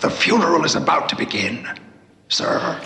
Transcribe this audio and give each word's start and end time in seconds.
The 0.00 0.08
funeral 0.08 0.64
is 0.64 0.76
about 0.76 1.10
to 1.10 1.16
begin, 1.16 1.68
sir. 2.28 2.80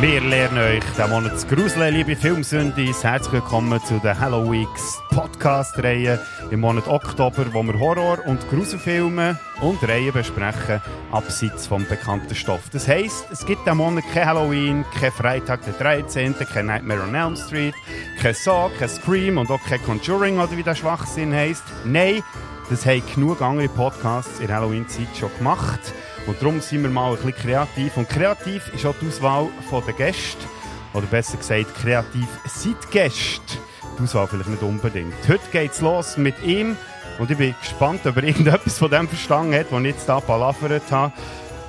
Wir 0.00 0.22
lernen 0.22 0.56
euch 0.56 0.82
diesen 0.96 1.10
Monat 1.10 1.38
zu 1.38 1.46
gruseln, 1.46 1.92
liebe 1.92 2.16
Filmsündis. 2.16 3.04
Herzlich 3.04 3.34
willkommen 3.34 3.78
zu 3.84 3.98
der 3.98 4.18
Halloween's 4.18 4.98
Podcast-Reihe 5.10 6.18
im 6.50 6.60
Monat 6.60 6.88
Oktober, 6.88 7.44
wo 7.52 7.62
wir 7.62 7.78
Horror- 7.78 8.24
und 8.24 8.48
Gruselfilme 8.48 9.38
und 9.60 9.86
Reihen 9.86 10.14
besprechen, 10.14 10.80
abseits 11.12 11.66
vom 11.66 11.86
bekannten 11.86 12.34
Stoff. 12.34 12.70
Das 12.72 12.88
heisst, 12.88 13.26
es 13.30 13.44
gibt 13.44 13.66
diesen 13.66 13.76
Monat 13.76 14.04
kein 14.14 14.24
Halloween, 14.24 14.86
kein 14.98 15.12
Freitag 15.12 15.66
der 15.66 15.74
13., 15.74 16.34
kein 16.50 16.64
Nightmare 16.64 17.02
on 17.02 17.14
Elm 17.14 17.36
Street, 17.36 17.74
kein 18.22 18.32
Saw, 18.32 18.70
kein 18.78 18.88
Scream 18.88 19.36
und 19.36 19.50
auch 19.50 19.62
kein 19.68 19.82
Conjuring, 19.82 20.38
oder 20.38 20.56
wie 20.56 20.62
der 20.62 20.76
Schwachsinn 20.76 21.34
heisst. 21.34 21.64
Nein, 21.84 22.22
das 22.70 22.86
haben 22.86 23.02
genug 23.14 23.42
andere 23.42 23.68
Podcasts 23.68 24.40
in 24.40 24.50
Halloween-Zeit 24.50 25.08
schon 25.18 25.30
gemacht. 25.36 25.92
Und 26.26 26.40
darum 26.40 26.60
sind 26.60 26.82
wir 26.82 26.90
mal 26.90 27.10
ein 27.10 27.16
bisschen 27.16 27.34
kreativ. 27.34 27.96
Und 27.96 28.08
kreativ 28.08 28.72
ist 28.74 28.86
auch 28.86 28.94
die 29.00 29.08
Auswahl 29.08 29.48
der 29.86 29.94
Gäste. 29.94 30.44
Oder 30.92 31.06
besser 31.06 31.36
gesagt, 31.36 31.74
kreativ 31.74 32.26
die 32.64 32.74
Gäste. 32.90 33.58
Die 33.98 34.02
Auswahl 34.02 34.26
vielleicht 34.26 34.50
nicht 34.50 34.62
unbedingt. 34.62 35.14
Heute 35.28 35.50
geht 35.50 35.72
es 35.72 35.80
los 35.80 36.16
mit 36.16 36.40
ihm. 36.42 36.76
Und 37.18 37.30
ich 37.30 37.36
bin 37.36 37.54
gespannt, 37.60 38.06
ob 38.06 38.16
er 38.16 38.24
irgendetwas 38.24 38.78
von 38.78 38.90
dem 38.90 39.08
verstanden 39.08 39.54
hat, 39.54 39.66
was 39.70 39.80
ich 39.80 39.86
jetzt 39.86 40.06
hier 40.06 40.20
palavert 40.20 40.90
habe. 40.90 41.12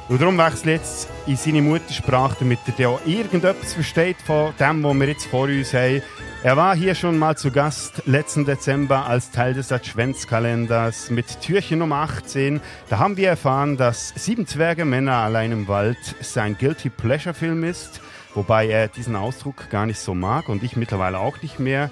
Und 0.10 0.22
darum 0.22 0.38
wechsle 0.38 0.74
ich 0.74 0.80
jetzt 0.80 1.08
in 1.26 1.38
seine 1.38 1.62
Muttersprache, 1.62 2.36
damit 2.40 2.60
er 2.78 2.90
auch 2.90 3.02
irgendetwas 3.06 3.74
versteht 3.74 4.18
von 4.26 4.54
dem, 4.60 4.84
was 4.84 4.96
wir 4.96 5.08
jetzt 5.08 5.26
vor 5.28 5.44
uns 5.44 5.74
haben. 5.74 6.02
Er 6.44 6.58
war 6.58 6.76
hier 6.76 6.96
schon 6.96 7.20
mal 7.20 7.38
zu 7.38 7.52
Gast 7.52 8.02
letzten 8.08 8.46
Dezember 8.46 9.06
als 9.06 9.30
Teil 9.30 9.54
des 9.54 9.72
Adventskalenders 9.72 11.12
mit 11.12 11.40
Türchen 11.40 11.78
Nummer 11.78 11.98
18. 11.98 12.60
Da 12.90 12.98
haben 12.98 13.16
wir 13.16 13.30
erfahren, 13.30 13.78
dass 13.78 14.10
Sieben 14.16 14.48
Zwerge 14.48 14.84
Männer 14.84 15.18
allein 15.18 15.52
im 15.52 15.68
Wald 15.68 16.00
sein 16.20 16.58
Guilty 16.58 16.90
Pleasure 16.90 17.36
Film 17.36 17.64
ist, 17.64 18.02
wobei 18.34 18.68
er 18.68 18.88
diesen 18.88 19.16
Ausdruck 19.16 19.70
gar 19.70 19.86
nicht 19.86 20.00
so 20.00 20.16
mag 20.16 20.50
und 20.50 20.64
ich 20.64 20.76
mittlerweile 20.76 21.20
auch 21.20 21.40
nicht 21.44 21.60
mehr. 21.60 21.92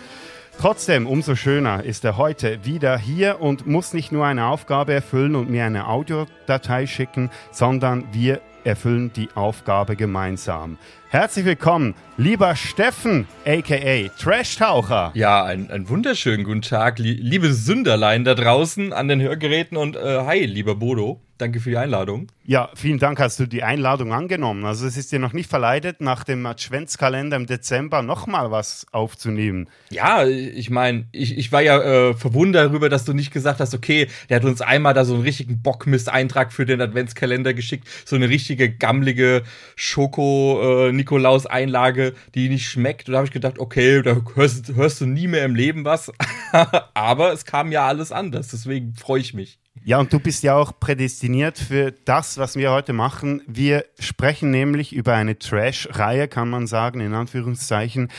Trotzdem, 0.60 1.06
umso 1.06 1.36
schöner 1.36 1.84
ist 1.84 2.04
er 2.04 2.18
heute 2.18 2.66
wieder 2.66 2.98
hier 2.98 3.42
und 3.42 3.68
muss 3.68 3.94
nicht 3.94 4.12
nur 4.12 4.26
eine 4.26 4.48
Aufgabe 4.48 4.94
erfüllen 4.94 5.36
und 5.36 5.52
mir 5.52 5.64
eine 5.64 5.88
Audiodatei 5.88 6.88
schicken, 6.88 7.30
sondern 7.52 8.06
wir 8.14 8.42
erfüllen 8.64 9.12
die 9.14 9.30
Aufgabe 9.36 9.96
gemeinsam. 9.96 10.78
Herzlich 11.10 11.46
willkommen, 11.46 11.96
lieber 12.18 12.56
Steffen, 12.56 13.28
aka 13.46 14.10
Trash-Taucher. 14.20 15.12
Ja, 15.16 15.44
einen, 15.44 15.90
wunderschönen 15.90 16.44
guten 16.44 16.62
Tag, 16.62 17.00
li 17.00 17.14
liebe 17.14 17.54
Sünderlein 17.54 18.24
da 18.24 18.36
draußen 18.36 18.94
an 18.94 19.08
den 19.08 19.22
Hörgeräten 19.22 19.78
und 19.78 19.96
äh, 19.96 20.22
hi, 20.26 20.46
lieber 20.46 20.76
Bodo. 20.76 21.22
Danke 21.40 21.60
für 21.62 21.70
die 21.70 21.78
Einladung. 21.78 22.28
Ja, 22.44 22.70
vielen 22.76 23.00
Dank, 23.00 23.18
hast 23.18 23.40
du 23.40 23.46
die 23.46 23.64
Einladung 23.64 24.12
angenommen. 24.12 24.66
Also 24.66 24.86
es 24.86 24.98
ist 24.98 25.14
dir 25.14 25.20
noch 25.20 25.32
nicht 25.32 25.50
verleidet, 25.50 26.02
nach 26.02 26.26
dem 26.26 26.46
Adventskalender 26.46 27.38
im 27.38 27.46
Dezember 27.46 28.02
nochmal 28.02 28.52
was 28.52 28.86
aufzunehmen. 28.92 29.70
Ja, 29.90 30.28
ich 30.28 30.70
meine, 30.70 31.06
ich, 31.14 31.38
ich 31.38 31.54
war 31.54 31.62
ja 31.62 31.82
äh, 31.82 32.14
verwundert 32.14 32.72
darüber, 32.72 32.90
dass 32.90 33.06
du 33.06 33.14
nicht 33.14 33.32
gesagt 33.32 33.62
hast, 33.62 33.74
okay, 33.74 34.10
der 34.28 34.36
hat 34.36 34.44
uns 34.44 34.60
einmal 34.60 34.94
da 34.94 35.06
so 35.06 35.14
einen 35.14 35.24
richtigen 35.24 35.62
Bockmist-Eintrag 35.62 36.52
für 36.52 36.66
den 36.66 36.82
Adventskalender 36.82 37.54
geschickt, 37.54 37.88
so 38.04 38.18
eine 38.18 38.28
richtige 38.28 38.70
gammlige 38.70 39.44
Schoko-Nikolaus-Einlage, 39.78 42.16
die 42.36 42.50
nicht 42.50 42.68
schmeckt. 42.68 43.08
Und 43.08 43.14
da 43.14 43.20
habe 43.20 43.28
ich 43.28 43.34
gedacht, 43.34 43.60
okay, 43.60 44.02
da 44.02 44.18
hörst, 44.36 44.76
hörst 44.76 45.00
du 45.00 45.06
nie 45.06 45.28
mehr 45.28 45.46
im 45.46 45.56
Leben 45.56 45.86
was. 45.86 46.12
Aber 46.94 47.32
es 47.32 47.46
kam 47.46 47.72
ja 47.72 47.88
alles 47.88 48.12
anders, 48.12 48.50
deswegen 48.50 48.94
freue 48.96 49.22
ich 49.22 49.34
mich. 49.34 49.58
Ja, 49.86 50.00
und 50.00 50.12
du 50.12 50.20
bist 50.20 50.44
ja 50.44 50.56
auch 50.56 50.80
prädestiniert 50.80 51.58
für 51.58 51.92
das, 51.92 52.38
was 52.38 52.56
wir 52.56 52.72
heute 52.72 52.94
machen. 52.94 53.42
Wir 53.48 53.86
sprechen 53.98 54.52
nämlich 54.52 54.94
über 54.94 55.14
eine 55.14 55.40
Trash-Reihe, 55.40 56.28
kann 56.28 56.50
man 56.50 56.68
sagen, 56.68 57.00
in 57.00 57.14
Anführungszeichen. 57.14 58.10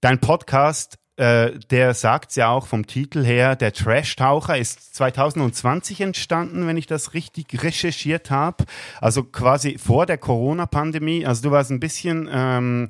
Dein 0.00 0.20
Podcast, 0.20 0.98
äh, 1.16 1.52
der 1.70 1.94
sagt 1.94 2.34
ja 2.36 2.48
auch 2.48 2.66
vom 2.66 2.86
Titel 2.86 3.24
her, 3.24 3.56
der 3.56 3.72
Trash-Taucher 3.72 4.58
ist 4.58 4.94
2020 4.96 6.00
entstanden, 6.00 6.66
wenn 6.66 6.76
ich 6.76 6.86
das 6.86 7.14
richtig 7.14 7.62
recherchiert 7.62 8.30
habe. 8.30 8.64
Also 9.00 9.22
quasi 9.24 9.78
vor 9.78 10.04
der 10.04 10.18
Corona-Pandemie. 10.18 11.24
Also 11.26 11.42
du 11.42 11.50
warst 11.50 11.70
ein 11.70 11.80
bisschen... 11.80 12.28
Ähm, 12.30 12.88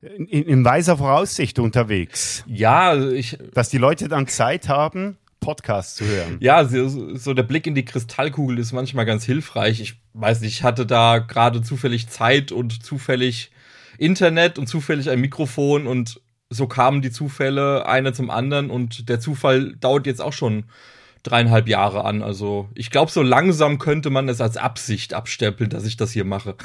in, 0.00 0.26
in 0.26 0.64
weiser 0.64 0.98
Voraussicht 0.98 1.58
unterwegs. 1.58 2.44
Ja, 2.46 2.96
ich. 2.96 3.36
Dass 3.52 3.68
die 3.68 3.78
Leute 3.78 4.06
dann 4.06 4.28
Zeit 4.28 4.68
haben, 4.68 5.18
Podcast 5.40 5.96
zu 5.96 6.04
hören. 6.04 6.36
Ja, 6.40 6.64
so, 6.64 7.16
so, 7.16 7.34
der 7.34 7.42
Blick 7.42 7.66
in 7.66 7.74
die 7.74 7.84
Kristallkugel 7.84 8.58
ist 8.58 8.72
manchmal 8.72 9.06
ganz 9.06 9.24
hilfreich. 9.24 9.80
Ich 9.80 10.00
weiß 10.14 10.40
nicht, 10.40 10.54
ich 10.54 10.62
hatte 10.62 10.86
da 10.86 11.18
gerade 11.18 11.62
zufällig 11.62 12.08
Zeit 12.08 12.52
und 12.52 12.82
zufällig 12.82 13.50
Internet 13.98 14.58
und 14.58 14.66
zufällig 14.66 15.10
ein 15.10 15.20
Mikrofon 15.20 15.86
und 15.86 16.20
so 16.50 16.66
kamen 16.66 17.02
die 17.02 17.10
Zufälle 17.10 17.86
einer 17.86 18.12
zum 18.12 18.30
anderen 18.30 18.70
und 18.70 19.08
der 19.08 19.20
Zufall 19.20 19.76
dauert 19.76 20.06
jetzt 20.06 20.22
auch 20.22 20.32
schon 20.32 20.64
dreieinhalb 21.22 21.68
Jahre 21.68 22.04
an. 22.04 22.22
Also 22.22 22.68
ich 22.74 22.90
glaube, 22.90 23.10
so 23.10 23.22
langsam 23.22 23.78
könnte 23.78 24.10
man 24.10 24.28
es 24.28 24.40
als 24.40 24.56
Absicht 24.56 25.14
abstempeln, 25.14 25.70
dass 25.70 25.84
ich 25.84 25.96
das 25.96 26.12
hier 26.12 26.24
mache. 26.24 26.56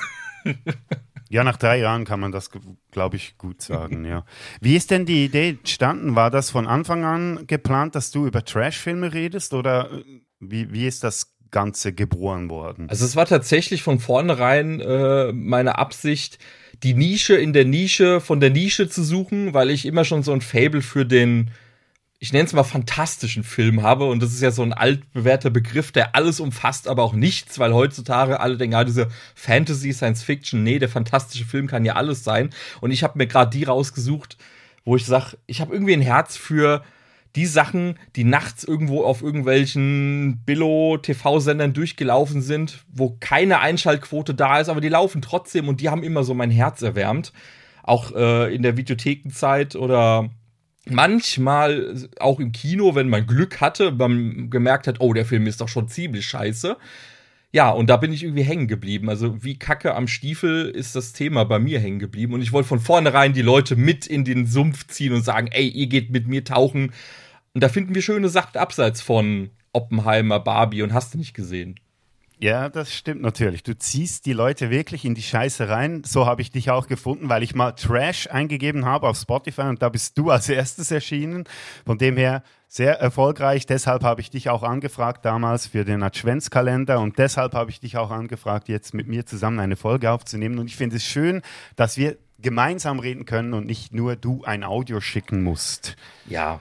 Ja, 1.30 1.44
nach 1.44 1.58
drei 1.58 1.80
Jahren 1.80 2.06
kann 2.06 2.20
man 2.20 2.32
das, 2.32 2.50
glaube 2.92 3.16
ich, 3.16 3.38
gut 3.38 3.62
sagen, 3.62 4.06
ja. 4.06 4.26
Wie 4.62 4.76
ist 4.76 4.92
denn 4.92 5.06
die 5.06 5.26
Idee 5.26 5.50
entstanden? 5.50 6.16
War 6.16 6.30
das 6.30 6.50
von 6.50 6.68
Anfang 6.68 7.04
an 7.04 7.48
geplant, 7.48 7.96
dass 7.96 8.12
du 8.12 8.28
über 8.28 8.46
Trashfilme 8.46 9.14
redest 9.14 9.54
oder 9.54 9.92
äh, 9.92 10.04
wie, 10.40 10.72
wie 10.72 10.88
ist 10.88 11.04
das 11.04 11.34
Ganze 11.52 11.94
geboren 11.94 12.50
worden? 12.50 12.90
Also 12.90 13.06
es 13.06 13.16
war 13.16 13.26
tatsächlich 13.26 13.84
von 13.84 14.00
vornherein 14.00 14.80
äh, 14.82 15.32
meine 15.32 15.78
Absicht, 15.78 16.40
die 16.82 16.94
Nische 16.94 17.36
in 17.36 17.54
der 17.54 17.66
Nische 17.66 18.20
von 18.20 18.40
der 18.40 18.50
Nische 18.50 18.90
zu 18.90 19.04
suchen, 19.04 19.54
weil 19.54 19.70
ich 19.70 19.86
immer 19.86 20.04
schon 20.04 20.24
so 20.24 20.34
ein 20.34 20.42
Fable 20.42 20.82
für 20.82 21.06
den 21.06 21.52
ich 22.24 22.32
nenne 22.32 22.46
es 22.46 22.54
mal 22.54 22.64
fantastischen 22.64 23.44
Film 23.44 23.84
habe. 23.84 24.06
Und 24.06 24.24
das 24.24 24.32
ist 24.32 24.42
ja 24.42 24.52
so 24.52 24.62
ein 24.62 24.72
altbewährter 24.72 25.50
Begriff, 25.50 25.92
der 25.92 26.16
alles 26.16 26.40
umfasst, 26.40 26.88
aber 26.88 27.04
auch 27.04 27.12
nichts, 27.12 27.60
weil 27.60 27.74
heutzutage 27.74 28.40
alle 28.40 28.56
denken, 28.56 28.72
ja, 28.72 28.86
diese 28.86 29.10
Fantasy, 29.36 29.92
Science 29.92 30.24
Fiction, 30.24 30.64
nee, 30.64 30.80
der 30.80 30.88
fantastische 30.88 31.44
Film 31.44 31.68
kann 31.68 31.84
ja 31.84 31.98
alles 31.98 32.24
sein. 32.24 32.52
Und 32.80 32.92
ich 32.92 33.04
habe 33.04 33.18
mir 33.18 33.28
gerade 33.28 33.52
die 33.52 33.66
rausgesucht, 33.66 34.38
wo 34.86 34.96
ich 34.96 35.06
sage, 35.06 35.38
ich 35.48 35.60
habe 35.60 35.74
irgendwie 35.74 35.92
ein 35.92 36.02
Herz 36.02 36.38
für 36.38 36.82
die 37.36 37.46
Sachen, 37.46 38.00
die 38.16 38.24
nachts 38.24 38.64
irgendwo 38.64 39.04
auf 39.04 39.22
irgendwelchen 39.22 40.44
Billo-TV-Sendern 40.46 41.74
durchgelaufen 41.74 42.42
sind, 42.42 42.86
wo 42.88 43.18
keine 43.20 43.60
Einschaltquote 43.60 44.34
da 44.34 44.62
ist, 44.62 44.70
aber 44.70 44.80
die 44.80 44.88
laufen 44.88 45.22
trotzdem 45.22 45.68
und 45.68 45.82
die 45.82 45.90
haben 45.90 46.04
immer 46.04 46.24
so 46.24 46.34
mein 46.34 46.52
Herz 46.52 46.84
erwärmt. 46.84 47.34
Auch 47.84 48.16
äh, 48.16 48.56
in 48.56 48.62
der 48.62 48.78
Videothekenzeit 48.78 49.76
oder 49.76 50.30
manchmal 50.90 52.10
auch 52.20 52.40
im 52.40 52.52
Kino, 52.52 52.96
wenn 52.96 53.10
man 53.10 53.26
Glück 53.26 53.62
hatte, 53.62 53.92
man 53.92 54.50
gemerkt 54.50 54.88
hat, 54.88 55.00
oh, 55.00 55.14
der 55.14 55.26
Film 55.26 55.48
ist 55.48 55.62
doch 55.62 55.70
schon 55.70 55.88
ziemlich 55.88 56.26
scheiße. 56.26 56.78
Ja, 57.52 57.70
und 57.70 57.88
da 57.88 57.98
bin 57.98 58.12
ich 58.12 58.24
irgendwie 58.24 58.44
hängen 58.44 58.68
geblieben. 58.68 59.10
Also 59.10 59.44
wie 59.44 59.60
Kacke 59.60 59.94
am 59.94 60.08
Stiefel 60.08 60.70
ist 60.70 60.96
das 60.96 61.14
Thema 61.14 61.46
bei 61.46 61.60
mir 61.60 61.80
hängen 61.80 62.00
geblieben. 62.00 62.34
Und 62.34 62.42
ich 62.42 62.52
wollte 62.52 62.68
von 62.68 62.80
vornherein 62.80 63.34
die 63.34 63.44
Leute 63.44 63.76
mit 63.76 64.08
in 64.08 64.26
den 64.26 64.48
Sumpf 64.48 64.88
ziehen 64.88 65.14
und 65.14 65.24
sagen, 65.24 65.50
ey, 65.52 65.68
ihr 65.68 65.88
geht 65.88 66.10
mit 66.10 66.28
mir 66.28 66.44
tauchen. 66.44 66.92
Und 67.54 67.64
da 67.64 67.70
finden 67.70 67.94
wir 67.94 68.02
schöne 68.02 68.30
Sachen 68.30 68.58
abseits 68.58 69.02
von 69.02 69.52
Oppenheimer, 69.72 70.40
Barbie 70.40 70.82
und 70.82 70.94
hast 70.94 71.14
du 71.14 71.20
nicht 71.20 71.36
gesehen. 71.36 71.80
Ja, 72.44 72.68
das 72.68 72.94
stimmt 72.94 73.22
natürlich. 73.22 73.64
Du 73.64 73.74
ziehst 73.74 74.26
die 74.26 74.34
Leute 74.34 74.70
wirklich 74.70 75.06
in 75.06 75.16
die 75.16 75.22
Scheiße 75.22 75.70
rein. 75.70 76.04
So 76.04 76.26
habe 76.26 76.42
ich 76.42 76.52
dich 76.52 76.72
auch 76.72 76.88
gefunden, 76.88 77.30
weil 77.30 77.42
ich 77.42 77.56
mal 77.56 77.72
Trash 77.72 78.28
eingegeben 78.28 78.84
habe 78.84 79.08
auf 79.08 79.18
Spotify 79.18 79.62
und 79.62 79.82
da 79.82 79.88
bist 79.88 80.18
du 80.18 80.30
als 80.30 80.50
erstes 80.50 80.92
erschienen. 80.92 81.46
Von 81.86 82.00
dem 82.00 82.18
her 82.18 82.44
sehr 82.68 83.00
erfolgreich. 83.00 83.66
Deshalb 83.66 84.04
habe 84.04 84.20
ich 84.20 84.30
dich 84.30 84.50
auch 84.50 84.64
angefragt 84.64 85.24
damals 85.24 85.68
für 85.68 85.86
den 85.86 86.04
Adventskalender 86.04 87.00
und 87.00 87.18
deshalb 87.18 87.54
habe 87.54 87.72
ich 87.72 87.80
dich 87.80 87.96
auch 87.96 88.12
angefragt, 88.12 88.68
jetzt 88.68 88.94
mit 88.94 89.08
mir 89.08 89.26
zusammen 89.26 89.62
eine 89.62 89.78
Folge 89.78 90.12
aufzunehmen. 90.12 90.60
Und 90.60 90.66
ich 90.66 90.76
finde 90.76 90.98
es 90.98 91.06
schön, 91.06 91.44
dass 91.78 91.96
wir 91.96 92.18
gemeinsam 92.40 93.00
reden 93.00 93.24
können 93.24 93.54
und 93.54 93.66
nicht 93.66 93.94
nur 93.94 94.18
du 94.18 94.44
ein 94.44 94.66
Audio 94.66 95.00
schicken 95.00 95.44
musst. 95.44 95.96
Ja, 96.28 96.60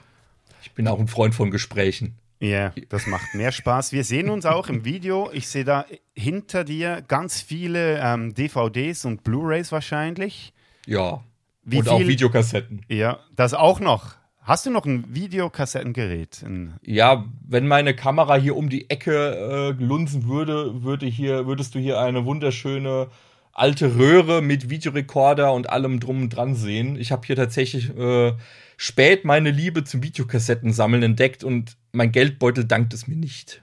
ich 0.62 0.70
bin 0.70 0.86
auch 0.86 1.00
ein 1.00 1.08
Freund 1.08 1.34
von 1.34 1.50
Gesprächen. 1.50 2.14
Ja, 2.42 2.72
das 2.88 3.06
macht 3.06 3.34
mehr 3.34 3.52
Spaß. 3.52 3.92
Wir 3.92 4.02
sehen 4.02 4.28
uns 4.28 4.46
auch 4.46 4.68
im 4.68 4.84
Video. 4.84 5.30
Ich 5.32 5.46
sehe 5.46 5.62
da 5.62 5.86
hinter 6.12 6.64
dir 6.64 7.00
ganz 7.06 7.40
viele 7.40 8.00
ähm, 8.00 8.34
DVDs 8.34 9.04
und 9.04 9.22
Blu-rays 9.22 9.70
wahrscheinlich. 9.70 10.52
Ja. 10.84 11.22
Wie 11.62 11.76
und 11.78 11.84
viel? 11.84 11.92
auch 11.92 12.00
Videokassetten. 12.00 12.84
Ja, 12.88 13.20
das 13.36 13.54
auch 13.54 13.78
noch. 13.78 14.16
Hast 14.40 14.66
du 14.66 14.70
noch 14.70 14.84
ein 14.86 15.04
Videokassettengerät? 15.14 16.42
Ein 16.44 16.74
ja, 16.82 17.26
wenn 17.46 17.68
meine 17.68 17.94
Kamera 17.94 18.34
hier 18.34 18.56
um 18.56 18.68
die 18.68 18.90
Ecke 18.90 19.76
äh, 19.78 19.80
lunzen 19.80 20.26
würde, 20.26 20.82
würde 20.82 21.06
hier, 21.06 21.46
würdest 21.46 21.76
du 21.76 21.78
hier 21.78 22.00
eine 22.00 22.24
wunderschöne 22.24 23.06
alte 23.52 23.96
Röhre 23.96 24.42
mit 24.42 24.68
Videorekorder 24.68 25.52
und 25.52 25.70
allem 25.70 26.00
drum 26.00 26.22
und 26.22 26.30
dran 26.30 26.56
sehen. 26.56 26.96
Ich 26.96 27.12
habe 27.12 27.24
hier 27.24 27.36
tatsächlich 27.36 27.96
äh, 27.96 28.32
spät 28.76 29.24
meine 29.24 29.52
Liebe 29.52 29.84
zum 29.84 30.02
Videokassettensammeln 30.02 31.04
entdeckt 31.04 31.44
und 31.44 31.76
mein 31.92 32.10
Geldbeutel 32.10 32.64
dankt 32.64 32.94
es 32.94 33.06
mir 33.06 33.16
nicht. 33.16 33.62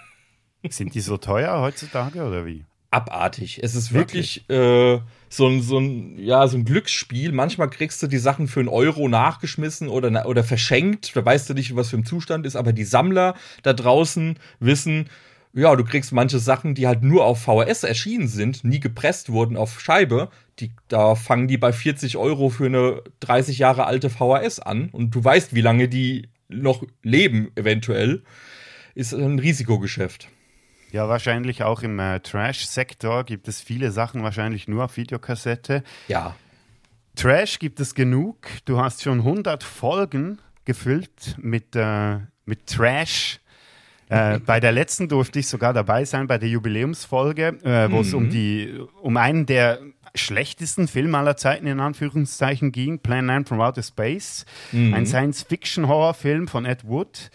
Sind 0.68 0.94
die 0.94 1.00
so 1.00 1.16
teuer 1.16 1.60
heutzutage 1.60 2.24
oder 2.24 2.46
wie? 2.46 2.64
Abartig. 2.90 3.60
Es 3.62 3.74
ist 3.74 3.92
wirklich, 3.92 4.44
wirklich? 4.48 4.98
Äh, 4.98 5.02
so, 5.28 5.48
ein, 5.48 5.60
so, 5.60 5.78
ein, 5.78 6.18
ja, 6.18 6.46
so 6.48 6.56
ein 6.56 6.64
Glücksspiel. 6.64 7.32
Manchmal 7.32 7.68
kriegst 7.68 8.02
du 8.02 8.06
die 8.06 8.18
Sachen 8.18 8.48
für 8.48 8.60
einen 8.60 8.68
Euro 8.68 9.08
nachgeschmissen 9.08 9.88
oder, 9.88 10.26
oder 10.26 10.44
verschenkt. 10.44 11.14
Da 11.14 11.24
weißt 11.24 11.50
du 11.50 11.54
nicht, 11.54 11.76
was 11.76 11.90
für 11.90 11.98
ein 11.98 12.04
Zustand 12.04 12.46
ist, 12.46 12.56
aber 12.56 12.72
die 12.72 12.84
Sammler 12.84 13.34
da 13.62 13.72
draußen 13.72 14.38
wissen, 14.60 15.10
ja, 15.52 15.74
du 15.74 15.84
kriegst 15.84 16.12
manche 16.12 16.38
Sachen, 16.38 16.74
die 16.74 16.86
halt 16.86 17.02
nur 17.02 17.24
auf 17.24 17.42
VHS 17.42 17.84
erschienen 17.84 18.28
sind, 18.28 18.62
nie 18.62 18.80
gepresst 18.80 19.30
wurden 19.30 19.56
auf 19.56 19.80
Scheibe. 19.80 20.28
Die, 20.58 20.70
da 20.88 21.14
fangen 21.14 21.48
die 21.48 21.58
bei 21.58 21.72
40 21.72 22.16
Euro 22.16 22.50
für 22.50 22.66
eine 22.66 23.02
30 23.20 23.58
Jahre 23.58 23.86
alte 23.86 24.10
VHS 24.10 24.60
an 24.60 24.90
und 24.90 25.14
du 25.14 25.24
weißt, 25.24 25.54
wie 25.54 25.62
lange 25.62 25.88
die 25.88 26.28
noch 26.48 26.84
leben, 27.02 27.50
eventuell. 27.54 28.22
Ist 28.94 29.12
ein 29.12 29.38
Risikogeschäft. 29.38 30.28
Ja, 30.92 31.08
wahrscheinlich 31.08 31.62
auch 31.62 31.82
im 31.82 31.98
äh, 31.98 32.20
Trash-Sektor 32.20 33.24
gibt 33.24 33.48
es 33.48 33.60
viele 33.60 33.90
Sachen 33.90 34.22
wahrscheinlich 34.22 34.68
nur 34.68 34.84
auf 34.84 34.96
Videokassette. 34.96 35.82
Ja. 36.08 36.36
Trash 37.16 37.58
gibt 37.58 37.80
es 37.80 37.94
genug. 37.94 38.46
Du 38.66 38.78
hast 38.78 39.02
schon 39.02 39.18
100 39.18 39.64
Folgen 39.64 40.38
gefüllt 40.64 41.36
mit, 41.38 41.74
äh, 41.74 42.18
mit 42.44 42.66
Trash. 42.66 43.40
Äh, 44.08 44.38
bei 44.46 44.60
der 44.60 44.72
letzten 44.72 45.08
durfte 45.08 45.38
ich 45.38 45.48
sogar 45.48 45.72
dabei 45.72 46.04
sein, 46.04 46.26
bei 46.26 46.38
der 46.38 46.48
Jubiläumsfolge, 46.48 47.58
äh, 47.64 47.90
wo 47.90 48.00
es 48.00 48.14
um, 48.14 48.28
mhm. 48.28 48.88
um 49.02 49.16
einen 49.16 49.46
der 49.46 49.80
schlechtesten 50.16 50.88
Filme 50.88 51.18
aller 51.18 51.36
Zeiten 51.36 51.66
in 51.66 51.80
Anführungszeichen 51.80 52.72
ging, 52.72 52.98
Plan 53.00 53.26
9 53.26 53.44
from 53.46 53.60
Outer 53.60 53.82
Space, 53.82 54.44
mhm. 54.72 54.94
ein 54.94 55.06
Science-Fiction-Horrorfilm 55.06 56.48
von 56.48 56.64
Ed 56.64 56.86
Wood. 56.86 57.30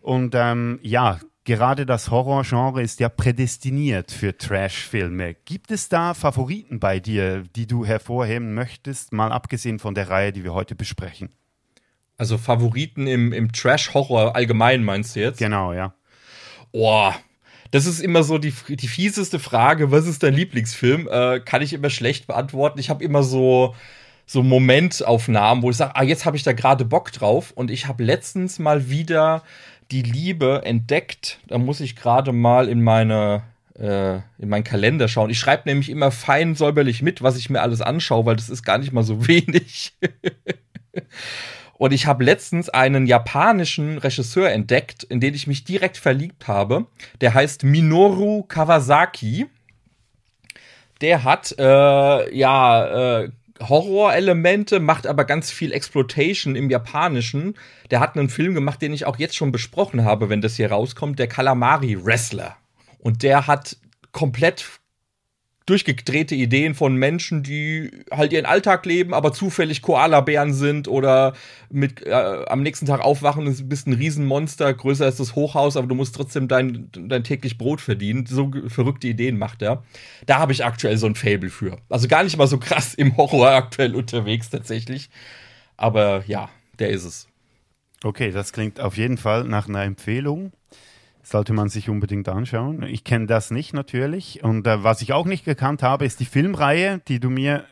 Und 0.00 0.34
ähm, 0.34 0.78
ja, 0.82 1.18
gerade 1.44 1.86
das 1.86 2.10
Horrorgenre 2.10 2.82
ist 2.82 3.00
ja 3.00 3.08
prädestiniert 3.08 4.12
für 4.12 4.36
Trash-Filme. 4.36 5.34
Gibt 5.44 5.70
es 5.70 5.88
da 5.88 6.14
Favoriten 6.14 6.78
bei 6.78 7.00
dir, 7.00 7.44
die 7.56 7.66
du 7.66 7.84
hervorheben 7.84 8.54
möchtest, 8.54 9.12
mal 9.12 9.32
abgesehen 9.32 9.78
von 9.78 9.94
der 9.94 10.10
Reihe, 10.10 10.32
die 10.32 10.44
wir 10.44 10.54
heute 10.54 10.74
besprechen? 10.74 11.30
Also 12.18 12.36
Favoriten 12.36 13.06
im, 13.06 13.32
im 13.32 13.52
Trash-Horror 13.52 14.34
allgemein 14.34 14.84
meinst 14.84 15.16
du 15.16 15.20
jetzt? 15.20 15.38
Genau, 15.38 15.72
ja. 15.72 15.94
Oh, 16.72 17.12
das 17.70 17.86
ist 17.86 18.00
immer 18.00 18.22
so 18.22 18.38
die, 18.38 18.52
die 18.68 18.88
fieseste 18.88 19.38
Frage, 19.38 19.90
was 19.90 20.06
ist 20.06 20.22
dein 20.22 20.34
Lieblingsfilm? 20.34 21.08
Äh, 21.10 21.40
kann 21.40 21.62
ich 21.62 21.72
immer 21.72 21.90
schlecht 21.90 22.26
beantworten. 22.26 22.78
Ich 22.78 22.90
habe 22.90 23.04
immer 23.04 23.22
so, 23.22 23.74
so 24.26 24.42
Momentaufnahmen, 24.42 25.62
wo 25.62 25.70
ich 25.70 25.76
sage, 25.76 25.96
ah, 25.96 26.02
jetzt 26.02 26.24
habe 26.24 26.36
ich 26.36 26.42
da 26.42 26.52
gerade 26.52 26.84
Bock 26.84 27.12
drauf. 27.12 27.52
Und 27.54 27.70
ich 27.70 27.86
habe 27.86 28.04
letztens 28.04 28.58
mal 28.58 28.88
wieder 28.90 29.42
die 29.90 30.02
Liebe 30.02 30.62
entdeckt. 30.64 31.40
Da 31.48 31.58
muss 31.58 31.80
ich 31.80 31.96
gerade 31.96 32.32
mal 32.32 32.68
in 32.68 32.82
meine 32.82 33.42
äh, 33.78 34.16
in 34.38 34.48
meinen 34.48 34.64
Kalender 34.64 35.08
schauen. 35.08 35.30
Ich 35.30 35.38
schreibe 35.38 35.68
nämlich 35.68 35.88
immer 35.88 36.10
fein 36.10 36.54
säuberlich 36.54 37.02
mit, 37.02 37.22
was 37.22 37.36
ich 37.36 37.48
mir 37.48 37.62
alles 37.62 37.80
anschaue, 37.80 38.26
weil 38.26 38.36
das 38.36 38.48
ist 38.48 38.64
gar 38.64 38.78
nicht 38.78 38.92
mal 38.92 39.04
so 39.04 39.26
wenig. 39.28 39.92
Und 41.78 41.92
ich 41.92 42.06
habe 42.06 42.24
letztens 42.24 42.68
einen 42.68 43.06
japanischen 43.06 43.98
Regisseur 43.98 44.50
entdeckt, 44.50 45.04
in 45.04 45.20
den 45.20 45.34
ich 45.34 45.46
mich 45.46 45.64
direkt 45.64 45.96
verliebt 45.96 46.48
habe. 46.48 46.86
Der 47.20 47.34
heißt 47.34 47.62
Minoru 47.62 48.42
Kawasaki. 48.42 49.46
Der 51.00 51.22
hat 51.22 51.54
äh, 51.56 52.36
ja 52.36 53.20
äh, 53.22 53.30
Horrorelemente, 53.60 54.80
macht 54.80 55.06
aber 55.06 55.24
ganz 55.24 55.50
viel 55.50 55.72
Exploitation 55.72 56.56
im 56.56 56.70
Japanischen. 56.70 57.54
Der 57.90 58.00
hat 58.00 58.16
einen 58.16 58.28
Film 58.28 58.54
gemacht, 58.54 58.82
den 58.82 58.92
ich 58.92 59.06
auch 59.06 59.18
jetzt 59.18 59.36
schon 59.36 59.52
besprochen 59.52 60.04
habe, 60.04 60.28
wenn 60.28 60.40
das 60.40 60.56
hier 60.56 60.70
rauskommt, 60.70 61.18
der 61.18 61.28
Calamari 61.28 62.04
Wrestler. 62.04 62.56
Und 62.98 63.22
der 63.22 63.46
hat 63.46 63.76
komplett 64.12 64.64
durchgedrehte 65.68 66.34
Ideen 66.34 66.74
von 66.74 66.96
Menschen, 66.96 67.42
die 67.42 67.90
halt 68.10 68.32
ihren 68.32 68.46
Alltag 68.46 68.86
leben, 68.86 69.12
aber 69.12 69.32
zufällig 69.32 69.82
Koalabären 69.82 70.54
sind 70.54 70.88
oder 70.88 71.34
mit 71.70 72.06
äh, 72.06 72.12
am 72.12 72.62
nächsten 72.62 72.86
Tag 72.86 73.00
aufwachen 73.00 73.46
und 73.46 73.68
bist 73.68 73.86
ein 73.86 73.92
Riesenmonster, 73.92 74.72
größer 74.72 75.04
als 75.04 75.16
das 75.16 75.34
Hochhaus, 75.34 75.76
aber 75.76 75.86
du 75.86 75.94
musst 75.94 76.14
trotzdem 76.14 76.48
dein, 76.48 76.88
dein 76.92 77.22
täglich 77.22 77.58
Brot 77.58 77.82
verdienen. 77.82 78.24
So 78.24 78.50
verrückte 78.68 79.08
Ideen 79.08 79.38
macht 79.38 79.60
er. 79.60 79.82
Da 80.24 80.38
habe 80.38 80.52
ich 80.52 80.64
aktuell 80.64 80.96
so 80.96 81.06
ein 81.06 81.14
Fable 81.14 81.50
für. 81.50 81.76
Also 81.90 82.08
gar 82.08 82.24
nicht 82.24 82.38
mal 82.38 82.46
so 82.46 82.58
krass 82.58 82.94
im 82.94 83.16
Horror 83.16 83.50
aktuell 83.50 83.94
unterwegs 83.94 84.48
tatsächlich. 84.48 85.10
Aber 85.76 86.24
ja, 86.26 86.48
der 86.78 86.90
ist 86.90 87.04
es. 87.04 87.28
Okay, 88.02 88.30
das 88.30 88.52
klingt 88.52 88.80
auf 88.80 88.96
jeden 88.96 89.18
Fall 89.18 89.44
nach 89.44 89.68
einer 89.68 89.82
Empfehlung 89.82 90.52
sollte 91.30 91.52
man 91.52 91.68
sich 91.68 91.88
unbedingt 91.88 92.28
anschauen. 92.28 92.82
Ich 92.82 93.04
kenne 93.04 93.26
das 93.26 93.50
nicht 93.50 93.74
natürlich. 93.74 94.42
Und 94.42 94.66
äh, 94.66 94.82
was 94.82 95.02
ich 95.02 95.12
auch 95.12 95.26
nicht 95.26 95.44
gekannt 95.44 95.82
habe, 95.82 96.04
ist 96.04 96.20
die 96.20 96.24
Filmreihe, 96.24 97.00
die 97.08 97.20
du 97.20 97.30
mir, 97.30 97.64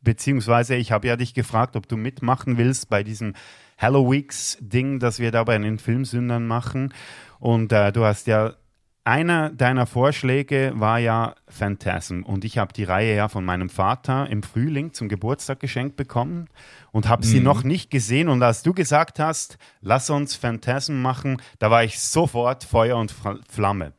beziehungsweise 0.00 0.74
ich 0.74 0.92
habe 0.92 1.06
ja 1.06 1.16
dich 1.16 1.34
gefragt, 1.34 1.76
ob 1.76 1.88
du 1.88 1.96
mitmachen 1.96 2.58
willst 2.58 2.88
bei 2.88 3.02
diesem 3.02 3.34
Halloweeks-Ding, 3.78 4.98
das 4.98 5.18
wir 5.18 5.30
da 5.30 5.44
bei 5.44 5.58
den 5.58 5.78
Filmsündern 5.78 6.46
machen. 6.46 6.92
Und 7.38 7.72
äh, 7.72 7.92
du 7.92 8.04
hast 8.04 8.26
ja 8.26 8.54
einer 9.04 9.50
deiner 9.50 9.86
Vorschläge 9.86 10.72
war 10.76 10.98
ja 10.98 11.34
Phantasm 11.48 12.22
und 12.22 12.44
ich 12.44 12.58
habe 12.58 12.72
die 12.72 12.84
Reihe 12.84 13.16
ja 13.16 13.28
von 13.28 13.44
meinem 13.44 13.68
Vater 13.68 14.28
im 14.30 14.42
Frühling 14.42 14.92
zum 14.92 15.08
Geburtstag 15.08 15.58
geschenkt 15.60 15.96
bekommen 15.96 16.48
und 16.92 17.08
habe 17.08 17.24
mhm. 17.24 17.30
sie 17.30 17.40
noch 17.40 17.64
nicht 17.64 17.90
gesehen 17.90 18.28
und 18.28 18.42
als 18.42 18.62
du 18.62 18.72
gesagt 18.72 19.18
hast, 19.18 19.58
lass 19.80 20.08
uns 20.08 20.36
Phantasm 20.36 21.00
machen, 21.02 21.42
da 21.58 21.70
war 21.70 21.82
ich 21.82 21.98
sofort 21.98 22.62
Feuer 22.64 22.96
und 22.96 23.14
Flamme. 23.48 23.92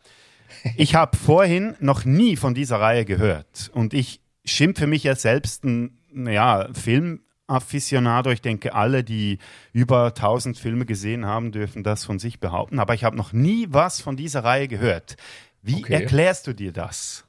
Ich 0.77 0.95
habe 0.95 1.17
vorhin 1.17 1.75
noch 1.79 2.05
nie 2.05 2.37
von 2.37 2.53
dieser 2.53 2.79
Reihe 2.79 3.03
gehört 3.03 3.71
und 3.73 3.93
ich 3.93 4.21
schimpfe 4.45 4.87
mich 4.87 5.03
ja 5.03 5.15
selbst 5.15 5.65
ein 5.65 5.97
ja, 6.13 6.69
Film 6.73 7.21
Aficionado. 7.53 8.31
Ich 8.31 8.41
denke, 8.41 8.73
alle, 8.73 9.03
die 9.03 9.39
über 9.71 10.07
1000 10.07 10.57
Filme 10.57 10.85
gesehen 10.85 11.25
haben, 11.25 11.51
dürfen 11.51 11.83
das 11.83 12.03
von 12.03 12.19
sich 12.19 12.39
behaupten. 12.39 12.79
Aber 12.79 12.93
ich 12.93 13.03
habe 13.03 13.15
noch 13.15 13.33
nie 13.33 13.67
was 13.69 14.01
von 14.01 14.17
dieser 14.17 14.43
Reihe 14.43 14.67
gehört. 14.67 15.15
Wie 15.61 15.75
okay. 15.75 15.93
erklärst 15.93 16.47
du 16.47 16.53
dir 16.53 16.71
das? 16.71 17.25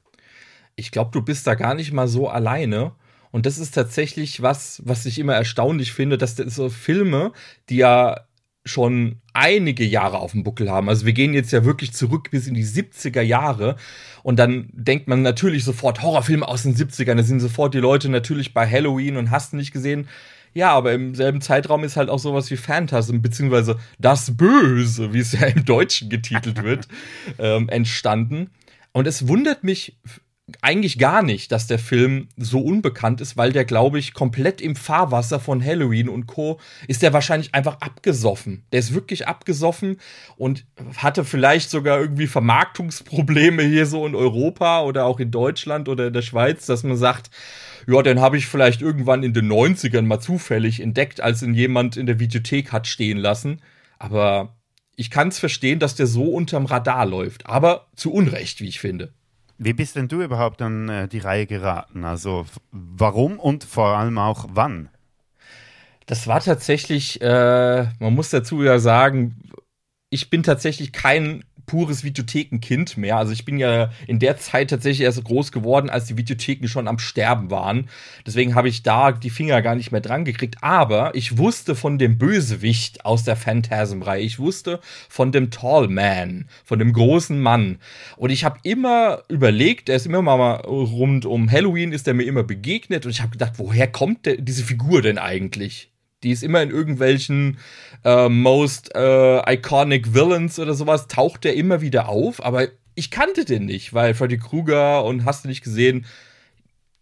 Ich 0.75 0.91
glaube, 0.91 1.11
du 1.11 1.21
bist 1.21 1.47
da 1.47 1.55
gar 1.55 1.73
nicht 1.73 1.93
mal 1.93 2.07
so 2.07 2.27
alleine. 2.27 2.93
Und 3.31 3.45
das 3.45 3.57
ist 3.57 3.71
tatsächlich 3.73 4.41
was, 4.41 4.81
was 4.85 5.05
ich 5.05 5.19
immer 5.19 5.33
erstaunlich 5.33 5.93
finde, 5.93 6.17
dass 6.17 6.35
so 6.35 6.69
Filme, 6.69 7.31
die 7.69 7.77
ja 7.77 8.25
schon 8.65 9.17
einige 9.33 9.85
Jahre 9.85 10.17
auf 10.17 10.31
dem 10.31 10.43
Buckel 10.43 10.69
haben. 10.71 10.89
Also 10.89 11.05
wir 11.05 11.13
gehen 11.13 11.33
jetzt 11.33 11.51
ja 11.51 11.63
wirklich 11.63 11.93
zurück 11.93 12.31
bis 12.31 12.47
in 12.47 12.55
die 12.55 12.65
70er 12.65 13.21
Jahre 13.21 13.75
und 14.23 14.37
dann 14.37 14.69
denkt 14.73 15.07
man 15.07 15.21
natürlich 15.21 15.63
sofort 15.63 16.01
Horrorfilme 16.01 16.47
aus 16.47 16.63
den 16.63 16.75
70ern, 16.75 17.15
da 17.15 17.23
sind 17.23 17.39
sofort 17.39 17.75
die 17.75 17.79
Leute 17.79 18.09
natürlich 18.09 18.53
bei 18.53 18.67
Halloween 18.67 19.17
und 19.17 19.29
hast 19.29 19.53
nicht 19.53 19.71
gesehen. 19.71 20.07
Ja, 20.55 20.71
aber 20.71 20.93
im 20.93 21.15
selben 21.15 21.41
Zeitraum 21.41 21.83
ist 21.83 21.97
halt 21.97 22.09
auch 22.09 22.17
sowas 22.17 22.49
wie 22.49 22.55
Phantasm, 22.55 23.21
beziehungsweise 23.21 23.77
Das 23.99 24.35
Böse, 24.37 25.13
wie 25.13 25.19
es 25.19 25.33
ja 25.33 25.47
im 25.47 25.65
Deutschen 25.65 26.09
getitelt 26.09 26.63
wird, 26.63 26.87
ähm, 27.39 27.69
entstanden. 27.69 28.49
Und 28.93 29.05
es 29.05 29.27
wundert 29.27 29.65
mich 29.65 29.97
eigentlich 30.61 30.99
gar 30.99 31.23
nicht, 31.23 31.51
dass 31.51 31.65
der 31.65 31.79
Film 31.79 32.27
so 32.37 32.59
unbekannt 32.59 33.19
ist, 33.19 33.35
weil 33.35 33.51
der, 33.51 33.65
glaube 33.65 33.97
ich, 33.97 34.13
komplett 34.13 34.61
im 34.61 34.75
Fahrwasser 34.75 35.39
von 35.39 35.63
Halloween 35.63 36.07
und 36.07 36.27
Co. 36.27 36.59
ist 36.87 37.01
der 37.01 37.13
wahrscheinlich 37.13 37.55
einfach 37.55 37.81
abgesoffen. 37.81 38.63
Der 38.71 38.79
ist 38.79 38.93
wirklich 38.93 39.27
abgesoffen 39.27 39.97
und 40.37 40.65
hatte 40.97 41.25
vielleicht 41.25 41.71
sogar 41.71 41.99
irgendwie 41.99 42.27
Vermarktungsprobleme 42.27 43.63
hier 43.63 43.87
so 43.87 44.05
in 44.05 44.13
Europa 44.13 44.83
oder 44.83 45.05
auch 45.05 45.19
in 45.19 45.31
Deutschland 45.31 45.89
oder 45.89 46.07
in 46.07 46.13
der 46.13 46.21
Schweiz, 46.21 46.67
dass 46.67 46.83
man 46.83 46.97
sagt, 46.97 47.31
ja, 47.87 48.03
den 48.03 48.21
habe 48.21 48.37
ich 48.37 48.45
vielleicht 48.45 48.81
irgendwann 48.83 49.23
in 49.23 49.33
den 49.33 49.51
90ern 49.51 50.03
mal 50.03 50.19
zufällig 50.19 50.79
entdeckt, 50.79 51.21
als 51.21 51.41
ihn 51.41 51.55
jemand 51.55 51.97
in 51.97 52.05
der 52.05 52.19
Videothek 52.19 52.71
hat 52.71 52.85
stehen 52.85 53.17
lassen. 53.17 53.61
Aber 53.97 54.55
ich 54.95 55.09
kann 55.09 55.29
es 55.29 55.39
verstehen, 55.39 55.79
dass 55.79 55.95
der 55.95 56.07
so 56.07 56.25
unterm 56.25 56.65
Radar 56.65 57.05
läuft. 57.07 57.47
Aber 57.47 57.87
zu 57.95 58.13
Unrecht, 58.13 58.61
wie 58.61 58.67
ich 58.67 58.79
finde. 58.79 59.11
Wie 59.57 59.73
bist 59.73 59.95
denn 59.95 60.07
du 60.07 60.21
überhaupt 60.21 60.61
an 60.61 60.89
äh, 60.89 61.07
die 61.07 61.19
Reihe 61.19 61.47
geraten? 61.47 62.03
Also 62.03 62.45
warum 62.71 63.39
und 63.39 63.63
vor 63.63 63.97
allem 63.97 64.17
auch 64.17 64.45
wann? 64.49 64.89
Das 66.05 66.27
war 66.27 66.41
tatsächlich, 66.41 67.21
äh, 67.21 67.87
man 67.99 68.13
muss 68.13 68.29
dazu 68.29 68.61
ja 68.63 68.79
sagen, 68.79 69.49
ich 70.09 70.29
bin 70.29 70.43
tatsächlich 70.43 70.91
kein 70.91 71.43
pures 71.65 72.03
Videothekenkind 72.03 72.97
mehr. 72.97 73.17
Also 73.17 73.33
ich 73.33 73.45
bin 73.45 73.57
ja 73.57 73.89
in 74.07 74.19
der 74.19 74.37
Zeit 74.37 74.69
tatsächlich 74.69 75.05
erst 75.05 75.23
groß 75.23 75.51
geworden, 75.51 75.89
als 75.89 76.05
die 76.05 76.17
Videotheken 76.17 76.67
schon 76.67 76.87
am 76.87 76.99
Sterben 76.99 77.49
waren. 77.49 77.89
Deswegen 78.25 78.55
habe 78.55 78.69
ich 78.69 78.83
da 78.83 79.11
die 79.11 79.29
Finger 79.29 79.61
gar 79.61 79.75
nicht 79.75 79.91
mehr 79.91 80.01
dran 80.01 80.25
gekriegt. 80.25 80.57
Aber 80.61 81.15
ich 81.15 81.37
wusste 81.37 81.75
von 81.75 81.97
dem 81.97 82.17
Bösewicht 82.17 83.05
aus 83.05 83.23
der 83.23 83.35
Phantasm-Reihe. 83.35 84.21
Ich 84.21 84.39
wusste 84.39 84.79
von 85.09 85.31
dem 85.31 85.51
Tall 85.51 85.87
Man, 85.87 86.47
von 86.63 86.79
dem 86.79 86.93
großen 86.93 87.39
Mann. 87.39 87.79
Und 88.17 88.29
ich 88.29 88.43
habe 88.43 88.59
immer 88.63 89.23
überlegt, 89.29 89.89
er 89.89 89.95
ist 89.95 90.05
immer 90.05 90.21
mal 90.21 90.55
rund 90.61 91.25
um 91.25 91.51
Halloween, 91.51 91.91
ist 91.91 92.07
er 92.07 92.13
mir 92.13 92.23
immer 92.23 92.43
begegnet. 92.43 93.05
Und 93.05 93.11
ich 93.11 93.21
habe 93.21 93.31
gedacht, 93.31 93.53
woher 93.57 93.87
kommt 93.87 94.25
der, 94.25 94.37
diese 94.37 94.63
Figur 94.63 95.01
denn 95.01 95.17
eigentlich? 95.17 95.89
Die 96.25 96.31
ist 96.31 96.43
immer 96.43 96.61
in 96.61 96.71
irgendwelchen 96.71 97.59
äh, 98.03 98.27
most 98.27 98.93
äh, 98.95 99.53
iconic 99.53 100.13
Villains 100.13 100.59
oder 100.59 100.73
sowas, 100.73 101.07
taucht 101.07 101.43
der 101.43 101.55
immer 101.55 101.81
wieder 101.81 102.09
auf, 102.09 102.43
aber 102.43 102.67
ich 102.95 103.11
kannte 103.11 103.45
den 103.45 103.65
nicht, 103.65 103.93
weil 103.93 104.13
Freddy 104.13 104.37
Krueger 104.37 105.05
und 105.05 105.25
hast 105.25 105.43
du 105.43 105.49
nicht 105.49 105.63
gesehen, 105.63 106.05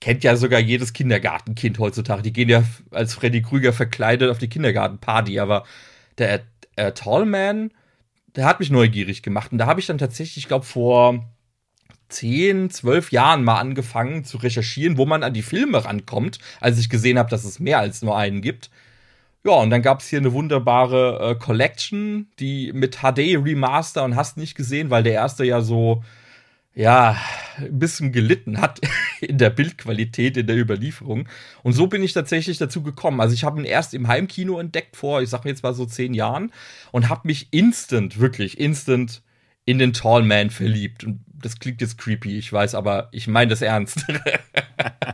kennt 0.02 0.24
ja 0.26 0.36
sogar 0.36 0.60
jedes 0.60 0.92
Kindergartenkind 0.92 1.80
heutzutage. 1.80 2.24
Die 2.24 2.34
gehen 2.34 2.50
ja 2.50 2.64
als 2.92 3.14
Freddy 3.14 3.42
Krüger 3.42 3.72
verkleidet 3.72 4.30
auf 4.30 4.40
die 4.40 4.50
Kindergartenparty, 4.50 5.40
aber 5.40 5.64
der 6.18 6.42
äh, 6.76 6.92
Tallman, 6.92 7.72
der 8.36 8.46
hat 8.46 8.60
mich 8.60 8.70
neugierig 8.70 9.24
gemacht. 9.24 9.54
Und 9.54 9.60
da 9.60 9.68
habe 9.68 9.80
ich 9.80 9.86
dann 9.86 9.98
tatsächlich, 9.98 10.38
ich 10.38 10.48
glaube, 10.50 10.66
vor 10.66 11.26
10, 12.10 12.70
12 12.70 13.12
Jahren 13.14 13.44
mal 13.46 13.60
angefangen 13.60 14.26
zu 14.26 14.38
recherchieren, 14.38 14.98
wo 14.98 15.06
man 15.06 15.24
an 15.24 15.34
die 15.34 15.42
Filme 15.42 15.86
rankommt, 15.86 16.40
als 16.60 16.80
ich 16.80 16.90
gesehen 16.90 17.18
habe, 17.18 17.30
dass 17.30 17.46
es 17.46 17.60
mehr 17.60 17.80
als 17.80 18.02
nur 18.02 18.18
einen 18.18 18.42
gibt. 18.42 18.70
Ja, 19.46 19.54
und 19.54 19.70
dann 19.72 19.82
gab 19.82 20.00
es 20.00 20.08
hier 20.08 20.20
eine 20.20 20.32
wunderbare 20.32 21.32
äh, 21.32 21.36
Collection, 21.36 22.28
die 22.40 22.72
mit 22.74 23.00
HD 23.02 23.36
Remaster 23.44 24.04
und 24.06 24.16
hast 24.16 24.38
nicht 24.38 24.56
gesehen, 24.56 24.90
weil 24.90 25.04
der 25.04 25.14
erste 25.14 25.44
ja 25.44 25.60
so, 25.60 26.02
ja, 26.74 27.18
ein 27.58 27.78
bisschen 27.78 28.14
gelitten 28.14 28.62
hat 28.62 28.80
in 29.22 29.38
der 29.38 29.50
Bildqualität, 29.50 30.38
in 30.38 30.48
der 30.48 30.58
Überlieferung. 30.58 31.28
Und 31.62 31.74
so 31.74 31.88
bin 31.88 32.04
ich 32.04 32.14
tatsächlich 32.14 32.58
dazu 32.58 32.84
gekommen. 32.84 33.20
Also 33.20 33.34
ich 33.34 33.44
habe 33.44 33.60
ihn 33.60 33.66
erst 33.66 33.94
im 33.94 34.08
Heimkino 34.08 34.60
entdeckt 34.60 34.96
vor, 34.96 35.22
ich 35.22 35.30
sag 35.30 35.44
mir 35.44 35.52
jetzt 35.52 35.64
mal 35.64 35.74
so 35.74 35.86
zehn 35.86 36.14
Jahren 36.14 36.54
und 36.92 37.10
habe 37.10 37.28
mich 37.28 37.50
instant, 37.52 38.20
wirklich 38.20 38.60
instant 38.60 39.22
in 39.66 39.78
den 39.78 39.92
Tall 39.94 40.24
Man 40.24 40.52
verliebt. 40.52 41.04
Und 41.04 41.20
das 41.34 41.60
klingt 41.60 41.82
jetzt 41.82 41.98
creepy, 41.98 42.38
ich 42.38 42.52
weiß, 42.52 42.76
aber 42.76 43.10
ich 43.12 43.28
meine 43.28 43.50
das 43.50 43.62
ernst. 43.62 44.06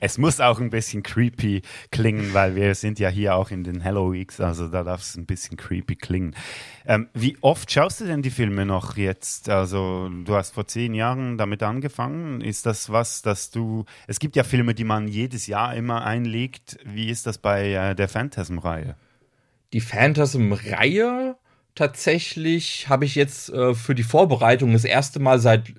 es 0.00 0.18
muss 0.18 0.40
auch 0.40 0.60
ein 0.60 0.70
bisschen 0.70 1.02
creepy 1.02 1.62
klingen, 1.90 2.34
weil 2.34 2.56
wir 2.56 2.74
sind 2.74 2.98
ja 2.98 3.08
hier 3.08 3.34
auch 3.36 3.50
in 3.50 3.64
den 3.64 3.80
Hello 3.80 4.12
Weeks, 4.12 4.40
also 4.40 4.68
da 4.68 4.82
darf 4.82 5.02
es 5.02 5.16
ein 5.16 5.26
bisschen 5.26 5.56
creepy 5.56 5.96
klingen. 5.96 6.34
Ähm, 6.86 7.08
wie 7.14 7.36
oft 7.42 7.70
schaust 7.70 8.00
du 8.00 8.06
denn 8.06 8.22
die 8.22 8.30
Filme 8.30 8.64
noch 8.64 8.96
jetzt? 8.96 9.48
Also 9.48 10.10
du 10.24 10.34
hast 10.34 10.54
vor 10.54 10.66
zehn 10.66 10.94
Jahren 10.94 11.38
damit 11.38 11.62
angefangen. 11.62 12.40
Ist 12.40 12.66
das 12.66 12.90
was, 12.90 13.22
dass 13.22 13.50
du... 13.50 13.84
Es 14.06 14.18
gibt 14.18 14.36
ja 14.36 14.42
Filme, 14.42 14.74
die 14.74 14.84
man 14.84 15.06
jedes 15.06 15.46
Jahr 15.46 15.74
immer 15.74 16.04
einlegt. 16.04 16.78
Wie 16.84 17.10
ist 17.10 17.26
das 17.26 17.38
bei 17.38 17.72
äh, 17.72 17.94
der 17.94 18.08
Phantasm-Reihe? 18.08 18.96
Die 19.72 19.80
Phantasm-Reihe 19.80 21.36
tatsächlich 21.74 22.88
habe 22.88 23.04
ich 23.04 23.14
jetzt 23.14 23.50
äh, 23.50 23.74
für 23.74 23.94
die 23.94 24.02
Vorbereitung 24.02 24.72
das 24.72 24.84
erste 24.84 25.20
Mal 25.20 25.38
seit 25.38 25.74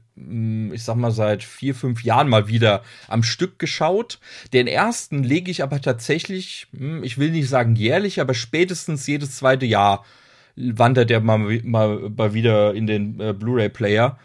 ich 0.73 0.83
sag 0.83 0.95
mal, 0.95 1.11
seit 1.11 1.43
vier, 1.43 1.75
fünf 1.75 2.03
Jahren 2.03 2.29
mal 2.29 2.47
wieder 2.47 2.83
am 3.07 3.23
Stück 3.23 3.59
geschaut. 3.59 4.19
Den 4.53 4.67
ersten 4.67 5.23
lege 5.23 5.51
ich 5.51 5.63
aber 5.63 5.81
tatsächlich, 5.81 6.67
hm, 6.75 7.03
ich 7.03 7.17
will 7.17 7.31
nicht 7.31 7.49
sagen 7.49 7.75
jährlich, 7.75 8.21
aber 8.21 8.33
spätestens 8.33 9.07
jedes 9.07 9.35
zweite 9.35 9.65
Jahr 9.65 10.05
wandert 10.55 11.09
der 11.09 11.21
mal, 11.21 11.39
mal, 11.63 12.09
mal 12.09 12.33
wieder 12.33 12.73
in 12.73 12.87
den 12.87 13.19
äh, 13.19 13.33
Blu-ray-Player, 13.33 14.17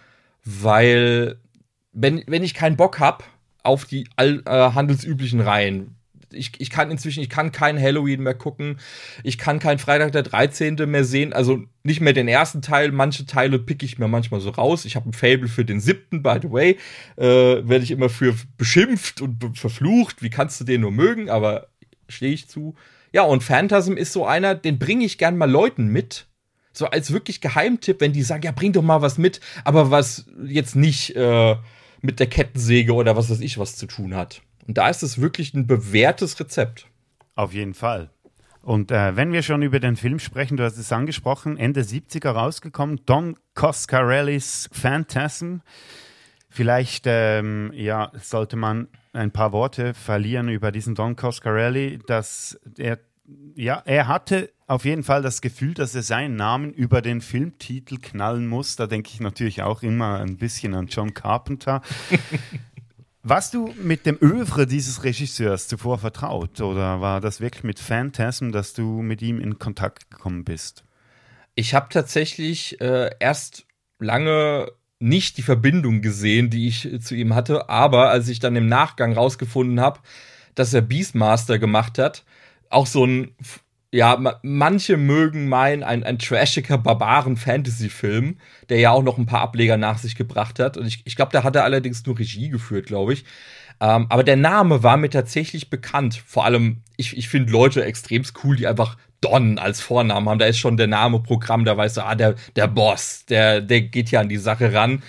weil 0.44 1.38
wenn, 1.92 2.22
wenn 2.26 2.42
ich 2.42 2.54
keinen 2.54 2.76
Bock 2.76 3.00
hab 3.00 3.24
auf 3.62 3.84
die 3.84 4.08
all, 4.16 4.42
äh, 4.46 4.50
handelsüblichen 4.50 5.40
Reihen, 5.40 5.96
ich, 6.32 6.52
ich 6.58 6.70
kann 6.70 6.90
inzwischen, 6.90 7.22
ich 7.22 7.30
kann 7.30 7.52
kein 7.52 7.80
Halloween 7.80 8.22
mehr 8.22 8.34
gucken. 8.34 8.78
Ich 9.22 9.38
kann 9.38 9.58
kein 9.58 9.78
Freitag 9.78 10.12
der 10.12 10.22
13. 10.22 10.76
mehr 10.86 11.04
sehen. 11.04 11.32
Also 11.32 11.62
nicht 11.82 12.00
mehr 12.00 12.12
den 12.12 12.28
ersten 12.28 12.62
Teil. 12.62 12.92
Manche 12.92 13.26
Teile 13.26 13.58
pick 13.58 13.82
ich 13.82 13.98
mir 13.98 14.08
manchmal 14.08 14.40
so 14.40 14.50
raus. 14.50 14.84
Ich 14.84 14.96
habe 14.96 15.08
ein 15.08 15.12
Fable 15.12 15.48
für 15.48 15.64
den 15.64 15.80
siebten, 15.80 16.22
by 16.22 16.38
the 16.42 16.50
way. 16.50 16.78
Äh, 17.16 17.24
Werde 17.68 17.84
ich 17.84 17.90
immer 17.90 18.08
für 18.08 18.34
beschimpft 18.56 19.20
und 19.20 19.58
verflucht. 19.58 20.22
Wie 20.22 20.30
kannst 20.30 20.60
du 20.60 20.64
den 20.64 20.82
nur 20.82 20.92
mögen? 20.92 21.30
Aber 21.30 21.68
stehe 22.08 22.32
ich 22.32 22.48
zu. 22.48 22.74
Ja, 23.12 23.22
und 23.22 23.42
Phantasm 23.42 23.94
ist 23.94 24.12
so 24.12 24.26
einer, 24.26 24.54
den 24.54 24.78
bringe 24.78 25.04
ich 25.04 25.18
gern 25.18 25.36
mal 25.36 25.50
Leuten 25.50 25.88
mit. 25.88 26.26
So 26.72 26.86
als 26.86 27.10
wirklich 27.12 27.40
Geheimtipp, 27.40 28.00
wenn 28.00 28.12
die 28.12 28.22
sagen, 28.22 28.42
ja, 28.42 28.52
bring 28.52 28.72
doch 28.72 28.82
mal 28.82 29.00
was 29.00 29.16
mit, 29.16 29.40
aber 29.64 29.90
was 29.90 30.26
jetzt 30.44 30.76
nicht 30.76 31.16
äh, 31.16 31.56
mit 32.02 32.20
der 32.20 32.26
Kettensäge 32.26 32.92
oder 32.92 33.16
was 33.16 33.30
weiß 33.30 33.40
ich 33.40 33.56
was 33.56 33.76
zu 33.76 33.86
tun 33.86 34.14
hat. 34.14 34.42
Und 34.66 34.78
da 34.78 34.88
ist 34.88 35.02
es 35.02 35.20
wirklich 35.20 35.54
ein 35.54 35.66
bewährtes 35.66 36.38
Rezept. 36.40 36.88
Auf 37.34 37.52
jeden 37.52 37.74
Fall. 37.74 38.10
Und 38.62 38.90
äh, 38.90 39.14
wenn 39.14 39.32
wir 39.32 39.42
schon 39.42 39.62
über 39.62 39.78
den 39.78 39.94
Film 39.94 40.18
sprechen, 40.18 40.56
du 40.56 40.64
hast 40.64 40.76
es 40.76 40.90
angesprochen, 40.90 41.56
Ende 41.56 41.82
70er 41.82 42.30
rausgekommen, 42.30 43.00
Don 43.06 43.36
Coscarellis 43.54 44.68
Phantasm. 44.72 45.58
Vielleicht 46.48 47.04
ähm, 47.06 47.70
ja, 47.74 48.10
sollte 48.20 48.56
man 48.56 48.88
ein 49.12 49.30
paar 49.30 49.52
Worte 49.52 49.94
verlieren 49.94 50.48
über 50.48 50.72
diesen 50.72 50.96
Don 50.96 51.14
Coscarelli, 51.14 52.00
dass 52.06 52.58
er 52.76 52.98
ja, 53.54 53.82
er 53.84 54.08
hatte 54.08 54.52
auf 54.66 54.84
jeden 54.84 55.02
Fall 55.02 55.22
das 55.22 55.40
Gefühl, 55.40 55.74
dass 55.74 55.94
er 55.94 56.02
seinen 56.02 56.36
Namen 56.36 56.72
über 56.72 57.02
den 57.02 57.20
Filmtitel 57.20 57.98
knallen 57.98 58.46
muss. 58.46 58.76
Da 58.76 58.86
denke 58.86 59.10
ich 59.12 59.20
natürlich 59.20 59.62
auch 59.62 59.82
immer 59.82 60.20
ein 60.20 60.36
bisschen 60.36 60.74
an 60.74 60.86
John 60.86 61.14
Carpenter. 61.14 61.82
Warst 63.28 63.54
du 63.54 63.74
mit 63.82 64.06
dem 64.06 64.18
Övre 64.22 64.68
dieses 64.68 65.02
Regisseurs 65.02 65.66
zuvor 65.66 65.98
vertraut 65.98 66.60
oder 66.60 67.00
war 67.00 67.20
das 67.20 67.40
wirklich 67.40 67.64
mit 67.64 67.80
Phantasm, 67.80 68.52
dass 68.52 68.72
du 68.72 69.02
mit 69.02 69.20
ihm 69.20 69.40
in 69.40 69.58
Kontakt 69.58 70.08
gekommen 70.12 70.44
bist? 70.44 70.84
Ich 71.56 71.74
habe 71.74 71.88
tatsächlich 71.90 72.80
äh, 72.80 73.10
erst 73.18 73.66
lange 73.98 74.70
nicht 75.00 75.38
die 75.38 75.42
Verbindung 75.42 76.02
gesehen, 76.02 76.50
die 76.50 76.68
ich 76.68 76.88
zu 77.00 77.16
ihm 77.16 77.34
hatte, 77.34 77.68
aber 77.68 78.10
als 78.10 78.28
ich 78.28 78.38
dann 78.38 78.54
im 78.54 78.68
Nachgang 78.68 79.14
rausgefunden 79.14 79.80
habe, 79.80 79.98
dass 80.54 80.72
er 80.72 80.82
Beastmaster 80.82 81.58
gemacht 81.58 81.98
hat, 81.98 82.24
auch 82.70 82.86
so 82.86 83.04
ein 83.04 83.34
ja, 83.92 84.38
manche 84.42 84.96
mögen 84.96 85.48
meinen, 85.48 85.82
ein, 85.82 86.02
ein 86.04 86.18
trashiger 86.18 86.78
Barbaren-Fantasy-Film, 86.78 88.38
der 88.68 88.78
ja 88.78 88.90
auch 88.90 89.02
noch 89.02 89.16
ein 89.16 89.26
paar 89.26 89.40
Ableger 89.40 89.76
nach 89.76 89.98
sich 89.98 90.16
gebracht 90.16 90.58
hat. 90.58 90.76
Und 90.76 90.86
ich, 90.86 91.02
ich 91.04 91.16
glaube, 91.16 91.32
da 91.32 91.44
hat 91.44 91.56
er 91.56 91.64
allerdings 91.64 92.04
nur 92.04 92.18
Regie 92.18 92.48
geführt, 92.48 92.86
glaube 92.86 93.12
ich. 93.12 93.24
Ähm, 93.80 94.06
aber 94.08 94.24
der 94.24 94.36
Name 94.36 94.82
war 94.82 94.96
mir 94.96 95.10
tatsächlich 95.10 95.70
bekannt. 95.70 96.22
Vor 96.26 96.44
allem, 96.44 96.82
ich, 96.96 97.16
ich 97.16 97.28
finde 97.28 97.52
Leute 97.52 97.84
extremst 97.84 98.34
cool, 98.42 98.56
die 98.56 98.66
einfach 98.66 98.96
Don 99.20 99.58
als 99.58 99.80
Vornamen 99.80 100.28
haben. 100.28 100.38
Da 100.38 100.46
ist 100.46 100.58
schon 100.58 100.76
der 100.76 100.86
Name 100.88 101.20
Programm, 101.20 101.64
da 101.64 101.76
weißt 101.76 101.98
du, 101.98 102.04
ah, 102.04 102.14
der, 102.14 102.34
der 102.56 102.68
Boss, 102.68 103.24
der, 103.26 103.60
der 103.60 103.82
geht 103.82 104.10
ja 104.10 104.20
an 104.20 104.28
die 104.28 104.36
Sache 104.36 104.72
ran. 104.72 105.02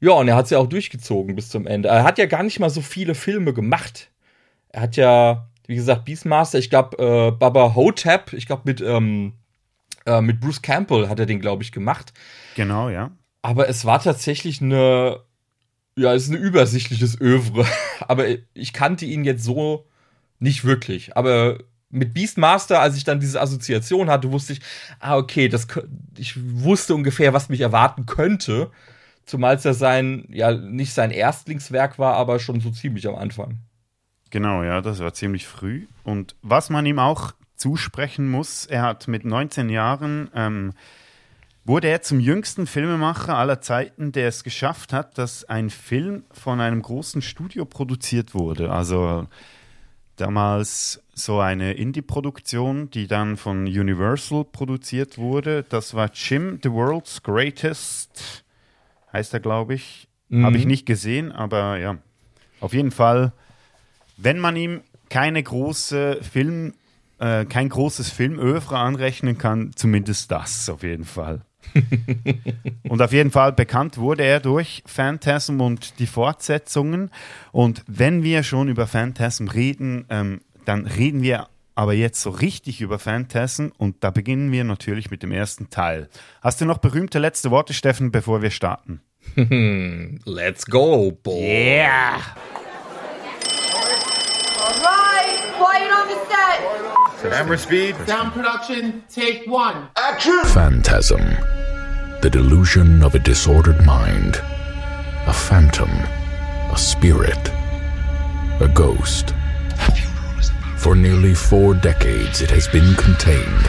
Ja, 0.00 0.12
und 0.12 0.28
er 0.28 0.36
hat 0.36 0.46
es 0.46 0.50
ja 0.50 0.58
auch 0.58 0.68
durchgezogen 0.68 1.34
bis 1.34 1.50
zum 1.50 1.66
Ende. 1.66 1.88
Er 1.90 2.04
hat 2.04 2.18
ja 2.18 2.26
gar 2.26 2.42
nicht 2.42 2.60
mal 2.60 2.70
so 2.70 2.80
viele 2.80 3.14
Filme 3.14 3.52
gemacht. 3.52 4.10
Er 4.70 4.82
hat 4.82 4.96
ja 4.96 5.49
wie 5.70 5.76
gesagt, 5.76 6.04
Beastmaster, 6.04 6.58
ich 6.58 6.68
glaube, 6.68 6.98
äh, 6.98 7.30
Baba 7.30 7.76
Hotep, 7.76 8.32
ich 8.32 8.46
glaube, 8.46 8.62
mit, 8.64 8.80
ähm, 8.80 9.34
äh, 10.04 10.20
mit 10.20 10.40
Bruce 10.40 10.62
Campbell 10.62 11.08
hat 11.08 11.20
er 11.20 11.26
den, 11.26 11.40
glaube 11.40 11.62
ich, 11.62 11.70
gemacht. 11.70 12.12
Genau, 12.56 12.88
ja. 12.88 13.12
Aber 13.42 13.68
es 13.68 13.84
war 13.84 14.02
tatsächlich 14.02 14.60
eine, 14.60 15.20
ja, 15.96 16.12
es 16.12 16.24
ist 16.24 16.30
ein 16.30 16.42
übersichtliches 16.42 17.20
Övre. 17.20 17.64
Aber 18.00 18.24
ich 18.52 18.72
kannte 18.72 19.06
ihn 19.06 19.22
jetzt 19.22 19.44
so 19.44 19.86
nicht 20.40 20.64
wirklich. 20.64 21.16
Aber 21.16 21.58
mit 21.88 22.14
Beastmaster, 22.14 22.80
als 22.80 22.96
ich 22.96 23.04
dann 23.04 23.20
diese 23.20 23.40
Assoziation 23.40 24.10
hatte, 24.10 24.32
wusste 24.32 24.54
ich, 24.54 24.60
ah, 24.98 25.18
okay, 25.18 25.48
das, 25.48 25.68
ich 26.18 26.34
wusste 26.36 26.96
ungefähr, 26.96 27.32
was 27.32 27.48
mich 27.48 27.60
erwarten 27.60 28.06
könnte. 28.06 28.72
Zumal 29.24 29.54
es 29.54 29.62
ja 29.62 29.74
sein, 29.74 30.24
ja, 30.30 30.50
nicht 30.50 30.94
sein 30.94 31.12
Erstlingswerk 31.12 32.00
war, 32.00 32.14
aber 32.14 32.40
schon 32.40 32.60
so 32.60 32.72
ziemlich 32.72 33.06
am 33.06 33.14
Anfang. 33.14 33.60
Genau, 34.30 34.62
ja, 34.62 34.80
das 34.80 35.00
war 35.00 35.12
ziemlich 35.12 35.46
früh. 35.46 35.86
Und 36.04 36.34
was 36.42 36.70
man 36.70 36.86
ihm 36.86 36.98
auch 36.98 37.32
zusprechen 37.56 38.30
muss, 38.30 38.66
er 38.66 38.82
hat 38.82 39.08
mit 39.08 39.24
19 39.24 39.68
Jahren, 39.68 40.30
ähm, 40.34 40.72
wurde 41.64 41.88
er 41.88 42.02
zum 42.02 42.20
jüngsten 42.20 42.66
Filmemacher 42.66 43.36
aller 43.36 43.60
Zeiten, 43.60 44.12
der 44.12 44.28
es 44.28 44.44
geschafft 44.44 44.92
hat, 44.92 45.18
dass 45.18 45.44
ein 45.44 45.68
Film 45.68 46.24
von 46.30 46.60
einem 46.60 46.80
großen 46.80 47.22
Studio 47.22 47.64
produziert 47.64 48.34
wurde. 48.34 48.72
Also 48.72 49.26
damals 50.16 51.02
so 51.12 51.40
eine 51.40 51.74
Indie-Produktion, 51.74 52.90
die 52.90 53.06
dann 53.06 53.36
von 53.36 53.66
Universal 53.66 54.44
produziert 54.44 55.18
wurde. 55.18 55.64
Das 55.68 55.94
war 55.94 56.10
Jim, 56.12 56.58
The 56.62 56.72
World's 56.72 57.22
Greatest, 57.22 58.44
heißt 59.12 59.34
er, 59.34 59.40
glaube 59.40 59.74
ich. 59.74 60.08
Mhm. 60.28 60.44
Habe 60.46 60.56
ich 60.56 60.66
nicht 60.66 60.86
gesehen, 60.86 61.30
aber 61.32 61.78
ja, 61.78 61.98
auf 62.60 62.72
jeden 62.72 62.90
Fall 62.90 63.32
wenn 64.22 64.38
man 64.38 64.56
ihm 64.56 64.80
keine 65.08 65.42
große 65.42 66.20
Film, 66.22 66.74
äh, 67.18 67.44
kein 67.44 67.68
großes 67.68 68.10
Filmöfre 68.10 68.78
anrechnen 68.78 69.38
kann, 69.38 69.72
zumindest 69.74 70.30
das 70.30 70.68
auf 70.68 70.82
jeden 70.82 71.04
Fall. 71.04 71.42
und 72.88 73.02
auf 73.02 73.12
jeden 73.12 73.30
Fall 73.30 73.52
bekannt 73.52 73.98
wurde 73.98 74.24
er 74.24 74.40
durch 74.40 74.82
Phantasm 74.86 75.60
und 75.60 75.98
die 75.98 76.06
Fortsetzungen. 76.06 77.10
Und 77.52 77.82
wenn 77.86 78.22
wir 78.22 78.42
schon 78.42 78.68
über 78.68 78.86
Phantasm 78.86 79.48
reden, 79.48 80.06
ähm, 80.08 80.40
dann 80.64 80.86
reden 80.86 81.22
wir 81.22 81.48
aber 81.74 81.94
jetzt 81.94 82.20
so 82.20 82.30
richtig 82.30 82.80
über 82.80 82.98
Phantasm 82.98 83.68
und 83.78 84.04
da 84.04 84.10
beginnen 84.10 84.52
wir 84.52 84.64
natürlich 84.64 85.10
mit 85.10 85.22
dem 85.22 85.32
ersten 85.32 85.70
Teil. 85.70 86.08
Hast 86.42 86.60
du 86.60 86.64
noch 86.66 86.78
berühmte 86.78 87.18
letzte 87.18 87.50
Worte, 87.50 87.72
Steffen, 87.72 88.10
bevor 88.10 88.42
wir 88.42 88.50
starten? 88.50 89.00
Let's 90.24 90.66
go, 90.66 91.12
boy. 91.22 91.42
Yeah! 91.42 92.18
Camera 97.40 97.58
speed. 97.58 97.96
Sound 98.06 98.32
production, 98.32 99.04
take 99.08 99.46
one. 99.46 99.88
Action! 99.96 100.42
Phantasm. 100.44 101.20
The 102.22 102.30
delusion 102.30 103.02
of 103.02 103.14
a 103.14 103.18
disordered 103.18 103.84
mind. 103.84 104.36
A 105.26 105.32
phantom. 105.32 105.90
A 105.90 106.76
spirit. 106.76 107.48
A 108.60 108.70
ghost. 108.74 109.34
For 110.78 110.94
nearly 110.94 111.34
four 111.34 111.74
decades, 111.74 112.40
it 112.40 112.50
has 112.50 112.68
been 112.68 112.94
contained. 112.94 113.68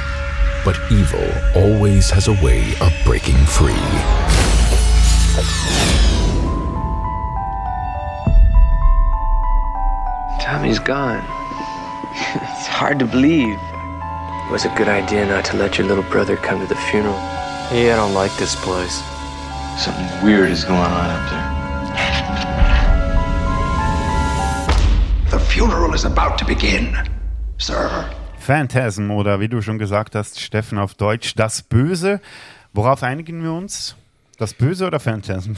But 0.63 0.79
evil 0.91 1.29
always 1.55 2.09
has 2.09 2.27
a 2.27 2.43
way 2.43 2.73
of 2.81 2.93
breaking 3.05 3.37
free. 3.45 3.73
Tommy's 10.41 10.79
gone. 10.79 11.40
It's 12.13 12.67
hard 12.67 12.99
to 12.99 13.05
believe. 13.05 13.57
It 14.47 14.51
was 14.51 14.65
a 14.65 14.73
good 14.75 14.87
idea 14.87 15.25
not 15.25 15.45
to 15.45 15.57
let 15.57 15.77
your 15.77 15.87
little 15.87 16.03
brother 16.11 16.35
come 16.37 16.59
to 16.59 16.67
the 16.67 16.79
funeral. 16.91 17.17
Hey, 17.69 17.91
I 17.91 17.95
don't 17.95 18.13
like 18.13 18.35
this 18.37 18.55
place. 18.55 19.01
Something 19.77 20.07
weird 20.23 20.49
is 20.49 20.63
going 20.65 20.79
on 20.79 21.09
up 21.09 21.29
there. 21.29 21.51
The 25.31 25.39
funeral 25.39 25.93
is 25.93 26.03
about 26.03 26.37
to 26.39 26.45
begin, 26.45 26.97
sir. 27.57 28.09
Phantasm 28.37 29.11
oder 29.11 29.39
wie 29.39 29.47
du 29.47 29.61
schon 29.61 29.77
gesagt 29.77 30.15
hast, 30.15 30.39
Steffen 30.39 30.77
auf 30.77 30.95
Deutsch, 30.95 31.35
das 31.35 31.61
Böse. 31.61 32.19
Worauf 32.73 33.03
einigen 33.03 33.43
wir 33.43 33.53
uns? 33.53 33.95
Das 34.37 34.53
Böse 34.53 34.87
oder 34.87 34.99
Phantasm? 34.99 35.53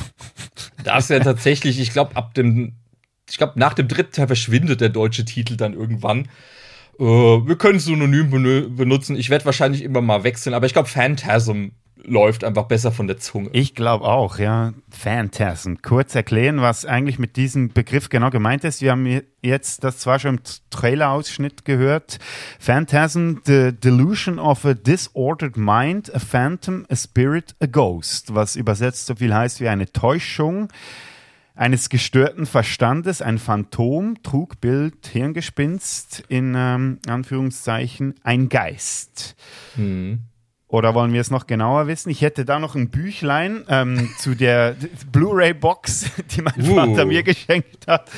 Das 0.83 1.05
ist 1.05 1.09
ja 1.09 1.19
tatsächlich, 1.19 1.79
ich 1.79 1.91
glaube, 1.93 2.15
ab 2.15 2.33
dem, 2.33 2.73
ich 3.33 3.39
glaube, 3.39 3.59
nach 3.59 3.73
dem 3.73 3.87
dritten 3.87 4.11
Teil 4.11 4.27
verschwindet 4.27 4.79
der 4.79 4.89
deutsche 4.89 5.25
Titel 5.25 5.57
dann 5.57 5.73
irgendwann. 5.73 6.29
Äh, 6.99 7.03
wir 7.03 7.55
können 7.55 7.79
Synonym 7.79 8.31
benö- 8.31 8.69
benutzen. 8.69 9.15
Ich 9.15 9.31
werde 9.31 9.45
wahrscheinlich 9.45 9.81
immer 9.81 10.01
mal 10.01 10.23
wechseln, 10.23 10.53
aber 10.53 10.67
ich 10.67 10.73
glaube, 10.73 10.87
Phantasm 10.87 11.69
läuft 12.05 12.43
einfach 12.43 12.65
besser 12.65 12.91
von 12.91 13.07
der 13.07 13.17
Zunge. 13.17 13.49
Ich 13.53 13.73
glaube 13.73 14.05
auch, 14.05 14.37
ja. 14.37 14.73
Phantasm. 14.91 15.77
Kurz 15.81 16.13
erklären, 16.13 16.61
was 16.61 16.85
eigentlich 16.85 17.17
mit 17.17 17.35
diesem 17.35 17.69
Begriff 17.69 18.09
genau 18.09 18.29
gemeint 18.29 18.63
ist. 18.65 18.83
Wir 18.83 18.91
haben 18.91 19.21
jetzt 19.41 19.83
das 19.83 19.97
zwar 19.97 20.19
schon 20.19 20.35
im 20.35 20.43
Trailer-Ausschnitt 20.69 21.65
gehört. 21.65 22.19
Phantasm, 22.59 23.37
the 23.45 23.71
delusion 23.71 24.37
of 24.37 24.63
a 24.63 24.75
disordered 24.75 25.57
mind, 25.57 26.13
a 26.13 26.19
phantom, 26.19 26.85
a 26.87 26.95
spirit, 26.95 27.55
a 27.59 27.65
ghost. 27.65 28.35
Was 28.35 28.55
übersetzt 28.55 29.07
so 29.07 29.15
viel 29.15 29.33
heißt 29.33 29.59
wie 29.59 29.69
eine 29.69 29.91
Täuschung 29.91 30.67
eines 31.55 31.89
gestörten 31.89 32.45
Verstandes, 32.45 33.21
ein 33.21 33.37
Phantom, 33.37 34.21
Trugbild, 34.23 35.07
Hirngespinst, 35.07 36.23
in 36.27 36.53
ähm, 36.55 36.99
Anführungszeichen, 37.07 38.15
ein 38.23 38.49
Geist. 38.49 39.35
Oder 40.67 40.95
wollen 40.95 41.13
wir 41.13 41.21
es 41.21 41.29
noch 41.29 41.45
genauer 41.45 41.85
wissen? 41.85 42.09
Ich 42.09 42.21
hätte 42.21 42.45
da 42.45 42.57
noch 42.57 42.73
ein 42.73 42.89
Büchlein 42.89 43.63
ähm, 43.69 44.09
zu 44.17 44.33
der 44.33 44.75
Blu-ray-Box, 45.11 46.09
die 46.35 46.41
mein 46.41 46.59
Uh. 46.59 46.75
Vater 46.75 47.05
mir 47.05 47.21
geschenkt 47.21 47.85
hat. 47.87 48.09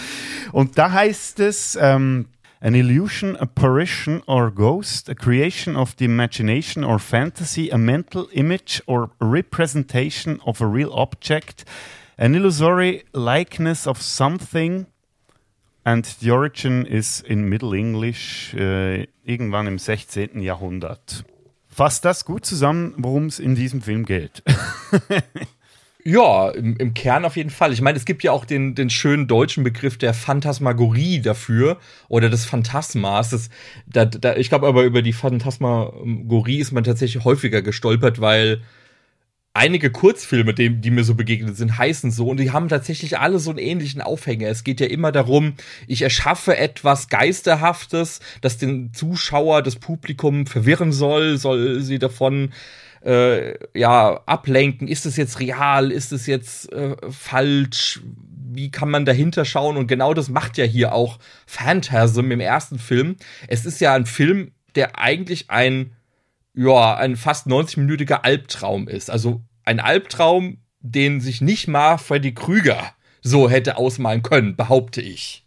Und 0.54 0.78
da 0.78 0.92
heißt 0.92 1.42
es, 1.42 1.78
ähm, 1.80 2.28
An 2.62 2.74
illusion, 2.74 3.36
apparition 3.36 4.24
or 4.26 4.50
ghost, 4.50 5.10
a 5.10 5.14
creation 5.14 5.76
of 5.76 5.94
the 6.00 6.06
imagination 6.06 6.84
or 6.84 6.98
fantasy, 6.98 7.70
a 7.70 7.78
mental 7.78 8.28
image 8.32 8.82
or 8.88 9.12
representation 9.20 10.40
of 10.46 10.62
a 10.62 10.66
real 10.66 10.92
object, 10.94 11.66
an 12.18 12.34
illusory 12.36 13.04
likeness 13.14 13.88
of 13.88 14.02
something, 14.02 14.88
and 15.84 16.06
the 16.06 16.32
origin 16.32 16.86
is 16.86 17.22
in 17.22 17.50
Middle 17.50 17.74
English, 17.74 18.54
äh, 18.54 19.08
irgendwann 19.24 19.68
im 19.68 19.78
16. 19.78 20.42
Jahrhundert. 20.42 21.26
Fasst 21.68 22.06
das 22.06 22.26
gut 22.26 22.46
zusammen, 22.46 22.94
worum 22.98 23.26
es 23.26 23.40
in 23.40 23.56
diesem 23.56 23.82
Film 23.82 24.06
geht. 24.06 24.44
Ja, 26.08 26.52
im, 26.52 26.78
im 26.78 26.94
Kern 26.94 27.26
auf 27.26 27.36
jeden 27.36 27.50
Fall. 27.50 27.74
Ich 27.74 27.82
meine, 27.82 27.98
es 27.98 28.06
gibt 28.06 28.22
ja 28.22 28.32
auch 28.32 28.46
den, 28.46 28.76
den 28.76 28.92
schönen 28.92 29.26
deutschen 29.26 29.64
Begriff 29.64 29.98
der 29.98 30.14
Phantasmagorie 30.14 31.20
dafür 31.20 31.80
oder 32.10 32.30
des 32.30 32.46
Phantasmas. 32.46 33.32
Das, 33.32 33.50
da, 33.88 34.06
da, 34.06 34.36
ich 34.36 34.50
glaube 34.50 34.68
aber 34.68 34.84
über 34.84 35.02
die 35.02 35.14
Phantasmagorie 35.14 36.60
ist 36.60 36.74
man 36.74 36.84
tatsächlich 36.84 37.24
häufiger 37.26 37.64
gestolpert, 37.64 38.22
weil 38.22 38.62
einige 39.56 39.90
Kurzfilme, 39.90 40.54
die, 40.54 40.70
die 40.70 40.92
mir 40.92 41.04
so 41.04 41.16
begegnet 41.16 41.56
sind, 41.56 41.78
heißen 41.78 42.12
so 42.12 42.28
und 42.28 42.40
die 42.40 42.52
haben 42.52 42.68
tatsächlich 42.68 43.18
alle 43.18 43.40
so 43.40 43.50
einen 43.50 43.60
ähnlichen 43.60 44.02
Aufhänger. 44.02 44.50
Es 44.50 44.64
geht 44.64 44.82
ja 44.82 44.88
immer 44.88 45.12
darum, 45.12 45.54
ich 45.88 46.02
erschaffe 46.02 46.58
etwas 46.58 47.08
Geisterhaftes, 47.08 48.20
das 48.42 48.58
den 48.58 48.94
Zuschauer, 48.94 49.62
das 49.62 49.78
Publikum 49.78 50.46
verwirren 50.46 50.92
soll, 50.92 51.38
soll 51.38 51.80
sie 51.80 52.00
davon 52.00 52.52
äh, 53.06 53.54
ja 53.78 54.22
ablenken. 54.26 54.90
Ist 54.90 55.06
es 55.06 55.16
jetzt 55.16 55.40
real? 55.40 55.90
Ist 55.90 56.12
es 56.12 56.28
jetzt 56.28 56.72
äh, 56.74 56.98
falsch? 57.10 58.02
Wie 58.52 58.72
kann 58.72 58.90
man 58.90 59.06
dahinter 59.06 59.46
schauen? 59.46 59.78
Und 59.78 59.88
genau 59.88 60.14
das 60.14 60.28
macht 60.28 60.58
ja 60.58 60.66
hier 60.66 60.94
auch 60.94 61.18
Phantasm 61.46 62.32
im 62.32 62.40
ersten 62.42 62.78
Film. 62.78 63.16
Es 63.48 63.66
ist 63.66 63.80
ja 63.80 63.94
ein 63.94 64.06
Film, 64.06 64.52
der 64.76 65.00
eigentlich 65.00 65.50
ein 65.50 65.95
ja, 66.56 66.96
ein 66.96 67.16
fast 67.16 67.48
90-minütiger 67.48 68.24
Albtraum 68.24 68.88
ist. 68.88 69.10
Also 69.10 69.42
ein 69.64 69.80
Albtraum, 69.80 70.58
den 70.80 71.22
sich 71.22 71.42
nicht 71.42 71.68
mal 71.68 71.98
Freddy 71.98 72.34
Krüger 72.34 72.92
so 73.22 73.50
hätte 73.50 73.78
ausmalen 73.78 74.22
können, 74.22 74.56
behaupte 74.56 75.02
ich. 75.02 75.46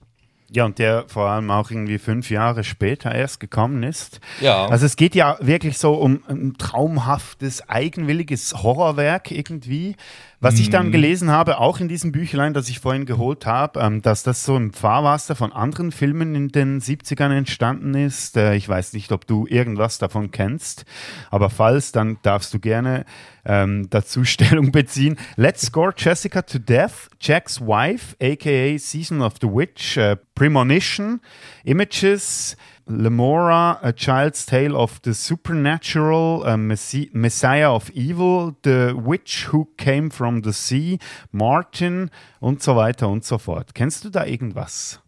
Ja, 0.51 0.65
und 0.65 0.79
der 0.79 1.05
vor 1.09 1.29
allem 1.29 1.51
auch 1.51 1.71
irgendwie 1.71 1.99
fünf 1.99 2.31
Jahre 2.31 2.65
später 2.65 3.15
erst 3.15 3.39
gekommen 3.39 3.83
ist. 3.83 4.21
Ja. 4.41 4.67
Also 4.67 4.87
es 4.87 4.97
geht 4.97 5.15
ja 5.15 5.37
wirklich 5.41 5.77
so 5.77 5.95
um 5.95 6.23
ein 6.27 6.55
traumhaftes, 6.57 7.69
eigenwilliges 7.69 8.55
Horrorwerk 8.63 9.31
irgendwie. 9.31 9.95
Was 10.41 10.61
ich 10.61 10.71
dann 10.71 10.93
gelesen 10.93 11.33
habe, 11.33 11.59
auch 11.59 11.81
in 11.81 11.89
diesem 11.89 12.13
Büchlein, 12.13 12.55
das 12.55 12.69
ich 12.69 12.79
vorhin 12.79 13.07
geholt 13.07 13.45
habe, 13.45 13.81
ähm, 13.81 14.03
dass 14.03 14.23
das 14.23 14.45
so 14.45 14.57
im 14.57 14.73
Fahrwasser 14.73 15.35
von 15.35 15.53
anderen 15.53 15.91
Filmen 15.91 16.37
in 16.37 16.49
den 16.49 16.81
70ern 16.81 17.37
entstanden 17.37 17.95
ist. 17.95 18.37
Äh, 18.37 18.55
ich 18.55 18.69
weiß 18.69 18.93
nicht, 18.93 19.11
ob 19.11 19.27
du 19.27 19.49
irgendwas 19.49 19.99
davon 19.99 20.31
kennst, 20.31 20.85
aber 21.33 21.51
falls, 21.51 21.91
dann 21.91 22.19
darfst 22.23 22.55
du 22.55 22.61
gerne 22.61 23.05
ähm, 23.45 23.87
dazu 23.91 24.23
Stellung 24.23 24.71
beziehen. 24.71 25.17
Let's 25.35 25.67
Score 25.67 25.93
Jessica 25.97 26.43
to 26.43 26.61
Death, 26.61 27.09
Jack's 27.21 27.61
Wife, 27.61 28.15
aka 28.23 28.79
Season 28.79 29.23
of 29.23 29.35
the 29.41 29.49
Witch, 29.49 29.97
äh, 29.97 30.17
Premonition, 30.37 31.21
Images, 31.65 32.57
Lemora, 32.89 33.79
A 33.83 33.93
Child's 33.93 34.47
Tale 34.47 34.75
of 34.75 35.01
the 35.05 35.13
Supernatural, 35.13 36.43
uh, 36.45 36.57
Messi 36.57 37.11
Messiah 37.13 37.71
of 37.71 37.91
Evil, 37.91 38.57
The 38.63 38.95
Witch 38.97 39.53
Who 39.53 39.69
Came 39.77 40.11
from 40.11 40.43
the 40.43 40.53
Sea, 40.53 40.99
Martin 41.31 42.11
und 42.41 42.63
so 42.63 42.77
weiter 42.77 43.09
und 43.09 43.25
so 43.25 43.39
fort. 43.39 43.75
Kennst 43.75 44.05
du 44.05 44.11
da 44.11 44.25
irgendwas? 44.25 45.01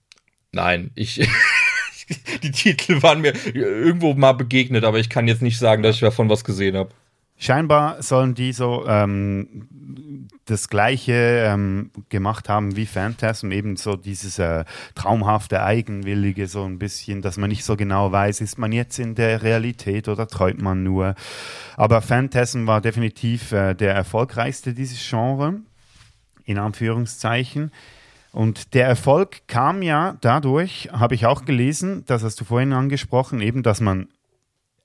Nein, 0.53 0.91
ich. 0.95 1.27
die 2.43 2.51
Titel 2.51 3.03
waren 3.03 3.21
mir 3.21 3.35
irgendwo 3.55 4.15
mal 4.15 4.33
begegnet, 4.33 4.85
aber 4.85 4.99
ich 4.99 5.09
kann 5.09 5.29
jetzt 5.29 5.43
nicht 5.43 5.59
sagen, 5.59 5.83
dass 5.83 5.95
ich 5.95 6.01
davon 6.01 6.29
was 6.29 6.45
gesehen 6.45 6.77
habe. 6.77 6.91
Scheinbar 7.43 8.03
sollen 8.03 8.35
die 8.35 8.53
so 8.53 8.87
ähm, 8.87 10.29
das 10.45 10.69
gleiche 10.69 11.15
ähm, 11.47 11.91
gemacht 12.11 12.51
haben 12.51 12.77
wie 12.77 12.85
Phantasm, 12.85 13.51
eben 13.51 13.77
so 13.77 13.97
dieses 13.97 14.39
äh, 14.39 14.67
traumhafte, 14.95 15.63
eigenwillige, 15.63 16.49
so 16.49 16.65
ein 16.65 16.79
bisschen, 16.79 17.23
dass 17.23 17.39
man 17.39 17.49
nicht 17.49 17.65
so 17.65 17.77
genau 17.77 18.13
weiß, 18.13 18.43
ist 18.43 18.59
man 18.59 18.73
jetzt 18.73 18.99
in 18.99 19.15
der 19.15 19.43
Realität 19.43 20.09
oder 20.09 20.29
träumt 20.29 20.61
man 20.61 20.83
nur. 20.83 21.15
Aber 21.79 22.03
Phantasm 22.03 22.67
war 22.67 22.83
definitiv 22.83 23.53
äh, 23.53 23.73
der 23.73 23.95
erfolgreichste 23.95 24.75
dieses 24.75 24.99
Genre, 25.09 25.61
in 26.45 26.59
Anführungszeichen. 26.59 27.71
Und 28.33 28.75
der 28.75 28.87
Erfolg 28.87 29.49
kam 29.49 29.81
ja 29.81 30.19
dadurch, 30.21 30.91
habe 30.93 31.15
ich 31.15 31.25
auch 31.25 31.47
gelesen, 31.47 32.05
das 32.07 32.23
hast 32.23 32.39
du 32.39 32.45
vorhin 32.45 32.75
angesprochen, 32.75 33.41
eben, 33.41 33.63
dass 33.63 33.81
man 33.81 34.09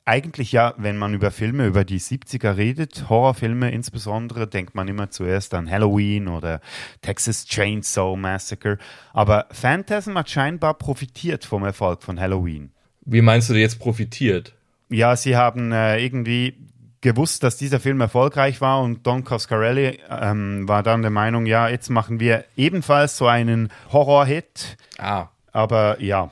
eigentlich 0.06 0.52
ja, 0.52 0.76
wenn 0.78 0.98
man 0.98 1.14
über 1.16 1.32
Filme 1.32 1.66
über 1.66 1.84
die 1.84 2.00
70er 2.00 2.58
redet, 2.58 3.10
Horrorfilme 3.10 3.72
insbesondere, 3.72 4.48
denkt 4.48 4.76
man 4.76 4.88
immer 4.88 5.10
zuerst 5.10 5.54
an 5.56 5.70
Halloween 5.70 6.28
oder 6.28 6.62
Texas 7.02 7.46
Chainsaw 7.46 8.16
Massacre. 8.16 8.78
Aber 9.14 9.48
Phantasm 9.52 10.16
hat 10.18 10.30
scheinbar 10.30 10.76
profitiert 10.76 11.44
vom 11.44 11.64
Erfolg 11.64 12.04
von 12.04 12.20
Halloween. 12.20 12.72
Wie 13.02 13.22
meinst 13.22 13.50
du 13.50 13.56
jetzt 13.56 13.80
profitiert? 13.80 14.54
Ja, 14.90 15.16
sie 15.16 15.36
haben 15.36 15.72
äh, 15.72 15.98
irgendwie 15.98 16.56
gewusst, 17.02 17.44
dass 17.44 17.58
dieser 17.58 17.80
Film 17.80 18.02
erfolgreich 18.02 18.62
war 18.62 18.82
und 18.82 19.06
Don 19.06 19.24
Coscarelli 19.24 20.00
ähm, 20.10 20.68
war 20.68 20.84
dann 20.84 21.02
der 21.02 21.12
Meinung, 21.12 21.46
ja, 21.46 21.68
jetzt 21.68 21.90
machen 21.90 22.20
wir 22.20 22.46
ebenfalls 22.58 23.18
so 23.18 23.28
einen 23.28 23.70
Horror-Hit. 23.92 24.78
Ah. 24.98 25.28
Aber 25.52 26.02
ja, 26.02 26.32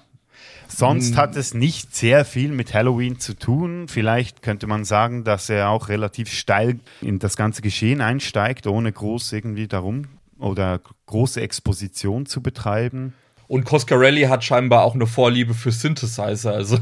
sonst 0.78 1.18
hat 1.18 1.36
es 1.36 1.54
nicht 1.54 1.96
sehr 1.96 2.26
viel 2.26 2.52
mit 2.52 2.74
Halloween 2.74 3.20
zu 3.20 3.36
tun. 3.36 3.88
Vielleicht 3.88 4.42
könnte 4.42 4.68
man 4.68 4.86
sagen, 4.86 5.24
dass 5.24 5.50
er 5.50 5.70
auch 5.70 5.90
relativ 5.90 6.32
steil 6.32 6.80
in 7.02 7.20
das 7.20 7.38
ganze 7.38 7.62
Geschehen 7.62 8.02
einsteigt, 8.02 8.68
ohne 8.68 8.92
groß 8.92 9.34
irgendwie 9.34 9.68
darum 9.68 10.06
oder 10.40 10.82
große 11.06 11.42
Exposition 11.42 12.26
zu 12.26 12.42
betreiben. 12.42 13.14
Und 13.54 13.66
Coscarelli 13.66 14.24
hat 14.24 14.44
scheinbar 14.44 14.84
auch 14.84 14.96
eine 14.96 15.06
Vorliebe 15.06 15.54
für 15.54 15.72
Synthesizer. 15.72 16.56
Also 16.56 16.80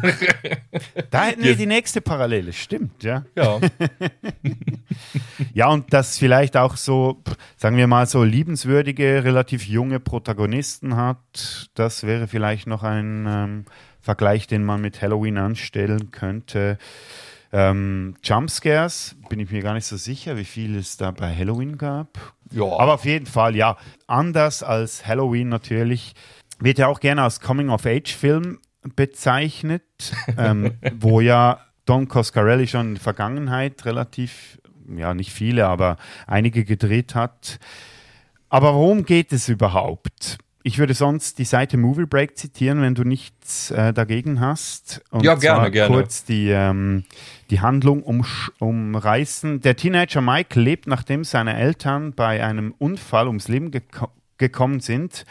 Da 1.12 1.26
hätten 1.26 1.44
wir 1.44 1.58
die 1.58 1.66
nächste 1.66 2.00
Parallele, 2.00 2.54
stimmt, 2.54 3.04
ja. 3.04 3.26
ja. 3.36 3.60
Ja, 5.54 5.68
und 5.68 5.92
das 5.92 6.18
vielleicht 6.18 6.56
auch 6.56 6.78
so, 6.78 7.22
sagen 7.58 7.76
wir 7.76 7.88
mal, 7.88 8.06
so 8.06 8.24
liebenswürdige, 8.24 9.26
relativ 9.26 9.68
junge 9.68 10.00
Protagonisten 10.00 10.96
hat, 10.96 11.70
das 11.74 12.04
wäre 12.04 12.30
vielleicht 12.30 12.68
noch 12.68 12.84
ein 12.84 13.26
ähm, 13.28 13.66
Vergleich, 14.00 14.48
den 14.48 14.64
man 14.64 14.80
mit 14.80 15.02
Halloween 15.02 15.38
anstellen 15.38 16.12
könnte. 16.12 16.78
Ähm, 17.52 18.16
Jumpscares, 18.24 19.18
bin 19.28 19.42
ich 19.42 19.52
mir 19.52 19.62
gar 19.62 19.74
nicht 19.74 19.88
so 19.88 19.98
sicher, 19.98 20.38
wie 20.38 20.46
viel 20.46 20.78
es 20.78 20.96
da 20.96 21.12
bei 21.12 21.36
Halloween 21.36 21.78
gab. 21.78 22.18
Ja. 22.52 22.64
Aber 22.64 22.94
auf 22.94 23.04
jeden 23.04 23.26
Fall, 23.26 23.58
ja, 23.58 23.76
anders 24.08 24.64
als 24.64 25.06
Halloween 25.06 25.50
natürlich, 25.50 26.14
wird 26.62 26.78
ja 26.78 26.88
auch 26.88 27.00
gerne 27.00 27.24
als 27.24 27.40
Coming-of-Age-Film 27.42 28.60
bezeichnet, 28.96 29.84
ähm, 30.38 30.74
wo 31.00 31.22
ja 31.22 31.60
Don 31.86 32.08
Coscarelli 32.08 32.68
schon 32.68 32.88
in 32.90 32.94
der 32.96 33.04
Vergangenheit 33.04 33.86
relativ, 33.86 34.60
ja 34.96 35.14
nicht 35.14 35.32
viele, 35.32 35.68
aber 35.68 35.98
einige 36.28 36.64
gedreht 36.64 37.16
hat. 37.16 37.60
Aber 38.50 38.74
worum 38.74 39.06
geht 39.06 39.32
es 39.34 39.50
überhaupt? 39.50 40.38
Ich 40.64 40.78
würde 40.78 40.94
sonst 40.94 41.40
die 41.40 41.46
Seite 41.46 41.78
Movie 41.78 42.06
Break 42.06 42.38
zitieren, 42.38 42.82
wenn 42.82 42.94
du 42.94 43.04
nichts 43.04 43.72
äh, 43.72 43.94
dagegen 43.94 44.40
hast. 44.40 45.02
Und 45.10 45.24
Ja, 45.24 45.34
gerne, 45.36 45.60
zwar 45.62 45.70
gerne. 45.72 45.96
kurz 45.96 46.24
die, 46.24 46.50
ähm, 46.50 47.04
die 47.50 47.62
Handlung 47.62 48.04
umsch- 48.04 48.52
umreißen. 48.60 49.62
Der 49.62 49.76
Teenager 49.76 50.22
Mike 50.22 50.60
lebt, 50.60 50.86
nachdem 50.86 51.24
seine 51.24 51.56
Eltern 51.58 52.14
bei 52.14 52.44
einem 52.44 52.76
Unfall 52.78 53.28
ums 53.28 53.48
Leben 53.48 53.72
geko 53.72 54.10
gekommen 54.38 54.80
sind, 54.80 55.26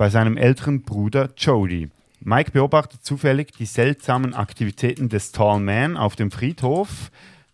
bei 0.00 0.08
seinem 0.08 0.38
älteren 0.38 0.80
Bruder 0.80 1.28
Jody. 1.36 1.90
Mike 2.20 2.52
beobachtet 2.52 3.04
zufällig 3.04 3.52
die 3.52 3.66
seltsamen 3.66 4.32
Aktivitäten 4.32 5.10
des 5.10 5.30
Tall 5.30 5.60
Man 5.60 5.98
auf 5.98 6.16
dem 6.16 6.30
Friedhof. 6.30 7.10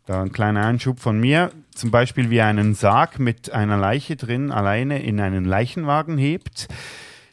Da 0.07 0.23
ein 0.23 0.31
kleiner 0.31 0.65
Einschub 0.65 1.01
von 1.01 1.19
mir. 1.19 1.51
Zum 1.75 1.91
Beispiel, 1.91 2.31
wie 2.31 2.37
er 2.37 2.47
einen 2.47 2.77
Sarg 2.77 3.19
mit 3.19 3.51
einer 3.51 3.79
Leiche 3.79 4.15
drin 4.15 4.53
alleine 4.53 5.03
in 5.03 5.19
einen 5.19 5.45
Leichenwagen 5.45 6.19
hebt. 6.19 6.69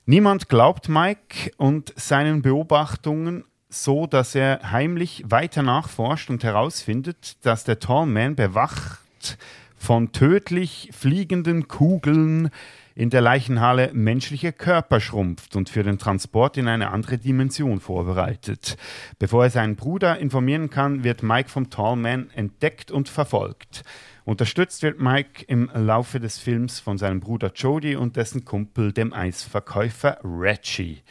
Niemand 0.08 0.50
glaubt 0.50 0.90
Mike 0.90 1.52
und 1.58 1.94
seinen 1.96 2.42
Beobachtungen 2.42 3.44
so, 3.70 4.08
dass 4.08 4.34
er 4.34 4.72
heimlich 4.72 5.26
weiter 5.28 5.62
nachforscht 5.62 6.32
und 6.32 6.44
herausfindet, 6.44 7.38
dass 7.46 7.66
der 7.66 7.78
Tall 7.78 8.08
Man 8.08 8.34
bewacht 8.34 9.38
von 9.78 10.12
tödlich 10.12 10.90
fliegenden 10.92 11.68
Kugeln 11.68 12.50
in 12.96 13.10
der 13.10 13.22
Leichenhalle 13.22 13.92
menschliche 13.94 14.52
Körper 14.52 15.00
schrumpft 15.00 15.56
und 15.56 15.70
für 15.70 15.84
den 15.84 15.98
Transport 15.98 16.58
in 16.58 16.68
eine 16.68 16.92
andere 16.92 17.18
Dimension 17.18 17.80
vorbereitet. 17.80 18.78
Bevor 19.20 19.46
er 19.46 19.50
seinen 19.50 19.76
Bruder 19.76 20.20
informieren 20.20 20.70
kann, 20.70 21.04
wird 21.04 21.24
Mike 21.24 21.50
vom 21.50 21.70
Tallman 21.70 22.30
entdeckt 22.32 22.92
und 22.92 23.10
verfolgt. 23.10 23.84
Unterstützt 24.26 24.84
wird 24.84 25.02
Mike 25.02 25.44
im 25.48 25.70
Laufe 25.74 26.20
des 26.20 26.38
Films 26.40 26.80
von 26.80 26.98
seinem 26.98 27.20
Bruder 27.20 27.52
Jody 27.54 27.96
und 27.96 28.16
dessen 28.16 28.46
Kumpel, 28.46 28.94
dem 28.94 29.12
Eisverkäufer 29.12 30.20
Reggie. 30.24 31.02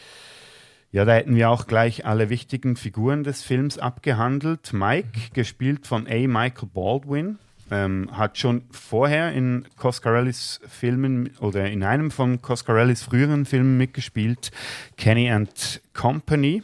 Ja, 0.92 1.04
da 1.04 1.14
hätten 1.14 1.36
wir 1.36 1.50
auch 1.50 1.66
gleich 1.66 2.04
alle 2.04 2.28
wichtigen 2.28 2.76
Figuren 2.76 3.24
des 3.24 3.42
Films 3.42 3.78
abgehandelt. 3.78 4.72
Mike, 4.74 5.30
gespielt 5.32 5.86
von 5.86 6.06
A. 6.06 6.26
Michael 6.26 6.68
Baldwin, 6.72 7.38
ähm, 7.72 8.10
hat 8.12 8.38
schon 8.38 8.62
vorher 8.70 9.32
in 9.32 9.66
Coscarellis 9.76 10.60
Filmen 10.68 11.30
oder 11.40 11.70
in 11.70 11.82
einem 11.82 12.10
von 12.10 12.42
Coscarellis 12.42 13.02
früheren 13.02 13.44
Filmen 13.44 13.76
mitgespielt, 13.78 14.50
Kenny 14.96 15.30
and 15.30 15.80
Company. 15.94 16.62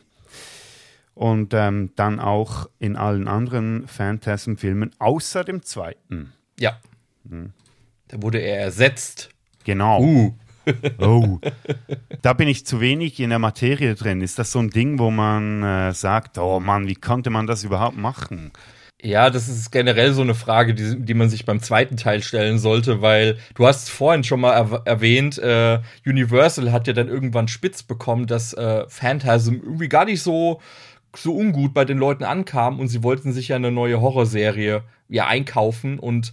Und 1.14 1.52
ähm, 1.52 1.90
dann 1.96 2.20
auch 2.20 2.68
in 2.78 2.94
allen 2.94 3.26
anderen 3.26 3.88
Phantasm-Filmen, 3.88 4.92
außer 5.00 5.42
dem 5.42 5.62
zweiten. 5.62 6.32
ja. 6.58 6.78
Da 8.08 8.22
wurde 8.22 8.38
er 8.38 8.60
ersetzt. 8.60 9.30
Genau. 9.64 10.00
Uh. 10.00 10.34
Oh, 10.98 11.38
da 12.20 12.34
bin 12.34 12.46
ich 12.46 12.66
zu 12.66 12.82
wenig 12.82 13.20
in 13.20 13.30
der 13.30 13.38
Materie 13.38 13.94
drin. 13.94 14.20
Ist 14.20 14.38
das 14.38 14.52
so 14.52 14.58
ein 14.58 14.68
Ding, 14.68 14.98
wo 14.98 15.10
man 15.10 15.62
äh, 15.62 15.94
sagt, 15.94 16.36
oh 16.36 16.60
Mann, 16.60 16.86
wie 16.86 16.94
konnte 16.94 17.30
man 17.30 17.46
das 17.46 17.64
überhaupt 17.64 17.96
machen? 17.96 18.52
Ja, 19.00 19.30
das 19.30 19.46
ist 19.48 19.70
generell 19.70 20.12
so 20.12 20.22
eine 20.22 20.34
Frage, 20.34 20.74
die, 20.74 20.98
die 20.98 21.14
man 21.14 21.30
sich 21.30 21.44
beim 21.44 21.60
zweiten 21.60 21.96
Teil 21.96 22.20
stellen 22.20 22.58
sollte, 22.58 23.00
weil 23.00 23.38
du 23.54 23.64
hast 23.64 23.84
es 23.84 23.88
vorhin 23.90 24.24
schon 24.24 24.40
mal 24.40 24.60
erw- 24.60 24.84
erwähnt, 24.86 25.38
äh, 25.38 25.78
Universal 26.04 26.72
hat 26.72 26.88
ja 26.88 26.92
dann 26.94 27.06
irgendwann 27.08 27.46
spitz 27.46 27.84
bekommen, 27.84 28.26
dass 28.26 28.54
äh, 28.54 28.84
Phantasm 28.88 29.54
irgendwie 29.62 29.88
gar 29.88 30.04
nicht 30.04 30.20
so, 30.20 30.60
so 31.14 31.32
ungut 31.32 31.74
bei 31.74 31.84
den 31.84 31.98
Leuten 31.98 32.24
ankam 32.24 32.80
und 32.80 32.88
sie 32.88 33.04
wollten 33.04 33.32
sich 33.32 33.48
ja 33.48 33.56
eine 33.56 33.70
neue 33.70 34.00
Horrorserie 34.00 34.82
ja 35.08 35.28
einkaufen 35.28 36.00
und 36.00 36.32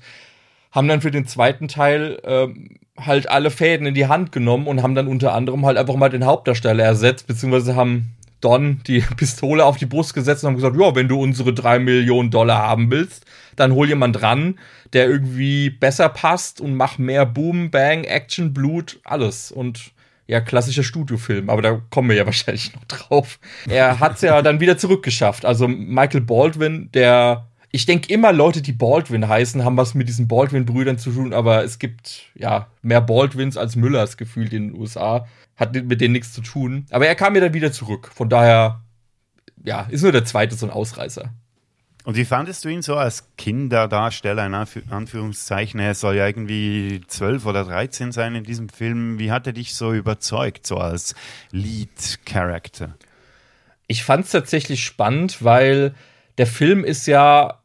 haben 0.71 0.87
dann 0.87 1.01
für 1.01 1.11
den 1.11 1.27
zweiten 1.27 1.67
Teil 1.67 2.19
ähm, 2.23 2.77
halt 2.97 3.29
alle 3.29 3.51
Fäden 3.51 3.85
in 3.85 3.93
die 3.93 4.07
Hand 4.07 4.31
genommen 4.31 4.65
und 4.65 4.81
haben 4.81 4.95
dann 4.95 5.07
unter 5.07 5.33
anderem 5.33 5.67
halt 5.67 5.77
einfach 5.77 5.95
mal 5.95 6.09
den 6.09 6.25
Hauptdarsteller 6.25 6.83
ersetzt, 6.83 7.27
beziehungsweise 7.27 7.75
haben 7.75 8.15
Don 8.45 8.81
die 8.85 8.99
Pistole 9.17 9.65
auf 9.65 9.77
die 9.77 9.87
Brust 9.87 10.13
gesetzt 10.13 10.43
und 10.43 10.49
haben 10.49 10.55
gesagt, 10.55 10.77
ja, 10.79 10.95
wenn 10.95 11.07
du 11.07 11.19
unsere 11.19 11.53
drei 11.53 11.79
Millionen 11.79 12.29
Dollar 12.29 12.59
haben 12.59 12.91
willst, 12.91 13.25
dann 13.55 13.73
hol 13.73 13.87
jemand 13.87 14.21
ran, 14.21 14.59
der 14.93 15.07
irgendwie 15.09 15.71
besser 15.71 16.09
passt 16.09 16.61
und 16.61 16.75
mach 16.75 16.97
mehr 16.99 17.25
Boom, 17.25 17.71
Bang, 17.71 18.03
Action, 18.03 18.53
Blut, 18.53 18.99
alles. 19.03 19.51
Und 19.51 19.91
ja, 20.27 20.41
klassischer 20.41 20.83
Studiofilm, 20.83 21.49
aber 21.49 21.61
da 21.61 21.81
kommen 21.89 22.09
wir 22.09 22.15
ja 22.15 22.25
wahrscheinlich 22.27 22.73
noch 22.73 22.85
drauf. 22.85 23.39
Er 23.67 23.99
hat's 23.99 24.21
ja 24.21 24.41
dann 24.41 24.59
wieder 24.59 24.77
zurückgeschafft. 24.77 25.45
Also 25.45 25.67
Michael 25.67 26.21
Baldwin, 26.21 26.89
der 26.93 27.47
ich 27.75 27.85
denke 27.85 28.13
immer, 28.13 28.31
Leute, 28.31 28.61
die 28.61 28.71
Baldwin 28.71 29.27
heißen, 29.27 29.65
haben 29.65 29.75
was 29.75 29.95
mit 29.95 30.07
diesen 30.07 30.29
Baldwin-Brüdern 30.29 30.97
zu 30.97 31.11
tun, 31.11 31.33
aber 31.33 31.65
es 31.65 31.77
gibt 31.77 32.21
ja 32.33 32.67
mehr 32.81 33.01
Baldwins 33.01 33.57
als 33.57 33.75
Müllers 33.75 34.15
gefühlt 34.15 34.53
in 34.53 34.69
den 34.69 34.79
USA. 34.79 35.27
Hat 35.55 35.73
mit 35.73 36.01
denen 36.01 36.11
nichts 36.13 36.33
zu 36.33 36.41
tun. 36.41 36.85
Aber 36.91 37.07
er 37.07 37.15
kam 37.15 37.35
ja 37.35 37.41
dann 37.41 37.53
wieder 37.53 37.71
zurück. 37.71 38.11
Von 38.13 38.29
daher, 38.29 38.81
ja, 39.63 39.81
ist 39.89 40.01
nur 40.01 40.11
der 40.11 40.25
zweite 40.25 40.55
so 40.55 40.65
ein 40.65 40.71
Ausreißer. 40.71 41.33
Und 42.03 42.15
wie 42.17 42.25
fandest 42.25 42.63
du 42.63 42.69
ihn 42.69 42.83
so 42.83 42.95
als 42.97 43.29
Kinderdarsteller, 43.35 44.45
in 44.45 44.53
Anf- 44.53 44.91
Anführungszeichen? 44.91 45.79
Er 45.79 45.95
soll 45.95 46.15
ja 46.17 46.27
irgendwie 46.27 47.01
12 47.07 47.45
oder 47.47 47.63
13 47.63 48.11
sein 48.11 48.35
in 48.35 48.43
diesem 48.43 48.69
Film. 48.69 49.17
Wie 49.17 49.31
hat 49.31 49.47
er 49.47 49.53
dich 49.53 49.73
so 49.73 49.91
überzeugt, 49.91 50.67
so 50.67 50.77
als 50.77 51.15
Lead-Character? 51.51 52.95
Ich 53.87 54.03
fand 54.03 54.25
es 54.25 54.31
tatsächlich 54.31 54.83
spannend, 54.83 55.43
weil 55.43 55.95
der 56.37 56.47
Film 56.47 56.83
ist 56.83 57.07
ja 57.07 57.59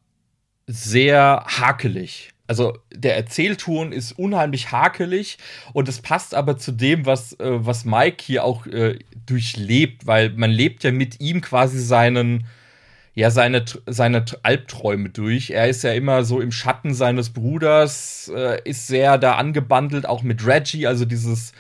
sehr 0.67 1.45
hakelig. 1.47 2.30
Also 2.51 2.77
der 2.93 3.15
Erzählton 3.15 3.93
ist 3.93 4.11
unheimlich 4.11 4.73
hakelig 4.73 5.39
und 5.73 5.89
es 5.89 6.03
passt 6.03 6.35
aber 6.35 6.59
zu 6.59 6.73
dem, 6.73 7.07
was, 7.07 7.35
äh, 7.35 7.65
was 7.65 7.85
Mike 7.85 8.25
hier 8.25 8.43
auch 8.43 8.67
äh, 8.67 8.99
durchlebt, 9.25 10.05
weil 10.09 10.31
man 10.31 10.51
lebt 10.51 10.83
ja 10.83 10.91
mit 10.91 11.21
ihm 11.21 11.43
quasi 11.43 11.79
seinen, 11.79 12.49
ja, 13.15 13.31
seine, 13.31 13.65
seine 13.87 14.25
Albträume 14.43 15.11
durch. 15.11 15.51
Er 15.51 15.69
ist 15.69 15.85
ja 15.85 15.93
immer 15.93 16.25
so 16.25 16.41
im 16.41 16.51
Schatten 16.51 16.93
seines 16.93 17.31
Bruders, 17.31 18.33
äh, 18.35 18.61
ist 18.65 18.89
sehr 18.89 19.17
da 19.17 19.37
angebandelt, 19.37 20.05
auch 20.05 20.25
mit 20.25 20.45
Reggie, 20.45 20.89
also 20.89 21.05
dieses, 21.05 21.53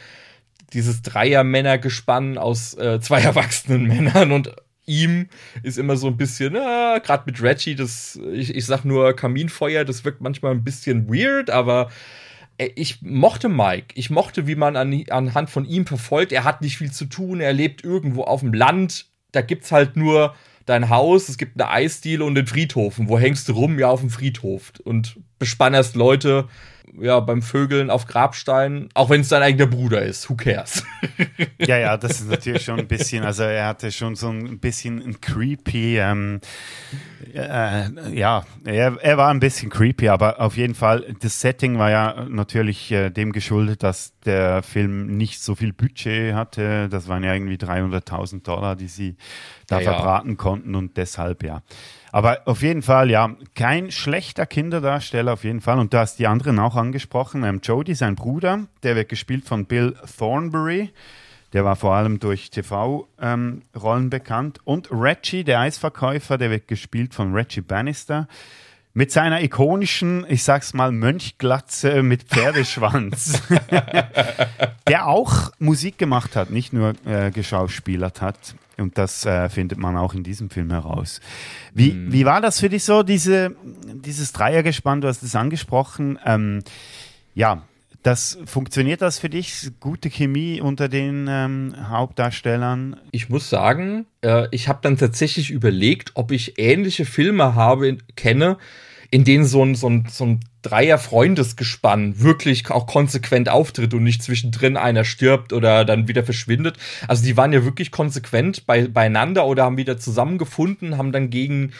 dieses 0.72 1.02
Dreier-Männergespann 1.02 2.36
aus 2.36 2.74
äh, 2.74 2.98
zwei 3.00 3.20
erwachsenen 3.22 3.84
Männern 3.84 4.32
und 4.32 4.56
ihm 4.90 5.28
ist 5.62 5.78
immer 5.78 5.96
so 5.96 6.08
ein 6.08 6.16
bisschen, 6.16 6.54
äh, 6.56 7.00
gerade 7.02 7.22
mit 7.26 7.40
Reggie, 7.40 7.76
das, 7.76 8.18
ich, 8.32 8.54
ich 8.54 8.66
sag 8.66 8.84
nur 8.84 9.14
Kaminfeuer, 9.14 9.84
das 9.84 10.04
wirkt 10.04 10.20
manchmal 10.20 10.52
ein 10.52 10.64
bisschen 10.64 11.08
weird, 11.08 11.48
aber 11.48 11.90
äh, 12.58 12.70
ich 12.74 13.00
mochte 13.02 13.48
Mike. 13.48 13.94
Ich 13.94 14.10
mochte, 14.10 14.46
wie 14.46 14.56
man 14.56 14.76
an, 14.76 15.04
anhand 15.10 15.50
von 15.50 15.64
ihm 15.64 15.86
verfolgt. 15.86 16.32
Er 16.32 16.44
hat 16.44 16.60
nicht 16.60 16.76
viel 16.76 16.90
zu 16.90 17.06
tun, 17.06 17.40
er 17.40 17.52
lebt 17.52 17.84
irgendwo 17.84 18.24
auf 18.24 18.40
dem 18.40 18.52
Land. 18.52 19.06
Da 19.32 19.40
gibt's 19.40 19.72
halt 19.72 19.96
nur 19.96 20.34
dein 20.66 20.88
Haus, 20.88 21.28
es 21.28 21.38
gibt 21.38 21.60
eine 21.60 21.70
Eisdiele 21.70 22.24
und 22.24 22.34
den 22.34 22.46
Friedhof. 22.46 22.98
Und 22.98 23.08
wo 23.08 23.18
hängst 23.18 23.48
du 23.48 23.52
rum? 23.52 23.78
Ja, 23.78 23.88
auf 23.88 24.00
dem 24.00 24.10
Friedhof. 24.10 24.72
Und 24.84 25.16
bespannerst 25.38 25.96
Leute 25.96 26.48
ja, 26.98 27.20
beim 27.20 27.42
Vögeln 27.42 27.90
auf 27.90 28.06
Grabstein, 28.06 28.88
auch 28.94 29.10
wenn 29.10 29.22
es 29.22 29.28
sein 29.28 29.42
eigener 29.42 29.66
Bruder 29.66 30.02
ist, 30.02 30.28
who 30.28 30.34
cares? 30.34 30.84
ja, 31.58 31.78
ja, 31.78 31.96
das 31.96 32.20
ist 32.20 32.28
natürlich 32.28 32.64
schon 32.64 32.80
ein 32.80 32.88
bisschen, 32.88 33.24
also 33.24 33.42
er 33.42 33.66
hatte 33.66 33.92
schon 33.92 34.16
so 34.16 34.28
ein 34.28 34.58
bisschen 34.58 35.02
ein 35.02 35.20
creepy, 35.20 35.98
ähm, 35.98 36.40
äh, 37.34 38.14
ja, 38.14 38.44
er, 38.64 38.96
er 39.00 39.18
war 39.18 39.30
ein 39.30 39.40
bisschen 39.40 39.70
creepy, 39.70 40.08
aber 40.08 40.40
auf 40.40 40.56
jeden 40.56 40.74
Fall, 40.74 41.14
das 41.20 41.40
Setting 41.40 41.78
war 41.78 41.90
ja 41.90 42.26
natürlich 42.28 42.90
äh, 42.92 43.10
dem 43.10 43.32
geschuldet, 43.32 43.82
dass 43.82 44.12
der 44.24 44.62
Film 44.62 45.16
nicht 45.16 45.40
so 45.40 45.54
viel 45.54 45.72
Budget 45.72 46.34
hatte. 46.34 46.88
Das 46.88 47.08
waren 47.08 47.22
ja 47.22 47.34
irgendwie 47.34 47.56
300.000 47.56 48.42
Dollar, 48.42 48.76
die 48.76 48.88
sie 48.88 49.16
da 49.66 49.80
ja, 49.80 49.92
verbraten 49.92 50.30
ja. 50.30 50.36
konnten 50.36 50.74
und 50.74 50.96
deshalb, 50.96 51.42
ja. 51.42 51.62
Aber 52.12 52.40
auf 52.46 52.62
jeden 52.62 52.82
Fall, 52.82 53.10
ja, 53.10 53.36
kein 53.54 53.90
schlechter 53.90 54.46
Kinderdarsteller 54.46 55.32
auf 55.32 55.44
jeden 55.44 55.60
Fall. 55.60 55.78
Und 55.78 55.92
du 55.92 55.98
hast 55.98 56.18
die 56.18 56.26
anderen 56.26 56.58
auch 56.58 56.76
angesprochen. 56.76 57.44
Ähm, 57.44 57.60
Jody, 57.62 57.94
sein 57.94 58.16
Bruder, 58.16 58.66
der 58.82 58.96
wird 58.96 59.08
gespielt 59.08 59.44
von 59.44 59.66
Bill 59.66 59.94
Thornbury. 60.18 60.90
Der 61.52 61.64
war 61.64 61.76
vor 61.76 61.94
allem 61.94 62.20
durch 62.20 62.50
TV-Rollen 62.50 63.62
ähm, 63.72 64.10
bekannt. 64.10 64.58
Und 64.64 64.88
Reggie, 64.90 65.44
der 65.44 65.60
Eisverkäufer, 65.60 66.38
der 66.38 66.50
wird 66.50 66.68
gespielt 66.68 67.14
von 67.14 67.34
Reggie 67.34 67.60
Bannister. 67.60 68.28
Mit 68.92 69.12
seiner 69.12 69.40
ikonischen, 69.40 70.26
ich 70.28 70.42
sag's 70.42 70.74
mal, 70.74 70.90
Mönchglatze 70.90 72.02
mit 72.02 72.24
Pferdeschwanz. 72.24 73.40
der 74.88 75.06
auch 75.06 75.52
Musik 75.60 75.96
gemacht 75.96 76.34
hat, 76.34 76.50
nicht 76.50 76.72
nur 76.72 76.94
äh, 77.06 77.30
geschauspielert 77.30 78.20
hat. 78.20 78.54
Und 78.80 78.98
das 78.98 79.26
äh, 79.26 79.48
findet 79.48 79.78
man 79.78 79.96
auch 79.96 80.14
in 80.14 80.22
diesem 80.22 80.50
Film 80.50 80.70
heraus. 80.70 81.20
Wie, 81.74 81.92
mhm. 81.92 82.12
wie 82.12 82.24
war 82.24 82.40
das 82.40 82.60
für 82.60 82.68
dich 82.68 82.84
so, 82.84 83.02
diese, 83.02 83.54
dieses 83.84 84.32
Dreiergespann? 84.32 85.00
Du 85.00 85.08
hast 85.08 85.22
es 85.22 85.36
angesprochen. 85.36 86.18
Ähm, 86.24 86.60
ja, 87.34 87.62
das 88.02 88.38
funktioniert 88.46 89.02
das 89.02 89.18
für 89.18 89.28
dich? 89.28 89.70
Gute 89.78 90.08
Chemie 90.08 90.60
unter 90.60 90.88
den 90.88 91.26
ähm, 91.28 91.74
Hauptdarstellern? 91.88 92.96
Ich 93.10 93.28
muss 93.28 93.50
sagen, 93.50 94.06
äh, 94.22 94.46
ich 94.52 94.68
habe 94.68 94.78
dann 94.82 94.96
tatsächlich 94.96 95.50
überlegt, 95.50 96.12
ob 96.14 96.32
ich 96.32 96.58
ähnliche 96.58 97.04
Filme 97.04 97.54
habe, 97.54 97.98
kenne, 98.16 98.56
in 99.10 99.24
denen 99.24 99.44
so 99.44 99.64
ein, 99.64 99.74
so 99.74 99.88
ein, 99.88 100.06
so 100.08 100.24
ein 100.24 100.40
Dreier-Freundesgespann 100.62 102.20
wirklich 102.20 102.70
auch 102.70 102.86
konsequent 102.86 103.48
auftritt 103.48 103.94
und 103.94 104.04
nicht 104.04 104.22
zwischendrin 104.22 104.76
einer 104.76 105.04
stirbt 105.04 105.52
oder 105.52 105.84
dann 105.84 106.06
wieder 106.06 106.22
verschwindet. 106.22 106.76
Also 107.08 107.24
die 107.24 107.36
waren 107.36 107.52
ja 107.52 107.64
wirklich 107.64 107.90
konsequent 107.90 108.66
bei, 108.66 108.86
beieinander 108.86 109.46
oder 109.46 109.64
haben 109.64 109.78
wieder 109.78 109.98
zusammengefunden, 109.98 110.96
haben 110.96 111.12
dann 111.12 111.30
gegen 111.30 111.72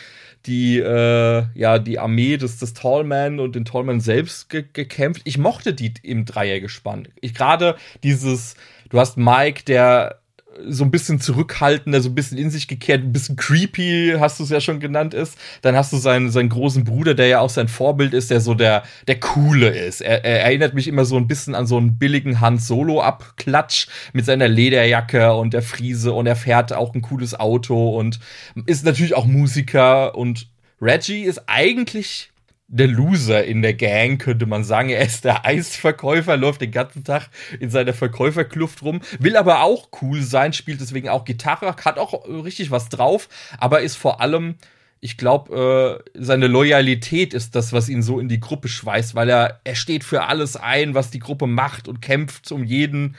die, 0.46 0.78
äh, 0.78 1.44
ja, 1.54 1.78
die 1.78 1.98
Armee 1.98 2.36
des, 2.36 2.58
des 2.58 2.72
Tallman 2.72 3.40
und 3.40 3.54
den 3.54 3.64
Tallman 3.64 4.00
selbst 4.00 4.48
ge 4.48 4.64
gekämpft. 4.72 5.22
Ich 5.24 5.38
mochte 5.38 5.74
die 5.74 5.92
im 6.02 6.24
Dreiergespann. 6.24 7.08
Ich 7.20 7.34
gerade 7.34 7.76
dieses, 8.02 8.54
du 8.88 8.98
hast 8.98 9.18
Mike, 9.18 9.64
der 9.66 10.20
so 10.68 10.84
ein 10.84 10.90
bisschen 10.90 11.20
zurückhaltender, 11.20 12.00
so 12.00 12.08
ein 12.08 12.14
bisschen 12.14 12.38
in 12.38 12.50
sich 12.50 12.68
gekehrt, 12.68 13.02
ein 13.02 13.12
bisschen 13.12 13.36
creepy, 13.36 14.16
hast 14.18 14.38
du 14.38 14.44
es 14.44 14.50
ja 14.50 14.60
schon 14.60 14.80
genannt 14.80 15.14
ist. 15.14 15.38
Dann 15.62 15.76
hast 15.76 15.92
du 15.92 15.96
seinen, 15.96 16.30
seinen 16.30 16.48
großen 16.48 16.84
Bruder, 16.84 17.14
der 17.14 17.28
ja 17.28 17.40
auch 17.40 17.50
sein 17.50 17.68
Vorbild 17.68 18.14
ist, 18.14 18.30
der 18.30 18.40
so 18.40 18.54
der, 18.54 18.82
der 19.06 19.20
Coole 19.20 19.68
ist. 19.68 20.00
Er, 20.00 20.24
er 20.24 20.42
erinnert 20.42 20.74
mich 20.74 20.88
immer 20.88 21.04
so 21.04 21.16
ein 21.16 21.28
bisschen 21.28 21.54
an 21.54 21.66
so 21.66 21.76
einen 21.76 21.98
billigen 21.98 22.40
Han 22.40 22.58
Solo-Abklatsch 22.58 23.86
mit 24.12 24.24
seiner 24.24 24.48
Lederjacke 24.48 25.34
und 25.34 25.54
der 25.54 25.62
Friese 25.62 26.12
und 26.12 26.26
er 26.26 26.36
fährt 26.36 26.72
auch 26.72 26.94
ein 26.94 27.02
cooles 27.02 27.38
Auto 27.38 27.96
und 27.96 28.18
ist 28.66 28.84
natürlich 28.84 29.14
auch 29.14 29.26
Musiker 29.26 30.16
und 30.16 30.48
Reggie 30.80 31.22
ist 31.22 31.42
eigentlich 31.46 32.30
der 32.72 32.86
Loser 32.86 33.44
in 33.44 33.62
der 33.62 33.74
Gang, 33.74 34.20
könnte 34.20 34.46
man 34.46 34.62
sagen. 34.62 34.90
Er 34.90 35.04
ist 35.04 35.24
der 35.24 35.44
Eisverkäufer, 35.44 36.36
läuft 36.36 36.60
den 36.60 36.70
ganzen 36.70 37.02
Tag 37.02 37.28
in 37.58 37.68
seiner 37.68 37.92
Verkäuferkluft 37.92 38.82
rum, 38.82 39.00
will 39.18 39.36
aber 39.36 39.62
auch 39.62 39.88
cool 40.00 40.22
sein, 40.22 40.52
spielt 40.52 40.80
deswegen 40.80 41.08
auch 41.08 41.24
Gitarre, 41.24 41.74
hat 41.84 41.98
auch 41.98 42.24
richtig 42.44 42.70
was 42.70 42.88
drauf, 42.88 43.28
aber 43.58 43.80
ist 43.80 43.96
vor 43.96 44.20
allem, 44.20 44.54
ich 45.00 45.16
glaube, 45.16 46.02
äh, 46.14 46.22
seine 46.22 46.46
Loyalität 46.46 47.34
ist 47.34 47.56
das, 47.56 47.72
was 47.72 47.88
ihn 47.88 48.02
so 48.02 48.20
in 48.20 48.28
die 48.28 48.40
Gruppe 48.40 48.68
schweißt, 48.68 49.16
weil 49.16 49.28
er, 49.28 49.60
er 49.64 49.74
steht 49.74 50.04
für 50.04 50.24
alles 50.24 50.56
ein, 50.56 50.94
was 50.94 51.10
die 51.10 51.18
Gruppe 51.18 51.48
macht 51.48 51.88
und 51.88 52.00
kämpft 52.00 52.52
um 52.52 52.62
jeden 52.62 53.16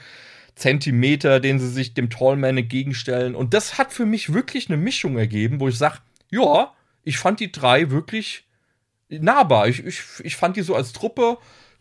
Zentimeter, 0.54 1.40
den 1.40 1.58
sie 1.58 1.68
sich 1.68 1.92
dem 1.92 2.08
Tallman 2.08 2.56
entgegenstellen. 2.56 3.34
Und 3.34 3.52
das 3.52 3.76
hat 3.76 3.92
für 3.92 4.06
mich 4.06 4.32
wirklich 4.32 4.68
eine 4.68 4.78
Mischung 4.78 5.18
ergeben, 5.18 5.60
wo 5.60 5.68
ich 5.68 5.76
sage, 5.76 5.98
ja, 6.30 6.72
ich 7.04 7.18
fand 7.18 7.40
die 7.40 7.52
drei 7.52 7.90
wirklich 7.90 8.44
nahbar. 9.20 9.68
Ich, 9.68 9.84
ich, 9.84 10.02
ich 10.22 10.36
fand 10.36 10.56
die 10.56 10.62
so 10.62 10.74
als 10.74 10.92
Truppe 10.92 11.38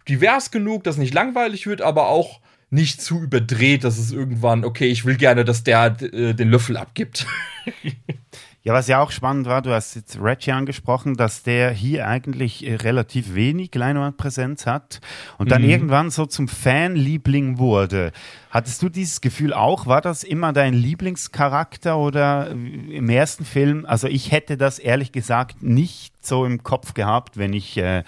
divers 0.07 0.51
genug, 0.51 0.83
dass 0.83 0.97
nicht 0.97 1.13
langweilig 1.13 1.67
wird, 1.67 1.81
aber 1.81 2.07
auch 2.07 2.39
nicht 2.69 3.01
zu 3.01 3.21
überdreht, 3.21 3.83
dass 3.83 3.97
es 3.97 4.11
irgendwann, 4.11 4.63
okay, 4.63 4.87
ich 4.87 5.05
will 5.05 5.17
gerne, 5.17 5.43
dass 5.43 5.63
der 5.63 5.97
äh, 6.01 6.33
den 6.33 6.49
Löffel 6.49 6.77
abgibt. 6.77 7.25
Ja, 8.63 8.73
was 8.73 8.87
ja 8.87 9.01
auch 9.01 9.09
spannend 9.09 9.47
war, 9.47 9.63
du 9.63 9.71
hast 9.71 9.95
jetzt 9.95 10.21
Reggie 10.21 10.51
angesprochen, 10.51 11.15
dass 11.15 11.41
der 11.41 11.71
hier 11.71 12.07
eigentlich 12.07 12.63
äh, 12.63 12.75
relativ 12.75 13.33
wenig 13.33 13.73
Leinwandpräsenz 13.73 14.67
hat 14.67 14.99
und 15.39 15.49
dann 15.49 15.63
mhm. 15.63 15.69
irgendwann 15.69 16.11
so 16.11 16.27
zum 16.27 16.47
Fanliebling 16.47 17.57
wurde. 17.57 18.11
Hattest 18.51 18.83
du 18.83 18.89
dieses 18.89 19.19
Gefühl 19.19 19.55
auch? 19.55 19.87
War 19.87 20.01
das 20.01 20.23
immer 20.23 20.53
dein 20.53 20.75
Lieblingscharakter 20.75 21.97
oder 21.97 22.51
äh, 22.51 22.97
im 22.97 23.09
ersten 23.09 23.45
Film? 23.45 23.83
Also 23.87 24.07
ich 24.07 24.31
hätte 24.31 24.57
das 24.57 24.77
ehrlich 24.77 25.11
gesagt 25.11 25.63
nicht 25.63 26.13
so 26.23 26.45
im 26.45 26.61
Kopf 26.61 26.93
gehabt, 26.93 27.37
wenn 27.37 27.53
ich, 27.53 27.77
äh, 27.77 28.03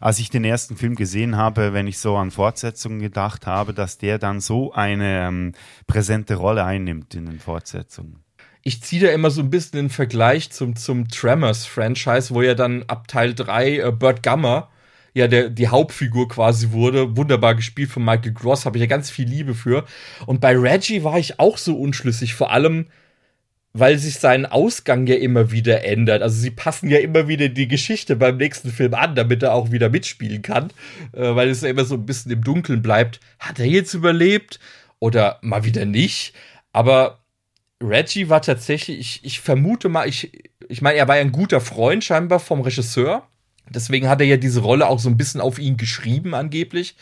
als 0.00 0.18
ich 0.18 0.30
den 0.30 0.44
ersten 0.44 0.78
Film 0.78 0.94
gesehen 0.94 1.36
habe, 1.36 1.74
wenn 1.74 1.86
ich 1.86 1.98
so 1.98 2.16
an 2.16 2.30
Fortsetzungen 2.30 3.00
gedacht 3.00 3.46
habe, 3.46 3.74
dass 3.74 3.98
der 3.98 4.18
dann 4.18 4.40
so 4.40 4.72
eine 4.72 5.26
ähm, 5.28 5.52
präsente 5.86 6.36
Rolle 6.36 6.64
einnimmt 6.64 7.14
in 7.14 7.26
den 7.26 7.38
Fortsetzungen 7.38 8.24
ich 8.62 8.82
ziehe 8.82 9.06
da 9.06 9.12
immer 9.12 9.30
so 9.30 9.40
ein 9.40 9.50
bisschen 9.50 9.78
den 9.78 9.90
Vergleich 9.90 10.50
zum, 10.50 10.76
zum 10.76 11.08
Tremors-Franchise, 11.08 12.34
wo 12.34 12.42
ja 12.42 12.54
dann 12.54 12.84
ab 12.84 13.08
Teil 13.08 13.34
3 13.34 13.78
äh, 13.78 13.92
Burt 13.92 14.22
Gummer 14.22 14.68
ja 15.14 15.28
der, 15.28 15.50
die 15.50 15.68
Hauptfigur 15.68 16.28
quasi 16.28 16.72
wurde. 16.72 17.16
Wunderbar 17.16 17.54
gespielt 17.54 17.90
von 17.90 18.04
Michael 18.04 18.32
Gross, 18.32 18.64
habe 18.64 18.78
ich 18.78 18.82
ja 18.82 18.86
ganz 18.86 19.10
viel 19.10 19.28
Liebe 19.28 19.54
für. 19.54 19.84
Und 20.26 20.40
bei 20.40 20.56
Reggie 20.56 21.04
war 21.04 21.18
ich 21.18 21.40
auch 21.40 21.58
so 21.58 21.76
unschlüssig, 21.78 22.34
vor 22.34 22.52
allem, 22.52 22.86
weil 23.72 23.98
sich 23.98 24.16
sein 24.16 24.46
Ausgang 24.46 25.06
ja 25.06 25.16
immer 25.16 25.52
wieder 25.52 25.84
ändert. 25.84 26.22
Also 26.22 26.40
sie 26.40 26.50
passen 26.50 26.90
ja 26.90 26.98
immer 26.98 27.28
wieder 27.28 27.48
die 27.48 27.68
Geschichte 27.68 28.16
beim 28.16 28.36
nächsten 28.36 28.70
Film 28.70 28.94
an, 28.94 29.14
damit 29.14 29.42
er 29.42 29.54
auch 29.54 29.70
wieder 29.70 29.88
mitspielen 29.88 30.42
kann, 30.42 30.72
äh, 31.12 31.34
weil 31.34 31.48
es 31.48 31.62
ja 31.62 31.68
immer 31.68 31.84
so 31.84 31.94
ein 31.94 32.06
bisschen 32.06 32.32
im 32.32 32.42
Dunkeln 32.42 32.82
bleibt. 32.82 33.20
Hat 33.38 33.58
er 33.58 33.66
jetzt 33.66 33.94
überlebt 33.94 34.58
oder 34.98 35.38
mal 35.42 35.64
wieder 35.64 35.84
nicht? 35.84 36.34
Aber 36.72 37.19
Reggie 37.82 38.28
war 38.28 38.42
tatsächlich, 38.42 38.98
ich, 38.98 39.24
ich 39.24 39.40
vermute 39.40 39.88
mal, 39.88 40.08
ich, 40.08 40.32
ich 40.68 40.82
meine, 40.82 40.98
er 40.98 41.08
war 41.08 41.16
ja 41.16 41.22
ein 41.22 41.32
guter 41.32 41.60
Freund 41.60 42.04
scheinbar 42.04 42.40
vom 42.40 42.60
Regisseur. 42.60 43.26
Deswegen 43.68 44.08
hat 44.08 44.20
er 44.20 44.26
ja 44.26 44.36
diese 44.36 44.60
Rolle 44.60 44.88
auch 44.88 44.98
so 44.98 45.08
ein 45.08 45.16
bisschen 45.16 45.40
auf 45.40 45.58
ihn 45.58 45.76
geschrieben, 45.76 46.34
angeblich. 46.34 46.96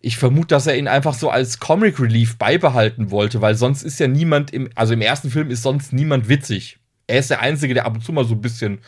Ich 0.00 0.16
vermute, 0.16 0.48
dass 0.48 0.66
er 0.66 0.78
ihn 0.78 0.88
einfach 0.88 1.14
so 1.14 1.28
als 1.28 1.58
Comic 1.58 2.00
Relief 2.00 2.38
beibehalten 2.38 3.10
wollte, 3.10 3.40
weil 3.40 3.56
sonst 3.56 3.82
ist 3.82 3.98
ja 3.98 4.06
niemand 4.06 4.52
im, 4.52 4.70
also 4.76 4.94
im 4.94 5.00
ersten 5.00 5.30
Film 5.30 5.50
ist 5.50 5.62
sonst 5.62 5.92
niemand 5.92 6.28
witzig. 6.28 6.78
Er 7.08 7.18
ist 7.18 7.30
der 7.30 7.40
Einzige, 7.40 7.74
der 7.74 7.84
ab 7.84 7.94
und 7.94 8.04
zu 8.04 8.12
mal 8.12 8.24
so 8.24 8.34
ein 8.34 8.40
bisschen 8.40 8.78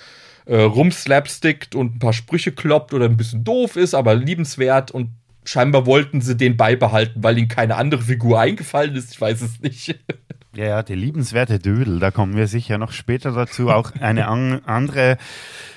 äh, 0.46 0.56
rumslapstickt 0.56 1.74
und 1.74 1.96
ein 1.96 1.98
paar 1.98 2.12
Sprüche 2.12 2.52
kloppt 2.52 2.94
oder 2.94 3.06
ein 3.06 3.16
bisschen 3.16 3.42
doof 3.44 3.76
ist, 3.76 3.94
aber 3.94 4.14
liebenswert 4.14 4.92
und 4.92 5.10
scheinbar 5.44 5.84
wollten 5.86 6.20
sie 6.20 6.36
den 6.36 6.56
beibehalten, 6.56 7.22
weil 7.24 7.38
ihnen 7.38 7.48
keine 7.48 7.76
andere 7.76 8.02
Figur 8.02 8.38
eingefallen 8.40 8.94
ist. 8.94 9.10
Ich 9.12 9.20
weiß 9.20 9.42
es 9.42 9.60
nicht. 9.60 9.98
Ja, 10.54 10.64
ja, 10.64 10.82
der 10.82 10.96
liebenswerte 10.96 11.60
Dödel, 11.60 12.00
da 12.00 12.10
kommen 12.10 12.34
wir 12.34 12.48
sicher 12.48 12.76
noch 12.76 12.90
später 12.90 13.30
dazu. 13.30 13.70
Auch 13.70 13.92
eine 14.00 14.26
an, 14.26 14.62
andere 14.64 15.16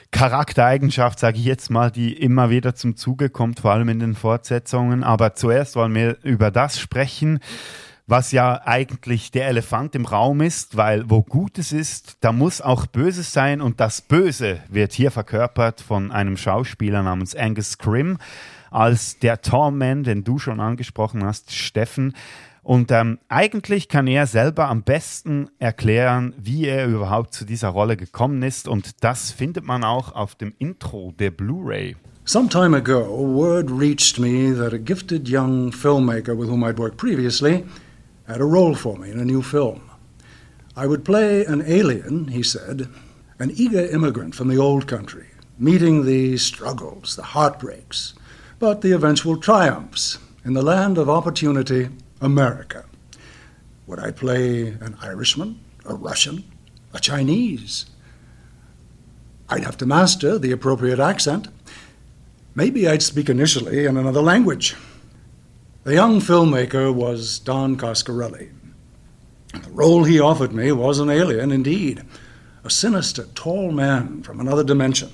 Charaktereigenschaft, 0.10 1.20
sage 1.20 1.38
ich 1.38 1.46
jetzt 1.46 1.70
mal, 1.70 1.92
die 1.92 2.14
immer 2.14 2.50
wieder 2.50 2.74
zum 2.74 2.96
Zuge 2.96 3.30
kommt, 3.30 3.60
vor 3.60 3.72
allem 3.72 3.90
in 3.90 4.00
den 4.00 4.16
Fortsetzungen. 4.16 5.04
Aber 5.04 5.36
zuerst 5.36 5.76
wollen 5.76 5.94
wir 5.94 6.18
über 6.24 6.50
das 6.50 6.80
sprechen, 6.80 7.40
was 8.08 8.32
ja 8.32 8.62
eigentlich 8.66 9.30
der 9.30 9.48
Elefant 9.48 9.94
im 9.94 10.06
Raum 10.06 10.42
ist, 10.42 10.76
weil 10.76 11.08
wo 11.08 11.22
Gutes 11.22 11.72
ist, 11.72 12.18
da 12.22 12.32
muss 12.32 12.60
auch 12.60 12.88
Böses 12.88 13.32
sein 13.32 13.62
und 13.62 13.80
das 13.80 14.02
Böse 14.02 14.60
wird 14.70 14.94
hier 14.94 15.12
verkörpert 15.12 15.82
von 15.82 16.12
einem 16.12 16.36
Schauspieler 16.36 17.04
namens 17.04 17.36
Angus 17.36 17.72
Scrim 17.74 18.18
als 18.72 19.20
der 19.20 19.42
Torment, 19.42 20.08
den 20.08 20.24
du 20.24 20.40
schon 20.40 20.60
angesprochen 20.60 21.24
hast, 21.24 21.54
Steffen. 21.54 22.16
Und 22.64 22.92
ähm, 22.92 23.20
eigentlich 23.28 23.90
kann 23.90 24.08
er 24.08 24.26
selber 24.26 24.70
am 24.70 24.84
besten 24.84 25.50
erklären, 25.60 26.34
wie 26.38 26.66
er 26.66 26.88
überhaupt 26.88 27.34
zu 27.34 27.44
dieser 27.46 27.68
Rolle 27.70 27.98
gekommen 27.98 28.42
ist. 28.42 28.70
Und 28.70 29.04
das 29.04 29.32
findet 29.32 29.66
man 29.66 29.84
auch 29.84 30.16
auf 30.16 30.36
dem 30.36 30.54
Intro 30.58 31.14
der 31.20 31.32
Blu-ray. 31.32 31.98
Some 32.26 32.48
time 32.48 32.74
ago, 32.74 33.04
word 33.04 33.70
reached 33.70 34.18
me 34.18 34.54
that 34.56 34.74
a 34.74 34.78
gifted 34.78 35.28
young 35.28 35.74
filmmaker 35.74 36.38
with 36.38 36.50
whom 36.50 36.64
I'd 36.64 36.80
worked 36.80 36.96
previously 36.96 37.66
had 38.26 38.40
a 38.40 38.46
role 38.46 38.76
for 38.76 38.98
me 38.98 39.12
in 39.12 39.20
a 39.20 39.26
new 39.26 39.42
film. 39.42 39.82
I 40.78 40.88
would 40.88 41.04
play 41.04 41.46
an 41.46 41.62
alien, 41.68 42.30
he 42.30 42.42
said, 42.42 42.88
an 43.40 43.52
eager 43.54 43.86
immigrant 43.86 44.36
from 44.36 44.48
the 44.48 44.58
old 44.58 44.88
country, 44.88 45.28
meeting 45.60 46.06
the 46.06 46.38
struggles, 46.38 47.18
the 47.18 47.24
heartbreaks, 47.24 48.14
but 48.58 48.80
the 48.80 48.94
eventual 48.94 49.36
triumphs 49.36 50.18
in 50.46 50.54
the 50.54 50.64
land 50.64 50.98
of 50.98 51.10
opportunity, 51.10 51.90
America. 52.24 52.86
Would 53.88 54.00
I 54.00 54.12
play 54.12 54.68
an 54.68 54.96
Irishman, 55.02 55.60
a 55.86 55.94
Russian, 55.94 56.46
a 56.94 57.00
Chinese? 57.00 57.86
I'd 59.50 59.66
have 59.66 59.78
to 59.78 59.86
master 59.86 60.40
the 60.40 60.52
appropriate 60.52 61.00
accent. 61.00 61.50
Maybe 62.56 62.88
I'd 62.88 63.02
speak 63.02 63.30
initially 63.30 63.86
in 63.86 63.98
another 63.98 64.22
language. 64.22 64.76
The 65.84 65.94
young 65.94 66.22
filmmaker 66.22 66.94
was 66.94 67.40
Don 67.40 67.76
Coscarelli. 67.76 68.52
The 69.54 69.70
role 69.72 70.06
he 70.06 70.20
offered 70.20 70.54
me 70.54 70.72
was 70.72 71.00
an 71.00 71.10
alien 71.10 71.52
indeed, 71.52 72.04
a 72.64 72.70
sinister, 72.70 73.26
tall 73.36 73.72
man 73.72 74.24
from 74.24 74.40
another 74.40 74.64
dimension 74.64 75.12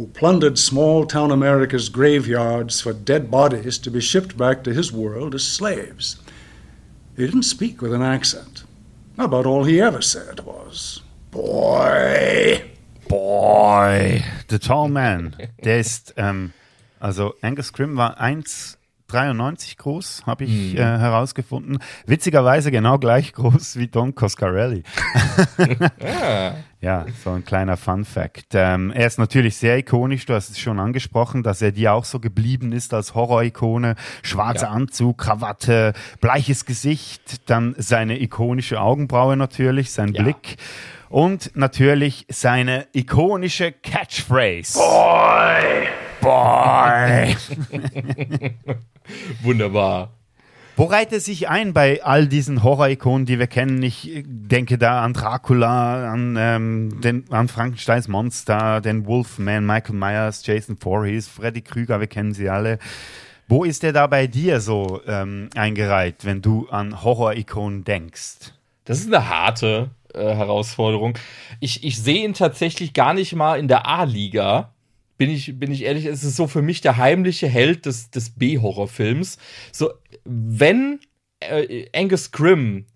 who 0.00 0.06
plundered 0.06 0.58
small 0.58 1.04
town 1.04 1.30
America's 1.30 1.90
graveyards 1.90 2.80
for 2.80 2.94
dead 2.94 3.30
bodies 3.30 3.76
to 3.76 3.90
be 3.90 4.00
shipped 4.00 4.34
back 4.34 4.64
to 4.64 4.72
his 4.72 4.90
world 4.90 5.34
as 5.34 5.44
slaves. 5.44 6.16
He 7.16 7.26
didn't 7.26 7.42
speak 7.42 7.82
with 7.82 7.92
an 7.92 8.02
accent. 8.02 8.64
About 9.18 9.46
all 9.46 9.64
he 9.64 9.80
ever 9.80 10.00
said 10.00 10.40
was, 10.40 11.02
Boy! 11.30 12.70
Boy! 13.08 14.24
The 14.48 14.58
Tall 14.58 14.88
Man. 14.88 15.36
Der 15.62 15.78
ist, 15.78 16.14
ähm, 16.16 16.52
also 16.98 17.34
Angus 17.42 17.72
Grimm 17.72 17.96
war 17.96 18.18
1,93 19.14 19.76
groß, 19.78 20.22
habe 20.26 20.44
ich 20.44 20.74
äh, 20.74 20.78
herausgefunden. 20.78 21.78
Witzigerweise 22.06 22.70
genau 22.70 22.98
gleich 22.98 23.32
groß 23.34 23.76
wie 23.76 23.88
Don 23.88 24.14
Coscarelli. 24.14 24.82
Ja. 26.00 26.54
Ja, 26.82 27.04
so 27.22 27.32
ein 27.32 27.44
kleiner 27.44 27.76
Fun 27.76 28.06
Fact. 28.06 28.54
Ähm, 28.54 28.90
er 28.90 29.06
ist 29.06 29.18
natürlich 29.18 29.54
sehr 29.58 29.76
ikonisch, 29.76 30.24
du 30.24 30.32
hast 30.32 30.48
es 30.48 30.58
schon 30.58 30.80
angesprochen, 30.80 31.42
dass 31.42 31.60
er 31.60 31.72
dir 31.72 31.92
auch 31.92 32.06
so 32.06 32.20
geblieben 32.20 32.72
ist 32.72 32.94
als 32.94 33.14
Horror-Ikone. 33.14 33.96
Schwarzer 34.22 34.68
Ja. 34.68 34.72
Anzug, 34.72 35.18
Krawatte, 35.18 35.92
bleiches 36.22 36.64
Gesicht, 36.64 37.50
dann 37.50 37.74
seine 37.76 38.18
ikonische 38.22 38.80
Augenbraue 38.80 39.36
natürlich, 39.36 39.92
sein 39.92 40.14
Ja. 40.14 40.22
Blick 40.22 40.56
und 41.10 41.54
natürlich 41.54 42.24
seine 42.30 42.86
ikonische 42.94 43.72
Catchphrase. 43.72 44.78
Boy! 44.78 45.88
Wunderbar. 49.42 50.10
Wo 50.76 50.84
reiht 50.84 51.12
er 51.12 51.20
sich 51.20 51.48
ein 51.48 51.74
bei 51.74 52.02
all 52.02 52.26
diesen 52.26 52.62
Horror-Ikonen, 52.62 53.26
die 53.26 53.38
wir 53.38 53.48
kennen? 53.48 53.82
Ich 53.82 54.22
denke 54.24 54.78
da 54.78 55.04
an 55.04 55.12
Dracula, 55.12 56.10
an, 56.10 56.36
ähm, 56.38 57.00
den, 57.02 57.30
an 57.30 57.48
Frankensteins 57.48 58.08
Monster, 58.08 58.80
den 58.80 59.04
Wolfman, 59.04 59.66
Michael 59.66 59.96
Myers, 59.96 60.46
Jason 60.46 60.78
Voorhees, 60.78 61.28
Freddy 61.28 61.60
Krüger, 61.60 62.00
wir 62.00 62.06
kennen 62.06 62.32
sie 62.32 62.48
alle. 62.48 62.78
Wo 63.46 63.64
ist 63.64 63.82
der 63.82 63.92
da 63.92 64.06
bei 64.06 64.26
dir 64.26 64.60
so 64.60 65.02
ähm, 65.06 65.50
eingereiht, 65.54 66.24
wenn 66.24 66.40
du 66.40 66.68
an 66.70 67.02
Horror-Ikonen 67.02 67.84
denkst? 67.84 68.52
Das 68.86 69.00
ist 69.00 69.08
eine 69.08 69.28
harte 69.28 69.90
äh, 70.14 70.34
Herausforderung. 70.34 71.18
Ich, 71.58 71.84
ich 71.84 72.00
sehe 72.00 72.24
ihn 72.24 72.32
tatsächlich 72.32 72.94
gar 72.94 73.12
nicht 73.12 73.34
mal 73.34 73.58
in 73.58 73.68
der 73.68 73.86
A-Liga. 73.86 74.72
Bin 75.20 75.28
ich, 75.28 75.58
bin 75.58 75.70
ich 75.70 75.82
ehrlich, 75.82 76.06
es 76.06 76.24
ist 76.24 76.36
so 76.36 76.46
für 76.46 76.62
mich 76.62 76.80
der 76.80 76.96
heimliche 76.96 77.46
Held 77.46 77.84
des, 77.84 78.10
des 78.10 78.30
B-Horrorfilms. 78.30 79.36
So, 79.70 79.90
wenn 80.24 80.98
äh, 81.40 81.84
Angus 81.94 82.30
Grimm 82.30 82.86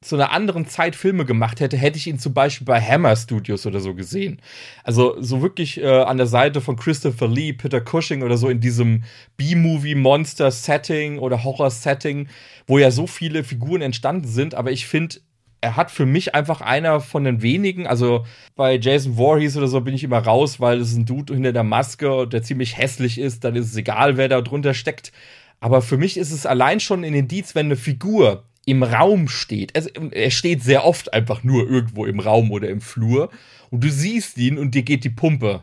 zu 0.00 0.14
einer 0.14 0.30
anderen 0.30 0.66
Zeit 0.66 0.96
Filme 0.96 1.26
gemacht 1.26 1.60
hätte, 1.60 1.76
hätte 1.76 1.98
ich 1.98 2.06
ihn 2.06 2.18
zum 2.18 2.32
Beispiel 2.32 2.64
bei 2.64 2.80
Hammer 2.80 3.14
Studios 3.14 3.66
oder 3.66 3.80
so 3.80 3.92
gesehen. 3.92 4.40
Also 4.84 5.20
so 5.20 5.42
wirklich 5.42 5.78
äh, 5.78 5.86
an 5.86 6.16
der 6.16 6.28
Seite 6.28 6.62
von 6.62 6.76
Christopher 6.76 7.28
Lee, 7.28 7.52
Peter 7.52 7.82
Cushing 7.82 8.22
oder 8.22 8.38
so 8.38 8.48
in 8.48 8.60
diesem 8.60 9.04
B-Movie-Monster-Setting 9.36 11.18
oder 11.18 11.44
Horror-Setting, 11.44 12.28
wo 12.66 12.78
ja 12.78 12.90
so 12.90 13.06
viele 13.06 13.44
Figuren 13.44 13.82
entstanden 13.82 14.28
sind. 14.28 14.54
Aber 14.54 14.72
ich 14.72 14.86
finde, 14.86 15.16
er 15.60 15.76
hat 15.76 15.90
für 15.90 16.06
mich 16.06 16.34
einfach 16.34 16.60
einer 16.60 17.00
von 17.00 17.24
den 17.24 17.42
wenigen, 17.42 17.86
also 17.86 18.24
bei 18.54 18.78
Jason 18.78 19.14
Voorhees 19.14 19.56
oder 19.56 19.68
so 19.68 19.80
bin 19.80 19.94
ich 19.94 20.04
immer 20.04 20.18
raus, 20.18 20.60
weil 20.60 20.80
es 20.80 20.94
ein 20.94 21.06
Dude 21.06 21.34
hinter 21.34 21.52
der 21.52 21.64
Maske, 21.64 22.26
der 22.28 22.42
ziemlich 22.42 22.76
hässlich 22.76 23.18
ist, 23.18 23.44
dann 23.44 23.56
ist 23.56 23.66
es 23.66 23.76
egal, 23.76 24.16
wer 24.16 24.28
da 24.28 24.40
drunter 24.40 24.74
steckt. 24.74 25.12
Aber 25.60 25.82
für 25.82 25.96
mich 25.96 26.16
ist 26.16 26.32
es 26.32 26.46
allein 26.46 26.80
schon 26.80 27.04
ein 27.04 27.14
Indiz, 27.14 27.54
wenn 27.54 27.66
eine 27.66 27.76
Figur 27.76 28.44
im 28.66 28.82
Raum 28.82 29.28
steht. 29.28 29.74
Also, 29.74 29.88
er 30.10 30.30
steht 30.30 30.62
sehr 30.62 30.84
oft 30.84 31.12
einfach 31.14 31.42
nur 31.44 31.68
irgendwo 31.68 32.04
im 32.04 32.20
Raum 32.20 32.50
oder 32.50 32.68
im 32.68 32.80
Flur 32.80 33.30
und 33.70 33.82
du 33.82 33.90
siehst 33.90 34.36
ihn 34.38 34.58
und 34.58 34.74
dir 34.74 34.82
geht 34.82 35.04
die 35.04 35.10
Pumpe. 35.10 35.62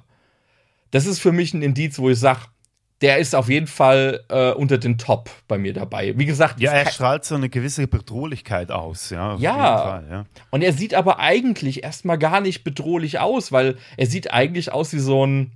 Das 0.91 1.05
ist 1.05 1.19
für 1.19 1.31
mich 1.31 1.53
ein 1.53 1.61
Indiz, 1.61 1.99
wo 1.99 2.09
ich 2.09 2.19
sage, 2.19 2.41
der 3.03 3.17
ist 3.17 3.35
auf 3.35 3.49
jeden 3.49 3.67
Fall 3.67 4.23
äh, 4.29 4.51
unter 4.53 4.77
den 4.79 4.97
Top 4.97 5.29
bei 5.47 5.57
mir 5.57 5.73
dabei. 5.73 6.17
Wie 6.17 6.25
gesagt, 6.25 6.59
Ja, 6.61 6.71
er 6.71 6.89
strahlt 6.89 7.25
so 7.25 7.35
eine 7.35 7.49
gewisse 7.49 7.85
Bedrohlichkeit 7.85 8.71
aus. 8.71 9.09
Ja, 9.09 9.33
auf 9.33 9.41
Ja. 9.41 9.51
jeden 9.51 9.89
Fall, 9.89 10.07
ja. 10.09 10.25
Und 10.51 10.61
er 10.63 10.71
sieht 10.73 10.93
aber 10.95 11.19
eigentlich 11.19 11.83
erstmal 11.83 12.17
gar 12.17 12.39
nicht 12.39 12.63
bedrohlich 12.63 13.19
aus, 13.19 13.51
weil 13.51 13.75
er 13.97 14.07
sieht 14.07 14.31
eigentlich 14.31 14.71
aus 14.71 14.93
wie 14.93 14.99
so 14.99 15.25
ein, 15.25 15.51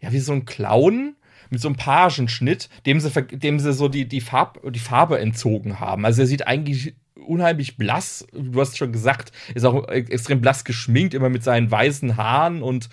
ja, 0.00 0.12
wie 0.12 0.18
so 0.18 0.32
ein 0.32 0.44
Clown 0.44 1.14
mit 1.50 1.60
so 1.60 1.68
einem 1.68 1.76
Pagenschnitt, 1.76 2.68
dem 2.84 2.98
sie, 2.98 3.10
dem 3.30 3.60
sie 3.60 3.72
so 3.72 3.88
die, 3.88 4.08
die, 4.08 4.20
Farb, 4.20 4.58
die 4.72 4.78
Farbe 4.80 5.20
entzogen 5.20 5.78
haben. 5.78 6.04
Also 6.04 6.22
er 6.22 6.26
sieht 6.26 6.46
eigentlich 6.48 6.94
unheimlich 7.14 7.76
blass, 7.76 8.26
du 8.32 8.60
hast 8.60 8.76
schon 8.76 8.90
gesagt, 8.90 9.30
ist 9.54 9.64
auch 9.64 9.86
extrem 9.88 10.40
blass 10.40 10.64
geschminkt, 10.64 11.14
immer 11.14 11.28
mit 11.28 11.44
seinen 11.44 11.70
weißen 11.70 12.16
Haaren 12.16 12.60
und 12.62 12.88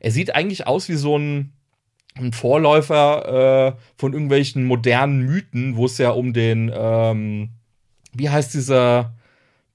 er 0.00 0.10
sieht 0.10 0.34
eigentlich 0.34 0.66
aus 0.66 0.90
wie 0.90 0.96
so 0.96 1.16
ein, 1.16 1.52
ein 2.14 2.32
Vorläufer 2.32 3.76
äh, 3.76 3.82
von 3.96 4.12
irgendwelchen 4.12 4.64
modernen 4.64 5.22
Mythen, 5.22 5.76
wo 5.76 5.86
es 5.86 5.98
ja 5.98 6.10
um 6.10 6.32
den, 6.32 6.70
ähm, 6.74 7.50
wie 8.12 8.28
heißt 8.28 8.54
dieser, 8.54 9.14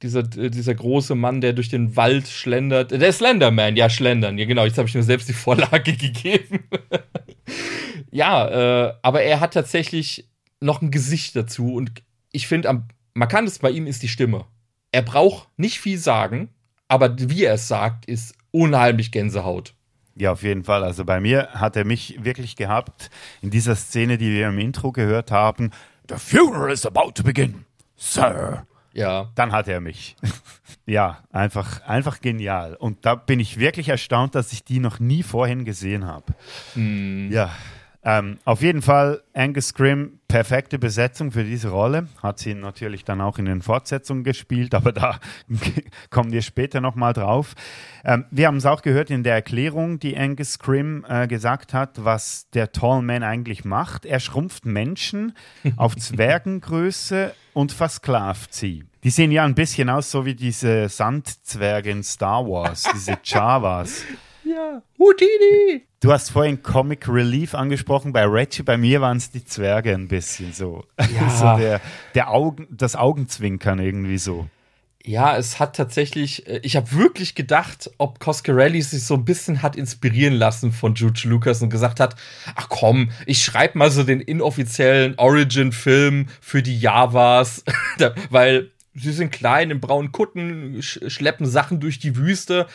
dieser, 0.01 0.19
äh, 0.37 0.49
dieser 0.49 0.75
große 0.75 1.15
Mann, 1.15 1.41
der 1.41 1.53
durch 1.53 1.69
den 1.69 1.95
Wald 1.95 2.27
schlendert. 2.27 2.91
Der 2.91 3.11
Slenderman, 3.11 3.75
ja, 3.75 3.89
schlendern. 3.89 4.37
Ja, 4.37 4.45
genau, 4.45 4.65
jetzt 4.65 4.77
habe 4.77 4.87
ich 4.87 4.95
mir 4.95 5.03
selbst 5.03 5.29
die 5.29 5.33
Vorlage 5.33 5.93
gegeben. 5.93 6.59
ja, 8.11 8.87
äh, 8.87 8.93
aber 9.01 9.23
er 9.23 9.39
hat 9.39 9.53
tatsächlich 9.53 10.29
noch 10.59 10.81
ein 10.81 10.91
Gesicht 10.91 11.35
dazu 11.35 11.73
und 11.73 11.91
ich 12.31 12.47
finde, 12.47 12.69
am 12.69 12.87
markantesten 13.13 13.61
bei 13.61 13.71
ihm 13.71 13.87
ist 13.87 14.03
die 14.03 14.07
Stimme. 14.07 14.45
Er 14.91 15.01
braucht 15.01 15.49
nicht 15.57 15.79
viel 15.79 15.97
sagen, 15.97 16.49
aber 16.87 17.15
wie 17.17 17.43
er 17.43 17.55
es 17.55 17.67
sagt, 17.67 18.05
ist 18.05 18.35
unheimlich 18.51 19.11
Gänsehaut. 19.11 19.73
Ja, 20.17 20.31
auf 20.31 20.41
jeden 20.43 20.63
Fall. 20.63 20.83
Also 20.83 21.05
bei 21.05 21.19
mir 21.19 21.49
hat 21.53 21.75
er 21.75 21.85
mich 21.85 22.23
wirklich 22.23 22.55
gehabt 22.55 23.09
in 23.41 23.51
dieser 23.51 23.75
Szene, 23.75 24.17
die 24.17 24.31
wir 24.31 24.47
im 24.47 24.57
Intro 24.57 24.91
gehört 24.91 25.31
haben. 25.31 25.71
The 26.09 26.15
funeral 26.15 26.71
is 26.71 26.85
about 26.85 27.11
to 27.15 27.23
begin, 27.23 27.65
Sir. 27.97 28.65
Ja. 28.93 29.29
Dann 29.35 29.51
hat 29.51 29.67
er 29.67 29.79
mich. 29.79 30.15
ja, 30.87 31.19
einfach, 31.31 31.85
einfach 31.85 32.19
genial. 32.19 32.73
Und 32.75 33.05
da 33.05 33.13
bin 33.13 33.39
ich 33.39 33.59
wirklich 33.59 33.89
erstaunt, 33.89 34.33
dass 34.33 34.51
ich 34.53 34.63
die 34.63 34.79
noch 34.79 34.99
nie 34.99 35.21
vorhin 35.21 35.65
gesehen 35.65 36.05
habe. 36.05 36.33
Ja, 36.75 37.51
ähm, 38.03 38.37
auf 38.45 38.61
jeden 38.61 38.81
Fall 38.81 39.21
Angus 39.33 39.73
Grimm, 39.73 40.19
perfekte 40.27 40.79
Besetzung 40.79 41.31
für 41.31 41.43
diese 41.43 41.69
Rolle. 41.69 42.07
Hat 42.21 42.39
sie 42.39 42.53
natürlich 42.53 43.03
dann 43.03 43.21
auch 43.21 43.37
in 43.37 43.45
den 43.45 43.61
Fortsetzungen 43.61 44.23
gespielt, 44.23 44.73
aber 44.73 44.91
da 44.91 45.19
kommen 46.09 46.31
wir 46.31 46.41
später 46.41 46.79
nochmal 46.79 47.13
drauf. 47.13 47.53
Ähm, 48.05 48.25
wir 48.31 48.47
haben 48.47 48.57
es 48.57 48.65
auch 48.65 48.81
gehört 48.81 49.09
in 49.09 49.23
der 49.23 49.33
Erklärung, 49.33 49.99
die 49.99 50.17
Angus 50.17 50.59
Grimm 50.59 51.05
äh, 51.07 51.27
gesagt 51.27 51.73
hat, 51.73 52.03
was 52.03 52.49
der 52.51 52.71
Tall 52.71 53.01
Man 53.01 53.23
eigentlich 53.23 53.65
macht. 53.65 54.05
Er 54.05 54.19
schrumpft 54.19 54.65
Menschen 54.65 55.33
auf 55.75 55.95
Zwergengröße 55.95 57.33
und 57.53 57.71
versklavt 57.71 58.53
sie. 58.53 58.85
Die 59.03 59.09
sehen 59.09 59.31
ja 59.31 59.43
ein 59.43 59.55
bisschen 59.55 59.89
aus 59.89 60.11
so 60.11 60.25
wie 60.25 60.35
diese 60.35 60.89
Sandzwerge 60.89 61.91
in 61.91 62.03
Star 62.03 62.45
Wars, 62.45 62.83
diese 62.93 63.17
Javas. 63.23 64.03
Ja. 64.47 64.81
Houdini! 64.97 65.83
Du 65.99 66.11
hast 66.11 66.29
vorhin 66.29 66.61
Comic 66.61 67.07
Relief 67.09 67.53
angesprochen 67.53 68.13
bei 68.13 68.23
Reggie. 68.23 68.63
Bei 68.63 68.77
mir 68.77 69.01
waren 69.01 69.17
es 69.17 69.31
die 69.31 69.43
Zwerge 69.43 69.93
ein 69.93 70.07
bisschen 70.07 70.53
so. 70.53 70.85
Ja. 70.99 71.29
so 71.29 71.61
der, 71.61 71.81
der 72.15 72.31
Augen, 72.31 72.67
das 72.69 72.95
Augenzwinkern 72.95 73.79
irgendwie 73.79 74.17
so. 74.17 74.47
Ja, 75.03 75.37
es 75.37 75.59
hat 75.59 75.75
tatsächlich, 75.75 76.47
äh, 76.47 76.59
ich 76.63 76.75
habe 76.75 76.91
wirklich 76.93 77.35
gedacht, 77.35 77.89
ob 77.97 78.19
Coscarelli 78.19 78.81
sich 78.81 79.03
so 79.03 79.15
ein 79.15 79.25
bisschen 79.25 79.61
hat 79.61 79.75
inspirieren 79.75 80.33
lassen 80.33 80.71
von 80.71 80.93
George 80.93 81.23
Lucas 81.25 81.61
und 81.61 81.69
gesagt 81.69 81.99
hat, 81.99 82.15
ach 82.55 82.69
komm, 82.69 83.09
ich 83.25 83.43
schreibe 83.43 83.77
mal 83.77 83.91
so 83.91 84.03
den 84.03 84.21
inoffiziellen 84.21 85.15
Origin-Film 85.17 86.27
für 86.41 86.61
die 86.61 86.79
Javas, 86.79 87.63
weil 88.29 88.71
sie 88.93 89.13
sind 89.13 89.31
klein 89.31 89.71
in 89.71 89.79
braunen 89.79 90.11
Kutten, 90.11 90.81
sch 90.81 90.99
schleppen 91.07 91.45
Sachen 91.45 91.79
durch 91.79 91.99
die 91.99 92.15
Wüste. 92.15 92.67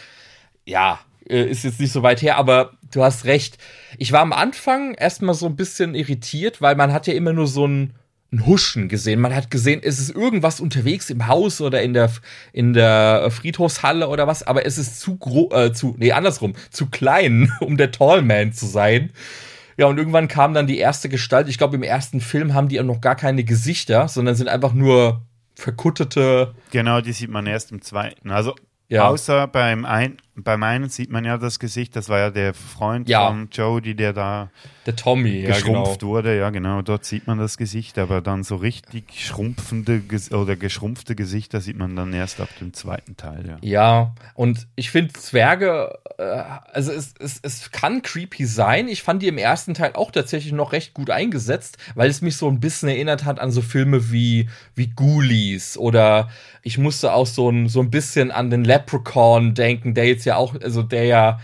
Ja, 0.65 1.01
äh, 1.29 1.45
ist 1.45 1.65
jetzt 1.65 1.81
nicht 1.81 1.93
so 1.93 2.03
weit 2.03 2.23
her, 2.23 2.37
aber 2.37 2.73
du 2.93 3.03
hast 3.03 3.25
recht. 3.25 3.59
Ich 3.99 4.13
war 4.13 4.21
am 4.21 4.33
Anfang 4.33 4.95
erstmal 4.95 5.35
so 5.35 5.47
ein 5.47 5.57
bisschen 5.57 5.95
irritiert, 5.95 6.61
weil 6.61 6.77
man 6.77 6.93
hat 6.93 7.07
ja 7.07 7.15
immer 7.15 7.33
nur 7.33 7.47
so 7.47 7.67
ein 7.67 7.95
ein 8.33 8.47
Huschen 8.47 8.89
gesehen. 8.89 9.21
Man 9.21 9.35
hat 9.35 9.51
gesehen, 9.51 9.81
es 9.85 9.99
ist 9.99 10.11
irgendwas 10.11 10.59
unterwegs 10.59 11.11
im 11.11 11.27
Haus 11.27 11.61
oder 11.61 11.83
in 11.83 11.93
der, 11.93 12.11
in 12.53 12.73
der 12.73 13.31
Friedhofshalle 13.31 14.09
oder 14.09 14.27
was, 14.27 14.43
aber 14.43 14.65
es 14.65 14.79
ist 14.79 15.01
zu 15.01 15.17
groß, 15.17 15.53
äh, 15.53 15.73
zu, 15.73 15.95
nee, 15.99 16.13
andersrum, 16.13 16.55
zu 16.71 16.87
klein, 16.87 17.53
um 17.61 17.77
der 17.77 17.91
Tallman 17.91 18.53
zu 18.53 18.67
sein. 18.67 19.11
Ja, 19.77 19.87
und 19.87 19.99
irgendwann 19.99 20.29
kam 20.29 20.55
dann 20.55 20.67
die 20.67 20.79
erste 20.79 21.09
Gestalt. 21.09 21.49
Ich 21.49 21.59
glaube, 21.59 21.77
im 21.77 21.83
ersten 21.83 22.21
Film 22.21 22.55
haben 22.55 22.69
die 22.69 22.81
auch 22.81 22.85
noch 22.85 23.01
gar 23.01 23.17
keine 23.17 23.45
Gesichter, 23.45 24.09
sondern 24.09 24.35
sind 24.35 24.49
einfach 24.49 24.73
nur 24.73 25.23
verkuttete. 25.55 26.55
Genau, 26.71 27.01
die 27.01 27.13
sieht 27.13 27.31
man 27.31 27.47
erst 27.47 27.71
im 27.71 27.83
zweiten. 27.83 28.31
Also 28.31 28.55
ja. 28.89 29.09
außer 29.09 29.47
beim, 29.47 29.85
ein, 29.85 30.19
beim 30.35 30.63
einen 30.63 30.89
sieht 30.89 31.11
man 31.11 31.25
ja 31.25 31.37
das 31.37 31.59
Gesicht, 31.59 31.95
das 31.95 32.09
war 32.09 32.19
ja 32.19 32.31
der 32.31 32.55
Freund 32.55 33.09
ja. 33.09 33.29
von 33.29 33.49
Jodie, 33.53 33.95
der 33.95 34.13
da 34.15 34.51
der 34.87 34.97
Tommy, 34.97 35.43
geschrumpft 35.43 35.69
ja, 35.69 35.99
genau. 35.99 36.11
wurde, 36.11 36.39
ja 36.39 36.51
genau, 36.51 36.81
dort 36.83 37.05
sieht 37.05 37.27
man 37.27 37.39
das 37.39 37.57
Gesicht, 37.59 37.99
aber 37.99 38.21
dann 38.21 38.43
so 38.43 38.57
richtig 38.57 39.05
schrumpfende 39.25 40.03
oder 40.33 40.57
geschrumpfte 40.57 41.15
Gesichter 41.15 41.61
sieht 41.61 41.77
man 41.77 41.95
dann 41.95 42.13
erst 42.15 42.41
ab 42.41 42.49
dem 42.61 42.73
zweiten 42.73 43.17
Teil, 43.17 43.45
ja. 43.47 43.57
Ja, 43.61 44.15
und 44.35 44.67
ich 44.75 44.91
finde 44.91 45.13
Zwerge, 45.13 45.99
äh, 46.19 46.23
also 46.73 46.93
es, 46.93 47.15
es, 47.21 47.39
es 47.43 47.71
kann 47.71 48.03
creepy 48.03 48.47
sein, 48.47 48.89
ich 48.89 49.03
fand 49.03 49.23
die 49.23 49.29
im 49.29 49.39
ersten 49.39 49.75
Teil 49.75 49.93
auch 49.95 50.11
tatsächlich 50.11 50.53
noch 50.53 50.73
recht 50.73 50.95
gut 50.95 51.11
eingesetzt, 51.11 51.77
weil 51.95 52.09
es 52.09 52.23
mich 52.23 52.37
so 52.37 52.49
ein 52.49 52.59
bisschen 52.59 52.89
erinnert 52.89 53.25
hat 53.25 53.39
an 53.39 53.51
so 53.51 53.61
Filme 53.61 54.11
wie, 54.11 54.49
wie 54.75 54.89
Ghoulies 54.89 55.77
oder 55.77 56.31
ich 56.63 56.79
musste 56.79 57.13
auch 57.13 57.27
so 57.27 57.51
ein, 57.51 57.69
so 57.69 57.81
ein 57.81 57.91
bisschen 57.91 58.31
an 58.31 58.51
den 58.51 58.65
Leprechaun 58.65 59.55
denken, 59.55 59.95
der 59.95 60.07
jetzt 60.07 60.22
ja 60.25 60.37
auch, 60.37 60.55
also 60.61 60.83
der 60.83 61.05
ja 61.05 61.41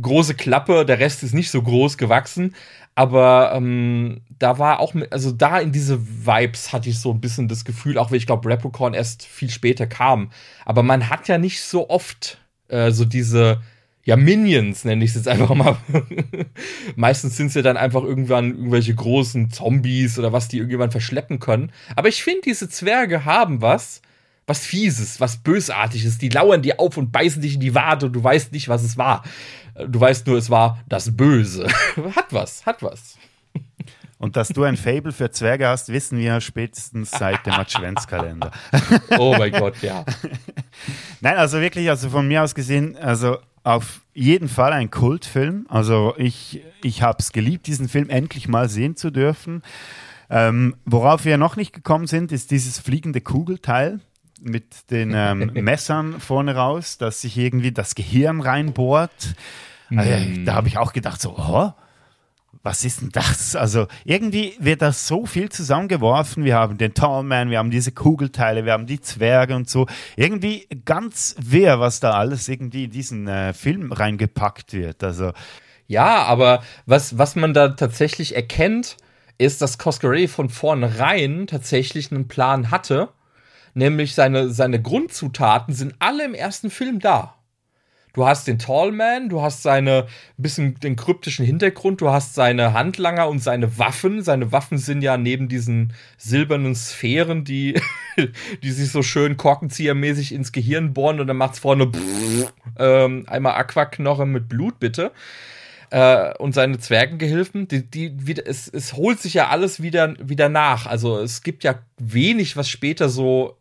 große 0.00 0.34
Klappe, 0.34 0.84
der 0.84 0.98
Rest 0.98 1.22
ist 1.22 1.34
nicht 1.34 1.50
so 1.50 1.62
groß 1.62 1.98
gewachsen. 1.98 2.54
Aber 2.94 3.52
ähm, 3.54 4.22
da 4.38 4.58
war 4.58 4.80
auch, 4.80 4.94
also 5.10 5.30
da 5.30 5.58
in 5.60 5.70
diese 5.70 6.00
Vibes 6.26 6.72
hatte 6.72 6.88
ich 6.88 6.98
so 6.98 7.12
ein 7.12 7.20
bisschen 7.20 7.46
das 7.46 7.66
Gefühl, 7.66 7.98
auch 7.98 8.10
wenn 8.10 8.16
ich 8.16 8.26
glaube, 8.26 8.48
Replicorn 8.48 8.94
erst 8.94 9.24
viel 9.24 9.50
später 9.50 9.86
kam. 9.86 10.30
Aber 10.64 10.82
man 10.82 11.10
hat 11.10 11.28
ja 11.28 11.36
nicht 11.36 11.60
so 11.60 11.90
oft 11.90 12.38
äh, 12.68 12.90
so 12.90 13.04
diese, 13.04 13.60
ja, 14.04 14.16
Minions 14.16 14.84
nenne 14.84 15.04
ich 15.04 15.10
es 15.10 15.16
jetzt 15.16 15.28
einfach 15.28 15.54
mal. 15.54 15.76
Meistens 16.96 17.36
sind 17.36 17.48
es 17.48 17.54
ja 17.54 17.62
dann 17.62 17.76
einfach 17.76 18.02
irgendwann 18.02 18.52
irgendwelche 18.52 18.94
großen 18.94 19.50
Zombies 19.50 20.18
oder 20.18 20.32
was, 20.32 20.48
die 20.48 20.56
irgendjemand 20.56 20.92
verschleppen 20.92 21.38
können. 21.38 21.72
Aber 21.96 22.08
ich 22.08 22.22
finde, 22.22 22.42
diese 22.46 22.68
Zwerge 22.68 23.26
haben 23.26 23.60
was, 23.60 24.00
was 24.46 24.64
Fieses, 24.64 25.20
was 25.20 25.38
Bösartiges. 25.38 26.18
Die 26.18 26.28
lauern 26.28 26.62
dir 26.62 26.78
auf 26.78 26.96
und 26.96 27.10
beißen 27.10 27.42
dich 27.42 27.54
in 27.54 27.60
die 27.60 27.74
Wade 27.74 28.06
und 28.06 28.12
du 28.12 28.22
weißt 28.22 28.52
nicht, 28.52 28.68
was 28.68 28.82
es 28.82 28.96
war. 28.96 29.24
Du 29.88 30.00
weißt 30.00 30.26
nur, 30.26 30.38
es 30.38 30.50
war 30.50 30.82
das 30.88 31.16
Böse. 31.16 31.66
hat 32.16 32.32
was, 32.32 32.64
hat 32.64 32.82
was. 32.82 33.18
Und 34.18 34.36
dass 34.36 34.48
du 34.48 34.62
ein 34.62 34.76
Fable 34.76 35.12
für 35.12 35.30
Zwerge 35.30 35.68
hast, 35.68 35.90
wissen 35.90 36.18
wir 36.18 36.40
spätestens 36.40 37.10
seit 37.10 37.44
dem 37.44 37.52
Adventskalender. 37.52 38.50
oh 39.18 39.34
mein 39.36 39.52
Gott, 39.52 39.82
ja. 39.82 40.04
Nein, 41.20 41.36
also 41.36 41.60
wirklich, 41.60 41.90
also 41.90 42.08
von 42.08 42.26
mir 42.26 42.42
aus 42.42 42.54
gesehen, 42.54 42.96
also 42.96 43.36
auf 43.62 44.00
jeden 44.14 44.48
Fall 44.48 44.72
ein 44.72 44.90
Kultfilm. 44.90 45.66
Also 45.68 46.14
ich, 46.16 46.62
ich 46.82 47.02
habe 47.02 47.18
es 47.18 47.32
geliebt, 47.32 47.66
diesen 47.66 47.88
Film 47.88 48.08
endlich 48.08 48.48
mal 48.48 48.70
sehen 48.70 48.96
zu 48.96 49.10
dürfen. 49.10 49.62
Ähm, 50.30 50.76
worauf 50.86 51.24
wir 51.24 51.36
noch 51.36 51.56
nicht 51.56 51.72
gekommen 51.72 52.06
sind, 52.06 52.32
ist 52.32 52.50
dieses 52.50 52.78
fliegende 52.78 53.20
Kugelteil 53.20 54.00
mit 54.46 54.90
den 54.90 55.12
ähm, 55.14 55.50
Messern 55.54 56.20
vorne 56.20 56.54
raus, 56.54 56.98
dass 56.98 57.20
sich 57.20 57.36
irgendwie 57.36 57.72
das 57.72 57.94
Gehirn 57.94 58.40
reinbohrt. 58.40 59.34
Mm. 59.90 59.98
Also, 59.98 60.44
da 60.44 60.54
habe 60.54 60.68
ich 60.68 60.78
auch 60.78 60.92
gedacht, 60.92 61.20
so, 61.20 61.36
oh, 61.36 61.72
was 62.66 62.84
ist 62.84 63.00
denn 63.00 63.10
das? 63.10 63.54
Also 63.54 63.86
irgendwie 64.04 64.54
wird 64.58 64.82
das 64.82 65.06
so 65.06 65.24
viel 65.24 65.48
zusammengeworfen. 65.50 66.44
Wir 66.44 66.56
haben 66.56 66.78
den 66.78 66.94
Tallman, 66.94 67.48
wir 67.48 67.58
haben 67.58 67.70
diese 67.70 67.92
Kugelteile, 67.92 68.64
wir 68.64 68.72
haben 68.72 68.86
die 68.86 69.00
Zwerge 69.00 69.54
und 69.54 69.70
so. 69.70 69.86
Irgendwie 70.16 70.66
ganz 70.84 71.36
wehr, 71.38 71.78
was 71.78 72.00
da 72.00 72.10
alles 72.10 72.48
irgendwie 72.48 72.84
in 72.84 72.90
diesen 72.90 73.28
äh, 73.28 73.52
Film 73.52 73.92
reingepackt 73.92 74.72
wird. 74.72 75.04
Also 75.04 75.32
ja, 75.86 76.24
aber 76.24 76.62
was, 76.86 77.16
was 77.16 77.36
man 77.36 77.54
da 77.54 77.68
tatsächlich 77.68 78.34
erkennt, 78.34 78.96
ist, 79.38 79.62
dass 79.62 79.78
Coscarelli 79.78 80.26
von 80.26 80.48
vornherein 80.48 81.46
tatsächlich 81.46 82.10
einen 82.10 82.26
Plan 82.26 82.72
hatte 82.72 83.10
nämlich 83.76 84.14
seine, 84.14 84.50
seine 84.50 84.80
Grundzutaten 84.80 85.74
sind 85.74 85.94
alle 85.98 86.24
im 86.24 86.34
ersten 86.34 86.70
Film 86.70 86.98
da. 86.98 87.34
Du 88.14 88.26
hast 88.26 88.48
den 88.48 88.58
Tallman, 88.58 89.28
du 89.28 89.42
hast 89.42 89.62
seine 89.62 90.06
bisschen 90.38 90.80
den 90.80 90.96
kryptischen 90.96 91.44
Hintergrund, 91.44 92.00
du 92.00 92.08
hast 92.08 92.34
seine 92.34 92.72
Handlanger 92.72 93.28
und 93.28 93.40
seine 93.40 93.78
Waffen. 93.78 94.22
Seine 94.22 94.52
Waffen 94.52 94.78
sind 94.78 95.02
ja 95.02 95.18
neben 95.18 95.48
diesen 95.48 95.92
silbernen 96.16 96.74
Sphären, 96.74 97.44
die, 97.44 97.78
die 98.62 98.70
sich 98.70 98.90
so 98.90 99.02
schön 99.02 99.36
korkenziehermäßig 99.36 100.32
ins 100.32 100.52
Gehirn 100.52 100.94
bohren 100.94 101.20
und 101.20 101.26
dann 101.26 101.36
macht's 101.36 101.58
vorne 101.58 101.92
ähm, 102.78 103.24
einmal 103.28 103.56
Aquaknochen 103.56 104.32
mit 104.32 104.48
Blut, 104.48 104.80
bitte. 104.80 105.12
Äh, 105.90 106.32
und 106.38 106.54
seine 106.54 106.78
Zwergengehilfen, 106.78 107.68
die, 107.68 107.82
die 107.82 108.26
wieder, 108.26 108.44
es, 108.46 108.66
es 108.66 108.94
holt 108.94 109.20
sich 109.20 109.34
ja 109.34 109.48
alles 109.48 109.82
wieder, 109.82 110.14
wieder 110.18 110.48
nach. 110.48 110.86
Also 110.86 111.18
es 111.18 111.42
gibt 111.42 111.64
ja 111.64 111.80
wenig, 111.98 112.56
was 112.56 112.70
später 112.70 113.10
so 113.10 113.55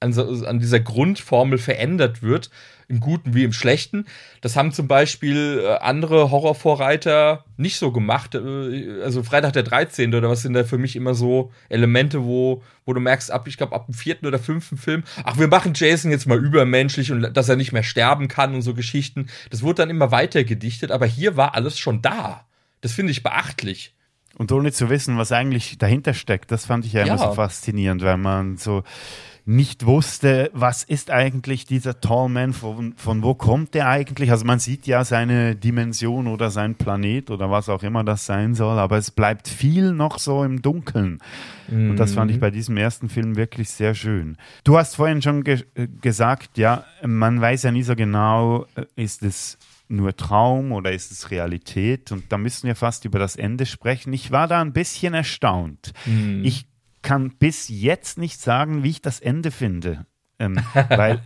an, 0.00 0.18
an 0.18 0.58
dieser 0.58 0.80
Grundformel 0.80 1.58
verändert 1.58 2.22
wird, 2.22 2.50
im 2.88 2.98
Guten 2.98 3.34
wie 3.34 3.44
im 3.44 3.52
Schlechten. 3.52 4.06
Das 4.40 4.56
haben 4.56 4.72
zum 4.72 4.88
Beispiel 4.88 5.62
äh, 5.64 5.76
andere 5.76 6.30
Horrorvorreiter 6.30 7.44
nicht 7.56 7.78
so 7.78 7.92
gemacht. 7.92 8.34
Äh, 8.34 9.00
also 9.02 9.22
Freitag 9.22 9.52
der 9.52 9.62
13. 9.62 10.12
oder 10.14 10.28
was 10.28 10.42
sind 10.42 10.54
da 10.54 10.64
für 10.64 10.78
mich 10.78 10.96
immer 10.96 11.14
so 11.14 11.52
Elemente, 11.68 12.24
wo, 12.24 12.62
wo 12.84 12.92
du 12.92 13.00
merkst, 13.00 13.30
ab, 13.30 13.46
ich 13.46 13.56
glaube, 13.56 13.76
ab 13.76 13.86
dem 13.86 13.94
vierten 13.94 14.26
oder 14.26 14.40
fünften 14.40 14.76
Film, 14.76 15.04
ach, 15.22 15.38
wir 15.38 15.46
machen 15.46 15.72
Jason 15.74 16.10
jetzt 16.10 16.26
mal 16.26 16.38
übermenschlich 16.38 17.12
und 17.12 17.32
dass 17.36 17.48
er 17.48 17.56
nicht 17.56 17.72
mehr 17.72 17.84
sterben 17.84 18.26
kann 18.26 18.54
und 18.54 18.62
so 18.62 18.74
Geschichten. 18.74 19.28
Das 19.50 19.62
wurde 19.62 19.82
dann 19.82 19.90
immer 19.90 20.10
weiter 20.10 20.42
gedichtet, 20.42 20.90
aber 20.90 21.06
hier 21.06 21.36
war 21.36 21.54
alles 21.54 21.78
schon 21.78 22.02
da. 22.02 22.44
Das 22.80 22.92
finde 22.92 23.12
ich 23.12 23.22
beachtlich. 23.22 23.94
Und 24.36 24.52
ohne 24.52 24.72
zu 24.72 24.88
wissen, 24.88 25.18
was 25.18 25.32
eigentlich 25.32 25.78
dahinter 25.78 26.14
steckt, 26.14 26.50
das 26.50 26.64
fand 26.64 26.86
ich 26.86 26.92
ja 26.92 27.02
immer 27.02 27.16
ja. 27.16 27.28
so 27.28 27.34
faszinierend, 27.34 28.02
weil 28.02 28.16
man 28.16 28.56
so 28.56 28.82
nicht 29.44 29.86
wusste, 29.86 30.50
was 30.52 30.84
ist 30.84 31.10
eigentlich 31.10 31.64
dieser 31.64 32.00
Tallman, 32.00 32.52
von, 32.52 32.94
von 32.96 33.22
wo 33.22 33.34
kommt 33.34 33.74
der 33.74 33.88
eigentlich? 33.88 34.30
Also 34.30 34.44
man 34.44 34.58
sieht 34.58 34.86
ja 34.86 35.04
seine 35.04 35.56
Dimension 35.56 36.26
oder 36.26 36.50
sein 36.50 36.74
Planet 36.74 37.30
oder 37.30 37.50
was 37.50 37.68
auch 37.68 37.82
immer 37.82 38.04
das 38.04 38.26
sein 38.26 38.54
soll, 38.54 38.78
aber 38.78 38.96
es 38.96 39.10
bleibt 39.10 39.48
viel 39.48 39.92
noch 39.92 40.18
so 40.18 40.44
im 40.44 40.62
Dunkeln. 40.62 41.18
Mhm. 41.68 41.90
Und 41.90 41.96
das 41.96 42.14
fand 42.14 42.30
ich 42.30 42.38
mhm. 42.38 42.40
bei 42.40 42.50
diesem 42.50 42.76
ersten 42.76 43.08
Film 43.08 43.36
wirklich 43.36 43.70
sehr 43.70 43.94
schön. 43.94 44.36
Du 44.64 44.76
hast 44.76 44.96
vorhin 44.96 45.22
schon 45.22 45.44
ge 45.44 45.64
gesagt, 46.00 46.58
ja, 46.58 46.84
man 47.04 47.40
weiß 47.40 47.62
ja 47.64 47.72
nie 47.72 47.82
so 47.82 47.94
genau, 47.96 48.66
äh, 48.74 48.84
ist 48.96 49.22
es 49.22 49.58
nur 49.90 50.16
Traum 50.16 50.72
oder 50.72 50.92
ist 50.92 51.10
es 51.10 51.30
Realität? 51.30 52.12
Und 52.12 52.30
da 52.30 52.38
müssen 52.38 52.66
wir 52.66 52.76
fast 52.76 53.04
über 53.04 53.18
das 53.18 53.36
Ende 53.36 53.66
sprechen. 53.66 54.12
Ich 54.12 54.30
war 54.30 54.46
da 54.46 54.60
ein 54.60 54.72
bisschen 54.72 55.14
erstaunt. 55.14 55.92
Mhm. 56.06 56.42
Ich 56.44 56.66
kann 57.02 57.36
bis 57.38 57.68
jetzt 57.68 58.18
nicht 58.18 58.40
sagen, 58.40 58.82
wie 58.82 58.90
ich 58.90 59.02
das 59.02 59.20
Ende 59.20 59.50
finde. 59.50 60.06
Ähm, 60.38 60.58
weil 60.88 61.20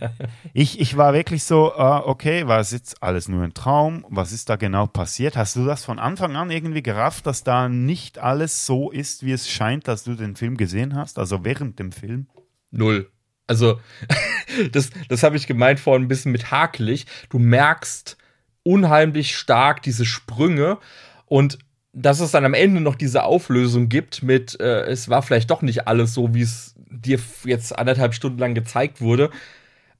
ich, 0.53 0.79
ich 0.79 0.97
war 0.97 1.13
wirklich 1.13 1.43
so, 1.43 1.73
uh, 1.73 2.01
okay, 2.05 2.47
war 2.47 2.59
es 2.59 2.71
jetzt 2.71 3.01
alles 3.01 3.29
nur 3.29 3.43
ein 3.43 3.53
Traum? 3.53 4.05
Was 4.09 4.31
ist 4.33 4.49
da 4.49 4.57
genau 4.57 4.87
passiert? 4.87 5.37
Hast 5.37 5.55
du 5.55 5.65
das 5.65 5.85
von 5.85 5.99
Anfang 5.99 6.35
an 6.35 6.51
irgendwie 6.51 6.83
gerafft, 6.83 7.25
dass 7.25 7.43
da 7.43 7.69
nicht 7.69 8.19
alles 8.19 8.65
so 8.65 8.91
ist, 8.91 9.25
wie 9.25 9.31
es 9.31 9.49
scheint, 9.49 9.87
dass 9.87 10.03
du 10.03 10.15
den 10.15 10.35
Film 10.35 10.57
gesehen 10.57 10.95
hast? 10.95 11.17
Also 11.17 11.45
während 11.45 11.79
dem 11.79 11.91
Film? 11.91 12.27
Null. 12.71 13.09
Also, 13.47 13.79
das, 14.71 14.89
das 15.07 15.23
habe 15.23 15.37
ich 15.37 15.47
gemeint 15.47 15.79
vorhin 15.79 16.03
ein 16.03 16.09
bisschen 16.09 16.31
mit 16.31 16.51
hakelig. 16.51 17.05
Du 17.29 17.39
merkst 17.39 18.17
unheimlich 18.63 19.37
stark 19.37 19.81
diese 19.81 20.05
Sprünge 20.05 20.79
und 21.27 21.59
dass 21.95 22.19
es 22.19 22.31
dann 22.31 22.45
am 22.45 22.53
Ende 22.53 22.81
noch 22.81 22.95
diese 22.95 23.23
Auflösung 23.23 23.87
gibt 23.87 24.21
mit, 24.21 24.59
äh, 24.59 24.81
es 24.83 25.07
war 25.07 25.21
vielleicht 25.21 25.49
doch 25.49 25.61
nicht 25.61 25.87
alles 25.87 26.13
so, 26.13 26.33
wie 26.33 26.41
es 26.41 26.75
dir 26.77 27.19
jetzt 27.45 27.77
anderthalb 27.77 28.13
Stunden 28.13 28.37
lang 28.37 28.53
gezeigt 28.53 28.99
wurde, 28.99 29.31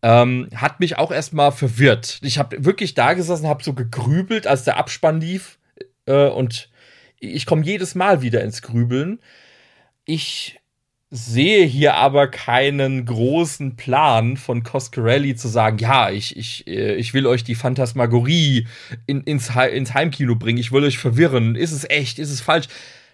ähm, 0.01 0.49
hat 0.53 0.81
mich 0.81 0.97
auch 0.97 1.11
erstmal 1.11 1.53
verwirrt. 1.53 2.19
Ich 2.21 2.37
habe 2.37 2.63
wirklich 2.65 2.93
da 2.95 3.13
gesessen, 3.13 3.47
habe 3.47 3.63
so 3.63 3.73
gegrübelt, 3.73 4.45
als 4.45 4.65
der 4.65 4.77
Abspann 4.77 5.21
lief 5.21 5.57
äh, 6.05 6.27
und 6.27 6.69
ich 7.19 7.45
komme 7.45 7.63
jedes 7.63 7.95
Mal 7.95 8.21
wieder 8.21 8.43
ins 8.43 8.61
Grübeln. 8.61 9.19
Ich 10.03 10.59
sehe 11.15 11.65
hier 11.65 11.95
aber 11.95 12.27
keinen 12.27 13.05
großen 13.05 13.77
Plan 13.77 14.35
von 14.35 14.63
Coscarelli 14.63 15.35
zu 15.35 15.47
sagen, 15.47 15.77
ja, 15.77 16.09
ich, 16.09 16.35
ich, 16.35 16.67
äh, 16.67 16.95
ich 16.95 17.13
will 17.13 17.25
euch 17.25 17.45
die 17.45 17.55
Phantasmagorie 17.55 18.67
in, 19.07 19.21
ins, 19.21 19.49
ins 19.71 19.93
Heimkino 19.93 20.35
bringen, 20.35 20.57
ich 20.57 20.73
will 20.73 20.83
euch 20.83 20.97
verwirren, 20.97 21.55
ist 21.55 21.71
es 21.71 21.89
echt, 21.89 22.19
ist 22.19 22.31
es 22.31 22.41
falsch? 22.41 22.67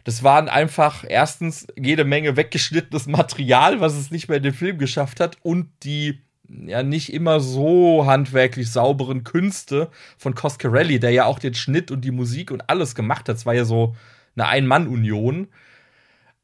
Das 0.04 0.24
waren 0.24 0.50
einfach 0.50 1.06
erstens 1.08 1.68
jede 1.80 2.04
Menge 2.04 2.36
weggeschnittenes 2.36 3.06
Material, 3.06 3.82
was 3.82 3.94
es 3.94 4.10
nicht 4.10 4.30
mehr 4.30 4.38
in 4.38 4.44
den 4.44 4.54
Film 4.54 4.80
geschafft 4.80 5.20
hat 5.20 5.38
und 5.44 5.68
die 5.84 6.22
ja 6.66 6.82
nicht 6.82 7.14
immer 7.14 7.40
so 7.40 8.08
handwerklich 8.08 8.72
sauberen 8.72 9.24
Künste 9.24 9.92
von 10.18 10.34
Coscarelli, 10.34 11.00
der 11.00 11.12
ja 11.12 11.26
auch 11.26 11.38
den 11.38 11.54
Schnitt 11.54 11.92
und 11.92 12.02
die 12.02 12.12
Musik 12.12 12.50
und 12.50 12.68
alles 12.68 12.96
gemacht 12.96 13.30
hat. 13.30 13.36
Es 13.36 13.46
war 13.46 13.54
ja 13.54 13.64
so 13.64 13.96
eine 14.36 14.48
Ein-Mann-Union. 14.48 15.50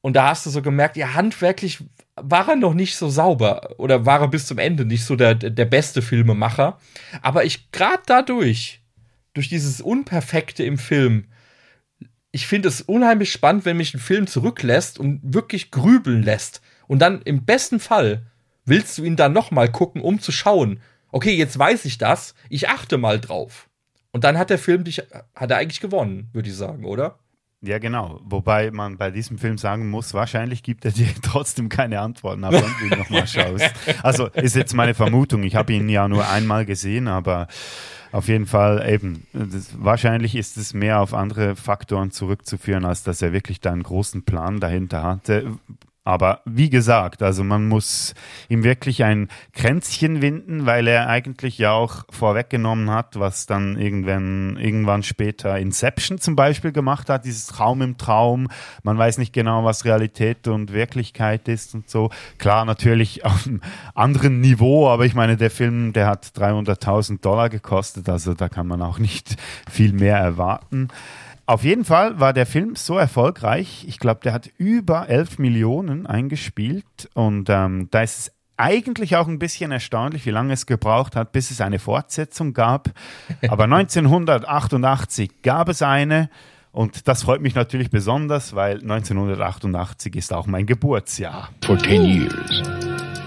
Und 0.02 0.16
da 0.16 0.30
hast 0.30 0.46
du 0.46 0.50
so 0.50 0.62
gemerkt, 0.62 0.96
ja, 0.96 1.14
handwerklich 1.14 1.84
war 2.16 2.50
er 2.50 2.56
noch 2.56 2.74
nicht 2.74 2.96
so 2.96 3.10
sauber 3.10 3.76
oder 3.78 4.06
war 4.06 4.22
er 4.22 4.28
bis 4.28 4.48
zum 4.48 4.58
Ende 4.58 4.86
nicht 4.86 5.06
so 5.06 5.16
der, 5.16 5.36
der 5.36 5.66
beste 5.66 6.02
Filmemacher. 6.02 6.80
Aber 7.22 7.46
ich, 7.46 7.72
gerade 7.72 8.04
dadurch, 8.06 8.82
durch 9.34 9.50
dieses 9.50 9.82
Unperfekte 9.82 10.64
im 10.64 10.78
Film, 10.78 11.26
ich 12.32 12.48
finde 12.48 12.70
es 12.70 12.82
unheimlich 12.82 13.32
spannend, 13.32 13.66
wenn 13.66 13.78
mich 13.78 13.94
ein 13.94 14.00
Film 14.00 14.28
zurücklässt 14.28 15.00
und 15.00 15.22
wirklich 15.24 15.72
grübeln 15.72 16.24
lässt. 16.24 16.62
Und 16.88 17.00
dann 17.00 17.22
im 17.24 17.46
besten 17.46 17.80
Fall 17.80 18.26
willst 18.66 18.98
du 18.98 19.04
ihn 19.04 19.16
dann 19.16 19.34
noch 19.34 19.52
mal 19.52 19.72
gucken, 19.72 20.02
um 20.02 20.20
zu 20.20 20.32
schauen. 20.32 20.80
Okay, 21.12 21.36
jetzt 21.36 21.58
weiß 21.58 21.86
ich 21.86 21.98
das. 21.98 22.36
Ich 22.50 22.70
achte 22.70 22.98
mal 22.98 23.20
drauf. 23.20 23.70
Und 24.12 24.24
dann 24.24 24.38
hat 24.38 24.50
der 24.50 24.60
Film 24.60 24.84
dich, 24.84 25.04
hat 25.36 25.52
er 25.52 25.58
eigentlich 25.58 25.80
gewonnen, 25.80 26.30
würde 26.34 26.50
ich 26.50 26.56
sagen, 26.56 26.86
oder? 26.86 27.20
Ja, 27.62 27.80
genau. 27.80 28.20
Wobei 28.24 28.70
man 28.70 28.98
bei 28.98 29.10
diesem 29.10 29.40
Film 29.40 29.58
sagen 29.58 29.90
muss, 29.90 30.14
wahrscheinlich 30.14 30.62
gibt 30.62 30.86
er 30.86 30.92
dir 30.92 31.08
trotzdem 31.24 31.70
keine 31.70 32.00
Antworten, 32.00 32.44
aber 32.44 32.62
wenn 32.62 32.90
du 32.90 32.94
ihn 32.96 33.00
nochmal 33.00 33.28
schaust. 33.28 33.72
Also 34.04 34.28
ist 34.28 34.56
jetzt 34.56 34.74
meine 34.74 34.94
Vermutung. 34.94 35.44
Ich 35.44 35.56
habe 35.56 35.74
ihn 35.74 35.90
ja 35.90 36.08
nur 36.08 36.28
einmal 36.30 36.66
gesehen, 36.66 37.08
aber 37.08 37.48
auf 38.12 38.28
jeden 38.28 38.46
Fall 38.46 38.88
eben. 38.88 39.26
Das, 39.34 39.72
wahrscheinlich 39.78 40.36
ist 40.36 40.58
es 40.58 40.74
mehr 40.74 41.02
auf 41.02 41.14
andere 41.14 41.56
Faktoren 41.56 42.12
zurückzuführen, 42.12 42.86
als 42.86 43.04
dass 43.04 43.22
er 43.22 43.34
wirklich 43.34 43.60
da 43.60 43.72
einen 43.72 43.84
großen 43.84 44.24
Plan 44.24 44.60
dahinter 44.60 45.04
hatte. 45.04 45.58
Aber 46.08 46.40
wie 46.46 46.70
gesagt, 46.70 47.22
also 47.22 47.44
man 47.44 47.68
muss 47.68 48.14
ihm 48.48 48.64
wirklich 48.64 49.04
ein 49.04 49.28
Kränzchen 49.52 50.22
winden, 50.22 50.66
weil 50.66 50.88
er 50.88 51.10
eigentlich 51.10 51.58
ja 51.58 51.74
auch 51.74 52.06
vorweggenommen 52.10 52.90
hat, 52.90 53.20
was 53.20 53.46
dann 53.46 53.78
irgendwann, 53.78 54.56
irgendwann 54.56 55.04
später 55.04 55.60
Inception 55.60 56.18
zum 56.18 56.38
Beispiel 56.38 56.72
gemacht 56.72 57.10
hat, 57.10 57.26
dieses 57.26 57.48
Traum 57.48 57.82
im 57.82 57.98
Traum. 57.98 58.48
Man 58.84 58.98
weiß 58.98 59.18
nicht 59.18 59.34
genau, 59.34 59.66
was 59.66 59.84
Realität 59.84 60.48
und 60.48 60.72
Wirklichkeit 60.72 61.50
ist 61.50 61.76
und 61.76 61.90
so. 61.90 62.10
Klar, 62.38 62.64
natürlich 62.64 63.26
auf 63.26 63.46
einem 63.46 63.60
anderen 63.94 64.40
Niveau, 64.40 64.88
aber 64.88 65.06
ich 65.06 65.14
meine, 65.14 65.36
der 65.36 65.52
Film, 65.52 65.92
der 65.92 66.08
hat 66.08 66.28
300.000 66.38 67.20
Dollar 67.20 67.50
gekostet, 67.50 68.08
also 68.08 68.34
da 68.34 68.48
kann 68.48 68.68
man 68.68 68.82
auch 68.82 68.98
nicht 68.98 69.36
viel 69.70 69.92
mehr 69.92 70.16
erwarten. 70.16 70.88
Auf 71.50 71.64
jeden 71.64 71.86
Fall 71.86 72.20
war 72.20 72.34
der 72.34 72.46
Film 72.46 72.76
so 72.76 72.98
erfolgreich. 72.98 73.86
Ich 73.88 74.00
glaube, 74.00 74.20
der 74.22 74.34
hat 74.34 74.50
über 74.58 75.08
11 75.08 75.40
Millionen 75.40 76.06
eingespielt. 76.06 77.10
Und 77.14 77.50
ähm, 77.50 77.88
da 77.90 78.02
ist 78.02 78.20
es 78.20 78.32
eigentlich 78.58 79.16
auch 79.16 79.30
ein 79.30 79.40
bisschen 79.40 79.72
erstaunlich, 79.72 80.26
wie 80.26 80.32
lange 80.32 80.52
es 80.52 80.66
gebraucht 80.66 81.16
hat, 81.16 81.32
bis 81.32 81.50
es 81.50 81.62
eine 81.62 81.80
Fortsetzung 81.80 82.52
gab. 82.52 82.90
Aber 83.48 83.64
1988 83.64 85.42
gab 85.42 85.70
es 85.70 85.82
eine. 85.82 86.30
Und 86.74 87.08
das 87.08 87.24
freut 87.24 87.40
mich 87.40 87.56
natürlich 87.56 87.92
besonders, 87.92 88.54
weil 88.54 88.82
1988 88.82 90.18
ist 90.18 90.34
auch 90.34 90.48
mein 90.48 90.66
Geburtsjahr. 90.66 91.50
For 91.64 91.80
10 91.80 92.04
years, 92.04 92.62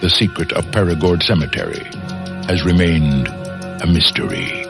the 0.02 0.10
secret 0.10 0.52
of 0.52 0.70
Perigord 0.72 1.22
Cemetery 1.22 1.86
has 2.46 2.66
remained 2.66 3.30
a 3.80 3.86
mystery. 3.86 4.66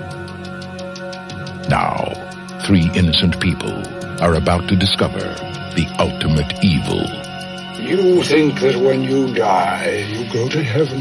Now, 1.68 2.30
three 2.65 2.91
innocent 2.95 3.41
people 3.41 3.73
are 4.21 4.35
about 4.35 4.69
to 4.69 4.77
discover 4.77 5.21
the 5.75 5.87
ultimate 5.99 6.53
evil. 6.63 7.01
You 7.81 8.23
think 8.23 8.61
that 8.61 8.77
when 8.77 9.03
you 9.03 9.33
die, 9.35 10.05
you 10.11 10.31
go 10.33 10.49
to 10.49 10.63
heaven. 10.63 11.01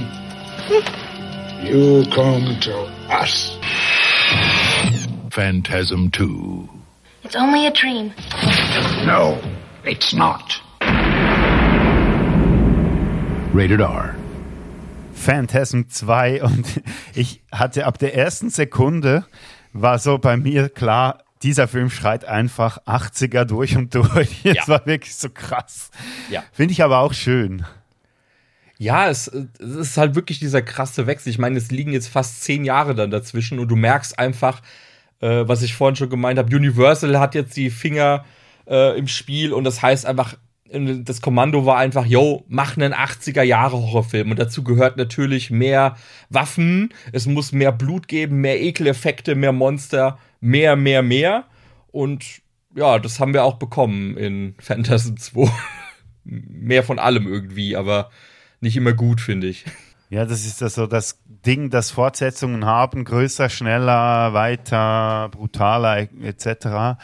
you 1.63 2.05
come 2.11 2.59
to 2.61 2.75
us. 3.09 3.57
Phantasm 5.31 6.11
2. 6.11 6.69
It's 7.23 7.35
only 7.35 7.67
a 7.67 7.71
dream. 7.71 8.13
No, 9.05 9.39
it's 9.83 10.13
not. 10.13 10.61
Rated 13.53 13.81
R. 13.81 14.15
Phantasm 15.13 15.89
2 15.89 16.41
und 16.43 16.81
ich 17.13 17.41
hatte 17.51 17.85
ab 17.85 17.99
der 17.99 18.15
ersten 18.15 18.49
Sekunde 18.49 19.25
war 19.73 19.99
so 19.99 20.17
bei 20.17 20.37
mir 20.37 20.69
klar, 20.69 21.23
dieser 21.41 21.67
Film 21.67 21.89
schreit 21.89 22.25
einfach 22.25 22.79
80er 22.85 23.45
durch 23.45 23.77
und 23.77 23.95
durch. 23.95 24.43
Das 24.43 24.53
ja. 24.55 24.67
war 24.67 24.85
wirklich 24.85 25.15
so 25.15 25.29
krass. 25.29 25.89
Ja. 26.29 26.43
Finde 26.51 26.73
ich 26.73 26.83
aber 26.83 26.99
auch 26.99 27.13
schön. 27.13 27.65
Ja, 28.77 29.09
es, 29.09 29.27
es, 29.27 29.75
ist 29.75 29.97
halt 29.97 30.15
wirklich 30.15 30.39
dieser 30.39 30.61
krasse 30.61 31.05
Wechsel. 31.05 31.29
Ich 31.29 31.37
meine, 31.37 31.57
es 31.57 31.69
liegen 31.69 31.91
jetzt 31.91 32.07
fast 32.07 32.43
zehn 32.43 32.63
Jahre 32.63 32.95
dann 32.95 33.11
dazwischen 33.11 33.59
und 33.59 33.67
du 33.67 33.75
merkst 33.75 34.17
einfach, 34.17 34.61
äh, 35.19 35.47
was 35.47 35.61
ich 35.61 35.73
vorhin 35.73 35.97
schon 35.97 36.09
gemeint 36.09 36.39
habe, 36.39 36.55
Universal 36.55 37.19
hat 37.19 37.35
jetzt 37.35 37.57
die 37.57 37.69
Finger 37.69 38.25
äh, 38.67 38.97
im 38.97 39.07
Spiel 39.07 39.51
und 39.51 39.65
das 39.65 39.81
heißt 39.81 40.05
einfach, 40.05 40.35
das 40.71 41.21
Kommando 41.21 41.65
war 41.65 41.77
einfach, 41.77 42.05
yo, 42.05 42.45
mach 42.47 42.77
einen 42.77 42.93
80er 42.93 43.41
Jahre 43.41 43.77
Horrorfilm. 43.77 44.31
Und 44.31 44.39
dazu 44.39 44.63
gehört 44.63 44.97
natürlich 44.97 45.49
mehr 45.49 45.95
Waffen, 46.29 46.93
es 47.11 47.25
muss 47.25 47.51
mehr 47.51 47.71
Blut 47.71 48.07
geben, 48.07 48.41
mehr 48.41 48.61
Ekeleffekte, 48.61 49.35
mehr 49.35 49.51
Monster, 49.51 50.19
mehr, 50.39 50.75
mehr, 50.75 51.01
mehr. 51.01 51.45
Und 51.91 52.41
ja, 52.75 52.99
das 52.99 53.19
haben 53.19 53.33
wir 53.33 53.43
auch 53.43 53.55
bekommen 53.55 54.15
in 54.17 54.55
Phantasm 54.59 55.17
2. 55.17 55.49
mehr 56.23 56.83
von 56.83 56.99
allem 56.99 57.27
irgendwie, 57.27 57.75
aber 57.75 58.09
nicht 58.61 58.77
immer 58.77 58.93
gut, 58.93 59.21
finde 59.21 59.47
ich. 59.47 59.65
Ja, 60.09 60.25
das 60.25 60.45
ist 60.45 60.61
das 60.61 60.75
so 60.75 60.87
das 60.87 61.21
Ding, 61.25 61.69
das 61.69 61.91
Fortsetzungen 61.91 62.65
haben, 62.65 63.05
größer, 63.05 63.47
schneller, 63.49 64.33
weiter, 64.33 65.29
brutaler 65.29 66.07
etc. 66.21 66.97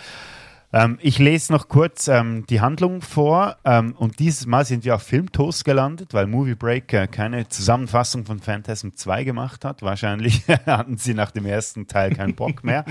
Ähm, 0.73 0.97
ich 1.01 1.19
lese 1.19 1.53
noch 1.53 1.67
kurz 1.67 2.07
ähm, 2.07 2.45
die 2.49 2.61
Handlung 2.61 3.01
vor 3.01 3.57
ähm, 3.63 3.93
und 3.97 4.19
dieses 4.19 4.45
Mal 4.45 4.65
sind 4.65 4.83
wir 4.85 4.95
auf 4.95 5.03
Filmtoast 5.03 5.65
gelandet, 5.65 6.13
weil 6.13 6.27
Movie 6.27 6.55
Break 6.55 6.93
äh, 6.93 7.07
keine 7.07 7.47
Zusammenfassung 7.47 8.25
von 8.25 8.39
Phantasm 8.39 8.89
2 8.95 9.23
gemacht 9.23 9.65
hat. 9.65 9.81
Wahrscheinlich 9.81 10.43
hatten 10.65 10.97
sie 10.97 11.13
nach 11.13 11.31
dem 11.31 11.45
ersten 11.45 11.87
Teil 11.87 12.13
keinen 12.15 12.35
Bock 12.35 12.63
mehr. 12.63 12.85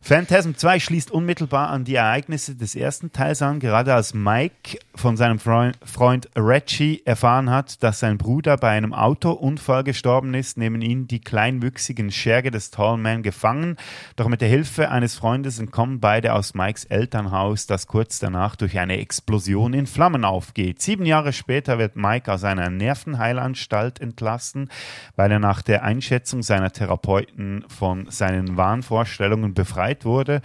Phantasm 0.00 0.52
2 0.54 0.80
schließt 0.80 1.10
unmittelbar 1.10 1.68
an 1.70 1.84
die 1.84 1.96
Ereignisse 1.96 2.54
des 2.54 2.76
ersten 2.76 3.12
Teils 3.12 3.42
an, 3.42 3.58
gerade 3.58 3.92
als 3.92 4.14
Mike 4.14 4.78
von 4.94 5.16
seinem 5.16 5.38
Freund, 5.38 6.28
Reggie 6.36 7.02
erfahren 7.04 7.50
hat, 7.50 7.82
dass 7.82 8.00
sein 8.00 8.16
Bruder 8.16 8.56
bei 8.56 8.70
einem 8.70 8.94
Autounfall 8.94 9.84
gestorben 9.84 10.34
ist, 10.34 10.56
nehmen 10.56 10.80
ihn 10.82 11.08
die 11.08 11.20
kleinwüchsigen 11.20 12.10
Scherge 12.10 12.50
des 12.50 12.70
Tallman 12.70 13.22
gefangen. 13.22 13.76
Doch 14.16 14.28
mit 14.28 14.40
der 14.40 14.48
Hilfe 14.48 14.90
eines 14.90 15.16
Freundes 15.16 15.58
entkommen 15.58 16.00
beide 16.00 16.32
aus 16.32 16.54
Mikes 16.54 16.84
Elternhaus, 16.84 17.66
das 17.66 17.86
kurz 17.86 18.18
danach 18.18 18.56
durch 18.56 18.78
eine 18.78 18.98
Explosion 18.98 19.74
in 19.74 19.86
Flammen 19.86 20.24
aufgeht. 20.24 20.80
Sieben 20.80 21.06
Jahre 21.06 21.32
später 21.32 21.78
wird 21.78 21.96
Mike 21.96 22.32
aus 22.32 22.44
einer 22.44 22.70
Nervenheilanstalt 22.70 24.00
entlassen, 24.00 24.70
weil 25.16 25.32
er 25.32 25.40
nach 25.40 25.60
der 25.60 25.82
Einschätzung 25.82 26.42
seiner 26.42 26.72
Therapeuten 26.72 27.64
von 27.68 28.10
seinen 28.10 28.56
Wahnvorstellungen 28.56 29.54
befreit 29.54 29.87
befreit 29.88 30.04
wurde. 30.04 30.40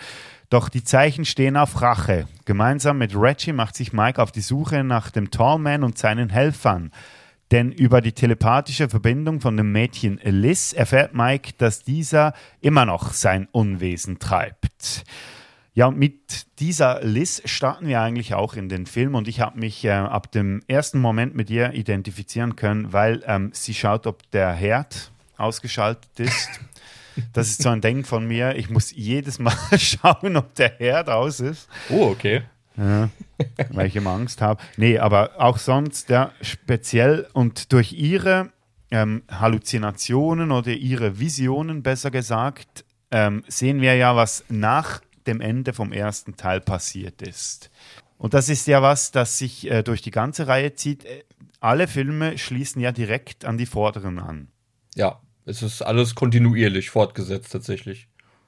Doch 0.49 0.69
die 0.69 0.83
Zeichen 0.83 1.25
stehen 1.25 1.57
auf 1.57 1.81
Rache. 1.81 2.27
Gemeinsam 2.45 2.99
mit 2.99 3.15
Reggie 3.15 3.53
macht 3.53 3.75
sich 3.75 3.91
Mike 3.91 4.21
auf 4.21 4.31
die 4.31 4.41
Suche 4.41 4.83
nach 4.83 5.09
dem 5.09 5.31
Tallman 5.31 5.83
und 5.83 5.97
seinen 5.97 6.29
Helfern. 6.29 6.91
Denn 7.51 7.71
über 7.71 8.01
die 8.01 8.13
telepathische 8.13 8.89
Verbindung 8.89 9.41
von 9.41 9.57
dem 9.57 9.71
Mädchen 9.71 10.19
Liz 10.23 10.73
erfährt 10.73 11.13
Mike, 11.13 11.53
dass 11.57 11.83
dieser 11.83 12.33
immer 12.61 12.85
noch 12.85 13.13
sein 13.13 13.47
Unwesen 13.51 14.19
treibt. 14.19 15.03
Ja, 15.75 15.87
und 15.87 15.97
mit 15.97 16.59
dieser 16.59 17.03
Liz 17.03 17.41
starten 17.45 17.87
wir 17.87 17.99
eigentlich 17.99 18.35
auch 18.35 18.53
in 18.53 18.69
den 18.69 18.85
Film 18.85 19.15
und 19.15 19.27
ich 19.27 19.39
habe 19.39 19.59
mich 19.59 19.83
äh, 19.85 19.91
ab 19.91 20.31
dem 20.31 20.61
ersten 20.67 20.99
Moment 20.99 21.35
mit 21.35 21.49
ihr 21.49 21.73
identifizieren 21.73 22.55
können, 22.55 22.93
weil 22.93 23.23
ähm, 23.25 23.49
sie 23.53 23.73
schaut, 23.73 24.05
ob 24.05 24.29
der 24.31 24.51
Herd 24.53 25.11
ausgeschaltet 25.35 26.19
ist. 26.19 26.49
Das 27.33 27.49
ist 27.49 27.61
so 27.61 27.69
ein 27.69 27.81
Ding 27.81 28.05
von 28.05 28.27
mir. 28.27 28.55
Ich 28.55 28.69
muss 28.69 28.91
jedes 28.91 29.39
Mal 29.39 29.55
schauen, 29.77 30.37
ob 30.37 30.55
der 30.55 30.73
Herd 30.77 31.09
aus 31.09 31.39
ist. 31.39 31.69
Oh, 31.89 32.07
okay. 32.07 32.43
Ja, 32.77 33.09
weil 33.69 33.87
ich 33.87 33.95
immer 33.95 34.11
Angst 34.11 34.41
habe. 34.41 34.61
Nee, 34.77 34.97
aber 34.97 35.31
auch 35.37 35.57
sonst, 35.57 36.09
ja, 36.09 36.31
speziell 36.41 37.27
und 37.33 37.71
durch 37.71 37.93
ihre 37.93 38.49
ähm, 38.89 39.23
Halluzinationen 39.29 40.51
oder 40.51 40.71
ihre 40.71 41.19
Visionen, 41.19 41.83
besser 41.83 42.09
gesagt, 42.09 42.85
ähm, 43.11 43.43
sehen 43.47 43.81
wir 43.81 43.95
ja, 43.95 44.15
was 44.15 44.43
nach 44.49 45.01
dem 45.27 45.39
Ende 45.39 45.73
vom 45.73 45.91
ersten 45.91 46.35
Teil 46.35 46.61
passiert 46.61 47.21
ist. 47.21 47.69
Und 48.17 48.33
das 48.33 48.49
ist 48.49 48.67
ja 48.67 48.81
was, 48.81 49.11
das 49.11 49.37
sich 49.37 49.69
äh, 49.69 49.83
durch 49.83 50.01
die 50.01 50.11
ganze 50.11 50.47
Reihe 50.47 50.73
zieht. 50.73 51.05
Äh, 51.05 51.23
alle 51.59 51.87
Filme 51.87 52.37
schließen 52.37 52.81
ja 52.81 52.91
direkt 52.91 53.45
an 53.45 53.57
die 53.57 53.65
vorderen 53.65 54.19
an. 54.19 54.47
Ja, 54.95 55.19
es 55.45 55.61
ist 55.61 55.81
alles 55.81 56.15
kontinuierlich 56.15 56.89
fortgesetzt 56.89 57.51
tatsächlich. 57.51 58.07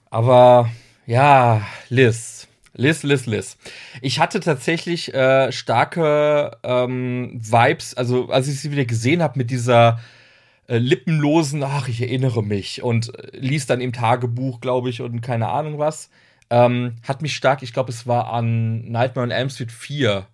Aber 0.10 0.70
ja, 1.06 1.66
Liz. 1.90 2.48
Liz, 2.74 3.04
Liz, 3.04 3.26
Liz. 3.26 3.58
Ich 4.02 4.20
hatte 4.20 4.42
tatsächlich 4.42 5.14
äh, 5.14 5.52
starke 5.52 6.58
ähm, 6.64 7.40
Vibes, 7.42 7.94
also 7.94 8.30
als 8.30 8.48
ich 8.50 8.60
sie 8.60 8.72
wieder 8.72 8.86
gesehen 8.86 9.22
habe 9.22 9.38
mit 9.38 9.50
dieser 9.50 10.00
äh, 10.68 10.78
lippenlosen, 10.78 11.64
ach, 11.64 11.88
ich 11.88 12.02
erinnere 12.02 12.44
mich 12.44 12.84
und 12.84 13.18
äh, 13.18 13.38
liest 13.38 13.70
dann 13.70 13.80
im 13.80 13.94
Tagebuch, 13.94 14.60
glaube 14.60 14.90
ich, 14.90 15.02
und 15.02 15.22
keine 15.22 15.50
Ahnung 15.50 15.80
was, 15.80 16.10
ähm, 16.50 16.96
hat 17.08 17.22
mich 17.22 17.36
stark, 17.36 17.64
ich 17.64 17.72
glaube, 17.72 17.92
es 17.92 18.08
war 18.08 18.34
an 18.34 18.90
Nightmare 18.92 19.26
on 19.26 19.32
Elm 19.32 19.50
Street 19.50 19.72
4 19.72 20.28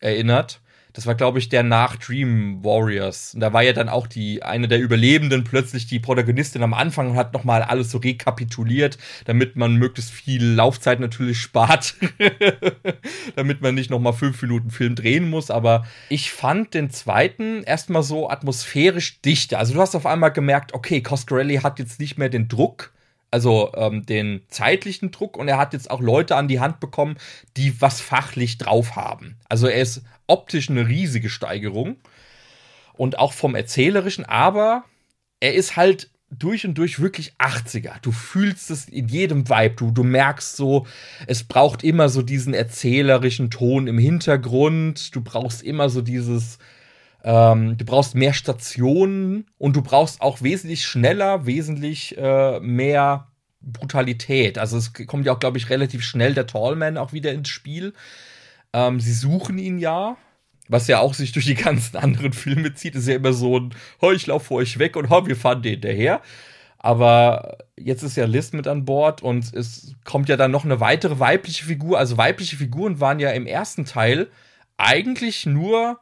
erinnert 0.00 0.60
Das 0.98 1.06
war, 1.06 1.14
glaube 1.14 1.38
ich, 1.38 1.48
der 1.48 1.62
nach 1.62 1.94
Dream 1.94 2.64
Warriors. 2.64 3.32
Und 3.34 3.38
da 3.38 3.52
war 3.52 3.62
ja 3.62 3.72
dann 3.72 3.88
auch 3.88 4.08
die 4.08 4.42
eine 4.42 4.66
der 4.66 4.80
Überlebenden 4.80 5.44
plötzlich 5.44 5.86
die 5.86 6.00
Protagonistin 6.00 6.60
am 6.64 6.74
Anfang 6.74 7.12
und 7.12 7.16
hat 7.16 7.32
nochmal 7.32 7.62
alles 7.62 7.92
so 7.92 7.98
rekapituliert, 7.98 8.98
damit 9.24 9.54
man 9.54 9.76
möglichst 9.76 10.10
viel 10.10 10.44
Laufzeit 10.44 10.98
natürlich 10.98 11.40
spart. 11.40 11.94
damit 13.36 13.62
man 13.62 13.76
nicht 13.76 13.90
nochmal 13.90 14.12
fünf 14.12 14.42
Minuten 14.42 14.72
Film 14.72 14.96
drehen 14.96 15.30
muss. 15.30 15.52
Aber 15.52 15.86
ich 16.08 16.32
fand 16.32 16.74
den 16.74 16.90
zweiten 16.90 17.62
erstmal 17.62 18.02
so 18.02 18.28
atmosphärisch 18.28 19.20
dichter. 19.20 19.60
Also 19.60 19.74
du 19.74 19.80
hast 19.80 19.94
auf 19.94 20.04
einmal 20.04 20.32
gemerkt, 20.32 20.74
okay, 20.74 21.00
Coscarelli 21.00 21.58
hat 21.58 21.78
jetzt 21.78 22.00
nicht 22.00 22.18
mehr 22.18 22.28
den 22.28 22.48
Druck, 22.48 22.90
also 23.30 23.72
ähm, 23.74 24.06
den 24.06 24.42
zeitlichen 24.48 25.10
Druck 25.10 25.36
und 25.36 25.48
er 25.48 25.58
hat 25.58 25.72
jetzt 25.72 25.90
auch 25.90 26.00
Leute 26.00 26.36
an 26.36 26.48
die 26.48 26.60
Hand 26.60 26.80
bekommen, 26.80 27.16
die 27.56 27.80
was 27.80 28.00
fachlich 28.00 28.58
drauf 28.58 28.96
haben. 28.96 29.36
Also 29.48 29.66
er 29.66 29.82
ist 29.82 30.02
optisch 30.26 30.70
eine 30.70 30.88
riesige 30.88 31.28
Steigerung 31.28 31.96
und 32.94 33.18
auch 33.18 33.32
vom 33.32 33.54
erzählerischen, 33.54 34.24
aber 34.24 34.84
er 35.40 35.54
ist 35.54 35.76
halt 35.76 36.10
durch 36.30 36.66
und 36.66 36.76
durch 36.76 37.00
wirklich 37.00 37.34
80er. 37.38 38.00
Du 38.02 38.12
fühlst 38.12 38.70
es 38.70 38.88
in 38.88 39.08
jedem 39.08 39.48
Vibe. 39.48 39.74
Du, 39.76 39.90
du 39.90 40.04
merkst 40.04 40.56
so, 40.56 40.86
es 41.26 41.44
braucht 41.44 41.82
immer 41.82 42.08
so 42.10 42.20
diesen 42.22 42.52
erzählerischen 42.52 43.50
Ton 43.50 43.86
im 43.86 43.98
Hintergrund. 43.98 45.14
Du 45.14 45.22
brauchst 45.22 45.62
immer 45.62 45.88
so 45.88 46.02
dieses, 46.02 46.58
ähm, 47.24 47.76
du 47.76 47.84
brauchst 47.84 48.14
mehr 48.14 48.32
Stationen 48.32 49.46
und 49.58 49.74
du 49.74 49.82
brauchst 49.82 50.20
auch 50.20 50.42
wesentlich 50.42 50.84
schneller, 50.84 51.46
wesentlich 51.46 52.16
äh, 52.16 52.60
mehr 52.60 53.28
Brutalität. 53.60 54.58
Also 54.58 54.78
es 54.78 54.92
kommt 54.92 55.26
ja 55.26 55.32
auch, 55.32 55.40
glaube 55.40 55.58
ich, 55.58 55.68
relativ 55.70 56.04
schnell 56.04 56.34
der 56.34 56.46
Tallman 56.46 56.96
auch 56.96 57.12
wieder 57.12 57.32
ins 57.32 57.48
Spiel. 57.48 57.92
Ähm, 58.72 59.00
sie 59.00 59.12
suchen 59.12 59.58
ihn 59.58 59.78
ja, 59.78 60.16
was 60.68 60.86
ja 60.86 61.00
auch 61.00 61.14
sich 61.14 61.32
durch 61.32 61.46
die 61.46 61.54
ganzen 61.54 61.96
anderen 61.98 62.32
Filme 62.32 62.74
zieht, 62.74 62.94
ist 62.94 63.08
ja 63.08 63.16
immer 63.16 63.32
so 63.32 63.58
ein, 63.58 63.74
oh, 64.00 64.12
ich 64.12 64.26
laufe 64.26 64.46
vor 64.46 64.58
euch 64.58 64.78
weg 64.78 64.96
und 64.96 65.10
oh, 65.10 65.26
wir 65.26 65.36
fahren 65.36 65.62
den 65.62 65.72
hinterher. 65.72 66.22
Aber 66.80 67.58
jetzt 67.76 68.04
ist 68.04 68.16
ja 68.16 68.26
Liz 68.26 68.52
mit 68.52 68.68
an 68.68 68.84
Bord 68.84 69.20
und 69.20 69.52
es 69.52 69.96
kommt 70.04 70.28
ja 70.28 70.36
dann 70.36 70.52
noch 70.52 70.64
eine 70.64 70.78
weitere 70.78 71.18
weibliche 71.18 71.64
Figur. 71.64 71.98
Also 71.98 72.16
weibliche 72.16 72.56
Figuren 72.56 73.00
waren 73.00 73.18
ja 73.18 73.30
im 73.30 73.46
ersten 73.46 73.84
Teil 73.84 74.28
eigentlich 74.76 75.44
nur 75.44 75.98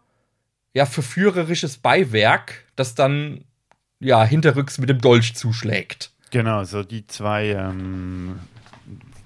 ja 0.77 0.85
verführerisches 0.85 1.79
Beiwerk, 1.79 2.67
das 2.77 2.95
dann 2.95 3.45
ja 3.99 4.23
hinterrücks 4.23 4.77
mit 4.77 4.91
dem 4.91 5.01
Dolch 5.01 5.35
zuschlägt. 5.35 6.11
Genau, 6.31 6.65
so 6.65 6.83
die 6.83 7.07
zwei 7.07 7.47
ähm, 7.47 8.41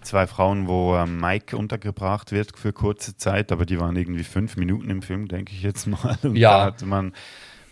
zwei 0.01 0.29
Frauen, 0.29 0.69
wo 0.69 0.95
äh, 0.95 1.07
Mike 1.07 1.57
untergebracht 1.57 2.31
wird 2.31 2.57
für 2.57 2.73
kurze 2.73 3.17
Zeit, 3.17 3.51
aber 3.51 3.67
die 3.67 3.81
waren 3.81 3.97
irgendwie 3.97 4.23
fünf 4.23 4.57
Minuten 4.57 4.91
im 4.91 5.03
Film, 5.03 5.27
denke 5.27 5.53
ich 5.53 5.63
jetzt 5.63 5.89
mal. 5.89 6.17
Und 6.23 6.37
ja. 6.37 6.59
da 6.59 6.65
hatte 6.67 6.87
man 6.87 7.15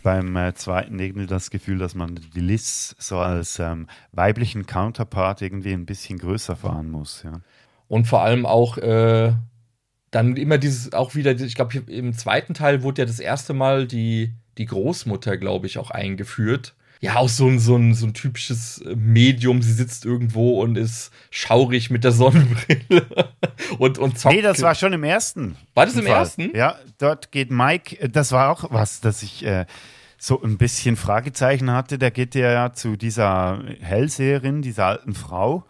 beim 0.03 0.35
äh, 0.35 0.53
zweiten 0.55 0.99
irgendwie 0.99 1.25
das 1.25 1.49
Gefühl, 1.49 1.77
dass 1.77 1.95
man 1.95 2.19
die 2.35 2.41
Liz 2.41 2.97
so 2.99 3.19
als 3.19 3.59
ähm, 3.59 3.87
weiblichen 4.11 4.65
Counterpart 4.65 5.41
irgendwie 5.41 5.71
ein 5.71 5.85
bisschen 5.85 6.19
größer 6.19 6.57
fahren 6.57 6.91
muss. 6.91 7.23
Ja. 7.23 7.39
Und 7.87 8.07
vor 8.07 8.23
allem 8.23 8.45
auch 8.45 8.77
äh, 8.77 9.31
dann 10.11 10.35
immer 10.37 10.57
dieses, 10.57 10.93
auch 10.93 11.15
wieder, 11.15 11.31
ich 11.31 11.55
glaube, 11.55 11.77
im 11.87 12.13
zweiten 12.13 12.53
Teil 12.53 12.83
wurde 12.83 13.03
ja 13.03 13.05
das 13.05 13.19
erste 13.19 13.53
Mal 13.53 13.87
die, 13.87 14.33
die 14.57 14.65
Großmutter, 14.65 15.37
glaube 15.37 15.67
ich, 15.67 15.77
auch 15.77 15.91
eingeführt 15.91 16.73
ja, 17.01 17.15
auch 17.15 17.29
so 17.29 17.47
ein, 17.47 17.59
so 17.59 17.77
ein, 17.77 17.93
so 17.93 18.07
ein 18.07 18.13
typisches 18.13 18.83
Medium. 18.95 19.61
Sie 19.61 19.71
sitzt 19.71 20.05
irgendwo 20.05 20.61
und 20.61 20.77
ist 20.77 21.11
schaurig 21.31 21.89
mit 21.89 22.03
der 22.03 22.11
Sonnenbrille 22.11 23.05
und, 23.79 23.97
und 23.97 24.19
zockt. 24.19 24.35
Nee, 24.35 24.41
das 24.41 24.61
war 24.61 24.75
schon 24.75 24.91
im 24.91 25.03
ersten. 25.03 25.55
War 25.75 25.85
das 25.85 25.95
im 25.95 26.05
Fall. 26.05 26.17
ersten? 26.17 26.55
Ja, 26.55 26.75
dort 26.97 27.31
geht 27.31 27.51
Mike, 27.51 28.09
das 28.09 28.33
war 28.33 28.49
auch 28.49 28.65
was, 28.71 28.99
dass 28.99 29.23
ich 29.23 29.45
äh, 29.45 29.65
so 30.17 30.41
ein 30.41 30.57
bisschen 30.57 30.97
Fragezeichen 30.97 31.71
hatte. 31.71 31.97
Der 31.97 32.11
geht 32.11 32.35
ja 32.35 32.73
zu 32.73 32.97
dieser 32.97 33.63
Hellseherin, 33.79 34.61
dieser 34.61 34.87
alten 34.87 35.13
Frau. 35.13 35.63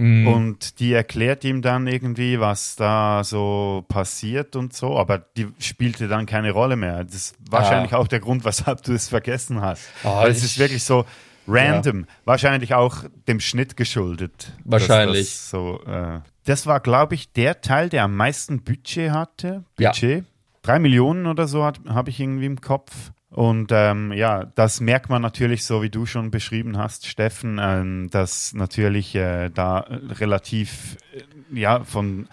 Mhm. 0.00 0.26
Und 0.28 0.80
die 0.80 0.94
erklärt 0.94 1.44
ihm 1.44 1.60
dann 1.60 1.86
irgendwie, 1.86 2.40
was 2.40 2.74
da 2.74 3.22
so 3.22 3.84
passiert 3.86 4.56
und 4.56 4.72
so, 4.72 4.98
aber 4.98 5.18
die 5.18 5.48
spielte 5.58 6.08
dann 6.08 6.24
keine 6.24 6.52
Rolle 6.52 6.76
mehr. 6.76 7.04
Das 7.04 7.14
ist 7.14 7.34
wahrscheinlich 7.50 7.92
ah. 7.92 7.98
auch 7.98 8.08
der 8.08 8.20
Grund, 8.20 8.46
weshalb 8.46 8.82
du 8.82 8.94
es 8.94 9.08
vergessen 9.08 9.60
hast. 9.60 9.86
Oh, 10.02 10.16
Weil 10.16 10.30
es 10.30 10.42
ist 10.42 10.58
wirklich 10.58 10.84
so 10.84 11.04
random, 11.46 12.00
ja. 12.00 12.06
wahrscheinlich 12.24 12.72
auch 12.72 13.04
dem 13.28 13.40
Schnitt 13.40 13.76
geschuldet. 13.76 14.54
Wahrscheinlich. 14.64 15.28
Das, 15.28 15.50
so, 15.50 15.82
äh, 15.86 16.20
das 16.46 16.66
war, 16.66 16.80
glaube 16.80 17.14
ich, 17.14 17.32
der 17.34 17.60
Teil, 17.60 17.90
der 17.90 18.04
am 18.04 18.16
meisten 18.16 18.62
Budget 18.62 19.10
hatte. 19.10 19.64
Budget. 19.76 20.24
Ja. 20.24 20.24
Drei 20.62 20.78
Millionen 20.78 21.26
oder 21.26 21.46
so 21.46 21.62
habe 21.62 22.08
ich 22.08 22.20
irgendwie 22.20 22.46
im 22.46 22.62
Kopf. 22.62 23.12
Und 23.30 23.70
ähm, 23.70 24.12
ja, 24.12 24.46
das 24.56 24.80
merkt 24.80 25.08
man 25.08 25.22
natürlich, 25.22 25.64
so 25.64 25.82
wie 25.82 25.90
du 25.90 26.04
schon 26.04 26.32
beschrieben 26.32 26.76
hast, 26.76 27.06
Steffen, 27.06 27.60
ähm, 27.62 28.08
dass 28.10 28.52
natürlich 28.54 29.14
äh, 29.14 29.50
da 29.50 29.86
relativ, 30.18 30.96
äh, 31.14 31.22
ja, 31.58 31.84
von, 31.84 32.28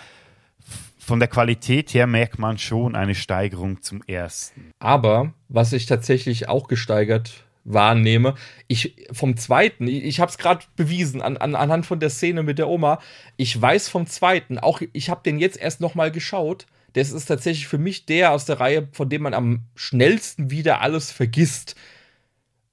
von 0.97 1.19
der 1.19 1.27
Qualität 1.27 1.93
her 1.93 2.07
merkt 2.07 2.39
man 2.39 2.57
schon 2.57 2.95
eine 2.95 3.13
Steigerung 3.13 3.83
zum 3.83 4.01
ersten. 4.07 4.71
Aber 4.79 5.33
was 5.49 5.71
ich 5.71 5.85
tatsächlich 5.85 6.49
auch 6.49 6.67
gesteigert 6.67 7.43
wahrnehme, 7.63 8.33
ich 8.67 8.95
vom 9.11 9.37
zweiten, 9.37 9.87
ich, 9.87 10.03
ich 10.03 10.19
habe 10.19 10.31
es 10.31 10.39
gerade 10.39 10.65
bewiesen 10.77 11.21
an, 11.21 11.37
an, 11.37 11.53
anhand 11.53 11.85
von 11.85 11.99
der 11.99 12.09
Szene 12.09 12.41
mit 12.41 12.57
der 12.57 12.69
Oma, 12.69 12.99
ich 13.35 13.61
weiß 13.61 13.87
vom 13.89 14.07
zweiten, 14.07 14.57
auch 14.57 14.81
ich 14.93 15.11
habe 15.11 15.21
den 15.23 15.37
jetzt 15.37 15.57
erst 15.57 15.79
nochmal 15.79 16.11
geschaut 16.11 16.65
das 16.97 17.11
ist 17.11 17.25
tatsächlich 17.25 17.67
für 17.67 17.77
mich 17.77 18.05
der 18.05 18.31
aus 18.31 18.45
der 18.45 18.59
Reihe, 18.59 18.87
von 18.91 19.07
dem 19.07 19.21
man 19.21 19.35
am 19.35 19.61
schnellsten 19.75 20.49
wieder 20.49 20.81
alles 20.81 21.11
vergisst. 21.11 21.75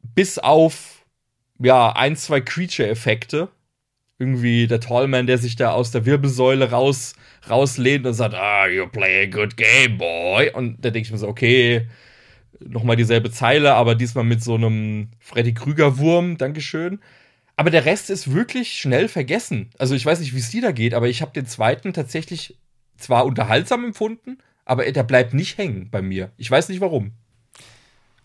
Bis 0.03 0.39
auf, 0.39 1.05
ja, 1.59 1.93
ein, 1.95 2.17
zwei 2.17 2.41
Creature-Effekte. 2.41 3.49
Irgendwie 4.19 4.67
der 4.67 4.81
Tallman, 4.81 5.27
der 5.27 5.39
sich 5.39 5.57
da 5.57 5.73
aus 5.73 5.91
der 5.91 6.07
Wirbelsäule 6.07 6.71
raus, 6.71 7.15
rauslehnt 7.51 8.07
und 8.07 8.15
sagt, 8.15 8.35
ah, 8.35 8.67
you 8.67 8.87
play 8.87 9.25
a 9.25 9.27
good 9.27 9.57
game, 9.57 9.99
boy. 9.99 10.51
Und 10.51 10.83
da 10.83 10.91
denke 10.91 11.07
ich 11.07 11.13
mir 11.13 11.19
so, 11.19 11.29
okay, 11.29 11.87
nochmal 12.61 12.97
dieselbe 12.97 13.31
Zeile, 13.31 13.75
aber 13.75 13.95
diesmal 13.95 14.25
mit 14.25 14.43
so 14.43 14.55
einem 14.55 15.11
Freddy 15.19 15.53
Krüger-Wurm, 15.53 16.39
Dankeschön. 16.39 17.01
Aber 17.57 17.71
der 17.71 17.85
Rest 17.85 18.09
ist 18.09 18.33
wirklich 18.33 18.79
schnell 18.79 19.09
vergessen. 19.09 19.69
Also 19.79 19.95
ich 19.95 20.07
weiß 20.07 20.21
nicht, 20.21 20.35
wie 20.35 20.39
es 20.39 20.51
dir 20.51 20.63
da 20.63 20.73
geht, 20.73 20.95
aber 20.95 21.09
ich 21.09 21.21
habe 21.21 21.33
den 21.33 21.47
zweiten 21.47 21.93
tatsächlich 21.93 22.57
zwar 22.97 23.25
unterhaltsam 23.27 23.85
empfunden, 23.85 24.39
aber 24.65 24.91
der 24.91 25.03
bleibt 25.03 25.35
nicht 25.35 25.59
hängen 25.59 25.89
bei 25.91 26.03
mir. 26.03 26.33
Ich 26.37 26.51
weiß 26.51 26.69
nicht 26.69 26.81
warum. 26.81 27.13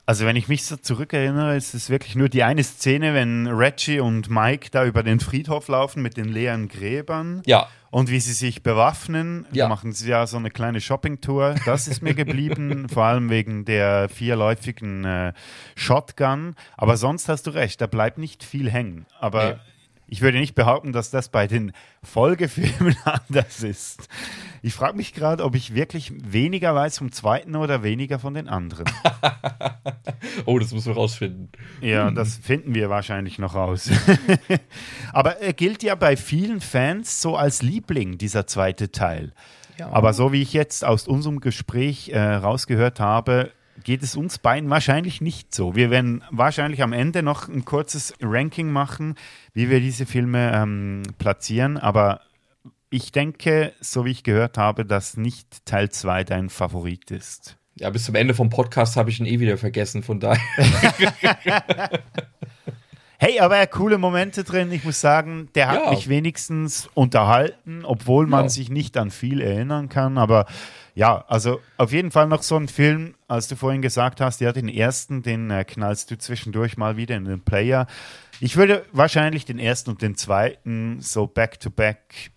Also 0.09 0.25
wenn 0.25 0.35
ich 0.35 0.47
mich 0.47 0.63
so 0.63 0.75
zurückerinnere, 0.75 1.55
ist 1.55 1.75
es 1.75 1.91
wirklich 1.91 2.15
nur 2.15 2.29
die 2.29 2.41
eine 2.41 2.63
Szene, 2.63 3.13
wenn 3.13 3.45
Reggie 3.45 3.99
und 3.99 4.27
Mike 4.27 4.69
da 4.71 4.83
über 4.83 5.03
den 5.03 5.19
Friedhof 5.19 5.67
laufen 5.67 6.01
mit 6.01 6.17
den 6.17 6.29
leeren 6.29 6.67
Gräbern. 6.67 7.43
Ja. 7.45 7.67
Und 7.91 8.09
wie 8.09 8.19
sie 8.19 8.33
sich 8.33 8.63
bewaffnen, 8.63 9.45
ja. 9.51 9.67
machen 9.67 9.93
sie 9.93 10.09
ja 10.09 10.25
so 10.25 10.37
eine 10.37 10.49
kleine 10.49 10.81
Shoppingtour. 10.81 11.53
Das 11.67 11.87
ist 11.87 12.01
mir 12.01 12.13
geblieben, 12.15 12.89
vor 12.89 13.03
allem 13.03 13.29
wegen 13.29 13.65
der 13.65 14.09
vierläufigen 14.09 15.05
äh, 15.05 15.33
Shotgun. 15.75 16.55
Aber 16.75 16.97
sonst 16.97 17.29
hast 17.29 17.45
du 17.45 17.51
recht, 17.51 17.79
da 17.79 17.85
bleibt 17.85 18.17
nicht 18.17 18.43
viel 18.43 18.71
hängen. 18.71 19.05
Aber 19.19 19.53
nee. 19.53 19.59
Ich 20.11 20.21
würde 20.21 20.39
nicht 20.39 20.55
behaupten, 20.55 20.91
dass 20.91 21.11
das 21.11 21.29
bei 21.29 21.45
den 21.45 21.71
Folgefilmen 22.03 22.97
anders 23.05 23.63
ist. 23.63 24.07
Ich 24.61 24.73
frage 24.73 24.97
mich 24.97 25.13
gerade, 25.13 25.43
ob 25.43 25.55
ich 25.55 25.75
wirklich 25.75 26.11
weniger 26.15 26.73
weiß 26.73 26.97
vom 26.97 27.11
zweiten 27.11 27.55
oder 27.55 27.83
weniger 27.83 28.17
von 28.19 28.33
den 28.33 28.47
anderen. 28.47 28.85
oh, 30.45 30.57
das 30.57 30.73
müssen 30.73 30.87
wir 30.87 30.95
rausfinden. 30.95 31.49
Ja, 31.81 32.11
das 32.11 32.37
finden 32.37 32.73
wir 32.73 32.89
wahrscheinlich 32.89 33.37
noch 33.39 33.53
raus. 33.53 33.89
Aber 35.13 35.37
er 35.37 35.53
gilt 35.53 35.83
ja 35.83 35.95
bei 35.95 36.17
vielen 36.17 36.59
Fans 36.59 37.21
so 37.21 37.37
als 37.37 37.61
Liebling, 37.61 38.17
dieser 38.17 38.47
zweite 38.47 38.91
Teil. 38.91 39.31
Ja. 39.77 39.91
Aber 39.91 40.13
so 40.13 40.33
wie 40.33 40.41
ich 40.41 40.53
jetzt 40.53 40.83
aus 40.83 41.07
unserem 41.07 41.39
Gespräch 41.39 42.09
äh, 42.09 42.19
rausgehört 42.19 42.99
habe, 42.99 43.51
geht 43.83 44.03
es 44.03 44.15
uns 44.15 44.37
beiden 44.37 44.69
wahrscheinlich 44.69 45.21
nicht 45.21 45.53
so. 45.53 45.75
Wir 45.75 45.89
werden 45.89 46.23
wahrscheinlich 46.31 46.81
am 46.83 46.93
Ende 46.93 47.23
noch 47.23 47.47
ein 47.47 47.65
kurzes 47.65 48.13
Ranking 48.21 48.71
machen, 48.71 49.15
wie 49.53 49.69
wir 49.69 49.79
diese 49.79 50.05
Filme 50.05 50.51
ähm, 50.53 51.03
platzieren, 51.17 51.77
aber 51.77 52.21
ich 52.89 53.11
denke, 53.11 53.73
so 53.79 54.05
wie 54.05 54.11
ich 54.11 54.23
gehört 54.23 54.57
habe, 54.57 54.85
dass 54.85 55.15
nicht 55.17 55.65
Teil 55.65 55.89
2 55.89 56.23
dein 56.23 56.49
Favorit 56.49 57.11
ist. 57.11 57.57
Ja, 57.75 57.89
bis 57.89 58.05
zum 58.05 58.15
Ende 58.15 58.33
vom 58.33 58.49
Podcast 58.49 58.97
habe 58.97 59.09
ich 59.09 59.19
ihn 59.19 59.25
eh 59.25 59.39
wieder 59.39 59.57
vergessen, 59.57 60.03
von 60.03 60.19
daher. 60.19 60.41
hey, 63.17 63.39
aber 63.39 63.57
er 63.57 63.67
coole 63.67 63.97
Momente 63.97 64.43
drin. 64.43 64.71
Ich 64.71 64.83
muss 64.83 64.99
sagen, 64.99 65.47
der 65.55 65.69
hat 65.69 65.85
ja. 65.85 65.91
mich 65.91 66.09
wenigstens 66.09 66.89
unterhalten, 66.93 67.85
obwohl 67.85 68.27
man 68.27 68.45
ja. 68.45 68.49
sich 68.49 68.69
nicht 68.69 68.97
an 68.97 69.11
viel 69.11 69.39
erinnern 69.39 69.87
kann. 69.87 70.17
Aber 70.17 70.45
ja, 70.99 71.23
also 71.29 71.61
auf 71.77 71.93
jeden 71.93 72.11
Fall 72.11 72.27
noch 72.27 72.43
so 72.43 72.57
ein 72.57 72.67
Film, 72.67 73.15
als 73.29 73.47
du 73.47 73.55
vorhin 73.55 73.81
gesagt 73.81 74.19
hast, 74.19 74.41
ja, 74.41 74.51
den 74.51 74.67
ersten, 74.67 75.23
den 75.23 75.49
äh, 75.49 75.63
knallst 75.63 76.11
du 76.11 76.17
zwischendurch 76.17 76.75
mal 76.75 76.97
wieder 76.97 77.15
in 77.15 77.23
den 77.23 77.39
Player. 77.39 77.87
Ich 78.41 78.57
würde 78.57 78.85
wahrscheinlich 78.91 79.45
den 79.45 79.59
ersten 79.59 79.91
und 79.91 80.01
den 80.01 80.15
zweiten 80.17 80.99
so 80.99 81.25
back-to-back 81.25 82.31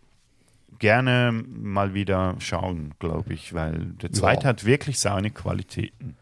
gerne 0.79 1.33
mal 1.33 1.93
wieder 1.93 2.37
schauen, 2.39 2.95
glaube 3.01 3.35
ich, 3.35 3.53
weil 3.53 3.95
der 4.01 4.13
zweite 4.13 4.45
Ja. 4.45 4.51
hat 4.51 4.65
wirklich 4.65 5.01
seine 5.01 5.33
Qualitäten. 5.33 6.17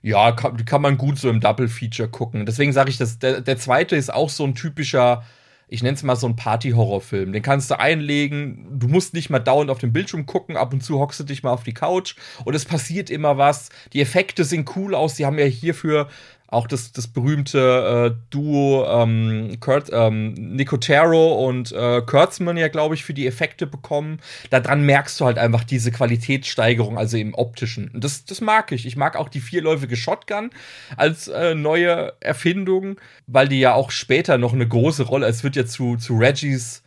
Ja, 0.00 0.30
kann, 0.30 0.64
kann 0.64 0.82
man 0.82 0.96
gut 0.96 1.18
so 1.18 1.28
im 1.28 1.40
Double-Feature 1.40 2.08
gucken. 2.08 2.46
Deswegen 2.46 2.72
sage 2.72 2.90
ich, 2.90 2.98
dass 2.98 3.18
der, 3.18 3.40
der 3.40 3.56
zweite 3.58 3.96
ist 3.96 4.14
auch 4.14 4.30
so 4.30 4.44
ein 4.44 4.54
typischer, 4.54 5.24
ich 5.72 5.84
nenne 5.84 5.94
es 5.94 6.02
mal 6.02 6.16
so 6.16 6.26
ein 6.26 6.34
Party-Horrorfilm. 6.34 7.32
Den 7.32 7.42
kannst 7.42 7.70
du 7.70 7.78
einlegen, 7.78 8.66
du 8.72 8.88
musst 8.88 9.14
nicht 9.14 9.30
mal 9.30 9.38
dauernd 9.38 9.70
auf 9.70 9.78
dem 9.78 9.92
Bildschirm 9.92 10.26
gucken, 10.26 10.56
ab 10.56 10.72
und 10.72 10.82
zu 10.82 10.98
hockst 10.98 11.20
du 11.20 11.24
dich 11.24 11.44
mal 11.44 11.52
auf 11.52 11.62
die 11.62 11.72
Couch 11.72 12.16
und 12.44 12.54
es 12.54 12.64
passiert 12.64 13.08
immer 13.08 13.38
was. 13.38 13.70
Die 13.92 14.00
Effekte 14.00 14.44
sehen 14.44 14.64
cool 14.74 14.96
aus, 14.96 15.14
die 15.14 15.26
haben 15.26 15.38
ja 15.38 15.44
hierfür 15.44 16.08
auch 16.50 16.66
das, 16.66 16.92
das 16.92 17.06
berühmte 17.08 18.12
äh, 18.12 18.20
Duo 18.30 18.84
ähm, 18.86 19.58
Kurt, 19.60 19.88
ähm, 19.92 20.34
Nicotero 20.34 21.46
und 21.46 21.72
äh, 21.72 22.02
Kurtzman 22.02 22.56
ja, 22.56 22.68
glaube 22.68 22.94
ich, 22.94 23.04
für 23.04 23.14
die 23.14 23.26
Effekte 23.26 23.66
bekommen. 23.66 24.20
Daran 24.50 24.82
merkst 24.84 25.20
du 25.20 25.24
halt 25.24 25.38
einfach 25.38 25.64
diese 25.64 25.92
Qualitätssteigerung, 25.92 26.98
also 26.98 27.16
im 27.16 27.34
optischen. 27.34 27.88
Und 27.88 28.04
das, 28.04 28.24
das 28.24 28.40
mag 28.40 28.72
ich. 28.72 28.84
Ich 28.86 28.96
mag 28.96 29.16
auch 29.16 29.28
die 29.28 29.40
vierläufige 29.40 29.96
Shotgun 29.96 30.50
als 30.96 31.28
äh, 31.28 31.54
neue 31.54 32.14
Erfindung, 32.20 33.00
weil 33.26 33.48
die 33.48 33.60
ja 33.60 33.74
auch 33.74 33.90
später 33.90 34.36
noch 34.36 34.52
eine 34.52 34.66
große 34.66 35.04
Rolle, 35.04 35.26
es 35.26 35.44
wird 35.44 35.56
ja 35.56 35.66
zu, 35.66 35.96
zu 35.96 36.16
Reggies 36.16 36.82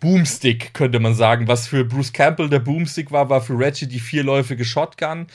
Boomstick, 0.00 0.74
könnte 0.74 1.00
man 1.00 1.14
sagen. 1.14 1.48
Was 1.48 1.66
für 1.66 1.84
Bruce 1.84 2.12
Campbell 2.12 2.50
der 2.50 2.58
Boomstick 2.58 3.10
war, 3.10 3.30
war 3.30 3.40
für 3.40 3.58
Reggie 3.58 3.86
die 3.86 4.00
vierläufige 4.00 4.64
Shotgun. 4.64 5.26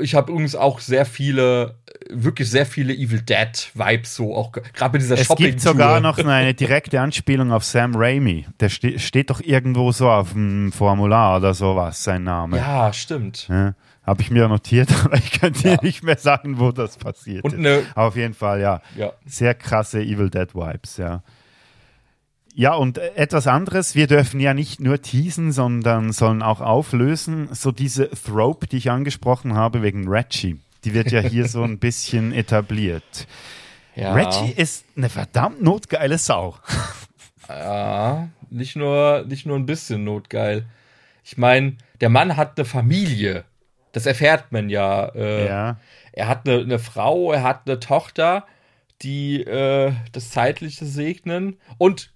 Ich 0.00 0.14
habe 0.14 0.30
übrigens 0.30 0.54
auch 0.54 0.78
sehr 0.78 1.04
viele, 1.04 1.74
wirklich 2.08 2.48
sehr 2.48 2.64
viele 2.64 2.94
Evil 2.94 3.22
Dead 3.22 3.70
Vibes 3.74 4.14
so, 4.14 4.34
auch 4.36 4.52
gerade 4.52 4.92
bei 4.92 4.98
dieser 4.98 5.18
Es 5.18 5.26
shopping 5.26 5.46
gibt 5.46 5.60
sogar 5.62 5.98
noch 6.00 6.18
eine 6.24 6.54
direkte 6.54 7.00
Anspielung 7.00 7.50
auf 7.50 7.64
Sam 7.64 7.96
Raimi. 7.96 8.46
Der 8.60 8.68
ste 8.68 9.00
steht 9.00 9.30
doch 9.30 9.40
irgendwo 9.40 9.90
so 9.90 10.08
auf 10.08 10.32
dem 10.32 10.70
Formular 10.70 11.38
oder 11.38 11.54
sowas, 11.54 12.04
sein 12.04 12.22
Name. 12.22 12.58
Ja, 12.58 12.92
stimmt. 12.92 13.48
Ja, 13.48 13.74
Habe 14.04 14.22
ich 14.22 14.30
mir 14.30 14.46
notiert, 14.46 14.90
aber 15.04 15.16
ich 15.16 15.32
kann 15.40 15.52
dir 15.54 15.76
nicht 15.82 16.04
mehr 16.04 16.18
sagen, 16.18 16.60
wo 16.60 16.70
das 16.70 16.96
passiert 16.96 17.42
Und 17.42 17.54
ist. 17.54 17.58
eine- 17.58 17.82
Aber 17.96 18.06
auf 18.08 18.16
jeden 18.16 18.34
Fall, 18.34 18.60
ja. 18.60 18.80
Ja. 18.96 19.12
Sehr 19.26 19.54
krasse 19.54 20.00
Evil 20.00 20.30
Dead 20.30 20.54
Vibes, 20.54 20.98
ja. 20.98 21.24
Ja, 22.56 22.74
und 22.74 22.98
äh, 22.98 23.12
etwas 23.16 23.46
anderes, 23.48 23.96
wir 23.96 24.06
dürfen 24.06 24.38
ja 24.38 24.54
nicht 24.54 24.80
nur 24.80 25.02
teasen, 25.02 25.50
sondern 25.50 26.12
sollen 26.12 26.42
auch 26.42 26.60
auflösen. 26.60 27.48
So 27.52 27.72
diese 27.72 28.08
Thrope, 28.10 28.68
die 28.68 28.76
ich 28.76 28.90
angesprochen 28.90 29.54
habe 29.54 29.82
wegen 29.82 30.08
Reggie, 30.08 30.60
die 30.84 30.94
wird 30.94 31.10
ja 31.10 31.20
hier 31.20 31.48
so 31.48 31.62
ein 31.64 31.78
bisschen 31.80 32.32
etabliert. 32.32 33.26
Ja. 33.96 34.12
Reggie 34.14 34.52
ist 34.52 34.84
eine 34.96 35.08
verdammt 35.08 35.62
notgeile 35.62 36.18
Sau. 36.18 36.56
Ja, 37.46 38.30
nicht 38.48 38.74
nur, 38.74 39.26
nicht 39.28 39.44
nur 39.44 39.58
ein 39.58 39.66
bisschen 39.66 40.02
notgeil. 40.02 40.64
Ich 41.22 41.36
meine, 41.36 41.76
der 42.00 42.08
Mann 42.08 42.38
hat 42.38 42.56
eine 42.56 42.64
Familie. 42.64 43.44
Das 43.92 44.06
erfährt 44.06 44.50
man 44.50 44.70
ja. 44.70 45.08
Äh, 45.14 45.46
Ja. 45.46 45.76
Er 46.12 46.28
hat 46.28 46.48
eine, 46.48 46.60
eine 46.60 46.78
Frau, 46.78 47.32
er 47.32 47.42
hat 47.42 47.62
eine 47.66 47.80
Tochter, 47.80 48.46
die 49.02 49.42
äh, 49.42 49.92
das 50.12 50.30
Zeitliche 50.30 50.86
segnen. 50.86 51.58
Und 51.76 52.13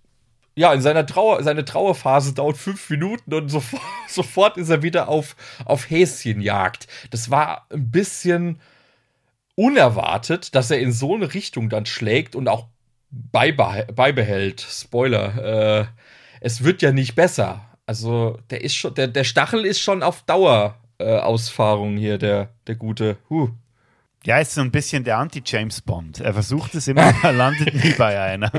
ja, 0.58 0.72
in 0.72 0.80
seiner 0.80 1.06
Trauer, 1.06 1.40
seine 1.44 1.64
Trauerphase 1.64 2.34
dauert 2.34 2.56
fünf 2.56 2.90
Minuten 2.90 3.32
und 3.32 3.48
sofort, 3.48 3.82
sofort 4.08 4.56
ist 4.56 4.70
er 4.70 4.82
wieder 4.82 5.08
auf, 5.08 5.36
auf 5.64 5.88
Häschenjagd. 5.88 6.88
Das 7.10 7.30
war 7.30 7.66
ein 7.70 7.92
bisschen 7.92 8.60
unerwartet, 9.54 10.56
dass 10.56 10.72
er 10.72 10.80
in 10.80 10.90
so 10.90 11.14
eine 11.14 11.32
Richtung 11.32 11.68
dann 11.68 11.86
schlägt 11.86 12.34
und 12.34 12.48
auch 12.48 12.66
beibeh 13.10 13.86
beibehält. 13.94 14.60
Spoiler. 14.60 15.82
Äh, 15.82 15.86
es 16.40 16.64
wird 16.64 16.82
ja 16.82 16.90
nicht 16.90 17.14
besser. 17.14 17.64
Also, 17.86 18.38
der 18.50 18.62
ist 18.62 18.74
schon, 18.74 18.94
der, 18.94 19.06
der 19.06 19.24
Stachel 19.24 19.64
ist 19.64 19.80
schon 19.80 20.02
auf 20.02 20.22
Dauerausfahrung 20.22 20.76
äh, 20.98 21.18
Ausfahrung 21.20 21.96
hier, 21.96 22.18
der, 22.18 22.48
der 22.66 22.74
gute. 22.74 23.16
Huh. 23.30 23.50
Ja, 24.24 24.38
ist 24.38 24.54
so 24.54 24.60
ein 24.60 24.72
bisschen 24.72 25.04
der 25.04 25.18
Anti-James 25.18 25.80
Bond. 25.80 26.20
Er 26.20 26.32
versucht 26.32 26.74
es 26.74 26.88
immer, 26.88 27.14
er 27.22 27.32
landet 27.32 27.72
nie 27.72 27.92
bei 27.96 28.20
einer. 28.20 28.50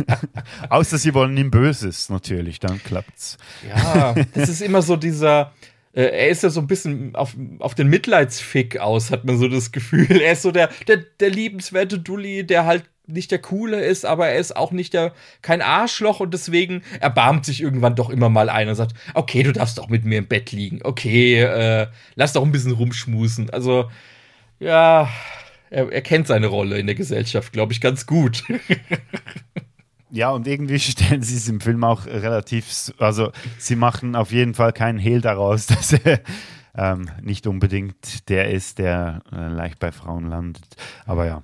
Außer 0.68 0.98
sie 0.98 1.14
wollen 1.14 1.36
ihm 1.36 1.50
Böses, 1.50 2.08
natürlich, 2.08 2.58
dann 2.58 2.82
klappt's. 2.82 3.38
Ja, 3.68 4.14
das 4.34 4.48
ist 4.48 4.60
immer 4.60 4.82
so 4.82 4.96
dieser. 4.96 5.52
Äh, 5.92 6.02
er 6.02 6.28
ist 6.28 6.42
ja 6.42 6.50
so 6.50 6.60
ein 6.60 6.66
bisschen 6.66 7.14
auf, 7.14 7.36
auf 7.60 7.74
den 7.74 7.88
Mitleidsfick 7.88 8.78
aus, 8.78 9.10
hat 9.10 9.24
man 9.24 9.38
so 9.38 9.48
das 9.48 9.72
Gefühl. 9.72 10.20
Er 10.20 10.32
ist 10.32 10.42
so 10.42 10.50
der, 10.50 10.68
der, 10.88 10.98
der 11.20 11.30
liebenswerte 11.30 12.00
Dulli, 12.00 12.44
der 12.44 12.66
halt 12.66 12.84
nicht 13.06 13.30
der 13.30 13.38
Coole 13.38 13.80
ist, 13.80 14.04
aber 14.04 14.28
er 14.28 14.38
ist 14.38 14.54
auch 14.54 14.70
nicht 14.70 14.92
der, 14.92 15.14
kein 15.40 15.62
Arschloch 15.62 16.20
und 16.20 16.34
deswegen 16.34 16.82
erbarmt 17.00 17.46
sich 17.46 17.62
irgendwann 17.62 17.96
doch 17.96 18.10
immer 18.10 18.28
mal 18.28 18.50
einer 18.50 18.72
und 18.72 18.76
sagt, 18.76 18.94
okay, 19.14 19.42
du 19.42 19.52
darfst 19.52 19.78
doch 19.78 19.88
mit 19.88 20.04
mir 20.04 20.18
im 20.18 20.26
Bett 20.26 20.52
liegen. 20.52 20.80
Okay, 20.82 21.40
äh, 21.40 21.86
lass 22.16 22.34
doch 22.34 22.44
ein 22.44 22.52
bisschen 22.52 22.72
rumschmusen. 22.72 23.48
Also, 23.50 23.88
ja, 24.58 25.08
er, 25.70 25.92
er 25.92 26.02
kennt 26.02 26.26
seine 26.26 26.46
Rolle 26.46 26.78
in 26.78 26.86
der 26.86 26.94
Gesellschaft, 26.94 27.52
glaube 27.52 27.72
ich, 27.72 27.80
ganz 27.80 28.06
gut. 28.06 28.44
Ja, 30.10 30.30
und 30.30 30.46
irgendwie 30.46 30.78
stellen 30.78 31.22
sie 31.22 31.36
es 31.36 31.48
im 31.48 31.60
Film 31.60 31.84
auch 31.84 32.06
relativ, 32.06 32.92
also 32.98 33.30
sie 33.58 33.76
machen 33.76 34.16
auf 34.16 34.32
jeden 34.32 34.54
Fall 34.54 34.72
keinen 34.72 34.98
Hehl 34.98 35.20
daraus, 35.20 35.66
dass 35.66 35.92
er 35.92 36.20
ähm, 36.74 37.10
nicht 37.22 37.46
unbedingt 37.46 38.28
der 38.28 38.50
ist, 38.50 38.78
der 38.78 39.22
äh, 39.32 39.48
leicht 39.48 39.78
bei 39.78 39.92
Frauen 39.92 40.28
landet. 40.28 40.64
Aber 41.06 41.26
ja. 41.26 41.42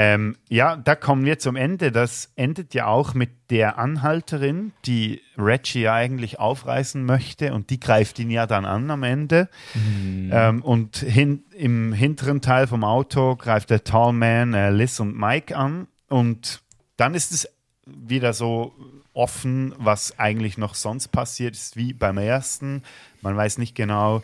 Ähm, 0.00 0.36
ja, 0.48 0.76
da 0.76 0.94
kommen 0.94 1.24
wir 1.24 1.40
zum 1.40 1.56
Ende. 1.56 1.90
Das 1.90 2.30
endet 2.36 2.72
ja 2.72 2.86
auch 2.86 3.14
mit 3.14 3.30
der 3.50 3.78
Anhalterin, 3.80 4.70
die 4.84 5.20
Reggie 5.36 5.80
ja 5.80 5.94
eigentlich 5.94 6.38
aufreißen 6.38 7.04
möchte 7.04 7.52
und 7.52 7.70
die 7.70 7.80
greift 7.80 8.20
ihn 8.20 8.30
ja 8.30 8.46
dann 8.46 8.64
an 8.64 8.88
am 8.92 9.02
Ende. 9.02 9.48
Ähm, 10.30 10.62
und 10.62 10.98
hin, 10.98 11.42
im 11.52 11.92
hinteren 11.92 12.40
Teil 12.40 12.68
vom 12.68 12.84
Auto 12.84 13.34
greift 13.34 13.70
der 13.70 13.82
Tallman 13.82 14.54
äh, 14.54 14.70
Liz 14.70 15.00
und 15.00 15.18
Mike 15.18 15.56
an 15.56 15.88
und 16.08 16.60
dann 16.96 17.14
ist 17.14 17.32
es 17.32 17.48
wieder 17.84 18.34
so 18.34 18.72
offen, 19.14 19.74
was 19.78 20.16
eigentlich 20.16 20.58
noch 20.58 20.76
sonst 20.76 21.08
passiert 21.08 21.56
ist, 21.56 21.76
wie 21.76 21.92
beim 21.92 22.18
ersten. 22.18 22.84
Man 23.20 23.36
weiß 23.36 23.58
nicht 23.58 23.74
genau, 23.74 24.22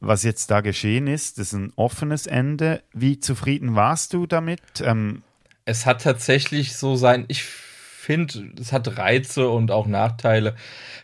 was 0.00 0.22
jetzt 0.22 0.50
da 0.50 0.60
geschehen 0.60 1.06
ist. 1.06 1.38
Das 1.38 1.48
ist 1.48 1.52
ein 1.54 1.72
offenes 1.76 2.26
Ende. 2.26 2.82
Wie 2.92 3.20
zufrieden 3.20 3.74
warst 3.74 4.14
du 4.14 4.26
damit? 4.26 4.60
Ähm, 4.82 5.22
es 5.64 5.86
hat 5.86 6.02
tatsächlich 6.02 6.76
so 6.76 6.96
sein, 6.96 7.24
ich 7.28 7.42
finde, 7.42 8.52
es 8.58 8.72
hat 8.72 8.96
Reize 8.96 9.50
und 9.50 9.70
auch 9.70 9.86
Nachteile. 9.86 10.56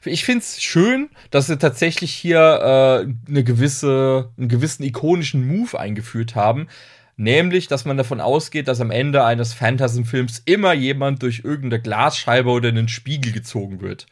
Ich 0.05 0.25
finde 0.25 0.41
es 0.41 0.63
schön, 0.63 1.11
dass 1.31 1.49
sie 1.49 1.59
tatsächlich 1.59 2.15
hier 2.15 2.39
äh, 2.39 3.29
eine 3.29 3.45
gewisse, 3.45 4.31
einen 4.39 4.49
gewissen 4.49 4.85
ikonischen 4.85 5.47
Move 5.47 5.79
eingeführt 5.79 6.35
haben. 6.35 6.69
Nämlich, 7.17 7.69
dass 7.69 7.85
man 7.85 7.97
davon 7.97 8.21
ausgeht, 8.21 8.69
dass 8.69 8.81
am 8.81 8.91
Ende 8.91 9.23
eines 9.25 9.53
Phantasm-Films 9.53 10.43
immer 10.47 10.73
jemand 10.73 11.23
durch 11.23 11.43
irgendeine 11.45 11.83
Glasscheibe 11.83 12.49
oder 12.49 12.71
einen 12.71 12.89
Spiegel 12.89 13.33
gezogen 13.33 13.83
wird. 13.83 14.07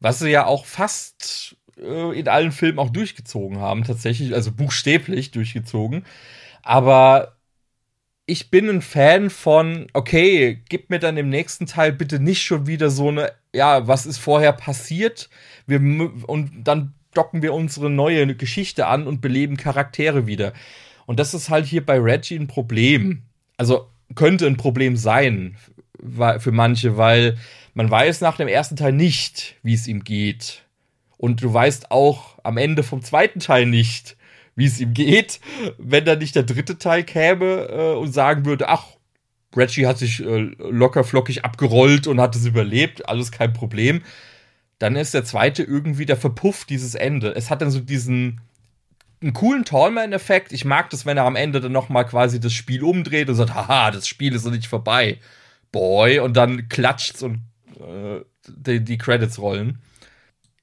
Was 0.00 0.18
sie 0.18 0.30
ja 0.30 0.46
auch 0.46 0.64
fast 0.64 1.56
äh, 1.80 2.18
in 2.18 2.28
allen 2.28 2.52
Filmen 2.52 2.78
auch 2.78 2.90
durchgezogen 2.90 3.58
haben, 3.58 3.84
tatsächlich, 3.84 4.34
also 4.34 4.52
buchstäblich 4.52 5.30
durchgezogen. 5.30 6.04
Aber 6.62 7.36
ich 8.26 8.50
bin 8.50 8.68
ein 8.68 8.82
Fan 8.82 9.30
von, 9.30 9.88
okay, 9.92 10.62
gib 10.68 10.90
mir 10.90 11.00
dann 11.00 11.16
im 11.16 11.28
nächsten 11.28 11.66
Teil 11.66 11.92
bitte 11.92 12.20
nicht 12.20 12.42
schon 12.42 12.66
wieder 12.66 12.90
so 12.90 13.08
eine, 13.08 13.32
ja, 13.54 13.88
was 13.88 14.06
ist 14.06 14.18
vorher 14.18 14.52
passiert? 14.52 15.30
Wir, 15.66 15.80
und 15.80 16.50
dann 16.64 16.94
docken 17.12 17.42
wir 17.42 17.54
unsere 17.54 17.90
neue 17.90 18.34
Geschichte 18.36 18.86
an 18.86 19.06
und 19.06 19.20
beleben 19.20 19.56
Charaktere 19.56 20.26
wieder. 20.26 20.52
Und 21.06 21.18
das 21.18 21.34
ist 21.34 21.50
halt 21.50 21.66
hier 21.66 21.84
bei 21.84 21.98
Reggie 21.98 22.36
ein 22.36 22.46
Problem. 22.46 23.22
Also 23.56 23.88
könnte 24.14 24.46
ein 24.46 24.56
Problem 24.56 24.96
sein 24.96 25.56
für 26.38 26.52
manche, 26.52 26.96
weil 26.96 27.36
man 27.74 27.90
weiß 27.90 28.20
nach 28.20 28.36
dem 28.36 28.48
ersten 28.48 28.76
Teil 28.76 28.92
nicht, 28.92 29.56
wie 29.62 29.74
es 29.74 29.88
ihm 29.88 30.04
geht. 30.04 30.62
Und 31.20 31.42
du 31.42 31.52
weißt 31.52 31.90
auch 31.90 32.38
am 32.44 32.56
Ende 32.56 32.82
vom 32.82 33.02
zweiten 33.02 33.40
Teil 33.40 33.66
nicht, 33.66 34.16
wie 34.56 34.64
es 34.64 34.80
ihm 34.80 34.94
geht, 34.94 35.38
wenn 35.76 36.06
dann 36.06 36.18
nicht 36.18 36.34
der 36.34 36.44
dritte 36.44 36.78
Teil 36.78 37.04
käme 37.04 37.68
äh, 37.68 37.94
und 37.94 38.14
sagen 38.14 38.46
würde, 38.46 38.70
ach, 38.70 38.86
Reggie 39.54 39.86
hat 39.86 39.98
sich 39.98 40.24
äh, 40.24 40.50
locker 40.58 41.04
flockig 41.04 41.44
abgerollt 41.44 42.06
und 42.06 42.22
hat 42.22 42.34
es 42.36 42.46
überlebt, 42.46 43.06
alles 43.06 43.32
kein 43.32 43.52
Problem. 43.52 44.00
Dann 44.78 44.96
ist 44.96 45.12
der 45.12 45.26
zweite 45.26 45.62
irgendwie, 45.62 46.06
der 46.06 46.16
verpufft 46.16 46.70
dieses 46.70 46.94
Ende. 46.94 47.34
Es 47.36 47.50
hat 47.50 47.60
dann 47.60 47.70
so 47.70 47.80
diesen 47.80 48.40
einen 49.20 49.34
coolen 49.34 49.66
Tallman-Effekt. 49.66 50.52
Ich 50.52 50.64
mag 50.64 50.88
das, 50.88 51.04
wenn 51.04 51.18
er 51.18 51.26
am 51.26 51.36
Ende 51.36 51.60
dann 51.60 51.72
noch 51.72 51.90
mal 51.90 52.04
quasi 52.04 52.40
das 52.40 52.54
Spiel 52.54 52.82
umdreht 52.82 53.28
und 53.28 53.34
sagt, 53.34 53.54
haha, 53.54 53.90
das 53.90 54.08
Spiel 54.08 54.34
ist 54.34 54.46
noch 54.46 54.52
nicht 54.52 54.68
vorbei, 54.68 55.18
boy. 55.70 56.20
Und 56.20 56.38
dann 56.38 56.70
klatscht's 56.70 57.22
und 57.22 57.42
äh, 57.78 58.20
die, 58.48 58.82
die 58.82 58.96
Credits 58.96 59.38
rollen. 59.38 59.82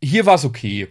Hier 0.07 0.25
war 0.25 0.35
es 0.35 0.45
okay. 0.45 0.87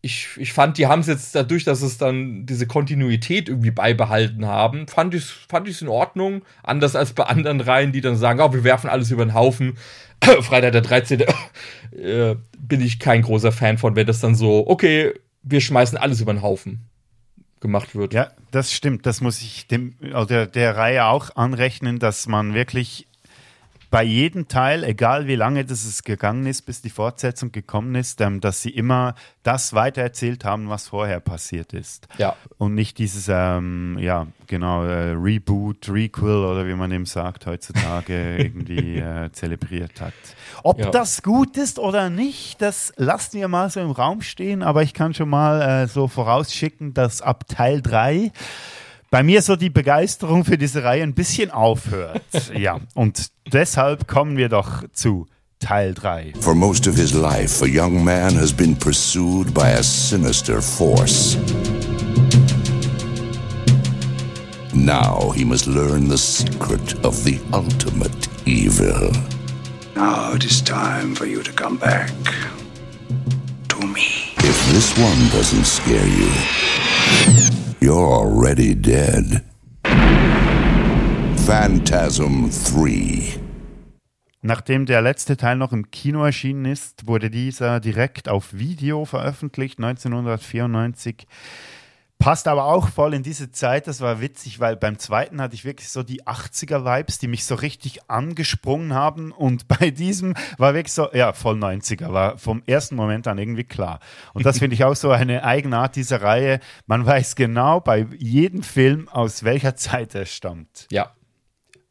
Ich, 0.00 0.28
ich 0.36 0.52
fand, 0.52 0.78
die 0.78 0.86
haben 0.86 1.00
es 1.00 1.06
jetzt 1.06 1.34
dadurch, 1.34 1.64
dass 1.64 1.82
es 1.82 1.98
dann 1.98 2.46
diese 2.46 2.66
Kontinuität 2.66 3.48
irgendwie 3.48 3.70
beibehalten 3.70 4.46
haben, 4.46 4.86
fand 4.86 5.14
ich 5.14 5.24
es 5.24 5.30
fand 5.30 5.68
ich's 5.68 5.82
in 5.82 5.88
Ordnung. 5.88 6.42
Anders 6.62 6.94
als 6.94 7.12
bei 7.12 7.24
anderen 7.24 7.60
Reihen, 7.60 7.92
die 7.92 8.00
dann 8.00 8.16
sagen, 8.16 8.40
oh, 8.40 8.52
wir 8.52 8.64
werfen 8.64 8.90
alles 8.90 9.10
über 9.10 9.24
den 9.24 9.34
Haufen. 9.34 9.76
Freitag 10.40 10.72
der 10.72 10.82
13. 10.82 11.20
äh, 11.92 12.36
bin 12.58 12.80
ich 12.80 12.98
kein 12.98 13.22
großer 13.22 13.52
Fan 13.52 13.78
von, 13.78 13.96
wenn 13.96 14.06
das 14.06 14.20
dann 14.20 14.34
so, 14.34 14.66
okay, 14.68 15.14
wir 15.42 15.60
schmeißen 15.60 15.98
alles 15.98 16.20
über 16.20 16.32
den 16.32 16.42
Haufen 16.42 16.88
gemacht 17.60 17.94
wird. 17.94 18.14
Ja, 18.14 18.30
das 18.50 18.72
stimmt. 18.72 19.06
Das 19.06 19.20
muss 19.20 19.40
ich 19.40 19.66
dem, 19.66 19.94
oder 20.14 20.46
der 20.46 20.76
Reihe 20.76 21.06
auch 21.06 21.34
anrechnen, 21.36 21.98
dass 21.98 22.26
man 22.26 22.54
wirklich 22.54 23.08
bei 23.90 24.02
jedem 24.04 24.48
Teil, 24.48 24.84
egal 24.84 25.26
wie 25.26 25.34
lange 25.34 25.64
das 25.64 25.84
es 25.84 26.02
gegangen 26.02 26.44
ist, 26.46 26.62
bis 26.62 26.82
die 26.82 26.90
Fortsetzung 26.90 27.52
gekommen 27.52 27.94
ist, 27.94 28.20
ähm, 28.20 28.40
dass 28.40 28.60
sie 28.62 28.70
immer 28.70 29.14
das 29.42 29.72
weitererzählt 29.72 30.44
haben, 30.44 30.68
was 30.68 30.88
vorher 30.88 31.20
passiert 31.20 31.72
ist. 31.72 32.06
Ja. 32.18 32.36
Und 32.58 32.74
nicht 32.74 32.98
dieses, 32.98 33.28
ähm, 33.30 33.96
ja, 33.98 34.26
genau, 34.46 34.84
äh, 34.84 35.12
Reboot, 35.12 35.88
Requel 35.88 36.44
oder 36.44 36.66
wie 36.66 36.74
man 36.74 36.92
eben 36.92 37.06
sagt, 37.06 37.46
heutzutage 37.46 38.36
irgendwie 38.38 38.98
äh, 38.98 39.30
zelebriert 39.32 40.00
hat. 40.00 40.12
Ob 40.62 40.78
Ja. 40.80 40.90
das 40.90 41.22
gut 41.22 41.56
ist 41.56 41.78
oder 41.78 42.10
nicht, 42.10 42.60
das 42.60 42.92
lassen 42.96 43.38
wir 43.38 43.48
mal 43.48 43.70
so 43.70 43.80
im 43.80 43.90
Raum 43.90 44.20
stehen, 44.20 44.62
aber 44.62 44.82
ich 44.82 44.92
kann 44.92 45.14
schon 45.14 45.30
mal 45.30 45.62
äh, 45.62 45.86
so 45.86 46.08
vorausschicken, 46.08 46.92
dass 46.92 47.22
ab 47.22 47.44
Teil 47.48 47.80
3 47.80 48.32
bei 49.10 49.22
mir 49.22 49.42
so 49.42 49.56
die 49.56 49.70
Begeisterung 49.70 50.44
für 50.44 50.58
diese 50.58 50.84
Reihe 50.84 51.02
ein 51.02 51.14
bisschen 51.14 51.50
aufhört. 51.50 52.22
ja, 52.54 52.80
und 52.94 53.28
deshalb 53.52 54.06
kommen 54.06 54.36
wir 54.36 54.48
doch 54.48 54.84
zu 54.92 55.26
Teil 55.60 55.94
3. 55.94 56.34
For 56.40 56.54
most 56.54 56.86
of 56.86 56.94
his 56.94 57.14
life, 57.14 57.64
a 57.64 57.66
young 57.66 58.04
man 58.04 58.36
has 58.38 58.52
been 58.52 58.76
pursued 58.76 59.52
by 59.52 59.72
a 59.72 59.82
sinister 59.82 60.62
force. 60.62 61.36
Now 64.72 65.32
he 65.34 65.44
must 65.44 65.66
learn 65.66 66.08
the 66.08 66.18
secret 66.18 66.94
of 67.04 67.24
the 67.24 67.40
ultimate 67.52 68.28
evil. 68.46 69.10
Now 69.96 70.34
it 70.34 70.44
is 70.44 70.62
time 70.62 71.16
for 71.16 71.26
you 71.26 71.42
to 71.42 71.52
come 71.52 71.76
back 71.76 72.12
to 73.68 73.86
me. 73.86 74.06
If 74.36 74.72
this 74.72 74.96
one 74.96 75.28
doesn't 75.32 75.66
scare 75.66 76.06
you, 76.06 76.30
you're 77.80 77.94
already 77.94 78.74
dead. 78.74 79.42
Phantasm 81.46 82.50
3. 82.74 83.40
Nachdem 84.42 84.86
der 84.86 85.02
letzte 85.02 85.36
Teil 85.36 85.56
noch 85.56 85.72
im 85.72 85.90
Kino 85.90 86.24
erschienen 86.24 86.64
ist, 86.64 87.06
wurde 87.06 87.30
dieser 87.30 87.80
direkt 87.80 88.28
auf 88.28 88.52
Video 88.52 89.04
veröffentlicht, 89.04 89.78
1994. 89.78 91.26
Passt 92.18 92.48
aber 92.48 92.64
auch 92.64 92.88
voll 92.88 93.14
in 93.14 93.22
diese 93.22 93.52
Zeit, 93.52 93.86
das 93.86 94.00
war 94.00 94.20
witzig, 94.20 94.58
weil 94.58 94.74
beim 94.74 94.98
zweiten 94.98 95.40
hatte 95.40 95.54
ich 95.54 95.64
wirklich 95.64 95.88
so 95.88 96.02
die 96.02 96.24
80er-Vibes, 96.24 97.20
die 97.20 97.28
mich 97.28 97.44
so 97.44 97.54
richtig 97.54 98.10
angesprungen 98.10 98.92
haben 98.92 99.30
und 99.30 99.68
bei 99.80 99.90
diesem 99.90 100.34
war 100.56 100.74
wirklich 100.74 100.92
so, 100.92 101.08
ja, 101.12 101.32
voll 101.32 101.56
90er, 101.56 102.12
war 102.12 102.36
vom 102.36 102.64
ersten 102.66 102.96
Moment 102.96 103.28
an 103.28 103.38
irgendwie 103.38 103.62
klar. 103.62 104.00
Und 104.34 104.44
das 104.46 104.58
finde 104.58 104.74
ich 104.74 104.82
auch 104.82 104.96
so 104.96 105.12
eine 105.12 105.44
Eigenart 105.44 105.94
dieser 105.94 106.20
Reihe. 106.20 106.58
Man 106.86 107.06
weiß 107.06 107.36
genau 107.36 107.78
bei 107.80 108.06
jedem 108.18 108.64
Film, 108.64 109.08
aus 109.08 109.44
welcher 109.44 109.76
Zeit 109.76 110.16
er 110.16 110.26
stammt. 110.26 110.88
Ja. 110.90 111.12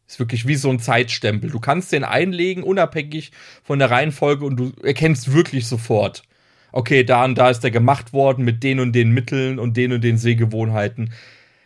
Ist 0.08 0.20
wirklich 0.20 0.46
wie 0.46 0.56
so 0.56 0.70
ein 0.70 0.80
Zeitstempel. 0.80 1.50
Du 1.50 1.60
kannst 1.60 1.92
den 1.92 2.04
einlegen, 2.04 2.64
unabhängig 2.64 3.32
von 3.64 3.80
der 3.80 3.92
Reihenfolge, 3.92 4.46
und 4.46 4.58
du 4.58 4.72
erkennst 4.84 5.34
wirklich 5.34 5.68
sofort. 5.68 6.24
Okay, 6.72 7.03
da 7.03 7.26
und 7.26 7.38
da 7.38 7.49
ist 7.49 7.61
der 7.61 7.72
gemacht 7.72 8.13
worden 8.13 8.45
mit 8.45 8.63
den 8.63 8.80
und 8.80 8.93
den 8.93 9.11
Mitteln 9.11 9.59
und 9.59 9.78
den 9.78 9.93
und 9.93 10.03
den 10.03 10.18
Sehgewohnheiten. 10.18 11.13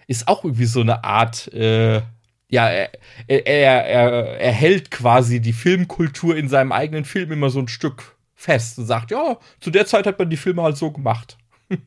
Ist 0.07 0.27
auch 0.27 0.43
irgendwie 0.43 0.65
so 0.65 0.81
eine 0.81 1.03
Art, 1.03 1.51
äh, 1.53 2.01
ja, 2.49 2.69
er, 2.69 2.91
er, 3.27 3.45
er, 3.47 3.85
er, 3.85 4.39
er 4.39 4.51
hält 4.51 4.91
quasi 4.91 5.39
die 5.39 5.53
Filmkultur 5.53 6.35
in 6.35 6.49
seinem 6.49 6.71
eigenen 6.71 7.05
Film 7.05 7.31
immer 7.31 7.49
so 7.49 7.59
ein 7.59 7.67
Stück 7.67 8.15
fest 8.35 8.77
und 8.77 8.85
sagt, 8.85 9.11
ja, 9.11 9.37
zu 9.59 9.71
der 9.71 9.85
Zeit 9.85 10.05
hat 10.05 10.19
man 10.19 10.29
die 10.29 10.37
Filme 10.37 10.61
halt 10.63 10.77
so 10.77 10.91
gemacht. 10.91 11.37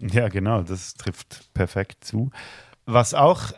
Ja, 0.00 0.28
genau, 0.28 0.62
das 0.62 0.94
trifft 0.94 1.48
perfekt 1.54 2.04
zu. 2.04 2.30
Was 2.84 3.14
auch 3.14 3.52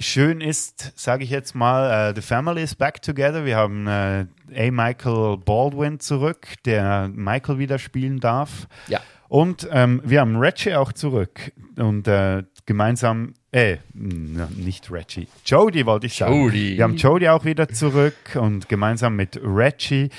schön 0.00 0.40
ist, 0.40 0.92
sage 0.98 1.24
ich 1.24 1.30
jetzt 1.30 1.54
mal, 1.54 2.10
äh, 2.10 2.14
The 2.14 2.22
Family 2.22 2.62
is 2.62 2.74
back 2.74 3.02
together. 3.02 3.44
Wir 3.44 3.56
haben 3.56 3.86
äh, 3.86 4.26
A. 4.56 4.70
Michael 4.70 5.36
Baldwin 5.38 6.00
zurück, 6.00 6.54
der 6.64 7.10
Michael 7.14 7.58
wieder 7.58 7.78
spielen 7.78 8.18
darf. 8.18 8.66
Ja. 8.88 9.00
Und 9.28 9.68
ähm, 9.70 10.02
wir 10.04 10.20
haben 10.20 10.36
Reggie 10.36 10.74
auch 10.74 10.92
zurück 10.92 11.52
und 11.76 12.08
äh, 12.08 12.42
gemeinsam, 12.66 13.34
äh, 13.52 13.76
nicht 13.94 14.90
Reggie, 14.90 15.28
Jodie 15.46 15.86
wollte 15.86 16.06
ich 16.06 16.16
sagen. 16.16 16.34
Jodie. 16.34 16.76
Wir 16.76 16.84
haben 16.84 16.96
Jodie 16.96 17.28
auch 17.28 17.44
wieder 17.44 17.68
zurück 17.68 18.16
und 18.34 18.68
gemeinsam 18.68 19.14
mit 19.14 19.40
Reggie. 19.42 20.10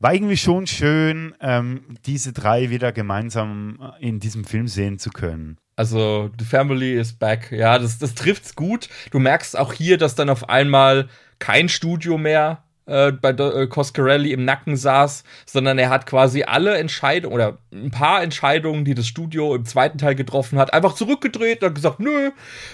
War 0.00 0.12
irgendwie 0.12 0.36
schon 0.36 0.66
schön, 0.66 1.34
ähm, 1.40 1.96
diese 2.04 2.32
drei 2.32 2.68
wieder 2.70 2.92
gemeinsam 2.92 3.92
in 4.00 4.20
diesem 4.20 4.44
Film 4.44 4.68
sehen 4.68 4.98
zu 4.98 5.10
können. 5.10 5.56
Also, 5.78 6.28
The 6.36 6.44
Family 6.44 6.94
is 6.94 7.12
back. 7.12 7.52
Ja, 7.52 7.78
das, 7.78 8.00
das 8.00 8.16
trifft's 8.16 8.56
gut. 8.56 8.88
Du 9.12 9.20
merkst 9.20 9.56
auch 9.56 9.72
hier, 9.72 9.96
dass 9.96 10.16
dann 10.16 10.28
auf 10.28 10.48
einmal 10.48 11.08
kein 11.38 11.68
Studio 11.68 12.18
mehr 12.18 12.64
äh, 12.88 13.12
bei 13.12 13.30
äh, 13.30 13.66
Coscarelli 13.66 14.32
im 14.32 14.44
Nacken 14.44 14.76
saß, 14.76 15.24
sondern 15.46 15.78
er 15.78 15.90
hat 15.90 16.06
quasi 16.06 16.42
alle 16.44 16.76
Entscheidungen 16.78 17.34
oder 17.34 17.58
ein 17.72 17.90
paar 17.90 18.22
Entscheidungen, 18.22 18.84
die 18.84 18.94
das 18.94 19.06
Studio 19.06 19.54
im 19.54 19.64
zweiten 19.64 19.98
Teil 19.98 20.14
getroffen 20.14 20.58
hat, 20.58 20.72
einfach 20.72 20.94
zurückgedreht 20.94 21.62
und 21.62 21.74
gesagt, 21.74 22.00
nö, 22.00 22.30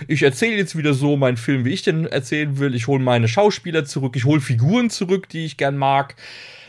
ich 0.08 0.22
erzähle 0.22 0.56
jetzt 0.56 0.76
wieder 0.76 0.94
so 0.94 1.16
meinen 1.16 1.36
Film, 1.36 1.64
wie 1.64 1.72
ich 1.72 1.82
den 1.82 2.06
erzählen 2.06 2.58
will. 2.58 2.74
Ich 2.74 2.86
hole 2.86 3.02
meine 3.02 3.28
Schauspieler 3.28 3.84
zurück, 3.84 4.14
ich 4.16 4.24
hole 4.24 4.40
Figuren 4.40 4.88
zurück, 4.88 5.28
die 5.28 5.44
ich 5.44 5.56
gern 5.56 5.76
mag. 5.76 6.14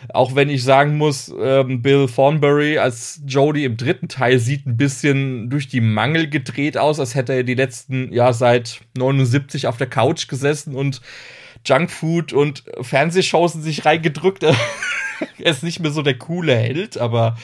Auch 0.10 0.36
wenn 0.36 0.50
ich 0.50 0.64
sagen 0.64 0.98
muss, 0.98 1.34
ähm, 1.40 1.82
Bill 1.82 2.08
Thornbury 2.08 2.78
als 2.78 3.22
Jodie 3.26 3.64
im 3.64 3.78
dritten 3.78 4.08
Teil 4.08 4.40
sieht 4.40 4.66
ein 4.68 4.78
bisschen 4.78 5.50
durch 5.50 5.68
die 5.68 5.82
Mangel 5.82 6.30
gedreht 6.30 6.78
aus, 6.78 7.00
als 7.00 7.16
hätte 7.16 7.34
er 7.34 7.44
die 7.44 7.56
letzten, 7.56 8.14
ja, 8.14 8.34
seit 8.34 8.82
79 8.98 9.68
auf 9.68 9.78
der 9.78 9.88
Couch 9.88 10.28
gesessen 10.28 10.76
und 10.76 11.02
Junkfood 11.66 12.34
und 12.34 12.64
Fernsehshows 12.82 13.56
in 13.56 13.62
sich 13.62 13.86
reingedrückt. 13.86 14.44
er 14.44 14.56
ist 15.40 15.64
nicht 15.64 15.80
mehr 15.80 15.92
so 15.92 16.02
der 16.02 16.18
coole 16.18 16.56
Held, 16.56 16.98
aber 16.98 17.38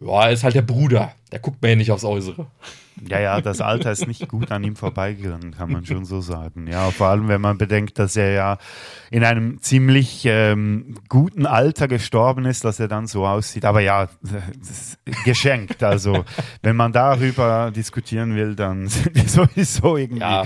ja, 0.00 0.26
er 0.26 0.32
ist 0.32 0.44
halt 0.44 0.54
der 0.54 0.62
Bruder. 0.62 1.12
Der 1.32 1.40
guckt 1.40 1.62
mir 1.62 1.70
ja 1.70 1.76
nicht 1.76 1.90
aufs 1.90 2.04
Äußere. 2.04 2.46
Ja, 3.06 3.20
ja, 3.20 3.40
das 3.40 3.60
Alter 3.60 3.92
ist 3.92 4.06
nicht 4.06 4.28
gut 4.28 4.50
an 4.50 4.64
ihm 4.64 4.74
vorbeigegangen, 4.74 5.52
kann 5.52 5.70
man 5.70 5.86
schon 5.86 6.04
so 6.04 6.20
sagen. 6.20 6.66
Ja, 6.66 6.90
vor 6.90 7.08
allem, 7.08 7.28
wenn 7.28 7.40
man 7.40 7.58
bedenkt, 7.58 7.98
dass 7.98 8.16
er 8.16 8.32
ja 8.32 8.58
in 9.10 9.24
einem 9.24 9.62
ziemlich 9.62 10.24
ähm, 10.24 10.96
guten 11.08 11.46
Alter 11.46 11.86
gestorben 11.86 12.44
ist, 12.44 12.64
dass 12.64 12.80
er 12.80 12.88
dann 12.88 13.06
so 13.06 13.26
aussieht. 13.26 13.64
Aber 13.64 13.80
ja, 13.80 14.08
geschenkt. 15.24 15.82
Also, 15.82 16.24
wenn 16.62 16.76
man 16.76 16.92
darüber 16.92 17.70
diskutieren 17.70 18.34
will, 18.34 18.56
dann 18.56 18.88
sind 18.88 19.14
wir 19.14 19.28
sowieso 19.28 19.96
irgendwie 19.96 20.22
Ja. 20.22 20.44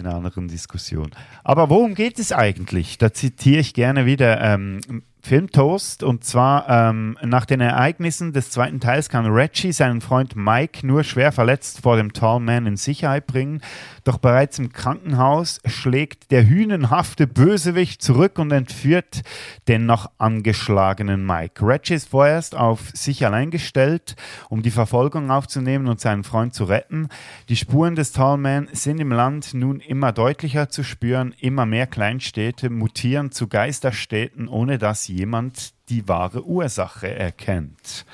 In 0.00 0.06
einer 0.06 0.16
anderen 0.16 0.48
Diskussion. 0.48 1.10
Aber 1.44 1.70
worum 1.70 1.94
geht 1.94 2.18
es 2.18 2.32
eigentlich? 2.32 2.98
Da 2.98 3.12
zitiere 3.12 3.60
ich 3.60 3.74
gerne 3.74 4.06
wieder 4.06 4.40
ähm, 4.40 4.80
Filmtoast 5.22 6.02
und 6.02 6.24
zwar 6.24 6.68
ähm, 6.68 7.18
nach 7.22 7.44
den 7.44 7.60
Ereignissen 7.60 8.32
des 8.32 8.50
zweiten 8.50 8.80
Teils 8.80 9.08
kann 9.08 9.26
Reggie 9.26 9.72
seinen 9.72 10.00
Freund 10.00 10.34
Mike 10.34 10.86
nur 10.86 11.04
schwer 11.04 11.30
verletzt 11.30 11.80
vor 11.82 11.96
dem 11.96 12.12
Tall 12.12 12.40
Man 12.40 12.66
in 12.66 12.76
Sicherheit 12.76 13.26
bringen, 13.26 13.60
doch 14.04 14.18
bereits 14.18 14.58
im 14.58 14.72
Krankenhaus 14.72 15.60
schlägt 15.66 16.30
der 16.30 16.48
hünenhafte 16.48 17.26
Bösewicht 17.26 18.02
zurück 18.02 18.38
und 18.38 18.50
entführt 18.50 19.20
den 19.68 19.84
noch 19.84 20.10
angeschlagenen 20.16 21.24
Mike. 21.26 21.66
Reggie 21.66 21.94
ist 21.94 22.08
vorerst 22.08 22.56
auf 22.56 22.90
sich 22.94 23.24
allein 23.26 23.50
gestellt, 23.50 24.16
um 24.48 24.62
die 24.62 24.70
Verfolgung 24.70 25.30
aufzunehmen 25.30 25.86
und 25.86 26.00
seinen 26.00 26.24
Freund 26.24 26.54
zu 26.54 26.64
retten. 26.64 27.08
Die 27.50 27.56
Spuren 27.56 27.94
des 27.94 28.12
Tall 28.12 28.38
Man 28.38 28.68
sind 28.72 29.00
im 29.00 29.12
Land 29.12 29.52
nun 29.52 29.80
immer 29.80 30.12
deutlicher 30.12 30.70
zu 30.70 30.82
spüren, 30.82 31.34
immer 31.38 31.66
mehr 31.66 31.86
Kleinstädte 31.86 32.70
mutieren 32.70 33.32
zu 33.32 33.48
Geisterstädten, 33.48 34.48
ohne 34.48 34.78
dass 34.78 35.09
jemand 35.14 35.72
die 35.88 36.06
wahre 36.08 36.44
Ursache 36.44 37.14
erkennt. 37.14 38.04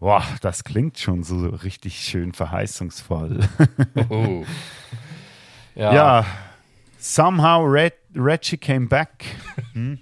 Boah, 0.00 0.24
das 0.42 0.64
klingt 0.64 0.98
schon 0.98 1.22
so 1.22 1.46
richtig 1.48 1.98
schön 2.00 2.32
verheißungsvoll. 2.32 3.40
Oh. 4.10 4.44
Ja, 5.74 6.24
somehow 6.98 7.64
Red, 7.64 7.94
Reggie 8.14 8.56
came 8.58 8.86
back. 8.86 9.24
Hm? 9.72 9.98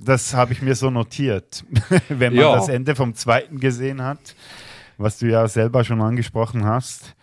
Das 0.00 0.34
habe 0.34 0.52
ich 0.52 0.62
mir 0.62 0.74
so 0.74 0.90
notiert, 0.90 1.64
wenn 2.08 2.34
man 2.34 2.42
Ja. 2.42 2.54
das 2.54 2.68
Ende 2.68 2.94
vom 2.94 3.14
zweiten 3.14 3.58
gesehen 3.60 4.02
hat, 4.02 4.34
was 4.96 5.18
du 5.18 5.26
ja 5.26 5.48
selber 5.48 5.84
schon 5.84 6.00
angesprochen 6.02 6.64
hast. 6.64 7.14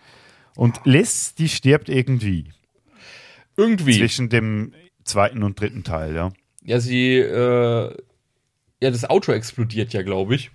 Und 0.55 0.81
Liz, 0.85 1.35
die 1.35 1.49
stirbt 1.49 1.87
irgendwie 1.89 2.51
Irgendwie. 3.57 3.97
zwischen 3.97 4.29
dem 4.29 4.73
zweiten 5.03 5.43
und 5.43 5.59
dritten 5.59 5.83
Teil, 5.83 6.15
ja. 6.15 6.31
Ja, 6.65 6.79
sie, 6.79 7.17
äh, 7.17 7.95
ja, 8.81 8.91
das 8.91 9.07
Auto 9.07 9.31
explodiert 9.31 9.93
ja, 9.93 10.01
glaube 10.01 10.35
ich. 10.35 10.49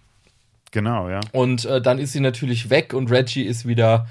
Genau, 0.73 1.09
ja. 1.09 1.21
Und 1.33 1.65
äh, 1.65 1.81
dann 1.81 1.99
ist 1.99 2.13
sie 2.13 2.21
natürlich 2.21 2.69
weg 2.69 2.95
und 2.95 3.11
Reggie 3.11 3.45
ist 3.45 3.67
wieder 3.67 4.09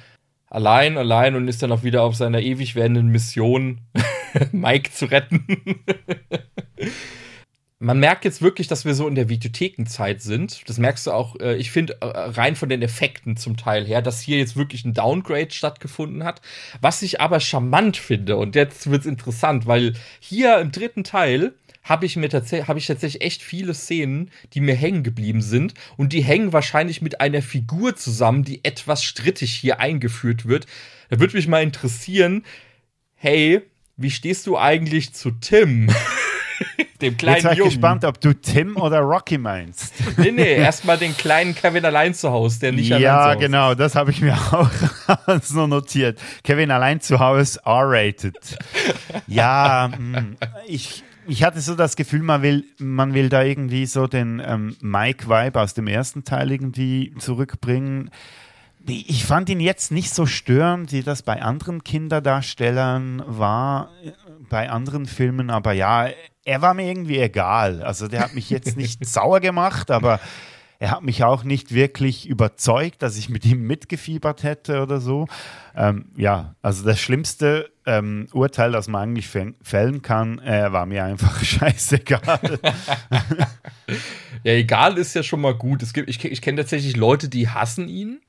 allein, 0.47 0.97
allein 0.97 1.35
und 1.35 1.47
ist 1.47 1.61
dann 1.61 1.71
auch 1.71 1.83
wieder 1.83 2.03
auf 2.03 2.15
seiner 2.15 2.41
ewig 2.41 2.75
werdenden 2.75 3.09
Mission, 3.09 3.81
Mike 4.51 4.91
zu 4.91 5.05
retten. 5.05 5.45
man 7.79 7.99
merkt 7.99 8.25
jetzt 8.25 8.41
wirklich, 8.41 8.67
dass 8.67 8.83
wir 8.83 8.93
so 8.93 9.07
in 9.07 9.15
der 9.15 9.29
Videothekenzeit 9.29 10.21
sind. 10.21 10.67
Das 10.67 10.77
merkst 10.77 11.07
du 11.07 11.11
auch, 11.11 11.37
äh, 11.39 11.55
ich 11.55 11.71
finde, 11.71 11.97
äh, 12.01 12.05
rein 12.05 12.55
von 12.55 12.69
den 12.69 12.81
Effekten 12.81 13.37
zum 13.37 13.55
Teil 13.55 13.85
her, 13.85 14.01
dass 14.01 14.21
hier 14.21 14.37
jetzt 14.37 14.57
wirklich 14.57 14.83
ein 14.83 14.93
Downgrade 14.93 15.51
stattgefunden 15.51 16.23
hat. 16.23 16.41
Was 16.79 17.01
ich 17.01 17.21
aber 17.21 17.39
charmant 17.39 17.95
finde, 17.95 18.37
und 18.37 18.55
jetzt 18.55 18.89
wird's 18.89 19.05
interessant, 19.05 19.65
weil 19.65 19.93
hier 20.19 20.59
im 20.59 20.71
dritten 20.71 21.03
Teil 21.03 21.53
habe 21.89 22.05
ich 22.05 22.15
mir 22.15 22.29
tatsächlich, 22.29 22.67
habe 22.67 22.79
ich 22.79 22.87
tatsächlich 22.87 23.23
echt 23.23 23.41
viele 23.41 23.73
Szenen, 23.73 24.29
die 24.53 24.61
mir 24.61 24.75
hängen 24.75 25.03
geblieben 25.03 25.41
sind. 25.41 25.73
Und 25.97 26.13
die 26.13 26.21
hängen 26.21 26.53
wahrscheinlich 26.53 27.01
mit 27.01 27.19
einer 27.19 27.41
Figur 27.41 27.95
zusammen, 27.95 28.43
die 28.43 28.63
etwas 28.63 29.03
strittig 29.03 29.53
hier 29.53 29.79
eingeführt 29.79 30.47
wird. 30.47 30.67
Da 31.09 31.19
würde 31.19 31.35
mich 31.35 31.47
mal 31.47 31.63
interessieren, 31.63 32.45
hey, 33.15 33.61
wie 33.97 34.11
stehst 34.11 34.47
du 34.47 34.57
eigentlich 34.57 35.13
zu 35.13 35.31
Tim? 35.31 35.89
dem 37.01 37.17
kleinen 37.17 37.37
Jetzt 37.37 37.45
war 37.45 37.51
ich 37.53 37.57
Jungen. 37.57 37.71
gespannt, 37.71 38.05
ob 38.05 38.21
du 38.21 38.33
Tim 38.33 38.77
oder 38.77 38.99
Rocky 38.99 39.37
meinst. 39.37 39.93
Nee, 40.17 40.31
nee, 40.31 40.55
erstmal 40.55 40.97
den 40.97 41.15
kleinen 41.15 41.55
Kevin 41.55 41.85
allein 41.85 42.13
zu 42.13 42.29
Hause, 42.29 42.59
der 42.59 42.71
nicht 42.73 42.91
allein 42.91 43.01
zu 43.01 43.05
ja, 43.05 43.25
Hause 43.29 43.37
genau, 43.37 43.73
das 43.73 43.95
habe 43.95 44.11
ich 44.11 44.21
mir 44.21 44.33
auch 44.51 44.69
so 45.41 45.65
notiert. 45.65 46.19
Kevin 46.43 46.71
allein 46.71 46.99
zu 46.99 47.19
Hause, 47.19 47.61
R-rated. 47.63 48.37
Ja, 49.27 49.89
mh, 49.97 50.35
ich, 50.67 51.03
ich 51.29 51.43
hatte 51.43 51.61
so 51.61 51.75
das 51.75 51.95
Gefühl, 51.95 52.23
man 52.23 52.41
will, 52.41 52.65
man 52.79 53.13
will 53.13 53.29
da 53.29 53.43
irgendwie 53.43 53.85
so 53.85 54.07
den 54.07 54.41
ähm, 54.43 54.75
Mike-Vibe 54.81 55.61
aus 55.61 55.73
dem 55.73 55.87
ersten 55.87 56.23
Teil 56.23 56.51
irgendwie 56.51 57.13
zurückbringen. 57.19 58.09
Ich 58.87 59.25
fand 59.25 59.49
ihn 59.49 59.59
jetzt 59.59 59.91
nicht 59.91 60.13
so 60.13 60.25
störend, 60.25 60.91
wie 60.91 61.03
das 61.03 61.21
bei 61.21 61.41
anderen 61.41 61.83
Kinderdarstellern 61.83 63.23
war, 63.27 63.91
bei 64.49 64.69
anderen 64.69 65.05
Filmen, 65.05 65.49
aber 65.49 65.73
ja, 65.73 66.09
er 66.45 66.61
war 66.61 66.73
mir 66.73 66.89
irgendwie 66.89 67.19
egal. 67.19 67.83
Also 67.83 68.07
der 68.07 68.21
hat 68.21 68.33
mich 68.33 68.49
jetzt 68.49 68.75
nicht 68.75 69.05
sauer 69.07 69.39
gemacht, 69.39 69.91
aber 69.91 70.19
er 70.79 70.91
hat 70.91 71.03
mich 71.03 71.25
auch 71.25 71.43
nicht 71.43 71.73
wirklich 71.73 72.27
überzeugt, 72.27 73.01
dass 73.01 73.17
ich 73.17 73.27
mit 73.29 73.45
ihm 73.45 73.67
mitgefiebert 73.67 74.43
hätte 74.43 74.81
oder 74.81 75.01
so. 75.01 75.27
Ähm, 75.75 76.05
ja, 76.15 76.55
also 76.61 76.85
das 76.85 76.99
schlimmste 76.99 77.69
ähm, 77.85 78.27
Urteil, 78.31 78.71
das 78.71 78.87
man 78.87 79.09
eigentlich 79.09 79.27
fällen 79.27 80.01
kann, 80.01 80.39
äh, 80.39 80.71
war 80.71 80.85
mir 80.85 81.03
einfach 81.03 81.43
scheißegal. 81.43 82.59
Ja, 84.43 84.53
egal 84.53 84.97
ist 84.97 85.15
ja 85.15 85.23
schon 85.23 85.41
mal 85.41 85.53
gut. 85.53 85.83
Es 85.83 85.91
gibt, 85.91 86.09
ich, 86.09 86.23
ich 86.23 86.41
kenne 86.41 86.61
tatsächlich 86.61 86.95
Leute, 86.95 87.27
die 87.27 87.49
hassen 87.49 87.89
ihn. 87.89 88.21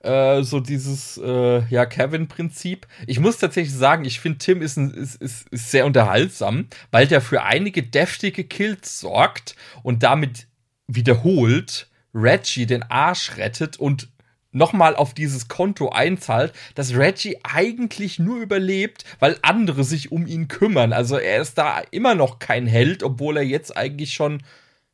Äh, 0.00 0.42
so 0.42 0.60
dieses 0.60 1.20
äh, 1.22 1.64
ja 1.68 1.86
Kevin-Prinzip. 1.86 2.86
Ich 3.06 3.18
muss 3.18 3.38
tatsächlich 3.38 3.74
sagen, 3.74 4.04
ich 4.04 4.20
finde 4.20 4.38
Tim 4.38 4.62
ist, 4.62 4.76
ein, 4.76 4.92
ist, 4.92 5.20
ist, 5.20 5.48
ist 5.50 5.70
sehr 5.70 5.86
unterhaltsam, 5.86 6.66
weil 6.90 7.06
der 7.06 7.20
für 7.20 7.42
einige 7.42 7.82
deftige 7.82 8.44
Kills 8.44 9.00
sorgt 9.00 9.56
und 9.82 10.02
damit 10.02 10.46
wiederholt 10.94 11.88
Reggie 12.14 12.66
den 12.66 12.82
Arsch 12.82 13.36
rettet 13.36 13.78
und 13.78 14.08
nochmal 14.52 14.94
auf 14.94 15.14
dieses 15.14 15.48
Konto 15.48 15.88
einzahlt, 15.88 16.52
dass 16.74 16.94
Reggie 16.94 17.38
eigentlich 17.42 18.18
nur 18.18 18.40
überlebt, 18.40 19.04
weil 19.18 19.38
andere 19.42 19.82
sich 19.82 20.12
um 20.12 20.26
ihn 20.26 20.48
kümmern. 20.48 20.92
Also 20.92 21.16
er 21.16 21.40
ist 21.40 21.56
da 21.56 21.82
immer 21.90 22.14
noch 22.14 22.38
kein 22.38 22.66
Held, 22.66 23.02
obwohl 23.02 23.38
er 23.38 23.44
jetzt 23.44 23.76
eigentlich 23.76 24.12
schon, 24.12 24.42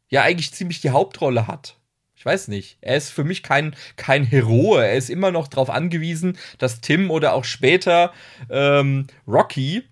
ja, 0.09 0.23
eigentlich 0.23 0.53
ziemlich 0.53 0.81
die 0.81 0.91
Hauptrolle 0.91 1.47
hat. 1.47 1.77
Ich 2.17 2.25
weiß 2.25 2.49
nicht. 2.49 2.79
Er 2.81 2.97
ist 2.97 3.11
für 3.11 3.25
mich 3.25 3.43
kein, 3.43 3.77
kein 3.97 4.25
Heroe. 4.25 4.85
Er 4.85 4.95
ist 4.95 5.11
immer 5.11 5.31
noch 5.31 5.47
darauf 5.47 5.71
angewiesen, 5.71 6.37
dass 6.59 6.81
Tim 6.81 7.11
oder 7.11 7.35
auch 7.35 7.45
später 7.45 8.13
ähm, 8.51 9.07
Rocky 9.27 9.85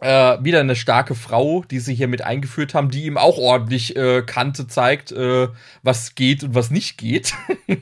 äh, 0.00 0.36
wieder 0.40 0.60
eine 0.60 0.76
starke 0.76 1.14
Frau, 1.14 1.64
die 1.70 1.80
sie 1.80 1.94
hier 1.94 2.08
mit 2.08 2.22
eingeführt 2.22 2.74
haben, 2.74 2.90
die 2.90 3.04
ihm 3.04 3.18
auch 3.18 3.38
ordentlich 3.38 3.96
äh, 3.96 4.22
Kante 4.22 4.66
zeigt, 4.66 5.12
äh, 5.12 5.48
was 5.82 6.14
geht 6.14 6.44
und 6.44 6.54
was 6.54 6.70
nicht 6.70 6.98
geht. 6.98 7.34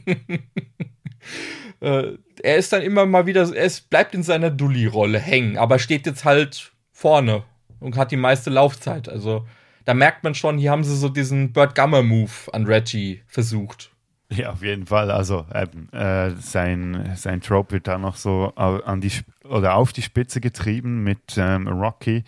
äh, 1.81 2.13
er 2.43 2.57
ist 2.57 2.73
dann 2.73 2.83
immer 2.83 3.07
mal 3.07 3.27
wieder, 3.27 3.55
er 3.55 3.71
bleibt 3.91 4.15
in 4.15 4.23
seiner 4.23 4.51
Dulli-Rolle 4.51 5.19
hängen, 5.19 5.59
aber 5.59 5.79
steht 5.79 6.07
jetzt 6.07 6.25
halt 6.25 6.73
vorne 6.93 7.45
und 7.81 7.97
hat 7.97 8.11
die 8.11 8.17
meiste 8.17 8.51
Laufzeit. 8.51 9.09
Also 9.09 9.47
da 9.85 9.95
merkt 9.95 10.25
man 10.25 10.35
schon, 10.35 10.59
hier 10.59 10.71
haben 10.71 10.85
sie 10.85 10.97
so 10.97 11.09
diesen 11.09 11.53
Burt 11.53 11.75
Gummer-Move 11.75 12.53
an 12.53 12.67
Reggie 12.67 13.23
versucht. 13.27 13.91
Ja, 14.31 14.51
auf 14.51 14.63
jeden 14.63 14.87
Fall. 14.87 15.11
Also 15.11 15.47
ähm, 15.55 15.89
äh, 15.93 16.31
sein, 16.41 17.13
sein 17.17 17.41
Trope 17.41 17.73
wird 17.73 17.87
da 17.87 17.97
noch 17.97 18.17
so 18.17 18.53
an 18.57 19.01
die 19.01 19.13
oder 19.45 19.77
auf 19.77 19.93
die 19.93 20.03
Spitze 20.03 20.41
getrieben 20.41 21.05
mit 21.05 21.37
ähm, 21.37 21.69
Rocky. 21.69 22.25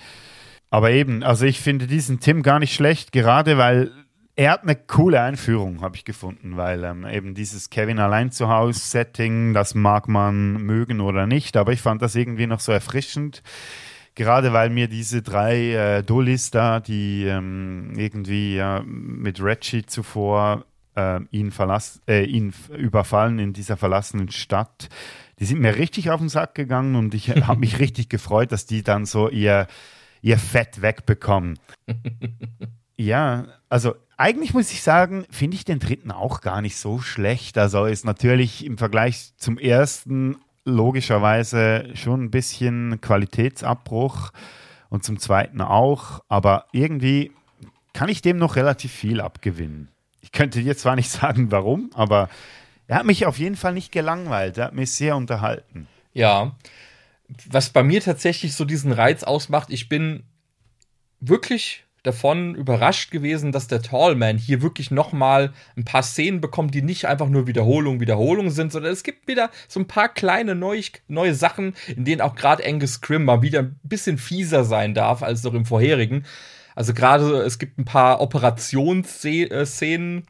Aber 0.71 0.91
eben, 0.91 1.23
also 1.23 1.45
ich 1.45 1.61
finde 1.61 1.87
diesen 1.87 2.21
Tim 2.21 2.43
gar 2.43 2.59
nicht 2.59 2.75
schlecht, 2.75 3.11
gerade 3.13 3.59
weil 3.59 3.91
er 4.37 4.53
hat 4.53 4.63
eine 4.63 4.77
coole 4.77 5.21
Einführung, 5.21 5.81
habe 5.81 5.97
ich 5.97 6.05
gefunden, 6.05 6.57
weil 6.57 6.85
ähm, 6.85 7.05
eben 7.05 7.35
dieses 7.35 7.71
Kevin 7.71 7.99
allein 7.99 8.31
zu 8.31 8.49
Hause 8.49 8.79
Setting, 8.79 9.53
das 9.53 9.75
mag 9.75 10.07
man 10.07 10.63
mögen 10.63 11.01
oder 11.01 11.27
nicht, 11.27 11.57
aber 11.57 11.73
ich 11.73 11.81
fand 11.81 12.03
das 12.03 12.15
irgendwie 12.15 12.47
noch 12.47 12.61
so 12.61 12.71
erfrischend. 12.71 13.43
Gerade 14.15 14.53
weil 14.53 14.71
mir 14.71 14.87
diese 14.87 15.23
drei 15.23 15.73
äh, 15.73 16.03
Dullis 16.05 16.53
da, 16.53 16.79
die 16.79 17.25
ähm, 17.25 17.93
irgendwie 17.97 18.57
ja, 18.57 18.83
mit 18.85 19.43
Reggie 19.43 19.87
zuvor 19.87 20.65
äh, 20.99 21.21
ihn, 21.31 21.51
verlass, 21.53 22.01
äh, 22.09 22.25
ihn 22.25 22.53
überfallen 22.77 23.39
in 23.39 23.53
dieser 23.53 23.77
verlassenen 23.77 24.31
Stadt, 24.31 24.89
die 25.39 25.45
sind 25.45 25.61
mir 25.61 25.77
richtig 25.77 26.11
auf 26.11 26.19
den 26.19 26.29
Sack 26.29 26.55
gegangen 26.55 26.97
und 26.97 27.15
ich 27.15 27.31
habe 27.47 27.61
mich 27.61 27.79
richtig 27.79 28.09
gefreut, 28.09 28.53
dass 28.53 28.67
die 28.67 28.83
dann 28.83 29.07
so 29.07 29.29
ihr, 29.29 29.69
ihr 30.21 30.39
Fett 30.39 30.83
wegbekommen. 30.83 31.59
Ja, 33.01 33.47
also 33.69 33.95
eigentlich 34.17 34.55
muss 34.55 34.73
ich 34.73 34.83
sagen, 34.83 35.25
finde 35.31 35.55
ich 35.55 35.65
den 35.65 35.79
dritten 35.79 36.11
auch 36.11 36.41
gar 36.41 36.61
nicht 36.61 36.77
so 36.77 36.99
schlecht. 36.99 37.57
Also 37.57 37.85
ist 37.85 38.05
natürlich 38.05 38.67
im 38.67 38.77
Vergleich 38.77 39.35
zum 39.37 39.57
ersten 39.57 40.39
logischerweise 40.65 41.91
schon 41.95 42.25
ein 42.25 42.31
bisschen 42.33 43.01
Qualitätsabbruch 43.01 44.33
und 44.89 45.05
zum 45.05 45.21
zweiten 45.21 45.61
auch, 45.61 46.25
aber 46.29 46.67
irgendwie 46.73 47.31
kann 47.93 48.09
ich 48.09 48.21
dem 48.21 48.39
noch 48.39 48.57
relativ 48.57 48.93
viel 48.93 49.21
abgewinnen. 49.21 49.89
Ich 50.21 50.33
könnte 50.33 50.62
dir 50.62 50.77
zwar 50.77 50.97
nicht 50.97 51.11
sagen, 51.11 51.51
warum, 51.51 51.91
aber 51.95 52.29
er 52.87 52.97
hat 52.97 53.07
mich 53.07 53.27
auf 53.27 53.39
jeden 53.39 53.57
Fall 53.57 53.75
nicht 53.75 53.93
gelangweilt. 53.93 54.59
Er 54.59 54.66
hat 54.66 54.75
mich 54.75 54.93
sehr 54.93 55.16
unterhalten. 55.16 55.87
Ja. 56.14 56.57
Was 57.51 57.71
bei 57.71 57.83
mir 57.83 58.01
tatsächlich 58.01 58.55
so 58.55 58.64
diesen 58.64 58.93
Reiz 58.93 59.23
ausmacht, 59.23 59.69
ich 59.71 59.91
bin 59.91 60.25
wirklich 61.21 61.85
davon 62.03 62.55
überrascht 62.55 63.11
gewesen, 63.11 63.53
dass 63.53 63.69
der 63.69 63.83
Tallman 63.83 64.39
hier 64.39 64.62
wirklich 64.62 64.91
noch 64.91 65.12
mal 65.12 65.53
ein 65.77 65.85
paar 65.85 66.03
Szenen 66.03 66.41
bekommt, 66.41 66.75
die 66.75 66.81
nicht 66.81 67.07
einfach 67.07 67.29
nur 67.29 67.47
Wiederholung, 67.47 68.01
Wiederholung 68.01 68.51
sind, 68.51 68.73
sondern 68.73 68.93
es 68.93 69.03
gibt 69.03 69.29
wieder 69.29 69.51
so 69.66 69.81
ein 69.81 69.87
paar 69.87 70.09
kleine 70.09 70.55
neue, 70.55 70.83
neue 71.09 71.35
Sachen, 71.35 71.75
in 71.95 72.05
denen 72.05 72.21
auch 72.21 72.35
gerade 72.35 72.64
Angus 72.64 72.95
Scrim 72.95 73.25
mal 73.25 73.43
wieder 73.43 73.61
ein 73.61 73.81
bisschen 73.83 74.16
fieser 74.16 74.64
sein 74.64 74.95
darf 74.95 75.23
als 75.23 75.43
noch 75.43 75.55
im 75.55 75.66
vorherigen. 75.66 76.25
Also 76.79 76.95
gerade 76.95 77.43
es 77.43 77.59
gibt 77.59 77.76
ein 77.76 77.85
paar 77.85 78.20
Operationsszenen, 78.20 80.22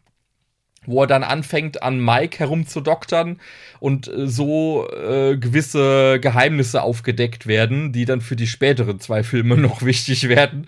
wo 0.86 1.02
er 1.02 1.06
dann 1.06 1.22
anfängt, 1.22 1.82
an 1.82 2.02
Mike 2.02 2.38
herumzudoktern 2.38 3.38
und 3.80 4.08
äh, 4.08 4.26
so 4.26 4.90
äh, 4.90 5.36
gewisse 5.36 6.18
Geheimnisse 6.18 6.80
aufgedeckt 6.80 7.46
werden, 7.46 7.92
die 7.92 8.06
dann 8.06 8.22
für 8.22 8.34
die 8.34 8.46
späteren 8.46 8.98
zwei 8.98 9.24
Filme 9.24 9.56
noch 9.58 9.82
wichtig 9.82 10.30
werden. 10.30 10.64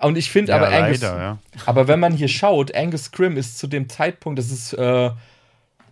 Und 0.00 0.18
ich 0.18 0.32
finde 0.32 0.50
Ja, 0.50 0.56
aber 0.56 0.72
Angus, 0.72 1.00
leider, 1.00 1.16
ja. 1.16 1.38
aber 1.64 1.86
wenn 1.86 2.00
man 2.00 2.12
hier 2.12 2.26
schaut, 2.26 2.74
Angus 2.74 3.04
Scrim 3.04 3.36
ist 3.36 3.56
zu 3.56 3.68
dem 3.68 3.88
Zeitpunkt, 3.88 4.40
das 4.40 4.50
ist 4.50 4.72
äh, 4.72 5.10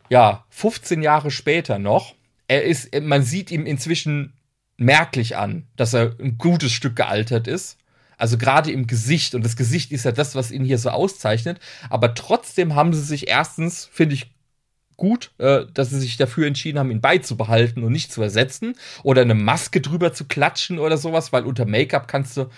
ja 0.09 0.45
15 0.51 1.03
Jahre 1.03 1.31
später 1.31 1.79
noch. 1.79 2.17
Er 2.49 2.65
ist, 2.65 2.93
man 3.01 3.23
sieht 3.23 3.53
ihm 3.53 3.67
inzwischen 3.67 4.33
merklich 4.79 5.37
an, 5.37 5.69
dass 5.77 5.95
er 5.95 6.17
ein 6.19 6.39
gutes 6.39 6.73
Stück 6.73 6.97
gealtert 6.97 7.47
ist. 7.47 7.79
Also 8.17 8.39
gerade 8.39 8.71
im 8.71 8.87
Gesicht. 8.87 9.35
Und 9.35 9.45
das 9.45 9.57
Gesicht 9.57 9.93
ist 9.93 10.05
ja 10.05 10.13
das, 10.13 10.35
was 10.35 10.51
ihn 10.51 10.65
hier 10.65 10.79
so 10.79 10.91
auszeichnet. 10.91 11.61
Aber 11.91 12.15
trotzdem 12.15 12.75
haben 12.75 12.93
sie 12.93 13.03
sich 13.03 13.29
erstens, 13.29 13.89
finde 13.93 14.15
ich, 14.15 14.31
gut, 14.97 15.33
äh, 15.39 15.67
dass 15.73 15.91
sie 15.91 16.01
sich 16.01 16.17
dafür 16.17 16.47
entschieden 16.47 16.79
haben, 16.79 16.91
ihn 16.91 17.01
beizubehalten 17.01 17.85
und 17.85 17.93
nicht 17.93 18.13
zu 18.13 18.23
ersetzen. 18.23 18.75
Oder 19.03 19.23
eine 19.23 19.35
Maske 19.35 19.81
drüber 19.81 20.13
zu 20.13 20.25
klatschen 20.25 20.79
oder 20.79 20.97
sowas, 20.97 21.33
weil 21.33 21.45
unter 21.45 21.67
Make-up 21.67 22.09
kannst 22.09 22.37
du 22.37 22.51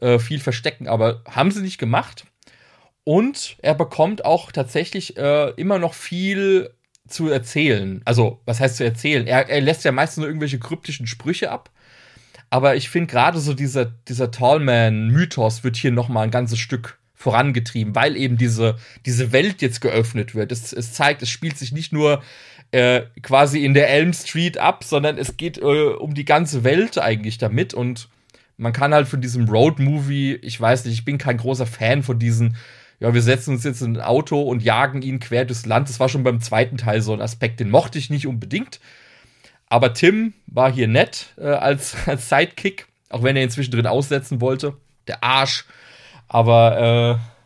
äh, 0.00 0.18
viel 0.18 0.40
verstecken. 0.40 0.88
Aber 0.88 1.22
haben 1.28 1.50
sie 1.50 1.62
nicht 1.62 1.78
gemacht. 1.78 2.24
Und 3.04 3.56
er 3.62 3.74
bekommt 3.74 4.24
auch 4.24 4.52
tatsächlich 4.52 5.16
äh, 5.16 5.50
immer 5.56 5.78
noch 5.78 5.94
viel 5.94 6.70
zu 7.08 7.28
erzählen. 7.28 8.02
Also, 8.04 8.40
was 8.44 8.60
heißt 8.60 8.76
zu 8.76 8.84
erzählen? 8.84 9.26
Er, 9.26 9.48
er 9.48 9.60
lässt 9.60 9.84
ja 9.84 9.90
meistens 9.90 10.18
nur 10.18 10.28
irgendwelche 10.28 10.60
kryptischen 10.60 11.06
Sprüche 11.06 11.50
ab. 11.50 11.70
Aber 12.50 12.76
ich 12.76 12.90
finde 12.90 13.06
gerade 13.06 13.38
so 13.38 13.54
dieser, 13.54 13.84
dieser 13.86 14.30
Tallman-Mythos 14.30 15.64
wird 15.64 15.76
hier 15.76 15.92
noch 15.92 16.08
mal 16.08 16.22
ein 16.22 16.30
ganzes 16.32 16.58
Stück 16.58 16.98
vorangetrieben, 17.14 17.94
weil 17.94 18.16
eben 18.16 18.36
diese, 18.36 18.76
diese 19.06 19.30
Welt 19.32 19.62
jetzt 19.62 19.80
geöffnet 19.80 20.34
wird. 20.34 20.50
Es, 20.52 20.72
es 20.72 20.92
zeigt, 20.92 21.22
es 21.22 21.30
spielt 21.30 21.56
sich 21.58 21.70
nicht 21.70 21.92
nur 21.92 22.22
äh, 22.72 23.02
quasi 23.22 23.64
in 23.64 23.74
der 23.74 23.90
Elm 23.90 24.12
Street 24.12 24.58
ab, 24.58 24.84
sondern 24.84 25.18
es 25.18 25.36
geht 25.36 25.58
äh, 25.58 25.62
um 25.62 26.14
die 26.14 26.24
ganze 26.24 26.64
Welt 26.64 26.98
eigentlich 26.98 27.38
damit 27.38 27.74
und 27.74 28.08
Man 28.60 28.74
kann 28.74 28.92
halt 28.92 29.08
von 29.08 29.22
diesem 29.22 29.48
Road-Movie, 29.48 30.34
ich 30.42 30.60
weiß 30.60 30.84
nicht, 30.84 30.92
ich 30.92 31.04
bin 31.06 31.16
kein 31.16 31.38
großer 31.38 31.64
Fan 31.64 32.02
von 32.02 32.18
diesen, 32.18 32.56
ja, 33.00 33.14
wir 33.14 33.22
setzen 33.22 33.54
uns 33.54 33.64
jetzt 33.64 33.80
in 33.80 33.96
ein 33.96 34.02
Auto 34.02 34.42
und 34.42 34.62
jagen 34.62 35.00
ihn 35.00 35.18
quer 35.18 35.46
durchs 35.46 35.64
Land. 35.64 35.88
Das 35.88 35.98
war 35.98 36.10
schon 36.10 36.24
beim 36.24 36.42
zweiten 36.42 36.76
Teil 36.76 37.00
so 37.00 37.14
ein 37.14 37.22
Aspekt, 37.22 37.58
den 37.60 37.70
mochte 37.70 37.98
ich 37.98 38.10
nicht 38.10 38.26
unbedingt. 38.26 38.78
Aber 39.70 39.94
Tim 39.94 40.34
war 40.46 40.70
hier 40.70 40.88
nett 40.88 41.32
äh, 41.38 41.46
als, 41.46 41.96
als 42.06 42.28
Sidekick, 42.28 42.86
auch 43.08 43.22
wenn 43.22 43.36
er 43.36 43.44
ihn 43.44 43.50
zwischendrin 43.50 43.86
aussetzen 43.86 44.42
wollte. 44.42 44.76
Der 45.06 45.24
Arsch. 45.24 45.64
Aber 46.28 47.18
äh, 47.18 47.40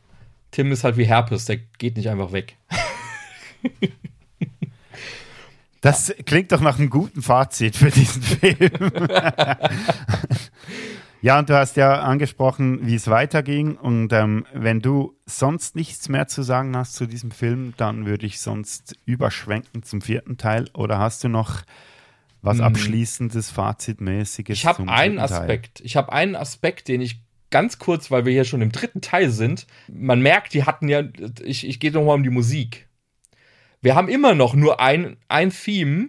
Tim 0.50 0.72
ist 0.72 0.82
halt 0.82 0.96
wie 0.96 1.04
Herpes, 1.04 1.44
der 1.44 1.58
geht 1.78 1.96
nicht 1.96 2.08
einfach 2.08 2.32
weg. 2.32 2.56
Das 5.80 6.14
klingt 6.24 6.50
doch 6.50 6.62
nach 6.62 6.78
einem 6.78 6.88
guten 6.88 7.20
Fazit 7.20 7.76
für 7.76 7.90
diesen 7.90 8.22
Film. 8.40 8.70
ja, 11.20 11.38
und 11.38 11.50
du 11.50 11.58
hast 11.58 11.76
ja 11.76 12.00
angesprochen, 12.00 12.86
wie 12.86 12.94
es 12.94 13.08
weiterging. 13.08 13.76
Und 13.76 14.10
ähm, 14.14 14.46
wenn 14.54 14.80
du 14.80 15.14
sonst 15.26 15.76
nichts 15.76 16.08
mehr 16.08 16.26
zu 16.26 16.42
sagen 16.42 16.74
hast 16.74 16.94
zu 16.94 17.04
diesem 17.04 17.30
Film, 17.30 17.74
dann 17.76 18.06
würde 18.06 18.24
ich 18.24 18.40
sonst 18.40 18.96
überschwenken 19.04 19.82
zum 19.82 20.00
vierten 20.00 20.38
Teil. 20.38 20.70
Oder 20.72 20.98
hast 20.98 21.22
du 21.22 21.28
noch 21.28 21.60
was 22.44 22.58
hm. 22.58 22.64
abschließendes, 22.64 23.50
Fazitmäßiges? 23.50 24.58
Ich 24.58 24.66
habe 24.66 24.88
einen 24.88 25.18
Aspekt. 25.18 25.80
Ich 25.80 25.96
habe 25.96 26.12
einen 26.12 26.36
Aspekt, 26.36 26.88
den 26.88 27.00
ich 27.00 27.20
ganz 27.50 27.78
kurz, 27.78 28.10
weil 28.10 28.24
wir 28.24 28.32
hier 28.32 28.44
schon 28.44 28.62
im 28.62 28.72
dritten 28.72 29.00
Teil 29.00 29.30
sind. 29.30 29.66
Man 29.88 30.20
merkt, 30.20 30.54
die 30.54 30.64
hatten 30.64 30.88
ja, 30.88 31.02
ich, 31.42 31.66
ich 31.66 31.80
gehe 31.80 31.92
nochmal 31.92 32.16
um 32.16 32.22
die 32.22 32.30
Musik 32.30 32.88
wir 33.84 33.94
haben 33.94 34.08
immer 34.08 34.34
noch 34.34 34.54
nur 34.54 34.80
ein, 34.80 35.18
ein 35.28 35.50
Theme 35.50 36.08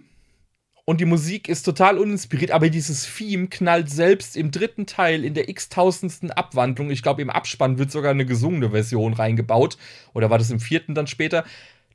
und 0.86 0.98
die 0.98 1.04
Musik 1.04 1.46
ist 1.46 1.62
total 1.62 1.98
uninspiriert, 1.98 2.50
aber 2.50 2.70
dieses 2.70 3.06
Theme 3.14 3.48
knallt 3.48 3.90
selbst 3.90 4.34
im 4.34 4.50
dritten 4.50 4.86
Teil 4.86 5.26
in 5.26 5.34
der 5.34 5.50
x-tausendsten 5.50 6.30
Abwandlung. 6.30 6.88
Ich 6.90 7.02
glaube, 7.02 7.20
im 7.20 7.28
Abspann 7.28 7.76
wird 7.76 7.90
sogar 7.90 8.12
eine 8.12 8.24
gesungene 8.24 8.70
Version 8.70 9.12
reingebaut. 9.12 9.76
Oder 10.14 10.30
war 10.30 10.38
das 10.38 10.50
im 10.50 10.58
vierten 10.58 10.94
dann 10.94 11.06
später? 11.06 11.44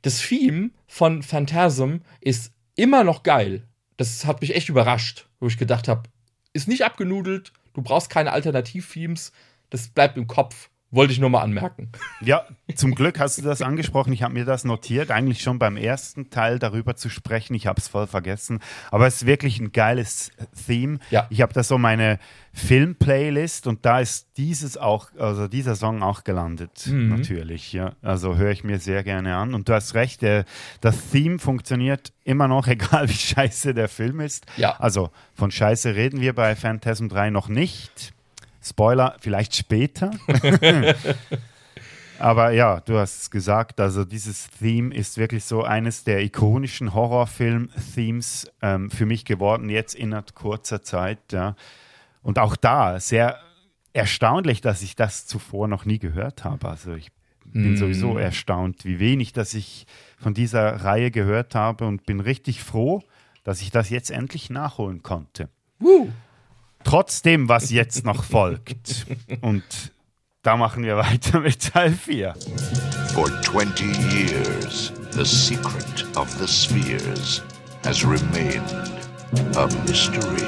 Das 0.02 0.20
Theme 0.20 0.70
von 0.86 1.24
Phantasm 1.24 1.96
ist 2.20 2.52
immer 2.76 3.02
noch 3.02 3.24
geil. 3.24 3.66
Das 4.02 4.24
hat 4.24 4.40
mich 4.40 4.56
echt 4.56 4.68
überrascht, 4.68 5.28
wo 5.38 5.46
ich 5.46 5.56
gedacht 5.56 5.86
habe, 5.86 6.10
ist 6.52 6.66
nicht 6.66 6.84
abgenudelt, 6.84 7.52
du 7.72 7.82
brauchst 7.82 8.10
keine 8.10 8.32
Alternativ-Themes, 8.32 9.30
das 9.70 9.86
bleibt 9.86 10.16
im 10.16 10.26
Kopf. 10.26 10.70
Wollte 10.92 11.14
ich 11.14 11.18
nur 11.18 11.30
mal 11.30 11.40
anmerken. 11.40 11.88
Ja, 12.20 12.44
zum 12.74 12.94
Glück 12.94 13.18
hast 13.18 13.38
du 13.38 13.42
das 13.42 13.62
angesprochen. 13.62 14.12
Ich 14.12 14.22
habe 14.22 14.34
mir 14.34 14.44
das 14.44 14.64
notiert, 14.64 15.10
eigentlich 15.10 15.40
schon 15.40 15.58
beim 15.58 15.78
ersten 15.78 16.28
Teil 16.28 16.58
darüber 16.58 16.96
zu 16.96 17.08
sprechen. 17.08 17.54
Ich 17.54 17.66
habe 17.66 17.80
es 17.80 17.88
voll 17.88 18.06
vergessen. 18.06 18.60
Aber 18.90 19.06
es 19.06 19.16
ist 19.16 19.26
wirklich 19.26 19.58
ein 19.58 19.72
geiles 19.72 20.30
Theme. 20.66 20.98
Ja. 21.10 21.26
Ich 21.30 21.40
habe 21.40 21.54
da 21.54 21.62
so 21.62 21.78
meine 21.78 22.18
Film-Playlist 22.52 23.66
und 23.66 23.86
da 23.86 24.00
ist 24.00 24.28
dieses 24.36 24.76
auch, 24.76 25.08
also 25.18 25.48
dieser 25.48 25.76
Song 25.76 26.02
auch 26.02 26.24
gelandet, 26.24 26.86
mhm. 26.86 27.08
natürlich. 27.08 27.72
Ja. 27.72 27.94
Also 28.02 28.36
höre 28.36 28.50
ich 28.50 28.62
mir 28.62 28.78
sehr 28.78 29.02
gerne 29.02 29.36
an. 29.36 29.54
Und 29.54 29.70
du 29.70 29.72
hast 29.72 29.94
recht, 29.94 30.20
der, 30.20 30.44
das 30.82 31.10
Theme 31.10 31.38
funktioniert 31.38 32.12
immer 32.22 32.48
noch, 32.48 32.66
egal 32.68 33.08
wie 33.08 33.14
scheiße 33.14 33.72
der 33.72 33.88
Film 33.88 34.20
ist. 34.20 34.44
Ja. 34.58 34.78
Also 34.78 35.10
von 35.34 35.50
Scheiße 35.50 35.94
reden 35.94 36.20
wir 36.20 36.34
bei 36.34 36.54
Phantasm 36.54 37.08
3 37.08 37.30
noch 37.30 37.48
nicht. 37.48 38.12
Spoiler, 38.62 39.16
vielleicht 39.20 39.56
später. 39.56 40.12
Aber 42.18 42.52
ja, 42.52 42.80
du 42.80 42.98
hast 42.98 43.22
es 43.22 43.30
gesagt, 43.32 43.80
also 43.80 44.04
dieses 44.04 44.48
Theme 44.50 44.94
ist 44.94 45.18
wirklich 45.18 45.44
so 45.44 45.64
eines 45.64 46.04
der 46.04 46.22
ikonischen 46.22 46.94
Horrorfilm-Themes 46.94 48.48
ähm, 48.62 48.90
für 48.90 49.06
mich 49.06 49.24
geworden, 49.24 49.68
jetzt 49.68 49.96
innerhalb 49.96 50.32
kurzer 50.34 50.82
Zeit. 50.82 51.18
Ja. 51.32 51.56
Und 52.22 52.38
auch 52.38 52.54
da 52.54 53.00
sehr 53.00 53.40
erstaunlich, 53.92 54.60
dass 54.60 54.82
ich 54.82 54.94
das 54.94 55.26
zuvor 55.26 55.66
noch 55.66 55.84
nie 55.84 55.98
gehört 55.98 56.44
habe. 56.44 56.68
Also 56.68 56.94
ich 56.94 57.10
bin 57.44 57.72
mm. 57.72 57.76
sowieso 57.76 58.16
erstaunt, 58.16 58.84
wie 58.84 59.00
wenig, 59.00 59.32
dass 59.32 59.54
ich 59.54 59.86
von 60.16 60.32
dieser 60.32 60.84
Reihe 60.84 61.10
gehört 61.10 61.56
habe 61.56 61.86
und 61.86 62.06
bin 62.06 62.20
richtig 62.20 62.62
froh, 62.62 63.02
dass 63.42 63.60
ich 63.60 63.72
das 63.72 63.90
jetzt 63.90 64.12
endlich 64.12 64.48
nachholen 64.48 65.02
konnte. 65.02 65.48
Uh. 65.80 66.08
Trotzdem, 66.84 67.48
was 67.48 67.70
jetzt 67.70 68.04
noch 68.04 68.24
folgt. 68.30 69.06
Und 69.40 69.62
da 70.42 70.56
machen 70.56 70.84
wir 70.84 70.96
weiter 70.96 71.40
mit 71.40 71.72
Teil 71.72 71.92
4. 71.92 72.34
For 73.14 73.28
20 73.42 73.84
years, 74.12 74.92
the 75.12 75.24
secret 75.24 76.04
of 76.16 76.28
the 76.38 76.46
spheres 76.46 77.42
has 77.84 78.04
remained 78.04 78.72
a 79.56 79.66
mystery. 79.86 80.42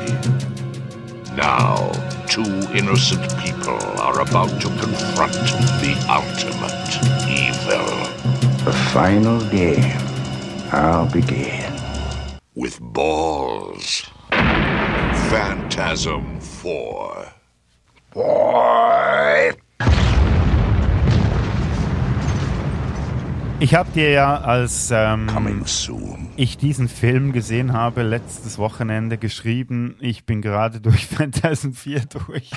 Now, 1.36 1.90
two 2.28 2.44
innocent 2.74 3.22
people 3.38 3.78
are 4.00 4.20
about 4.20 4.60
to 4.60 4.68
confront 4.80 5.32
the 5.80 5.94
ultimate 6.08 6.98
evil. 7.28 7.86
The 8.64 8.72
final 8.92 9.40
game. 9.50 9.98
I'll 10.72 11.06
begin. 11.10 11.72
With 12.54 12.80
balls. 12.80 14.08
Phantasm 15.34 16.38
4. 16.62 16.70
Boy. 18.12 19.52
Ich 23.58 23.74
habe 23.74 23.90
dir 23.90 24.10
ja, 24.10 24.36
als 24.36 24.92
ähm, 24.92 25.26
ich 26.36 26.56
diesen 26.56 26.88
Film 26.88 27.32
gesehen 27.32 27.72
habe, 27.72 28.04
letztes 28.04 28.58
Wochenende 28.58 29.18
geschrieben, 29.18 29.96
ich 29.98 30.24
bin 30.24 30.40
gerade 30.40 30.80
durch 30.80 31.06
Phantasm 31.08 31.72
4 31.72 32.02
durch. 32.06 32.52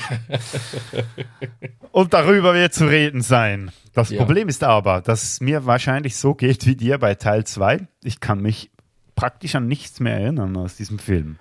Und 1.91 2.13
darüber 2.13 2.53
wird 2.53 2.75
zu 2.75 2.85
reden 2.85 3.23
sein. 3.23 3.71
Das 3.95 4.11
ja. 4.11 4.19
Problem 4.19 4.49
ist 4.49 4.63
aber, 4.63 5.01
dass 5.01 5.23
es 5.23 5.41
mir 5.41 5.65
wahrscheinlich 5.65 6.15
so 6.15 6.35
geht 6.35 6.67
wie 6.67 6.75
dir 6.75 6.99
bei 6.99 7.15
Teil 7.15 7.43
2. 7.43 7.87
Ich 8.03 8.19
kann 8.19 8.39
mich 8.39 8.69
praktisch 9.15 9.55
an 9.55 9.67
nichts 9.67 9.99
mehr 9.99 10.19
erinnern 10.19 10.55
aus 10.57 10.75
diesem 10.75 10.99
Film. 10.99 11.39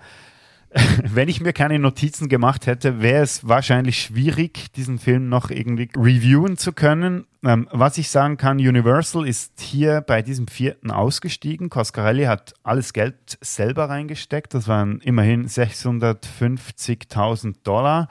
wenn 1.03 1.29
ich 1.29 1.39
mir 1.39 1.53
keine 1.53 1.79
Notizen 1.79 2.27
gemacht 2.27 2.67
hätte, 2.67 3.01
wäre 3.01 3.23
es 3.23 3.47
wahrscheinlich 3.47 4.01
schwierig, 4.01 4.73
diesen 4.73 4.99
Film 4.99 5.29
noch 5.29 5.49
irgendwie 5.49 5.89
reviewen 5.95 6.57
zu 6.57 6.73
können. 6.73 7.25
Ähm, 7.43 7.69
was 7.71 7.97
ich 7.97 8.09
sagen 8.09 8.35
kann, 8.37 8.57
Universal 8.57 9.25
ist 9.27 9.61
hier 9.61 10.01
bei 10.01 10.21
diesem 10.21 10.47
vierten 10.47 10.91
ausgestiegen. 10.91 11.69
Coscarelli 11.69 12.25
hat 12.25 12.53
alles 12.63 12.91
Geld 12.93 13.37
selber 13.41 13.89
reingesteckt. 13.89 14.53
Das 14.53 14.67
waren 14.67 14.99
immerhin 14.99 15.47
650.000 15.47 17.63
Dollar. 17.63 18.09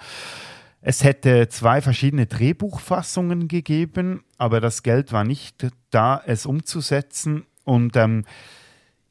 Es 0.80 1.04
hätte 1.04 1.48
zwei 1.48 1.82
verschiedene 1.82 2.26
Drehbuchfassungen 2.26 3.48
gegeben, 3.48 4.24
aber 4.38 4.60
das 4.60 4.82
Geld 4.82 5.12
war 5.12 5.24
nicht 5.24 5.68
da, 5.90 6.22
es 6.24 6.46
umzusetzen. 6.46 7.44
Und 7.64 7.96
ähm, 7.96 8.24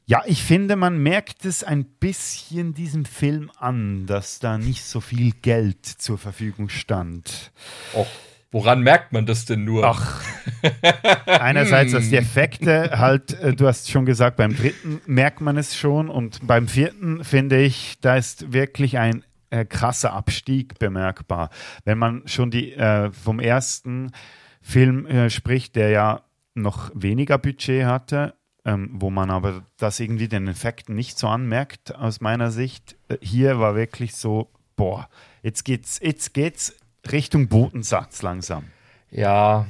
ja, 0.08 0.22
ich 0.28 0.44
finde, 0.44 0.76
man 0.76 1.00
merkt 1.00 1.46
es 1.46 1.64
ein 1.64 1.84
bisschen 1.84 2.76
diesem 2.76 3.06
Film 3.06 3.52
an, 3.58 4.06
dass 4.06 4.40
da 4.40 4.58
nicht 4.58 4.84
so 4.84 5.02
viel 5.02 5.32
Geld 5.42 5.86
zur 5.86 6.20
Verfügung 6.20 6.70
stand. 6.70 7.52
Och, 7.96 8.06
woran 8.52 8.82
merkt 8.82 9.14
man 9.14 9.26
das 9.26 9.46
denn 9.46 9.64
nur? 9.64 9.84
Ach, 9.84 10.22
einerseits, 11.26 11.94
dass 11.94 12.10
die 12.10 12.18
Effekte 12.18 13.00
halt, 13.00 13.34
äh, 13.40 13.56
du 13.56 13.68
hast 13.68 13.90
schon 13.90 14.06
gesagt, 14.06 14.38
beim 14.38 14.56
dritten 14.56 15.02
merkt 15.08 15.42
man 15.42 15.58
es 15.58 15.76
schon 15.76 16.10
und 16.10 16.46
beim 16.46 16.68
vierten 16.68 17.24
finde 17.24 17.60
ich, 17.60 17.98
da 18.02 18.16
ist 18.16 18.54
wirklich 18.54 19.00
ein 19.00 19.24
äh, 19.50 19.66
krasser 19.66 20.14
Abstieg 20.14 20.78
bemerkbar. 20.78 21.50
Wenn 21.84 21.98
man 21.98 22.28
schon 22.28 22.52
die 22.52 22.74
äh, 22.74 23.12
vom 23.12 23.40
ersten 23.40 24.12
Film 24.62 25.08
äh, 25.08 25.32
spricht, 25.32 25.76
der 25.76 25.90
ja 25.90 26.22
noch 26.54 26.92
weniger 26.94 27.40
Budget 27.40 27.86
hatte 27.86 28.36
ähm, 28.66 28.90
wo 28.94 29.10
man 29.10 29.30
aber 29.30 29.64
das 29.78 30.00
irgendwie 30.00 30.28
den 30.28 30.48
Effekten 30.48 30.96
nicht 30.96 31.18
so 31.18 31.28
anmerkt, 31.28 31.96
aus 31.96 32.20
meiner 32.20 32.52
Sicht. 32.52 32.98
Äh, 33.08 33.18
hier 33.22 33.60
war 33.60 33.76
wirklich 33.76 34.16
so, 34.16 34.50
boah, 34.76 35.08
jetzt 35.44 35.64
geht's, 35.64 36.00
jetzt 36.02 36.34
geht's 36.34 36.76
Richtung 37.12 37.48
Bodensatz 37.48 38.22
langsam. 38.24 38.66
Ja, 39.12 39.68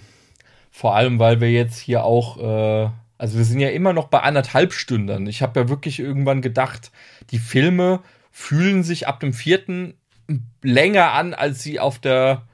vor 0.71 0.95
allem, 0.95 1.19
weil 1.19 1.41
wir 1.41 1.51
jetzt 1.51 1.77
hier 1.77 2.03
auch, 2.03 2.37
äh, 2.37 2.89
also 3.17 3.37
wir 3.37 3.45
sind 3.45 3.59
ja 3.59 3.69
immer 3.69 3.93
noch 3.93 4.07
bei 4.07 4.21
anderthalb 4.21 4.73
Stunden. 4.73 5.27
Ich 5.27 5.41
habe 5.41 5.59
ja 5.59 5.69
wirklich 5.69 5.99
irgendwann 5.99 6.41
gedacht, 6.41 6.91
die 7.31 7.39
Filme 7.39 8.01
fühlen 8.31 8.83
sich 8.83 9.07
ab 9.07 9.19
dem 9.19 9.33
vierten 9.33 9.95
länger 10.63 11.11
an, 11.11 11.33
als 11.33 11.61
sie 11.61 11.79
auf 11.79 11.99
der 11.99 12.47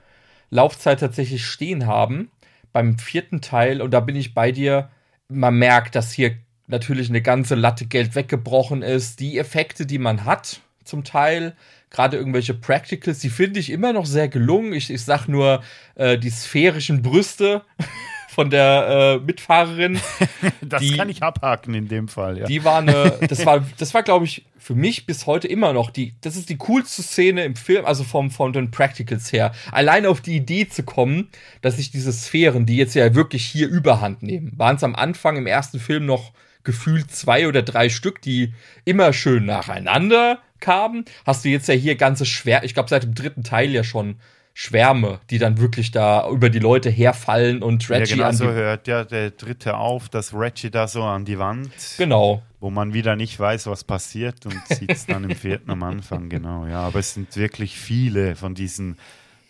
Laufzeit 0.50 1.00
tatsächlich 1.00 1.46
stehen 1.46 1.88
haben. 1.88 2.32
Beim 2.74 2.98
vierten 2.98 3.42
Teil, 3.42 3.82
und 3.82 3.92
da 3.92 4.00
bin 4.00 4.16
ich 4.16 4.34
bei 4.34 4.52
dir, 4.52 4.90
man 5.32 5.56
merkt, 5.56 5.96
dass 5.96 6.12
hier 6.12 6.36
natürlich 6.68 7.10
eine 7.10 7.22
ganze 7.22 7.56
Latte 7.56 7.86
Geld 7.86 8.16
weggebrochen 8.16 8.82
ist. 8.82 9.20
Die 9.20 9.38
Effekte, 9.38 9.86
die 9.86 9.98
man 9.98 10.26
hat, 10.26 10.62
zum 10.84 11.04
Teil, 11.04 11.56
gerade 11.90 12.18
irgendwelche 12.18 12.54
Practicals, 12.54 13.20
die 13.20 13.30
finde 13.30 13.60
ich 13.60 13.70
immer 13.70 13.94
noch 13.94 14.06
sehr 14.06 14.28
gelungen. 14.28 14.74
Ich, 14.74 14.90
ich 14.90 15.04
sag 15.04 15.28
nur, 15.28 15.64
äh, 15.96 16.18
die 16.18 16.30
sphärischen 16.30 17.02
Brüste 17.02 17.64
von 18.32 18.50
der 18.50 19.20
äh, 19.20 19.26
Mitfahrerin. 19.26 20.00
das 20.62 20.82
die, 20.82 20.96
kann 20.96 21.10
ich 21.10 21.22
abhaken 21.22 21.74
in 21.74 21.90
dem 21.90 22.08
Fall, 22.08 22.38
ja. 22.38 22.46
Die 22.46 22.64
war 22.64 22.80
eine, 22.80 23.18
das 23.28 23.46
war, 23.46 23.66
das 23.78 23.94
war, 23.94 24.04
glaube 24.04 24.24
ich, 24.24 24.46
für 24.58 24.74
mich 24.74 25.06
bis 25.06 25.26
heute 25.26 25.50
immer 25.50 25.74
noch 25.74 25.90
die, 25.90 26.14
das 26.22 26.38
ist 26.38 26.50
die 26.50 26.56
coolste 26.56 27.04
Szene 27.04 27.44
im 27.44 27.58
Film, 27.58 27.84
also 27.86 28.06
vom, 28.06 28.32
von 28.32 28.54
den 28.54 28.72
Practicals 28.72 29.34
her. 29.34 29.52
Alleine 29.74 30.08
auf 30.08 30.22
die 30.22 30.38
Idee 30.38 30.70
zu 30.70 30.84
kommen, 30.84 31.28
dass 31.62 31.76
sich 31.76 31.92
diese 31.92 32.14
Sphären, 32.14 32.66
die 32.66 32.78
jetzt 32.78 32.94
ja 32.94 33.14
wirklich 33.16 33.46
hier 33.46 33.68
überhand 33.68 34.24
nehmen, 34.24 34.54
waren 34.56 34.78
es 34.78 34.84
am 34.86 34.96
Anfang 34.96 35.36
im 35.36 35.46
ersten 35.46 35.80
Film 35.80 36.06
noch 36.06 36.32
gefühlt 36.64 37.12
zwei 37.12 37.50
oder 37.50 37.64
drei 37.64 37.90
Stück, 37.90 38.22
die 38.22 38.54
immer 38.86 39.12
schön 39.12 39.46
nacheinander 39.46 40.40
kamen. 40.62 41.04
Hast 41.26 41.44
du 41.44 41.50
jetzt 41.50 41.68
ja 41.68 41.74
hier 41.74 41.96
ganze 41.96 42.26
Schwer, 42.26 42.64
ich 42.64 42.74
glaube 42.74 42.88
seit 42.88 43.04
dem 43.04 43.14
dritten 43.14 43.44
Teil 43.44 43.72
ja 43.72 43.84
schon 43.84 44.20
Schwärme, 44.54 45.20
die 45.30 45.38
dann 45.38 45.60
wirklich 45.60 45.92
da 45.92 46.30
über 46.30 46.50
die 46.50 46.60
Leute 46.60 46.90
herfallen 46.90 47.64
und 47.64 47.90
Reggie 47.90 48.18
ja, 48.18 48.30
genau 48.30 48.38
so 48.38 48.52
hört 48.52 48.88
ja 48.88 49.04
der 49.04 49.32
dritte 49.32 49.78
auf, 49.78 50.10
dass 50.10 50.34
Reggie 50.34 50.70
da 50.70 50.88
so 50.88 51.04
an 51.04 51.26
die 51.26 51.40
Wand. 51.40 51.72
Genau. 51.98 52.42
Wo 52.60 52.70
man 52.70 52.94
wieder 52.94 53.16
nicht 53.16 53.40
weiß, 53.40 53.68
was 53.68 53.84
passiert 53.84 54.46
und 54.46 54.62
sieht 54.70 54.92
es 54.92 55.06
dann 55.06 55.24
im 55.24 55.36
vierten 55.36 55.72
am 55.72 55.84
Anfang, 55.84 56.30
genau. 56.30 56.66
Ja, 56.66 56.82
aber 56.82 57.00
es 57.00 57.14
sind 57.14 57.36
wirklich 57.38 57.78
viele 57.78 58.36
von 58.36 58.54
diesen 58.54 58.98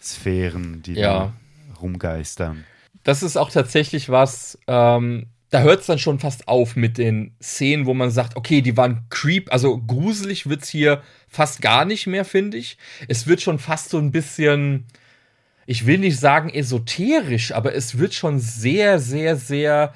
Sphären, 0.01 0.81
die 0.83 0.93
ja. 0.93 1.13
da 1.13 1.33
rumgeistern. 1.81 2.63
Das 3.03 3.23
ist 3.23 3.37
auch 3.37 3.49
tatsächlich 3.49 4.09
was, 4.09 4.59
ähm, 4.67 5.27
da 5.49 5.61
hört 5.61 5.81
es 5.81 5.87
dann 5.87 5.99
schon 5.99 6.19
fast 6.19 6.47
auf 6.47 6.75
mit 6.75 6.97
den 6.97 7.35
Szenen, 7.41 7.85
wo 7.85 7.93
man 7.93 8.11
sagt, 8.11 8.37
okay, 8.37 8.61
die 8.61 8.77
waren 8.77 9.05
creep, 9.09 9.51
also 9.51 9.77
gruselig 9.79 10.47
wird's 10.47 10.69
hier 10.69 11.01
fast 11.31 11.61
gar 11.61 11.85
nicht 11.85 12.07
mehr, 12.07 12.25
finde 12.25 12.57
ich. 12.57 12.77
Es 13.07 13.25
wird 13.25 13.41
schon 13.41 13.57
fast 13.57 13.89
so 13.89 13.97
ein 13.97 14.11
bisschen, 14.11 14.85
ich 15.65 15.87
will 15.87 15.97
nicht 15.97 16.19
sagen 16.19 16.49
esoterisch, 16.49 17.53
aber 17.53 17.73
es 17.73 17.97
wird 17.97 18.13
schon 18.13 18.39
sehr, 18.39 18.99
sehr, 18.99 19.37
sehr 19.37 19.93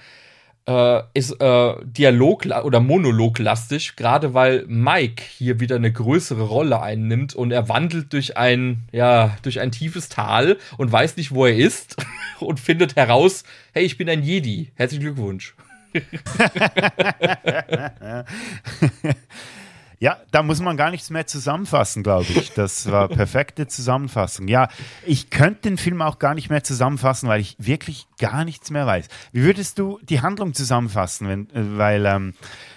äh, 0.66 1.02
ist 1.14 1.40
äh, 1.42 1.74
Dialog- 1.84 2.46
oder 2.64 2.80
Monologlastig, 2.80 3.98
gerade 3.98 4.34
weil 4.34 4.66
Mike 4.68 5.22
hier 5.38 5.60
wieder 5.60 5.76
eine 5.76 5.92
größere 5.92 6.44
Rolle 6.44 6.82
einnimmt 6.82 7.36
und 7.36 7.52
er 7.52 7.68
wandelt 7.70 8.14
durch 8.14 8.38
ein, 8.38 8.88
ja, 8.92 9.38
durch 9.44 9.60
ein 9.60 9.72
tiefes 9.72 10.10
Tal 10.10 10.58
und 10.78 10.92
weiß 10.92 11.18
nicht, 11.18 11.34
wo 11.34 11.46
er 11.46 11.56
ist 11.56 11.98
und 12.40 12.60
findet 12.62 12.96
heraus, 12.96 13.44
hey, 13.74 13.84
ich 13.84 13.98
bin 13.98 14.10
ein 14.10 14.24
Jedi. 14.24 14.72
Herzlichen 14.76 15.04
Glückwunsch. 15.04 15.54
Ja, 20.00 20.18
da 20.32 20.44
muss 20.44 20.60
man 20.60 20.78
gar 20.78 20.92
nichts 20.92 21.10
mehr 21.10 21.26
zusammenfassen, 21.26 22.04
glaube 22.04 22.26
ich. 22.36 22.52
Das 22.54 22.92
war 22.92 23.08
perfekte 23.08 23.68
Zusammenfassung. 23.68 24.48
Ja, 24.48 24.68
ich 25.06 25.30
könnte 25.30 25.62
den 25.62 25.78
Film 25.78 26.02
auch 26.02 26.20
gar 26.20 26.36
nicht 26.36 26.50
mehr 26.50 26.64
zusammenfassen, 26.64 27.30
weil 27.30 27.42
ich 27.42 27.56
wirklich 27.60 28.08
gar 28.20 28.46
nichts 28.46 28.72
mehr 28.72 28.86
weiß. 28.86 29.08
Wie 29.32 29.44
würdest 29.44 29.80
du 29.80 30.00
die 30.04 30.22
Handlung 30.22 30.54
zusammenfassen? 30.54 31.28
Wenn, 31.28 31.50
äh, 31.52 31.78
weil 31.78 32.06
ähm, 32.06 32.34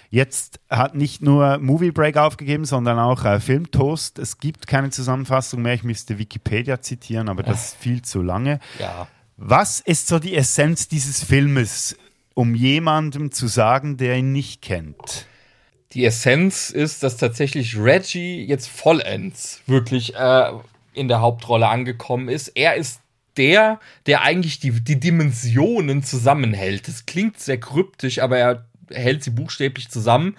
jetzt 0.09 0.59
hat 0.69 0.95
nicht 0.95 1.21
nur 1.21 1.57
Movie 1.59 1.91
Break 1.91 2.17
aufgegeben, 2.17 2.65
sondern 2.65 2.99
auch 2.99 3.25
äh, 3.25 3.39
Filmtoast. 3.39 4.19
Es 4.19 4.37
gibt 4.37 4.67
keine 4.67 4.89
Zusammenfassung 4.89 5.61
mehr. 5.61 5.73
Ich 5.73 5.83
müsste 5.83 6.17
Wikipedia 6.19 6.81
zitieren, 6.81 7.29
aber 7.29 7.43
das 7.43 7.69
ist 7.69 7.77
viel 7.77 8.01
zu 8.01 8.21
lange. 8.21 8.59
Ja. 8.79 9.07
Was 9.37 9.79
ist 9.79 10.07
so 10.07 10.19
die 10.19 10.35
Essenz 10.35 10.87
dieses 10.87 11.23
Filmes, 11.23 11.97
um 12.33 12.55
jemandem 12.55 13.31
zu 13.31 13.47
sagen, 13.47 13.97
der 13.97 14.17
ihn 14.17 14.31
nicht 14.31 14.61
kennt? 14.61 15.28
Die 15.93 16.05
Essenz 16.05 16.69
ist, 16.69 17.03
dass 17.03 17.17
tatsächlich 17.17 17.77
Reggie 17.77 18.45
jetzt 18.45 18.67
vollends 18.67 19.61
wirklich 19.65 20.15
äh, 20.15 20.51
in 20.93 21.07
der 21.07 21.21
Hauptrolle 21.21 21.67
angekommen 21.67 22.29
ist. 22.29 22.49
Er 22.49 22.75
ist 22.75 23.01
der, 23.37 23.79
der 24.05 24.21
eigentlich 24.21 24.59
die, 24.59 24.71
die 24.71 24.99
Dimensionen 24.99 26.03
zusammenhält. 26.03 26.87
Das 26.87 27.05
klingt 27.05 27.39
sehr 27.39 27.59
kryptisch, 27.59 28.19
aber 28.19 28.37
er 28.37 28.65
hält 28.91 29.23
sie 29.23 29.29
buchstäblich 29.29 29.89
zusammen, 29.89 30.35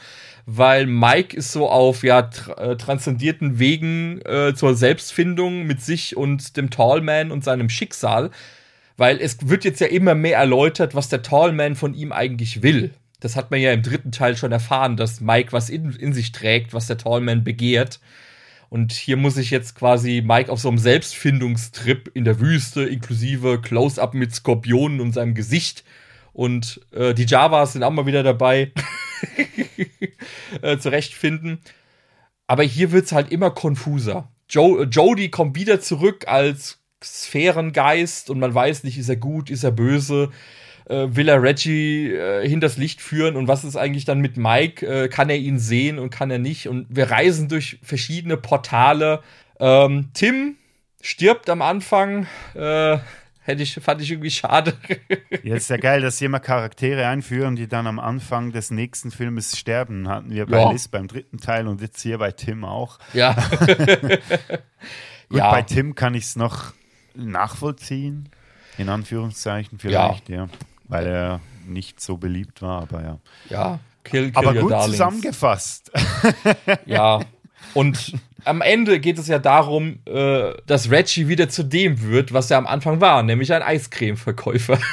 weil 0.47 0.87
Mike 0.87 1.37
ist 1.37 1.53
so 1.53 1.69
auf 1.69 2.03
ja 2.03 2.23
tra 2.23 2.73
äh, 2.73 2.77
transzendierten 2.77 3.59
Wegen 3.59 4.21
äh, 4.23 4.55
zur 4.55 4.75
Selbstfindung 4.75 5.67
mit 5.67 5.81
sich 5.81 6.17
und 6.17 6.57
dem 6.57 6.71
Tallman 6.71 7.31
und 7.31 7.45
seinem 7.45 7.69
Schicksal, 7.69 8.31
weil 8.97 9.19
es 9.21 9.49
wird 9.49 9.65
jetzt 9.65 9.81
ja 9.81 9.87
immer 9.87 10.15
mehr 10.15 10.39
erläutert, 10.39 10.95
was 10.95 11.09
der 11.09 11.23
Tallman 11.23 11.77
von 11.77 11.95
ihm 11.95 12.13
eigentlich 12.13 12.63
will. 12.63 12.93
Das 13.21 13.37
hat 13.37 13.51
man 13.51 13.61
ja 13.61 13.73
im 13.73 13.83
dritten 13.83 14.13
Teil 14.13 14.37
schon 14.37 14.53
erfahren, 14.53 14.97
dass 14.97 15.21
Mike 15.21 15.53
was 15.53 15.71
in, 15.71 15.93
in 15.93 16.13
sich 16.13 16.33
trägt, 16.33 16.73
was 16.75 16.87
der 16.87 16.99
Tallman 16.99 17.45
begehrt. 17.45 18.01
Und 18.71 18.93
hier 18.93 19.17
muss 19.17 19.37
ich 19.37 19.51
jetzt 19.51 19.75
quasi 19.75 20.23
Mike 20.25 20.51
auf 20.51 20.61
so 20.61 20.69
einem 20.69 20.79
Selbstfindungstrip 20.79 22.11
in 22.15 22.25
der 22.25 22.41
Wüste, 22.41 22.85
inklusive 22.85 23.61
Close-Up 23.61 24.15
mit 24.15 24.35
Skorpionen 24.35 25.01
und 25.01 25.13
seinem 25.13 25.35
Gesicht. 25.35 25.85
Und 26.33 26.81
äh, 26.93 27.13
die 27.13 27.27
Javas 27.27 27.73
sind 27.73 27.83
auch 27.83 27.91
mal 27.91 28.07
wieder 28.07 28.23
dabei, 28.23 28.73
äh, 30.63 30.79
zurechtfinden. 30.79 31.59
Aber 32.47 32.63
hier 32.63 32.93
wird's 32.93 33.13
halt 33.13 33.33
immer 33.33 33.51
konfuser. 33.51 34.29
Jo 34.49 34.85
Jody 34.85 35.31
kommt 35.31 35.57
wieder 35.57 35.81
zurück 35.81 36.27
als 36.29 36.79
Sphärengeist 37.03 38.31
und 38.31 38.39
man 38.39 38.55
weiß 38.55 38.85
nicht, 38.85 38.99
ist 38.99 39.09
er 39.09 39.17
gut, 39.17 39.51
ist 39.51 39.65
er 39.65 39.71
böse 39.73 40.31
äh, 40.87 41.07
will 41.11 41.29
er 41.29 41.43
Reggie 41.43 42.13
äh, 42.13 42.49
hinters 42.49 42.77
Licht 42.77 43.01
führen 43.01 43.37
und 43.37 43.49
was 43.49 43.65
ist 43.65 43.77
eigentlich 43.77 44.05
dann 44.05 44.21
mit 44.21 44.37
Mike? 44.37 44.87
Äh, 44.87 45.09
kann 45.09 45.31
er 45.31 45.37
ihn 45.37 45.59
sehen 45.59 45.99
und 45.99 46.11
kann 46.11 46.31
er 46.31 46.39
nicht? 46.39 46.69
Und 46.69 46.87
wir 46.89 47.11
reisen 47.11 47.49
durch 47.49 47.79
verschiedene 47.83 48.37
Portale. 48.37 49.21
Ähm, 49.59 50.11
Tim 50.15 50.57
stirbt 51.01 51.49
am 51.49 51.63
Anfang. 51.63 52.27
Äh, 52.55 52.99
hätte 53.41 53.63
ich, 53.63 53.75
fand 53.75 54.01
ich 54.03 54.11
irgendwie 54.11 54.31
schade. 54.31 54.75
ja, 55.43 55.57
ist 55.57 55.71
ja 55.71 55.77
geil, 55.77 56.01
dass 56.01 56.19
sie 56.19 56.25
immer 56.25 56.41
Charaktere 56.41 57.07
einführen, 57.07 57.57
die 57.57 57.69
dann 57.69 57.87
am 57.87 57.99
Anfang 57.99 58.53
des 58.53 58.71
nächsten 58.71 59.11
Filmes 59.11 59.59
sterben. 59.59 60.09
Hatten 60.09 60.31
wir 60.31 60.47
bei 60.47 60.59
ja. 60.59 60.71
Liz 60.71 60.89
beim 60.89 61.09
dritten 61.09 61.39
Teil 61.39 61.67
und 61.67 61.81
jetzt 61.81 62.01
hier 62.03 62.19
bei 62.19 62.33
Tim 62.33 62.65
auch. 62.65 62.99
Ja. 63.13 63.35
Gut, 65.29 65.39
ja. 65.39 65.51
bei 65.51 65.63
Tim 65.63 65.95
kann 65.95 66.15
ich 66.15 66.25
es 66.25 66.37
noch 66.37 66.73
nachvollziehen. 67.15 68.29
In 68.79 68.89
Anführungszeichen 68.89 69.79
vielleicht, 69.79 70.29
ja. 70.29 70.45
ja 70.45 70.49
weil 70.91 71.07
er 71.07 71.41
nicht 71.67 72.01
so 72.01 72.17
beliebt 72.17 72.63
war, 72.63 72.83
aber 72.83 73.03
ja. 73.03 73.19
Ja, 73.49 73.79
kill, 74.05 74.31
kill 74.31 74.33
Aber 74.35 74.55
gut 74.55 74.73
darlings. 74.73 74.93
zusammengefasst. 74.93 75.91
ja, 76.87 77.21
und 77.75 78.15
am 78.45 78.61
Ende 78.61 79.01
geht 79.01 79.19
es 79.19 79.29
ja 79.29 79.39
darum, 79.39 80.01
äh, 80.07 80.53
dass 80.67 80.91
Reggie 80.91 81.29
wieder 81.29 81.49
zu 81.49 81.63
dem 81.63 82.03
wird, 82.03 82.33
was 82.33 82.51
er 82.51 82.59
am 82.59 82.67
Anfang 82.67 83.01
war, 83.01 83.23
nämlich 83.23 83.53
ein 83.53 83.63
Eiscreme-Verkäufer. 83.63 84.79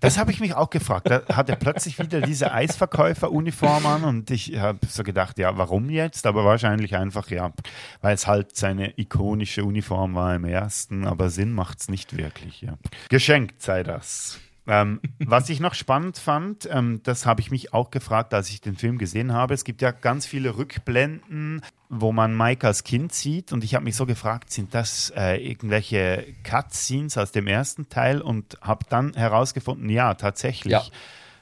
Das 0.00 0.18
habe 0.18 0.32
ich 0.32 0.40
mich 0.40 0.54
auch 0.54 0.70
gefragt. 0.70 1.08
Da 1.08 1.22
hat 1.32 1.48
er 1.48 1.54
plötzlich 1.54 2.00
wieder 2.00 2.20
diese 2.20 2.50
Eisverkäufer-Uniform 2.52 3.86
an 3.86 4.02
und 4.02 4.28
ich 4.32 4.58
habe 4.58 4.80
so 4.88 5.04
gedacht, 5.04 5.38
ja, 5.38 5.56
warum 5.56 5.88
jetzt? 5.88 6.26
Aber 6.26 6.44
wahrscheinlich 6.44 6.96
einfach, 6.96 7.30
ja, 7.30 7.52
weil 8.00 8.14
es 8.14 8.26
halt 8.26 8.56
seine 8.56 8.98
ikonische 8.98 9.64
Uniform 9.64 10.16
war 10.16 10.34
im 10.34 10.44
ersten, 10.44 11.06
aber 11.06 11.30
Sinn 11.30 11.52
macht 11.52 11.78
es 11.78 11.88
nicht 11.88 12.16
wirklich, 12.16 12.62
ja. 12.62 12.76
Geschenkt 13.08 13.62
sei 13.62 13.84
das. 13.84 14.40
Ähm, 14.68 15.00
was 15.18 15.48
ich 15.48 15.60
noch 15.60 15.72
spannend 15.72 16.18
fand, 16.18 16.68
ähm, 16.70 17.00
das 17.02 17.24
habe 17.24 17.40
ich 17.40 17.50
mich 17.50 17.72
auch 17.72 17.90
gefragt, 17.90 18.34
als 18.34 18.50
ich 18.50 18.60
den 18.60 18.76
Film 18.76 18.98
gesehen 18.98 19.32
habe. 19.32 19.54
Es 19.54 19.64
gibt 19.64 19.80
ja 19.80 19.92
ganz 19.92 20.26
viele 20.26 20.58
Rückblenden, 20.58 21.62
wo 21.88 22.12
man 22.12 22.36
Mike 22.36 22.66
als 22.66 22.84
Kind 22.84 23.14
sieht. 23.14 23.50
Und 23.52 23.64
ich 23.64 23.74
habe 23.74 23.84
mich 23.84 23.96
so 23.96 24.04
gefragt, 24.04 24.52
sind 24.52 24.74
das 24.74 25.10
äh, 25.16 25.36
irgendwelche 25.36 26.26
Cutscenes 26.44 27.16
aus 27.16 27.32
dem 27.32 27.46
ersten 27.46 27.88
Teil? 27.88 28.20
Und 28.20 28.58
habe 28.60 28.84
dann 28.90 29.14
herausgefunden, 29.14 29.88
ja, 29.88 30.12
tatsächlich. 30.14 30.72
Ja. 30.72 30.82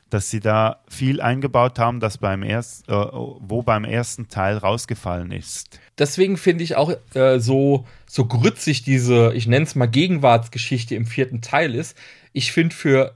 Dass 0.09 0.31
sie 0.31 0.39
da 0.39 0.83
viel 0.89 1.21
eingebaut 1.21 1.81
haben, 1.81 1.99
das 1.99 2.19
beim 2.19 2.45
erst, 2.45 2.89
äh, 2.89 2.93
wo 2.93 3.63
beim 3.63 3.83
ersten 3.83 4.29
Teil 4.29 4.57
rausgefallen 4.57 5.33
ist. 5.33 5.81
Deswegen 5.99 6.37
finde 6.37 6.63
ich 6.63 6.77
auch 6.77 6.93
äh, 7.15 7.41
so, 7.41 7.89
so 8.07 8.27
grützig 8.27 8.85
diese, 8.85 9.33
ich 9.35 9.49
nenne 9.49 9.65
es 9.65 9.75
mal 9.75 9.87
Gegenwartsgeschichte 9.87 10.95
im 10.95 11.07
vierten 11.07 11.41
Teil 11.41 11.75
ist 11.75 11.97
ich 12.37 12.53
finde 12.53 12.77
für 12.77 13.15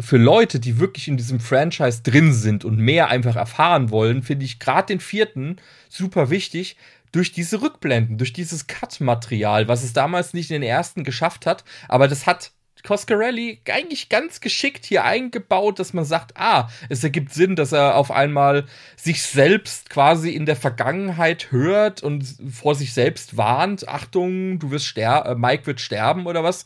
für 0.00 0.16
Leute, 0.16 0.60
die 0.60 0.78
wirklich 0.78 1.08
in 1.08 1.16
diesem 1.16 1.40
Franchise 1.40 2.02
drin 2.02 2.32
sind 2.32 2.64
und 2.64 2.78
mehr 2.78 3.08
einfach 3.08 3.34
erfahren 3.34 3.90
wollen, 3.90 4.22
finde 4.22 4.44
ich 4.44 4.60
gerade 4.60 4.86
den 4.86 5.00
vierten 5.00 5.56
super 5.88 6.30
wichtig. 6.30 6.76
Durch 7.10 7.32
diese 7.32 7.62
Rückblenden, 7.62 8.18
durch 8.18 8.32
dieses 8.32 8.66
Cut-Material, 8.66 9.66
was 9.66 9.82
es 9.82 9.92
damals 9.92 10.34
nicht 10.34 10.50
in 10.50 10.60
den 10.60 10.68
ersten 10.68 11.02
geschafft 11.02 11.46
hat, 11.46 11.64
aber 11.88 12.06
das 12.06 12.26
hat 12.26 12.52
Coscarelli 12.84 13.60
eigentlich 13.68 14.08
ganz 14.08 14.40
geschickt 14.40 14.84
hier 14.84 15.04
eingebaut, 15.04 15.78
dass 15.80 15.94
man 15.94 16.04
sagt, 16.04 16.36
ah, 16.36 16.68
es 16.88 17.02
ergibt 17.02 17.32
Sinn, 17.32 17.56
dass 17.56 17.72
er 17.72 17.96
auf 17.96 18.10
einmal 18.10 18.66
sich 18.96 19.22
selbst 19.22 19.90
quasi 19.90 20.30
in 20.30 20.46
der 20.46 20.56
Vergangenheit 20.56 21.50
hört 21.50 22.02
und 22.02 22.24
vor 22.52 22.74
sich 22.74 22.92
selbst 22.92 23.36
warnt, 23.36 23.88
Achtung, 23.88 24.58
du 24.58 24.70
wirst 24.70 24.86
sterben, 24.86 25.30
äh, 25.30 25.34
Mike 25.34 25.66
wird 25.66 25.80
sterben 25.80 26.26
oder 26.26 26.44
was 26.44 26.64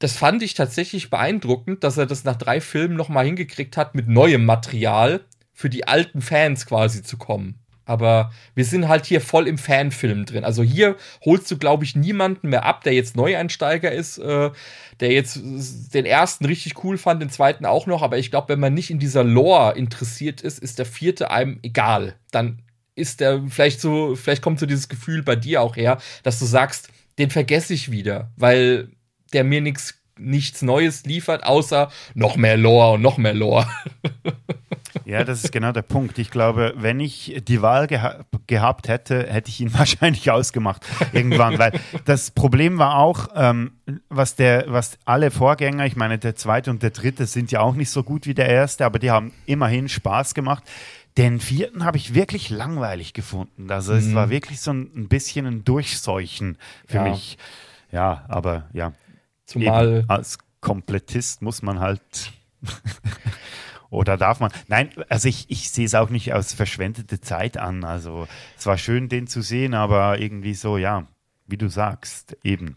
das 0.00 0.16
fand 0.16 0.42
ich 0.42 0.54
tatsächlich 0.54 1.10
beeindruckend, 1.10 1.84
dass 1.84 1.98
er 1.98 2.06
das 2.06 2.24
nach 2.24 2.36
drei 2.36 2.60
Filmen 2.60 2.96
nochmal 2.96 3.26
hingekriegt 3.26 3.76
hat, 3.76 3.94
mit 3.94 4.08
neuem 4.08 4.46
Material 4.46 5.20
für 5.52 5.68
die 5.68 5.86
alten 5.86 6.22
Fans 6.22 6.64
quasi 6.66 7.02
zu 7.02 7.18
kommen. 7.18 7.60
Aber 7.84 8.30
wir 8.54 8.64
sind 8.64 8.88
halt 8.88 9.04
hier 9.04 9.20
voll 9.20 9.46
im 9.46 9.58
Fanfilm 9.58 10.24
drin. 10.24 10.44
Also 10.44 10.62
hier 10.62 10.96
holst 11.24 11.50
du, 11.50 11.58
glaube 11.58 11.84
ich, 11.84 11.96
niemanden 11.96 12.48
mehr 12.48 12.64
ab, 12.64 12.82
der 12.82 12.94
jetzt 12.94 13.14
Neueinsteiger 13.14 13.92
ist, 13.92 14.16
äh, 14.18 14.50
der 15.00 15.12
jetzt 15.12 15.40
den 15.92 16.06
ersten 16.06 16.46
richtig 16.46 16.82
cool 16.82 16.96
fand, 16.96 17.20
den 17.20 17.30
zweiten 17.30 17.66
auch 17.66 17.86
noch. 17.86 18.02
Aber 18.02 18.16
ich 18.16 18.30
glaube, 18.30 18.48
wenn 18.48 18.60
man 18.60 18.72
nicht 18.72 18.90
in 18.90 19.00
dieser 19.00 19.24
Lore 19.24 19.76
interessiert 19.76 20.40
ist, 20.40 20.60
ist 20.60 20.78
der 20.78 20.86
vierte 20.86 21.30
einem 21.30 21.58
egal. 21.62 22.14
Dann 22.30 22.62
ist 22.94 23.20
der 23.20 23.42
vielleicht 23.48 23.80
so, 23.80 24.14
vielleicht 24.14 24.42
kommt 24.42 24.60
so 24.60 24.66
dieses 24.66 24.88
Gefühl 24.88 25.22
bei 25.22 25.36
dir 25.36 25.60
auch 25.60 25.76
her, 25.76 25.98
dass 26.22 26.38
du 26.38 26.46
sagst, 26.46 26.88
den 27.18 27.28
vergesse 27.28 27.74
ich 27.74 27.90
wieder, 27.90 28.30
weil 28.36 28.88
der 29.32 29.44
mir 29.44 29.60
nichts 29.60 29.94
nichts 30.22 30.60
Neues 30.60 31.04
liefert, 31.06 31.44
außer 31.44 31.90
noch 32.14 32.36
mehr 32.36 32.58
Lore 32.58 32.92
und 32.94 33.00
noch 33.02 33.16
mehr 33.16 33.32
Lore. 33.34 33.66
Ja, 35.04 35.24
das 35.24 35.44
ist 35.44 35.52
genau 35.52 35.72
der 35.72 35.82
Punkt. 35.82 36.18
Ich 36.18 36.30
glaube, 36.30 36.72
wenn 36.76 37.00
ich 37.00 37.40
die 37.46 37.62
Wahl 37.62 37.86
geha 37.86 38.24
gehabt 38.46 38.86
hätte, 38.88 39.26
hätte 39.28 39.48
ich 39.48 39.60
ihn 39.60 39.72
wahrscheinlich 39.78 40.30
ausgemacht 40.30 40.84
irgendwann, 41.12 41.58
weil 41.58 41.72
das 42.04 42.30
Problem 42.30 42.78
war 42.78 42.96
auch, 42.96 43.28
ähm, 43.34 43.72
was 44.08 44.36
der, 44.36 44.64
was 44.68 44.98
alle 45.04 45.30
Vorgänger, 45.30 45.86
ich 45.86 45.96
meine, 45.96 46.18
der 46.18 46.36
zweite 46.36 46.70
und 46.70 46.82
der 46.82 46.90
dritte 46.90 47.26
sind 47.26 47.50
ja 47.50 47.60
auch 47.60 47.74
nicht 47.74 47.90
so 47.90 48.02
gut 48.02 48.26
wie 48.26 48.34
der 48.34 48.48
erste, 48.48 48.84
aber 48.84 48.98
die 48.98 49.10
haben 49.10 49.32
immerhin 49.46 49.88
Spaß 49.88 50.34
gemacht. 50.34 50.64
Den 51.16 51.40
vierten 51.40 51.84
habe 51.84 51.96
ich 51.96 52.14
wirklich 52.14 52.50
langweilig 52.50 53.12
gefunden. 53.12 53.70
Also 53.70 53.94
es 53.94 54.06
Mhm. 54.06 54.14
war 54.14 54.30
wirklich 54.30 54.60
so 54.60 54.72
ein, 54.72 54.90
ein 54.94 55.08
bisschen 55.08 55.46
ein 55.46 55.64
Durchseuchen 55.64 56.56
für 56.86 56.98
Ja. 56.98 57.02
mich. 57.04 57.38
Ja, 57.90 58.24
aber 58.28 58.68
ja. 58.72 58.92
Zumal- 59.50 59.98
Eben, 60.00 60.10
als 60.10 60.38
Komplettist 60.60 61.42
muss 61.42 61.62
man 61.62 61.80
halt 61.80 62.32
oder 63.90 64.16
darf 64.16 64.40
man? 64.40 64.52
Nein, 64.68 64.90
also 65.08 65.28
ich, 65.28 65.46
ich 65.50 65.70
sehe 65.70 65.86
es 65.86 65.94
auch 65.94 66.10
nicht 66.10 66.32
als 66.32 66.52
verschwendete 66.54 67.20
Zeit 67.20 67.56
an. 67.56 67.84
Also 67.84 68.28
es 68.58 68.66
war 68.66 68.78
schön, 68.78 69.08
den 69.08 69.26
zu 69.26 69.42
sehen, 69.42 69.74
aber 69.74 70.18
irgendwie 70.20 70.54
so, 70.54 70.76
ja, 70.78 71.06
wie 71.46 71.56
du 71.56 71.68
sagst, 71.68 72.36
eben. 72.44 72.76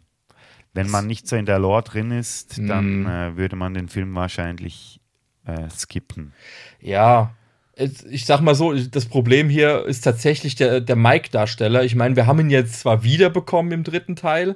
Wenn 0.76 0.90
man 0.90 1.06
nicht 1.06 1.28
so 1.28 1.36
in 1.36 1.46
der 1.46 1.60
Lore 1.60 1.84
drin 1.84 2.10
ist, 2.12 2.58
dann 2.58 3.02
Mhm. 3.02 3.06
äh, 3.08 3.38
würde 3.38 3.56
man 3.56 3.76
den 3.76 3.90
Film 3.90 4.16
wahrscheinlich 4.16 5.00
äh, 5.46 5.70
skippen. 5.70 6.34
Ja, 6.82 7.36
ich 7.76 8.26
sag 8.26 8.42
mal 8.42 8.56
so, 8.56 8.74
das 8.74 9.06
Problem 9.06 9.50
hier 9.50 9.86
ist 9.86 10.02
tatsächlich 10.02 10.56
der, 10.56 10.80
der 10.82 10.96
Mike-Darsteller. 10.96 11.84
Ich 11.84 11.94
meine, 11.96 12.16
wir 12.16 12.26
haben 12.28 12.40
ihn 12.40 12.50
jetzt 12.50 12.80
zwar 12.80 13.04
wiederbekommen 13.04 13.72
im 13.72 13.84
dritten 13.84 14.16
Teil, 14.16 14.56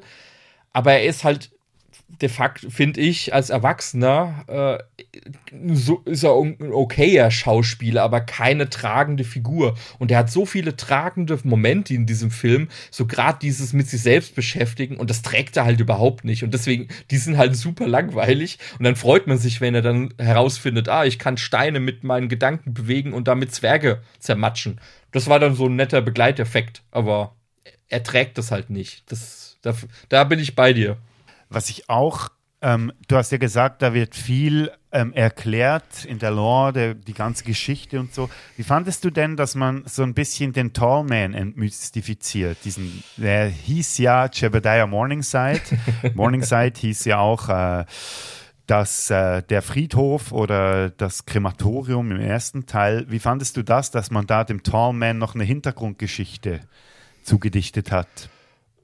aber 0.72 0.94
er 0.94 1.06
ist 1.06 1.24
halt 1.24 1.52
de 2.10 2.30
facto, 2.30 2.70
finde 2.70 3.02
ich, 3.02 3.34
als 3.34 3.50
Erwachsener 3.50 4.46
äh, 4.48 4.84
so 5.74 6.02
ist 6.06 6.24
er 6.24 6.34
ein 6.36 6.72
okayer 6.72 7.32
Schauspieler, 7.32 8.04
aber 8.04 8.22
keine 8.22 8.70
tragende 8.70 9.24
Figur. 9.24 9.76
Und 10.00 10.12
er 10.12 10.20
hat 10.20 10.32
so 10.32 10.46
viele 10.46 10.76
tragende 10.76 11.40
Momente 11.44 11.94
in 11.94 12.06
diesem 12.06 12.32
Film, 12.32 12.70
so 12.92 13.06
gerade 13.06 13.40
dieses 13.42 13.74
mit 13.74 13.90
sich 13.90 14.02
selbst 14.02 14.36
beschäftigen 14.36 14.98
und 14.98 15.10
das 15.10 15.22
trägt 15.22 15.58
er 15.58 15.66
halt 15.66 15.80
überhaupt 15.80 16.26
nicht. 16.26 16.44
Und 16.44 16.54
deswegen, 16.54 16.88
die 17.12 17.18
sind 17.18 17.38
halt 17.38 17.56
super 17.56 17.88
langweilig. 17.88 18.58
Und 18.78 18.86
dann 18.86 18.96
freut 18.96 19.28
man 19.28 19.38
sich, 19.38 19.62
wenn 19.62 19.76
er 19.76 19.82
dann 19.82 20.14
herausfindet, 20.18 20.90
ah, 20.90 21.06
ich 21.06 21.20
kann 21.20 21.38
Steine 21.38 21.80
mit 21.80 22.04
meinen 22.04 22.30
Gedanken 22.30 22.74
bewegen 22.74 23.14
und 23.14 23.28
damit 23.28 23.54
Zwerge 23.54 24.02
zermatschen. 24.20 24.80
Das 25.12 25.28
war 25.28 25.40
dann 25.40 25.56
so 25.56 25.68
ein 25.68 25.76
netter 25.76 26.02
Begleiteffekt, 26.02 26.84
aber 26.92 27.36
er 27.90 28.04
trägt 28.04 28.38
das 28.38 28.52
halt 28.52 28.70
nicht. 28.70 29.10
Das, 29.12 29.58
da, 29.62 29.74
da 30.10 30.24
bin 30.24 30.40
ich 30.40 30.56
bei 30.56 30.74
dir. 30.74 30.98
Was 31.50 31.70
ich 31.70 31.90
auch, 31.90 32.30
ähm, 32.62 32.92
du 33.08 33.16
hast 33.16 33.32
ja 33.32 33.38
gesagt, 33.38 33.82
da 33.82 33.94
wird 33.94 34.16
viel 34.16 34.72
ähm, 34.92 35.14
erklärt 35.14 36.06
in 36.06 36.20
der 36.20 36.32
Lore, 36.32 36.74
der, 36.74 36.94
die 36.96 37.14
ganze 37.14 37.44
Geschichte 37.44 38.00
und 38.00 38.14
so. 38.14 38.30
Wie 38.56 38.64
fandest 38.64 39.06
du 39.06 39.10
denn, 39.10 39.38
dass 39.38 39.56
man 39.56 39.84
so 39.86 40.04
ein 40.04 40.14
bisschen 40.14 40.54
den 40.54 40.74
Tallman 40.74 41.34
entmystifiziert? 41.34 42.58
Diesen, 42.66 43.04
der 43.16 43.48
hieß 43.48 44.00
ja 44.00 44.30
Jebediah 44.32 44.88
Morningside. 44.88 45.62
Morningside 46.14 46.74
hieß 46.80 47.06
ja 47.06 47.20
auch 47.20 47.50
äh, 47.50 47.86
dass 48.66 49.10
äh, 49.10 49.44
der 49.44 49.62
Friedhof 49.62 50.34
oder 50.34 50.90
das 50.90 51.26
Krematorium 51.26 52.12
im 52.12 52.20
ersten 52.20 52.66
Teil. 52.66 53.06
Wie 53.08 53.20
fandest 53.20 53.56
du 53.56 53.64
das, 53.64 53.92
dass 53.92 54.12
man 54.12 54.28
da 54.28 54.44
dem 54.44 54.62
Tallman 54.62 55.18
noch 55.18 55.36
eine 55.36 55.46
Hintergrundgeschichte 55.46 56.60
zugedichtet 57.24 57.94
hat? 57.94 58.30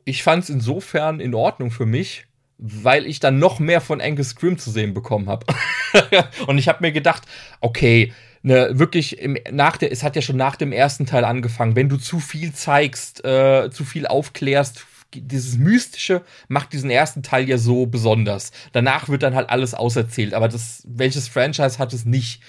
ich 0.05 0.23
fand 0.23 0.43
es 0.43 0.49
insofern 0.49 1.19
in 1.19 1.33
Ordnung 1.33 1.71
für 1.71 1.85
mich, 1.85 2.25
weil 2.65 3.05
ich 3.05 3.19
dann 3.19 3.39
noch 3.39 3.59
mehr 3.59 3.81
von 3.81 3.99
Angus 3.99 4.29
Scrim 4.29 4.57
zu 4.57 4.71
sehen 4.71 4.93
bekommen 4.93 5.27
habe. 5.27 5.45
und 6.47 6.57
ich 6.57 6.69
habe 6.69 6.79
mir 6.81 6.93
gedacht, 6.93 7.23
okay, 7.59 8.13
ne, 8.41 8.69
wirklich 8.71 9.19
im, 9.19 9.37
nach 9.51 9.75
der, 9.75 9.91
es 9.91 10.01
hat 10.01 10.15
ja 10.15 10.21
schon 10.21 10.37
nach 10.37 10.55
dem 10.55 10.71
ersten 10.71 11.05
Teil 11.05 11.25
angefangen, 11.25 11.75
wenn 11.75 11.89
du 11.89 11.97
zu 11.97 12.21
viel 12.21 12.53
zeigst, 12.53 13.25
äh, 13.25 13.69
zu 13.69 13.83
viel 13.83 14.07
aufklärst, 14.07 14.85
dieses 15.13 15.57
Mystische 15.57 16.21
macht 16.47 16.71
diesen 16.71 16.89
ersten 16.89 17.21
Teil 17.21 17.47
ja 17.49 17.57
so 17.57 17.85
besonders. 17.85 18.51
Danach 18.71 19.09
wird 19.09 19.23
dann 19.23 19.35
halt 19.35 19.49
alles 19.49 19.73
auserzählt, 19.73 20.33
aber 20.33 20.47
das, 20.47 20.83
welches 20.87 21.27
Franchise 21.27 21.77
hat 21.77 21.91
es 21.91 22.05
nicht? 22.05 22.41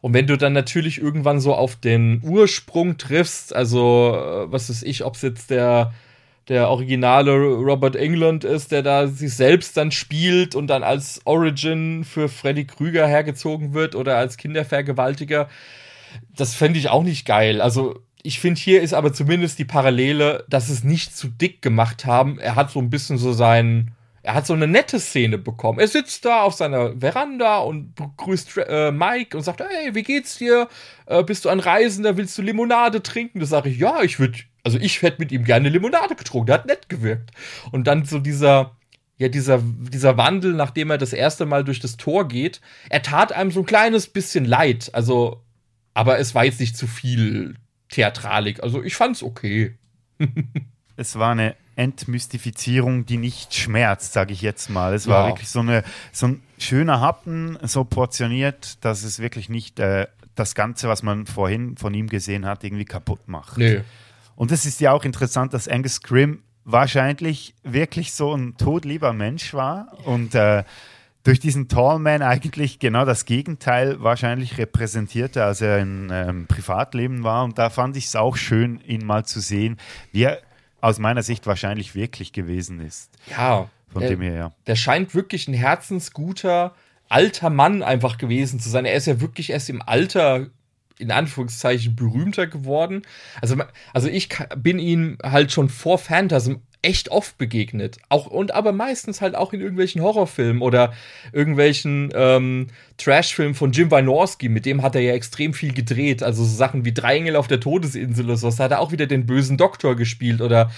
Und 0.00 0.14
wenn 0.14 0.28
du 0.28 0.38
dann 0.38 0.52
natürlich 0.52 0.98
irgendwann 0.98 1.40
so 1.40 1.54
auf 1.54 1.74
den 1.74 2.22
Ursprung 2.24 2.96
triffst, 2.96 3.54
also 3.54 4.14
äh, 4.14 4.52
was 4.52 4.70
weiß 4.70 4.84
ich, 4.84 5.04
ob 5.04 5.16
es 5.16 5.22
jetzt 5.22 5.50
der 5.50 5.92
der 6.48 6.68
originale 6.70 7.32
Robert 7.32 7.94
England 7.94 8.44
ist, 8.44 8.72
der 8.72 8.82
da 8.82 9.06
sich 9.06 9.34
selbst 9.34 9.76
dann 9.76 9.90
spielt 9.90 10.54
und 10.54 10.66
dann 10.68 10.82
als 10.82 11.20
Origin 11.24 12.04
für 12.04 12.28
Freddy 12.28 12.64
Krüger 12.64 13.06
hergezogen 13.06 13.74
wird 13.74 13.94
oder 13.94 14.16
als 14.16 14.38
Kindervergewaltiger. 14.38 15.48
Das 16.34 16.54
fände 16.54 16.78
ich 16.78 16.88
auch 16.88 17.02
nicht 17.02 17.26
geil. 17.26 17.60
Also 17.60 18.00
ich 18.22 18.40
finde, 18.40 18.60
hier 18.60 18.82
ist 18.82 18.94
aber 18.94 19.12
zumindest 19.12 19.58
die 19.58 19.66
Parallele, 19.66 20.44
dass 20.48 20.70
es 20.70 20.84
nicht 20.84 21.16
zu 21.16 21.28
dick 21.28 21.60
gemacht 21.60 22.06
haben. 22.06 22.38
Er 22.38 22.56
hat 22.56 22.70
so 22.70 22.78
ein 22.80 22.90
bisschen 22.90 23.18
so 23.18 23.32
sein, 23.32 23.92
er 24.22 24.34
hat 24.34 24.46
so 24.46 24.54
eine 24.54 24.66
nette 24.66 25.00
Szene 25.00 25.36
bekommen. 25.36 25.78
Er 25.78 25.88
sitzt 25.88 26.24
da 26.24 26.42
auf 26.42 26.54
seiner 26.54 26.98
Veranda 26.98 27.58
und 27.58 27.94
begrüßt 27.94 28.58
äh, 28.68 28.90
Mike 28.90 29.36
und 29.36 29.42
sagt, 29.42 29.60
hey, 29.60 29.94
wie 29.94 30.02
geht's 30.02 30.38
dir? 30.38 30.68
Äh, 31.06 31.22
bist 31.22 31.44
du 31.44 31.50
ein 31.50 31.60
Reisender? 31.60 32.16
Willst 32.16 32.36
du 32.38 32.42
Limonade 32.42 33.02
trinken? 33.02 33.40
Da 33.40 33.46
sage 33.46 33.68
ich, 33.68 33.78
ja, 33.78 34.02
ich 34.02 34.18
würde 34.18 34.38
also 34.68 34.78
ich 34.78 35.00
hätte 35.02 35.20
mit 35.20 35.32
ihm 35.32 35.44
gerne 35.44 35.70
Limonade 35.70 36.14
getrunken, 36.14 36.46
der 36.46 36.54
hat 36.56 36.66
nett 36.66 36.88
gewirkt. 36.90 37.30
Und 37.72 37.86
dann 37.86 38.04
so 38.04 38.18
dieser, 38.18 38.76
ja, 39.16 39.28
dieser, 39.28 39.60
dieser 39.62 40.16
Wandel, 40.18 40.52
nachdem 40.52 40.90
er 40.90 40.98
das 40.98 41.14
erste 41.14 41.46
Mal 41.46 41.64
durch 41.64 41.80
das 41.80 41.96
Tor 41.96 42.28
geht, 42.28 42.60
er 42.90 43.00
tat 43.02 43.32
einem 43.32 43.50
so 43.50 43.60
ein 43.60 43.66
kleines 43.66 44.08
bisschen 44.08 44.44
leid. 44.44 44.90
Also, 44.92 45.42
aber 45.94 46.18
es 46.18 46.34
war 46.34 46.44
jetzt 46.44 46.60
nicht 46.60 46.76
zu 46.76 46.86
viel 46.86 47.54
Theatralik. 47.88 48.62
Also 48.62 48.82
ich 48.82 48.94
fand's 48.94 49.22
okay. 49.22 49.74
es 50.96 51.16
war 51.18 51.32
eine 51.32 51.56
Entmystifizierung, 51.76 53.06
die 53.06 53.16
nicht 53.16 53.54
schmerzt, 53.54 54.12
sage 54.12 54.32
ich 54.32 54.42
jetzt 54.42 54.68
mal. 54.68 54.92
Es 54.94 55.06
war 55.06 55.22
Ja. 55.24 55.32
wirklich 55.32 55.48
so, 55.48 55.60
eine, 55.60 55.84
so 56.12 56.26
ein 56.28 56.42
schöner 56.58 57.00
Happen, 57.00 57.56
so 57.62 57.84
portioniert, 57.84 58.84
dass 58.84 59.04
es 59.04 59.18
wirklich 59.20 59.48
nicht 59.48 59.78
äh, 59.78 60.06
das 60.34 60.54
Ganze, 60.54 60.88
was 60.88 61.02
man 61.02 61.26
vorhin 61.26 61.76
von 61.76 61.94
ihm 61.94 62.08
gesehen 62.08 62.46
hat, 62.46 62.62
irgendwie 62.64 62.84
kaputt 62.84 63.26
macht. 63.28 63.58
Nee. 63.58 63.80
Und 64.38 64.52
es 64.52 64.64
ist 64.64 64.80
ja 64.80 64.92
auch 64.92 65.02
interessant, 65.02 65.52
dass 65.52 65.66
Angus 65.66 66.00
Grimm 66.00 66.44
wahrscheinlich 66.62 67.56
wirklich 67.64 68.12
so 68.12 68.32
ein 68.32 68.56
todlieber 68.56 69.12
Mensch 69.12 69.52
war 69.52 69.98
und 70.04 70.32
äh, 70.36 70.62
durch 71.24 71.40
diesen 71.40 71.66
Tallman 71.66 72.22
eigentlich 72.22 72.78
genau 72.78 73.04
das 73.04 73.24
Gegenteil 73.24 74.00
wahrscheinlich 74.00 74.56
repräsentierte, 74.56 75.42
als 75.42 75.60
er 75.60 75.80
in 75.80 76.10
ähm, 76.12 76.46
Privatleben 76.46 77.24
war. 77.24 77.42
Und 77.42 77.58
da 77.58 77.68
fand 77.68 77.96
ich 77.96 78.06
es 78.06 78.14
auch 78.14 78.36
schön, 78.36 78.80
ihn 78.86 79.04
mal 79.04 79.24
zu 79.24 79.40
sehen, 79.40 79.76
wie 80.12 80.22
er 80.22 80.38
aus 80.80 81.00
meiner 81.00 81.24
Sicht 81.24 81.48
wahrscheinlich 81.48 81.96
wirklich 81.96 82.32
gewesen 82.32 82.78
ist. 82.78 83.10
Ja. 83.28 83.68
Von 83.88 84.02
der, 84.02 84.10
dem 84.10 84.20
her, 84.20 84.34
ja. 84.34 84.52
Der 84.68 84.76
scheint 84.76 85.16
wirklich 85.16 85.48
ein 85.48 85.54
herzensguter, 85.54 86.76
alter 87.08 87.50
Mann 87.50 87.82
einfach 87.82 88.18
gewesen 88.18 88.60
zu 88.60 88.68
sein. 88.68 88.84
Er 88.84 88.94
ist 88.94 89.06
ja 89.06 89.20
wirklich 89.20 89.50
erst 89.50 89.68
im 89.68 89.82
Alter 89.82 90.46
in 90.98 91.10
Anführungszeichen 91.10 91.96
berühmter 91.96 92.46
geworden. 92.46 93.02
Also, 93.40 93.56
also 93.94 94.08
ich 94.08 94.28
bin 94.56 94.78
ihm 94.78 95.18
halt 95.22 95.52
schon 95.52 95.68
vor 95.68 95.98
Phantasm 95.98 96.54
echt 96.82 97.10
oft 97.10 97.38
begegnet. 97.38 97.98
Auch, 98.08 98.26
und 98.26 98.54
aber 98.54 98.72
meistens 98.72 99.20
halt 99.20 99.34
auch 99.34 99.52
in 99.52 99.60
irgendwelchen 99.60 100.02
Horrorfilmen 100.02 100.62
oder 100.62 100.92
irgendwelchen 101.32 102.10
ähm, 102.14 102.68
Trashfilmen 102.98 103.54
von 103.54 103.72
Jim 103.72 103.90
Wynorski. 103.90 104.48
Mit 104.48 104.64
dem 104.64 104.82
hat 104.82 104.94
er 104.94 105.00
ja 105.00 105.12
extrem 105.12 105.54
viel 105.54 105.72
gedreht. 105.72 106.22
Also 106.22 106.44
so 106.44 106.56
Sachen 106.56 106.84
wie 106.84 106.92
Drei 106.92 107.16
Engel 107.16 107.36
auf 107.36 107.48
der 107.48 107.60
Todesinsel 107.60 108.26
oder 108.26 108.36
sowas. 108.36 108.56
Da 108.56 108.64
hat 108.64 108.70
er 108.70 108.80
auch 108.80 108.92
wieder 108.92 109.06
den 109.06 109.26
bösen 109.26 109.56
Doktor 109.56 109.96
gespielt. 109.96 110.40
Oder 110.40 110.70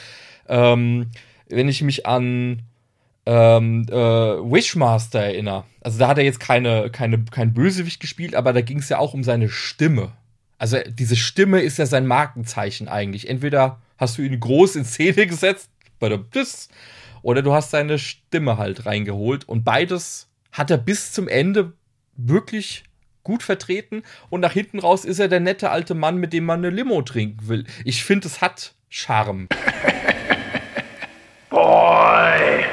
ähm, 0.48 1.10
wenn 1.48 1.68
ich 1.68 1.82
mich 1.82 2.06
an 2.06 2.62
ähm, 3.26 3.86
äh, 3.88 3.94
Wishmaster 3.94 5.20
erinnere. 5.20 5.64
Also 5.80 5.98
da 5.98 6.08
hat 6.08 6.18
er 6.18 6.24
jetzt 6.24 6.40
keine, 6.40 6.90
keine, 6.90 7.24
kein 7.30 7.54
Bösewicht 7.54 8.00
gespielt, 8.00 8.34
aber 8.34 8.52
da 8.52 8.60
ging 8.60 8.78
es 8.78 8.88
ja 8.88 8.98
auch 8.98 9.14
um 9.14 9.24
seine 9.24 9.48
Stimme. 9.48 10.12
Also 10.58 10.78
diese 10.86 11.16
Stimme 11.16 11.60
ist 11.60 11.78
ja 11.78 11.86
sein 11.86 12.06
Markenzeichen 12.06 12.88
eigentlich. 12.88 13.28
Entweder 13.28 13.80
hast 13.98 14.18
du 14.18 14.22
ihn 14.22 14.38
groß 14.38 14.76
in 14.76 14.84
Szene 14.84 15.26
gesetzt, 15.26 15.70
oder 17.22 17.42
du 17.42 17.52
hast 17.52 17.70
seine 17.70 17.98
Stimme 17.98 18.56
halt 18.56 18.86
reingeholt. 18.86 19.48
Und 19.48 19.64
beides 19.64 20.28
hat 20.52 20.70
er 20.70 20.78
bis 20.78 21.12
zum 21.12 21.28
Ende 21.28 21.72
wirklich 22.16 22.84
gut 23.22 23.42
vertreten 23.42 24.02
und 24.30 24.40
nach 24.40 24.52
hinten 24.52 24.78
raus 24.78 25.04
ist 25.04 25.18
er 25.18 25.28
der 25.28 25.40
nette 25.40 25.70
alte 25.70 25.94
Mann, 25.94 26.16
mit 26.16 26.32
dem 26.32 26.44
man 26.44 26.60
eine 26.60 26.70
Limo 26.70 27.02
trinken 27.02 27.48
will. 27.48 27.66
Ich 27.84 28.02
finde, 28.02 28.26
es 28.26 28.40
hat 28.40 28.74
Charme. 28.88 29.48
Boy! 31.50 32.64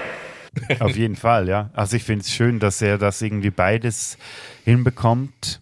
Auf 0.79 0.95
jeden 0.95 1.15
Fall, 1.15 1.47
ja. 1.47 1.69
Also 1.73 1.95
ich 1.97 2.03
finde 2.03 2.23
es 2.23 2.31
schön, 2.31 2.59
dass 2.59 2.81
er 2.81 2.97
das 2.97 3.21
irgendwie 3.21 3.49
beides 3.49 4.17
hinbekommt. 4.63 5.61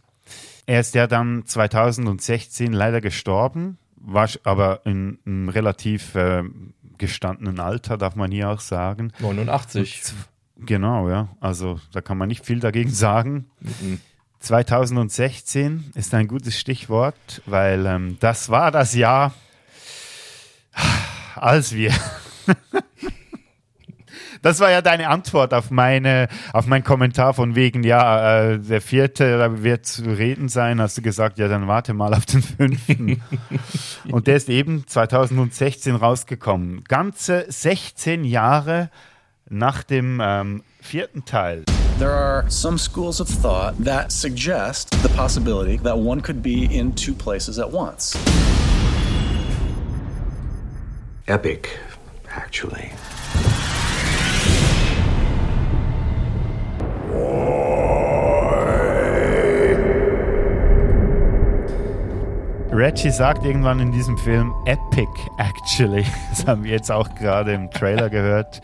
Er 0.65 0.79
ist 0.79 0.95
ja 0.95 1.07
dann 1.07 1.45
2016 1.45 2.73
leider 2.73 3.01
gestorben, 3.01 3.77
war 3.97 4.29
aber 4.43 4.81
in 4.85 5.19
einem 5.25 5.49
relativ 5.49 6.15
äh, 6.15 6.43
gestandenen 6.97 7.59
Alter, 7.59 7.97
darf 7.97 8.15
man 8.15 8.31
hier 8.31 8.49
auch 8.49 8.59
sagen. 8.59 9.11
89. 9.19 10.03
Genau, 10.57 11.09
ja. 11.09 11.29
Also 11.39 11.79
da 11.91 12.01
kann 12.01 12.17
man 12.17 12.29
nicht 12.29 12.45
viel 12.45 12.59
dagegen 12.59 12.89
sagen. 12.89 13.45
Mhm. 13.59 13.99
2016 14.39 15.91
ist 15.95 16.13
ein 16.13 16.27
gutes 16.27 16.57
Stichwort, 16.59 17.41
weil 17.45 17.85
ähm, 17.85 18.17
das 18.19 18.49
war 18.49 18.71
das 18.71 18.93
Jahr, 18.93 19.33
als 21.35 21.73
wir 21.73 21.91
das 24.45 24.59
war 24.59 24.69
ja 24.69 24.83
deine 24.83 25.09
Antwort 25.09 25.55
auf 25.55 25.71
meine, 25.71 26.27
auf 26.53 26.67
meinen 26.67 26.83
Kommentar 26.83 27.33
von 27.33 27.55
wegen, 27.55 27.81
ja, 27.81 28.51
äh, 28.51 28.59
der 28.59 28.79
vierte 28.79 29.63
wird 29.63 29.87
zu 29.87 30.03
reden 30.03 30.49
sein. 30.49 30.79
Hast 30.79 30.99
du 30.99 31.01
gesagt, 31.01 31.39
ja, 31.39 31.47
dann 31.47 31.67
warte 31.67 31.95
mal 31.95 32.13
auf 32.13 32.27
den 32.27 32.43
fünften. 32.43 33.23
Und 34.11 34.27
der 34.27 34.35
ist 34.35 34.47
eben 34.47 34.85
2016 34.85 35.95
rausgekommen. 35.95 36.83
Ganze 36.83 37.45
16 37.47 38.23
Jahre 38.23 38.91
nach 39.49 39.81
dem 39.81 40.21
ähm, 40.23 40.61
vierten 40.79 41.25
Teil. 41.25 41.63
There 41.97 42.13
are 42.13 42.45
some 42.47 42.77
schools 42.77 43.19
of 43.19 43.27
thought 43.41 43.73
that 43.83 44.11
suggest 44.11 44.95
the 45.01 45.09
possibility 45.09 45.79
that 45.79 45.97
one 45.97 46.21
could 46.21 46.43
be 46.43 46.65
in 46.65 46.93
two 46.93 47.15
places 47.15 47.57
at 47.57 47.73
once. 47.73 48.15
Epic, 51.25 51.67
actually. 52.29 52.91
Reggie 62.75 63.09
sagt 63.09 63.45
irgendwann 63.45 63.79
in 63.79 63.91
diesem 63.93 64.17
Film 64.17 64.53
Epic, 64.65 65.09
actually. 65.37 66.05
Das 66.29 66.45
haben 66.45 66.65
wir 66.65 66.71
jetzt 66.71 66.91
auch 66.91 67.15
gerade 67.15 67.53
im 67.53 67.71
Trailer 67.71 68.09
gehört. 68.09 68.61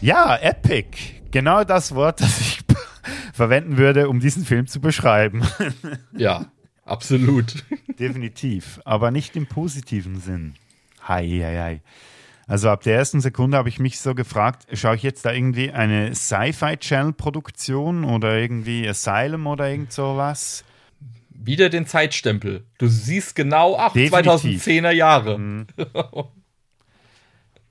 Ja, 0.00 0.36
Epic. 0.36 0.98
Genau 1.30 1.64
das 1.64 1.94
Wort, 1.94 2.20
das 2.20 2.40
ich 2.40 2.60
verwenden 3.32 3.78
würde, 3.78 4.08
um 4.10 4.20
diesen 4.20 4.44
Film 4.44 4.66
zu 4.66 4.80
beschreiben. 4.80 5.42
Ja, 6.12 6.46
absolut. 6.84 7.64
Definitiv. 7.98 8.80
Aber 8.84 9.10
nicht 9.10 9.34
im 9.34 9.46
positiven 9.46 10.20
Sinn. 10.20 10.54
Hei, 11.08 11.26
hei, 11.26 11.58
hei. 11.58 11.80
Also 12.46 12.68
ab 12.70 12.82
der 12.84 12.96
ersten 12.96 13.20
Sekunde 13.20 13.56
habe 13.56 13.68
ich 13.68 13.80
mich 13.80 13.98
so 13.98 14.14
gefragt, 14.14 14.66
schaue 14.72 14.94
ich 14.94 15.02
jetzt 15.02 15.24
da 15.24 15.32
irgendwie 15.32 15.72
eine 15.72 16.14
Sci-Fi-Channel-Produktion 16.14 18.04
oder 18.04 18.38
irgendwie 18.38 18.88
Asylum 18.88 19.48
oder 19.48 19.68
irgend 19.68 19.92
sowas? 19.92 20.64
Wieder 21.30 21.70
den 21.70 21.86
Zeitstempel. 21.86 22.64
Du 22.78 22.86
siehst 22.86 23.34
genau, 23.34 23.76
ach, 23.76 23.92
Definitiv. 23.92 24.64
2010er 24.64 24.90
Jahre. 24.92 25.38
Mhm. 25.38 25.66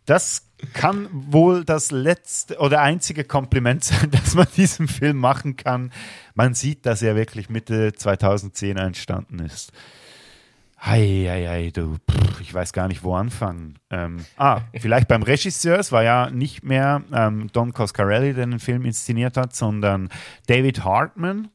Das 0.06 0.45
kann 0.73 1.07
wohl 1.11 1.65
das 1.65 1.91
letzte 1.91 2.57
oder 2.60 2.81
einzige 2.81 3.23
Kompliment 3.23 3.84
sein, 3.84 4.10
das 4.11 4.35
man 4.35 4.47
diesem 4.56 4.88
Film 4.88 5.18
machen 5.18 5.56
kann. 5.56 5.91
Man 6.34 6.53
sieht, 6.53 6.85
dass 6.85 7.02
er 7.02 7.15
wirklich 7.15 7.49
Mitte 7.49 7.93
2010 7.93 8.77
entstanden 8.77 9.39
ist. 9.39 9.72
Hei, 10.77 11.72
du, 11.73 11.95
pff, 12.10 12.41
ich 12.41 12.53
weiß 12.53 12.73
gar 12.73 12.88
nicht, 12.88 13.03
wo 13.03 13.15
anfangen. 13.15 13.80
Ähm, 13.89 14.18
ah, 14.38 14.61
vielleicht 14.76 15.07
beim 15.07 15.23
Regisseur, 15.23 15.80
es 15.80 15.91
war 15.91 16.03
ja 16.03 16.30
nicht 16.30 16.64
mehr 16.64 17.02
ähm, 17.11 17.49
Don 17.53 17.73
Coscarelli, 17.73 18.34
der 18.34 18.45
den 18.45 18.60
Film 18.60 18.85
inszeniert 18.85 19.38
hat, 19.38 19.56
sondern 19.56 20.10
David 20.47 20.84
Hartman, 20.84 21.49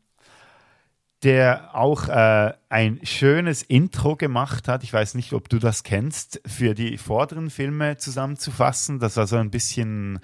der 1.22 1.74
auch 1.74 2.08
äh, 2.08 2.54
ein 2.70 2.98
schönes 3.04 3.62
Intro 3.62 4.16
gemacht 4.16 4.66
hat. 4.68 4.82
Ich 4.82 4.92
weiß 4.92 5.14
nicht, 5.14 5.32
ob 5.32 5.48
du 5.48 5.58
das 5.58 5.84
kennst, 5.84 6.40
für 6.46 6.74
die 6.74 6.98
vorderen 6.98 7.50
Filme 7.50 7.98
zusammenzufassen. 7.98 8.98
Das 8.98 9.16
war 9.16 9.26
so 9.26 9.36
ein 9.36 9.50
bisschen 9.50 10.18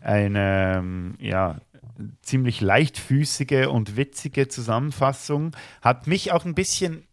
eine, 0.00 0.74
ähm, 0.76 1.14
ja, 1.18 1.60
ziemlich 2.22 2.60
leichtfüßige 2.60 3.68
und 3.68 3.96
witzige 3.96 4.48
Zusammenfassung. 4.48 5.56
Hat 5.80 6.08
mich 6.08 6.32
auch 6.32 6.44
ein 6.44 6.54
bisschen 6.54 7.04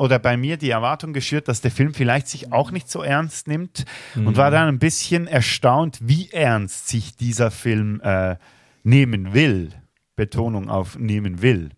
oder 0.00 0.18
bei 0.18 0.38
mir 0.38 0.56
die 0.56 0.70
Erwartung 0.70 1.12
geschürt, 1.12 1.46
dass 1.46 1.60
der 1.60 1.70
Film 1.70 1.92
vielleicht 1.92 2.26
sich 2.26 2.52
auch 2.52 2.70
nicht 2.70 2.88
so 2.88 3.02
ernst 3.02 3.46
nimmt 3.48 3.84
mhm. 4.14 4.28
und 4.28 4.38
war 4.38 4.50
dann 4.50 4.66
ein 4.66 4.78
bisschen 4.78 5.26
erstaunt, 5.26 5.98
wie 6.00 6.30
ernst 6.30 6.88
sich 6.88 7.16
dieser 7.16 7.50
Film 7.50 8.00
äh, 8.02 8.36
nehmen 8.82 9.34
will. 9.34 9.68
Betonung 10.16 10.70
auf 10.70 10.98
nehmen 10.98 11.42
will. 11.42 11.68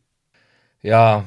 Ja, 0.83 1.27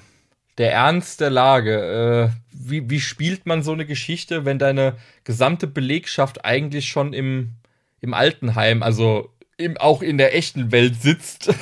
der 0.58 0.72
Ernst 0.72 1.20
der 1.20 1.32
Lage. 1.32 2.32
Äh, 2.32 2.38
wie, 2.54 2.90
wie 2.90 3.02
spielt 3.02 3.46
man 3.46 3.62
so 3.62 3.74
eine 3.74 3.86
Geschichte, 3.86 4.46
wenn 4.46 4.58
deine 4.58 4.96
gesamte 5.26 5.68
Belegschaft 5.68 6.46
eigentlich 6.46 6.88
schon 6.88 7.12
im, 7.12 7.56
im 8.00 8.14
Altenheim, 8.14 8.84
also 8.84 9.35
im, 9.58 9.78
auch 9.78 10.02
in 10.02 10.18
der 10.18 10.36
echten 10.36 10.72
Welt 10.72 11.02
sitzt, 11.02 11.54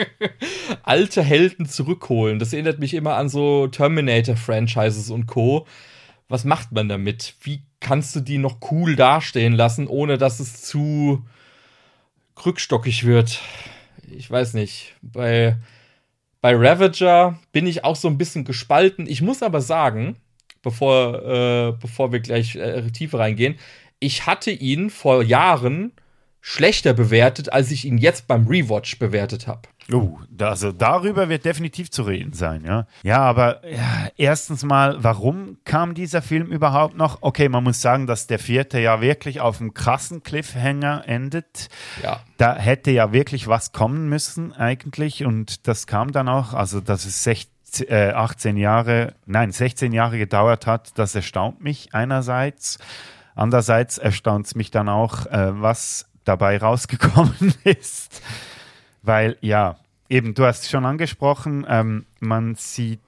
alte 0.82 1.22
Helden 1.22 1.66
zurückholen. 1.66 2.38
Das 2.38 2.52
erinnert 2.52 2.78
mich 2.78 2.94
immer 2.94 3.16
an 3.16 3.28
so 3.28 3.66
Terminator-Franchises 3.66 5.10
und 5.10 5.26
Co. 5.26 5.66
Was 6.28 6.44
macht 6.44 6.72
man 6.72 6.88
damit? 6.88 7.34
Wie 7.42 7.62
kannst 7.80 8.14
du 8.16 8.20
die 8.20 8.38
noch 8.38 8.58
cool 8.70 8.96
dastehen 8.96 9.52
lassen, 9.52 9.86
ohne 9.86 10.16
dass 10.16 10.40
es 10.40 10.62
zu 10.62 11.24
rückstockig 12.44 13.04
wird? 13.04 13.40
Ich 14.10 14.30
weiß 14.30 14.54
nicht. 14.54 14.94
Bei, 15.02 15.56
bei 16.40 16.54
Ravager 16.54 17.38
bin 17.52 17.66
ich 17.66 17.84
auch 17.84 17.96
so 17.96 18.08
ein 18.08 18.18
bisschen 18.18 18.44
gespalten. 18.44 19.06
Ich 19.06 19.20
muss 19.20 19.42
aber 19.42 19.60
sagen, 19.60 20.16
bevor, 20.62 21.22
äh, 21.22 21.72
bevor 21.72 22.12
wir 22.12 22.20
gleich 22.20 22.56
äh, 22.56 22.90
tiefer 22.90 23.18
reingehen, 23.18 23.58
ich 23.98 24.26
hatte 24.26 24.50
ihn 24.50 24.88
vor 24.88 25.22
Jahren 25.22 25.92
schlechter 26.40 26.94
bewertet, 26.94 27.52
als 27.52 27.70
ich 27.70 27.84
ihn 27.84 27.98
jetzt 27.98 28.26
beim 28.26 28.46
Rewatch 28.46 28.98
bewertet 28.98 29.46
habe. 29.46 29.62
Oh, 29.92 30.18
also 30.40 30.72
darüber 30.72 31.28
wird 31.28 31.44
definitiv 31.44 31.90
zu 31.90 32.02
reden 32.02 32.32
sein, 32.32 32.64
ja. 32.64 32.86
Ja, 33.02 33.18
aber 33.18 33.66
ja, 33.68 34.08
erstens 34.16 34.62
mal, 34.62 35.02
warum 35.02 35.58
kam 35.64 35.94
dieser 35.94 36.22
Film 36.22 36.46
überhaupt 36.48 36.96
noch? 36.96 37.18
Okay, 37.22 37.48
man 37.48 37.64
muss 37.64 37.80
sagen, 37.80 38.06
dass 38.06 38.26
der 38.26 38.38
vierte 38.38 38.78
ja 38.78 39.00
wirklich 39.00 39.40
auf 39.40 39.60
einem 39.60 39.74
krassen 39.74 40.22
Cliffhanger 40.22 41.04
endet. 41.06 41.68
Ja. 42.02 42.20
Da 42.36 42.56
hätte 42.56 42.90
ja 42.90 43.12
wirklich 43.12 43.48
was 43.48 43.72
kommen 43.72 44.08
müssen 44.08 44.52
eigentlich 44.52 45.24
und 45.24 45.66
das 45.66 45.86
kam 45.86 46.12
dann 46.12 46.28
auch, 46.28 46.54
also 46.54 46.80
dass 46.80 47.04
es 47.04 47.24
16, 47.24 47.88
äh, 47.88 48.12
18 48.12 48.56
Jahre, 48.56 49.14
nein, 49.26 49.50
16 49.50 49.92
Jahre 49.92 50.18
gedauert 50.18 50.66
hat, 50.66 50.98
das 50.98 51.14
erstaunt 51.14 51.62
mich 51.62 51.94
einerseits. 51.94 52.78
Andererseits 53.34 53.98
erstaunt 53.98 54.46
es 54.46 54.54
mich 54.54 54.70
dann 54.70 54.88
auch, 54.88 55.26
äh, 55.26 55.60
was 55.60 56.09
dabei 56.24 56.58
rausgekommen 56.58 57.54
ist. 57.64 58.22
Weil, 59.02 59.36
ja, 59.40 59.76
eben, 60.08 60.34
du 60.34 60.44
hast 60.44 60.68
schon 60.68 60.84
angesprochen, 60.84 61.66
ähm, 61.68 62.06
man 62.20 62.54
sieht 62.54 63.00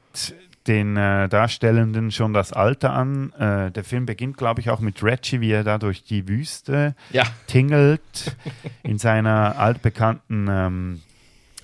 den 0.66 0.96
äh, 0.96 1.28
Darstellenden 1.28 2.10
schon 2.10 2.32
das 2.32 2.52
Alter 2.52 2.92
an. 2.92 3.32
Äh, 3.32 3.70
der 3.72 3.84
Film 3.84 4.06
beginnt, 4.06 4.36
glaube 4.36 4.60
ich, 4.60 4.70
auch 4.70 4.80
mit 4.80 5.02
Reggie, 5.02 5.40
wie 5.40 5.50
er 5.50 5.64
da 5.64 5.78
durch 5.78 6.04
die 6.04 6.28
Wüste 6.28 6.94
ja. 7.10 7.24
tingelt, 7.46 8.36
in 8.82 8.98
seiner 8.98 9.58
altbekannten 9.58 10.46
ähm, 10.48 11.02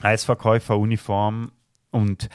Eisverkäuferuniform. 0.02 1.52
Und 1.90 2.28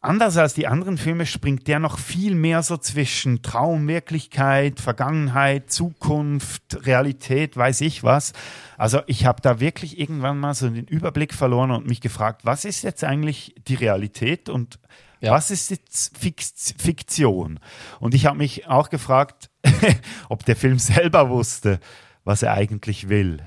anders 0.00 0.36
als 0.36 0.54
die 0.54 0.66
anderen 0.66 0.98
Filme 0.98 1.26
springt 1.26 1.66
der 1.66 1.78
noch 1.78 1.98
viel 1.98 2.34
mehr 2.34 2.62
so 2.62 2.76
zwischen 2.76 3.42
Traum, 3.42 3.86
Wirklichkeit, 3.88 4.80
Vergangenheit, 4.80 5.70
Zukunft, 5.70 6.86
Realität, 6.86 7.56
weiß 7.56 7.80
ich 7.82 8.02
was. 8.02 8.32
Also 8.76 9.00
ich 9.06 9.26
habe 9.26 9.42
da 9.42 9.60
wirklich 9.60 9.98
irgendwann 9.98 10.38
mal 10.38 10.54
so 10.54 10.68
den 10.68 10.86
Überblick 10.86 11.34
verloren 11.34 11.70
und 11.70 11.86
mich 11.86 12.00
gefragt, 12.00 12.42
was 12.44 12.64
ist 12.64 12.82
jetzt 12.82 13.04
eigentlich 13.04 13.54
die 13.66 13.74
Realität 13.74 14.48
und 14.48 14.78
ja. 15.20 15.32
was 15.32 15.50
ist 15.50 15.70
jetzt 15.70 16.16
Fiktion? 16.18 17.58
Und 18.00 18.14
ich 18.14 18.26
habe 18.26 18.38
mich 18.38 18.66
auch 18.68 18.90
gefragt, 18.90 19.50
ob 20.28 20.44
der 20.44 20.56
Film 20.56 20.78
selber 20.78 21.28
wusste, 21.28 21.80
was 22.24 22.42
er 22.42 22.54
eigentlich 22.54 23.08
will. 23.08 23.42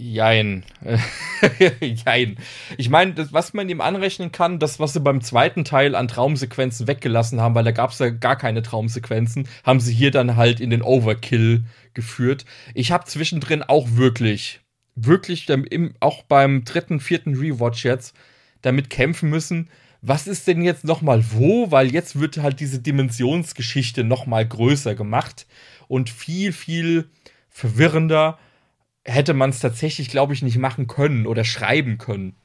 Jein. 0.00 0.62
Jein. 1.80 2.36
Ich 2.76 2.88
meine, 2.88 3.14
was 3.32 3.52
man 3.52 3.68
ihm 3.68 3.80
anrechnen 3.80 4.30
kann, 4.30 4.60
das, 4.60 4.78
was 4.78 4.92
sie 4.92 5.00
beim 5.00 5.20
zweiten 5.22 5.64
Teil 5.64 5.96
an 5.96 6.06
Traumsequenzen 6.06 6.86
weggelassen 6.86 7.40
haben, 7.40 7.56
weil 7.56 7.64
da 7.64 7.72
gab 7.72 7.90
es 7.90 7.98
ja 7.98 8.10
gar 8.10 8.36
keine 8.36 8.62
Traumsequenzen, 8.62 9.48
haben 9.64 9.80
sie 9.80 9.92
hier 9.92 10.12
dann 10.12 10.36
halt 10.36 10.60
in 10.60 10.70
den 10.70 10.82
Overkill 10.82 11.64
geführt. 11.94 12.44
Ich 12.74 12.92
habe 12.92 13.06
zwischendrin 13.06 13.64
auch 13.64 13.88
wirklich, 13.90 14.60
wirklich, 14.94 15.48
auch 15.98 16.22
beim 16.22 16.62
dritten, 16.62 17.00
vierten 17.00 17.34
Rewatch 17.34 17.84
jetzt, 17.84 18.14
damit 18.62 18.90
kämpfen 18.90 19.30
müssen, 19.30 19.68
was 20.00 20.28
ist 20.28 20.46
denn 20.46 20.62
jetzt 20.62 20.84
nochmal 20.84 21.24
wo, 21.32 21.72
weil 21.72 21.90
jetzt 21.90 22.20
wird 22.20 22.36
halt 22.36 22.60
diese 22.60 22.78
Dimensionsgeschichte 22.78 24.04
nochmal 24.04 24.46
größer 24.46 24.94
gemacht 24.94 25.48
und 25.88 26.08
viel, 26.08 26.52
viel 26.52 27.10
verwirrender 27.48 28.38
hätte 29.08 29.34
man 29.34 29.50
es 29.50 29.60
tatsächlich, 29.60 30.10
glaube 30.10 30.34
ich, 30.34 30.42
nicht 30.42 30.58
machen 30.58 30.86
können 30.86 31.26
oder 31.26 31.44
schreiben 31.44 31.98
können. 31.98 32.36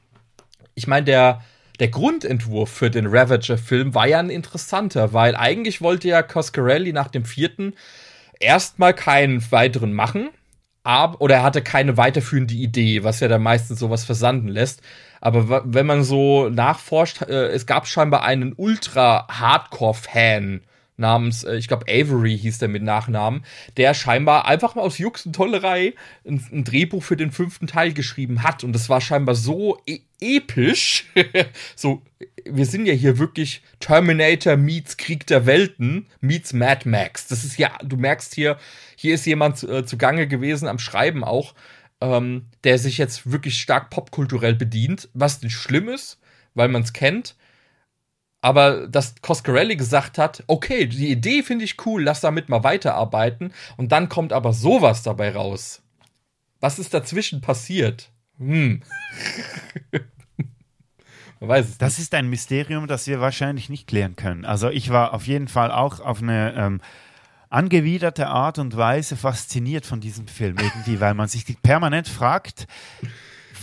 Ich 0.74 0.86
meine, 0.86 1.04
der, 1.04 1.42
der 1.78 1.88
Grundentwurf 1.88 2.70
für 2.70 2.90
den 2.90 3.06
Ravager-Film 3.06 3.94
war 3.94 4.06
ja 4.06 4.18
ein 4.18 4.30
interessanter, 4.30 5.12
weil 5.12 5.36
eigentlich 5.36 5.80
wollte 5.80 6.08
ja 6.08 6.22
Coscarelli 6.22 6.92
nach 6.92 7.08
dem 7.08 7.24
vierten 7.24 7.74
erstmal 8.40 8.94
keinen 8.94 9.50
weiteren 9.52 9.92
machen, 9.92 10.30
ab, 10.82 11.16
oder 11.20 11.36
er 11.36 11.42
hatte 11.42 11.62
keine 11.62 11.96
weiterführende 11.96 12.54
Idee, 12.54 13.04
was 13.04 13.20
ja 13.20 13.28
dann 13.28 13.42
meistens 13.42 13.78
sowas 13.78 14.04
versanden 14.04 14.48
lässt. 14.48 14.82
Aber 15.20 15.62
wenn 15.64 15.86
man 15.86 16.04
so 16.04 16.48
nachforscht, 16.48 17.22
äh, 17.22 17.48
es 17.48 17.66
gab 17.66 17.86
scheinbar 17.86 18.24
einen 18.24 18.52
Ultra-Hardcore-Fan 18.54 20.62
namens, 20.96 21.44
äh, 21.44 21.56
ich 21.56 21.68
glaube 21.68 21.86
Avery 21.88 22.38
hieß 22.38 22.58
der 22.58 22.68
mit 22.68 22.82
Nachnamen, 22.82 23.44
der 23.76 23.94
scheinbar 23.94 24.46
einfach 24.46 24.74
mal 24.74 24.82
aus 24.82 24.98
Jux 24.98 25.26
und 25.26 25.34
Tollerei 25.34 25.94
ein, 26.26 26.44
ein, 26.52 26.64
Drehbuch 26.64 27.02
für 27.02 27.16
den 27.16 27.32
fünften 27.32 27.66
Teil 27.66 27.92
geschrieben 27.92 28.42
hat. 28.42 28.64
Und 28.64 28.72
das 28.72 28.88
war 28.88 29.00
scheinbar 29.00 29.34
so 29.34 29.80
e 29.86 30.00
episch. 30.20 31.06
so, 31.76 32.02
wir 32.44 32.66
sind 32.66 32.86
ja 32.86 32.94
hier 32.94 33.18
wirklich 33.18 33.62
Terminator 33.80 34.56
meets 34.56 34.96
Krieg 34.96 35.26
der 35.26 35.46
Welten 35.46 36.06
meets 36.20 36.52
Mad 36.52 36.88
Max. 36.88 37.26
Das 37.26 37.44
ist 37.44 37.58
ja, 37.58 37.76
du 37.82 37.96
merkst 37.96 38.34
hier, 38.34 38.58
hier 38.96 39.14
ist 39.16 39.26
jemand 39.26 39.62
äh, 39.64 39.84
zugange 39.84 40.26
gewesen 40.26 40.68
am 40.68 40.78
Schreiben 40.78 41.24
auch, 41.24 41.54
ähm, 42.00 42.46
der 42.62 42.78
sich 42.78 42.98
jetzt 42.98 43.30
wirklich 43.30 43.60
stark 43.60 43.90
popkulturell 43.90 44.54
bedient, 44.54 45.08
was 45.12 45.42
nicht 45.42 45.54
schlimm 45.54 45.88
ist, 45.88 46.18
weil 46.54 46.68
man 46.68 46.82
es 46.82 46.92
kennt 46.92 47.34
aber 48.44 48.86
dass 48.88 49.14
Coscarelli 49.22 49.74
gesagt 49.74 50.18
hat, 50.18 50.44
okay, 50.48 50.84
die 50.84 51.10
Idee 51.10 51.42
finde 51.42 51.64
ich 51.64 51.86
cool, 51.86 52.02
lass 52.02 52.20
damit 52.20 52.50
mal 52.50 52.62
weiterarbeiten. 52.62 53.54
Und 53.78 53.90
dann 53.90 54.10
kommt 54.10 54.34
aber 54.34 54.52
sowas 54.52 55.02
dabei 55.02 55.32
raus. 55.32 55.80
Was 56.60 56.78
ist 56.78 56.92
dazwischen 56.92 57.40
passiert? 57.40 58.10
Hm. 58.36 58.82
Man 61.40 61.48
weiß 61.48 61.70
es 61.70 61.78
das 61.78 61.98
ist 61.98 62.12
ein 62.12 62.28
Mysterium, 62.28 62.86
das 62.86 63.06
wir 63.06 63.18
wahrscheinlich 63.18 63.70
nicht 63.70 63.86
klären 63.86 64.14
können. 64.14 64.44
Also 64.44 64.68
ich 64.68 64.90
war 64.90 65.14
auf 65.14 65.26
jeden 65.26 65.48
Fall 65.48 65.70
auch 65.70 66.00
auf 66.00 66.20
eine 66.20 66.52
ähm, 66.54 66.82
angewiderte 67.48 68.26
Art 68.26 68.58
und 68.58 68.76
Weise 68.76 69.16
fasziniert 69.16 69.86
von 69.86 70.02
diesem 70.02 70.28
Film 70.28 70.58
irgendwie, 70.58 71.00
weil 71.00 71.14
man 71.14 71.28
sich 71.28 71.46
permanent 71.62 72.08
fragt, 72.08 72.66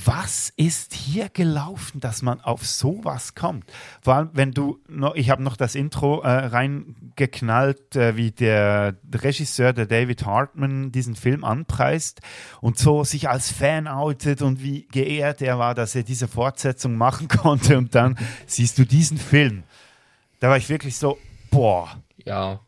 was 0.06 0.52
ist 0.56 0.94
hier 0.94 1.30
gelaufen, 1.30 1.99
dass 1.99 2.22
man 2.22 2.41
auf 2.41 2.65
sowas 2.65 3.36
kommt? 3.36 3.72
Vor 4.02 4.15
allem, 4.15 4.30
wenn 4.34 4.52
du 4.52 4.80
noch, 4.88 5.15
ich 5.15 5.30
habe 5.30 5.44
noch 5.44 5.57
das 5.57 5.76
Intro 5.76 6.22
äh, 6.22 6.30
reingeknallt, 6.30 7.95
äh, 7.95 8.15
wie 8.15 8.32
der 8.32 8.95
Regisseur, 9.14 9.73
der 9.73 9.86
David 9.86 10.26
Hartman, 10.26 10.91
diesen 10.91 11.15
Film 11.15 11.44
anpreist 11.44 12.22
und 12.61 12.78
so 12.78 13.03
sich 13.03 13.30
als 13.30 13.52
Fan 13.52 13.88
outet 13.88 14.41
und 14.41 14.64
wie 14.64 14.88
geehrt 14.88 15.41
er 15.41 15.60
war, 15.60 15.76
dass 15.76 15.95
er 15.95 16.03
diese 16.03 16.28
Fortsetzung 16.28 16.95
machen 16.95 17.28
konnte. 17.28 17.78
Und 17.78 17.94
dann 17.95 18.18
siehst 18.48 18.78
du 18.78 18.86
diesen 18.86 19.18
Film. 19.18 19.64
Da 20.40 20.49
war 20.49 20.57
ich 20.57 20.69
wirklich 20.69 20.98
so, 20.98 21.18
boah. 21.49 22.02
Ja. 22.26 22.61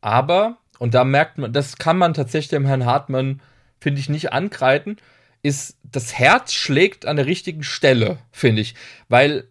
Aber, 0.00 0.58
und 0.78 0.94
da 0.94 1.04
merkt 1.04 1.38
man, 1.38 1.52
das 1.52 1.76
kann 1.76 1.96
man 1.96 2.14
tatsächlich 2.14 2.50
dem 2.50 2.66
Herrn 2.66 2.84
Hartmann, 2.84 3.40
finde 3.78 4.00
ich, 4.00 4.08
nicht 4.08 4.32
ankreiden 4.32 4.96
ist, 5.42 5.76
das 5.82 6.14
Herz 6.18 6.52
schlägt 6.52 7.06
an 7.06 7.16
der 7.16 7.26
richtigen 7.26 7.62
Stelle, 7.62 8.18
finde 8.30 8.62
ich. 8.62 8.74
Weil 9.08 9.48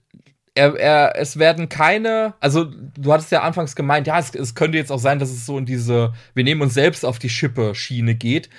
er, 0.56 0.76
er, 0.78 1.16
es 1.16 1.40
werden 1.40 1.70
keine, 1.70 2.34
also 2.40 2.66
du 2.66 3.14
hattest 3.14 3.32
ja 3.32 3.42
anfangs 3.42 3.76
gemeint, 3.76 4.08
ja, 4.08 4.20
es, 4.20 4.34
es 4.36 4.56
könnte 4.56 4.78
jetzt 4.78 4.92
auch 4.92 5.00
sein, 5.00 5.20
dass 5.20 5.30
es 5.30 5.46
so 5.46 5.58
in 5.58 5.66
diese, 5.66 6.14
wir 6.34 6.44
nehmen 6.44 6.62
uns 6.62 6.74
selbst 6.74 7.06
auf 7.06 7.20
die 7.20 7.30
Schippe 7.30 7.76
Schiene 7.76 8.16
geht. 8.16 8.50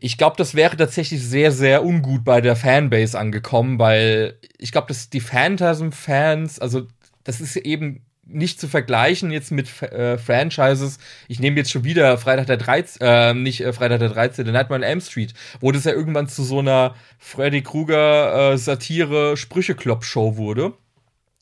Ich 0.00 0.16
glaube, 0.16 0.36
das 0.36 0.54
wäre 0.54 0.76
tatsächlich 0.76 1.22
sehr, 1.22 1.52
sehr 1.52 1.84
ungut 1.84 2.24
bei 2.24 2.40
der 2.40 2.56
Fanbase 2.56 3.18
angekommen, 3.18 3.78
weil 3.78 4.38
ich 4.58 4.72
glaube, 4.72 4.88
dass 4.88 5.10
die 5.10 5.20
Phantasm-Fans, 5.20 6.58
also 6.58 6.86
das 7.24 7.40
ist 7.40 7.56
eben 7.56 8.04
nicht 8.32 8.60
zu 8.60 8.68
vergleichen 8.68 9.30
jetzt 9.30 9.50
mit 9.50 9.82
äh, 9.82 10.18
Franchises. 10.18 10.98
Ich 11.28 11.40
nehme 11.40 11.56
jetzt 11.56 11.70
schon 11.70 11.84
wieder 11.84 12.18
Freitag 12.18 12.46
der 12.46 12.56
13. 12.56 13.00
Äh, 13.00 13.34
nicht 13.34 13.60
äh, 13.60 13.72
Freitag 13.72 14.00
der 14.00 14.10
13. 14.10 14.46
Nightmare 14.46 14.80
on 14.80 14.82
Elm 14.82 15.00
Street, 15.00 15.34
wo 15.60 15.72
das 15.72 15.84
ja 15.84 15.92
irgendwann 15.92 16.28
zu 16.28 16.42
so 16.42 16.60
einer 16.60 16.94
Freddy 17.18 17.62
Krueger 17.62 18.52
äh, 18.52 18.58
Satire 18.58 19.36
Sprücheklopp 19.36 20.04
Show 20.04 20.36
wurde. 20.36 20.72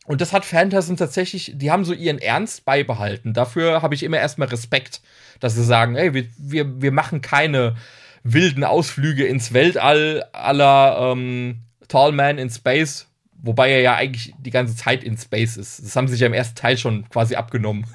Und 0.06 0.23
das 0.23 0.32
hat 0.32 0.47
Phantasm 0.47 0.97
tatsächlich, 0.97 1.52
die 1.55 1.70
haben 1.70 1.85
so 1.85 1.93
ihren 1.93 2.19
Ernst 2.19 2.65
beibehalten. 2.65 3.35
Dafür 3.35 3.82
habe 3.82 3.94
ich 3.94 4.02
immer 4.02 4.19
erstmal 4.19 4.48
Respekt, 4.48 5.02
dass 5.39 5.55
sie 5.55 5.65
sagen, 5.65 5.97
ey, 5.97 6.15
wir, 6.15 6.27
wir, 6.39 6.81
wir 6.81 6.93
machen 6.93 7.20
keine 7.20 7.77
wilden 8.23 8.65
Ausflüge 8.65 9.27
ins 9.27 9.52
Weltall 9.52 10.24
aller 10.32 11.12
ähm, 11.12 11.59
Tall 11.89 12.12
Man 12.12 12.39
in 12.39 12.51
Space, 12.51 13.07
Wobei 13.40 13.70
er 13.70 13.81
ja 13.81 13.94
eigentlich 13.94 14.35
die 14.39 14.51
ganze 14.51 14.74
Zeit 14.74 15.05
in 15.05 15.16
Space 15.16 15.56
ist. 15.56 15.85
Das 15.85 15.94
haben 15.94 16.09
sie 16.09 16.15
sich 16.15 16.20
ja 16.20 16.27
im 16.27 16.32
ersten 16.32 16.56
Teil 16.56 16.77
schon 16.77 17.09
quasi 17.09 17.36
abgenommen. 17.36 17.86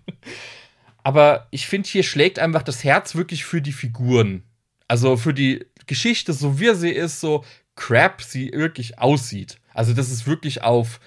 Aber 1.02 1.46
ich 1.50 1.66
finde, 1.66 1.88
hier 1.88 2.02
schlägt 2.02 2.38
einfach 2.38 2.62
das 2.62 2.84
Herz 2.84 3.14
wirklich 3.14 3.44
für 3.44 3.62
die 3.62 3.72
Figuren. 3.72 4.42
Also 4.88 5.16
für 5.16 5.32
die 5.32 5.64
Geschichte, 5.86 6.32
so 6.32 6.58
wie 6.58 6.74
sie 6.74 6.90
ist, 6.90 7.20
so 7.20 7.44
crap 7.76 8.22
sie 8.22 8.52
wirklich 8.52 8.98
aussieht. 8.98 9.58
Also 9.72 9.94
das 9.94 10.10
ist 10.10 10.26
wirklich 10.26 10.62
auf, 10.62 11.00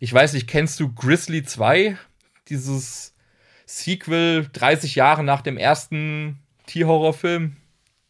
ich 0.00 0.12
weiß 0.12 0.34
nicht, 0.34 0.46
kennst 0.46 0.78
du 0.78 0.92
Grizzly 0.92 1.42
2? 1.42 1.96
Dieses 2.48 3.14
Sequel 3.66 4.48
30 4.52 4.94
Jahre 4.94 5.24
nach 5.24 5.40
dem 5.40 5.56
ersten 5.56 6.38
Tierhorrorfilm? 6.66 7.56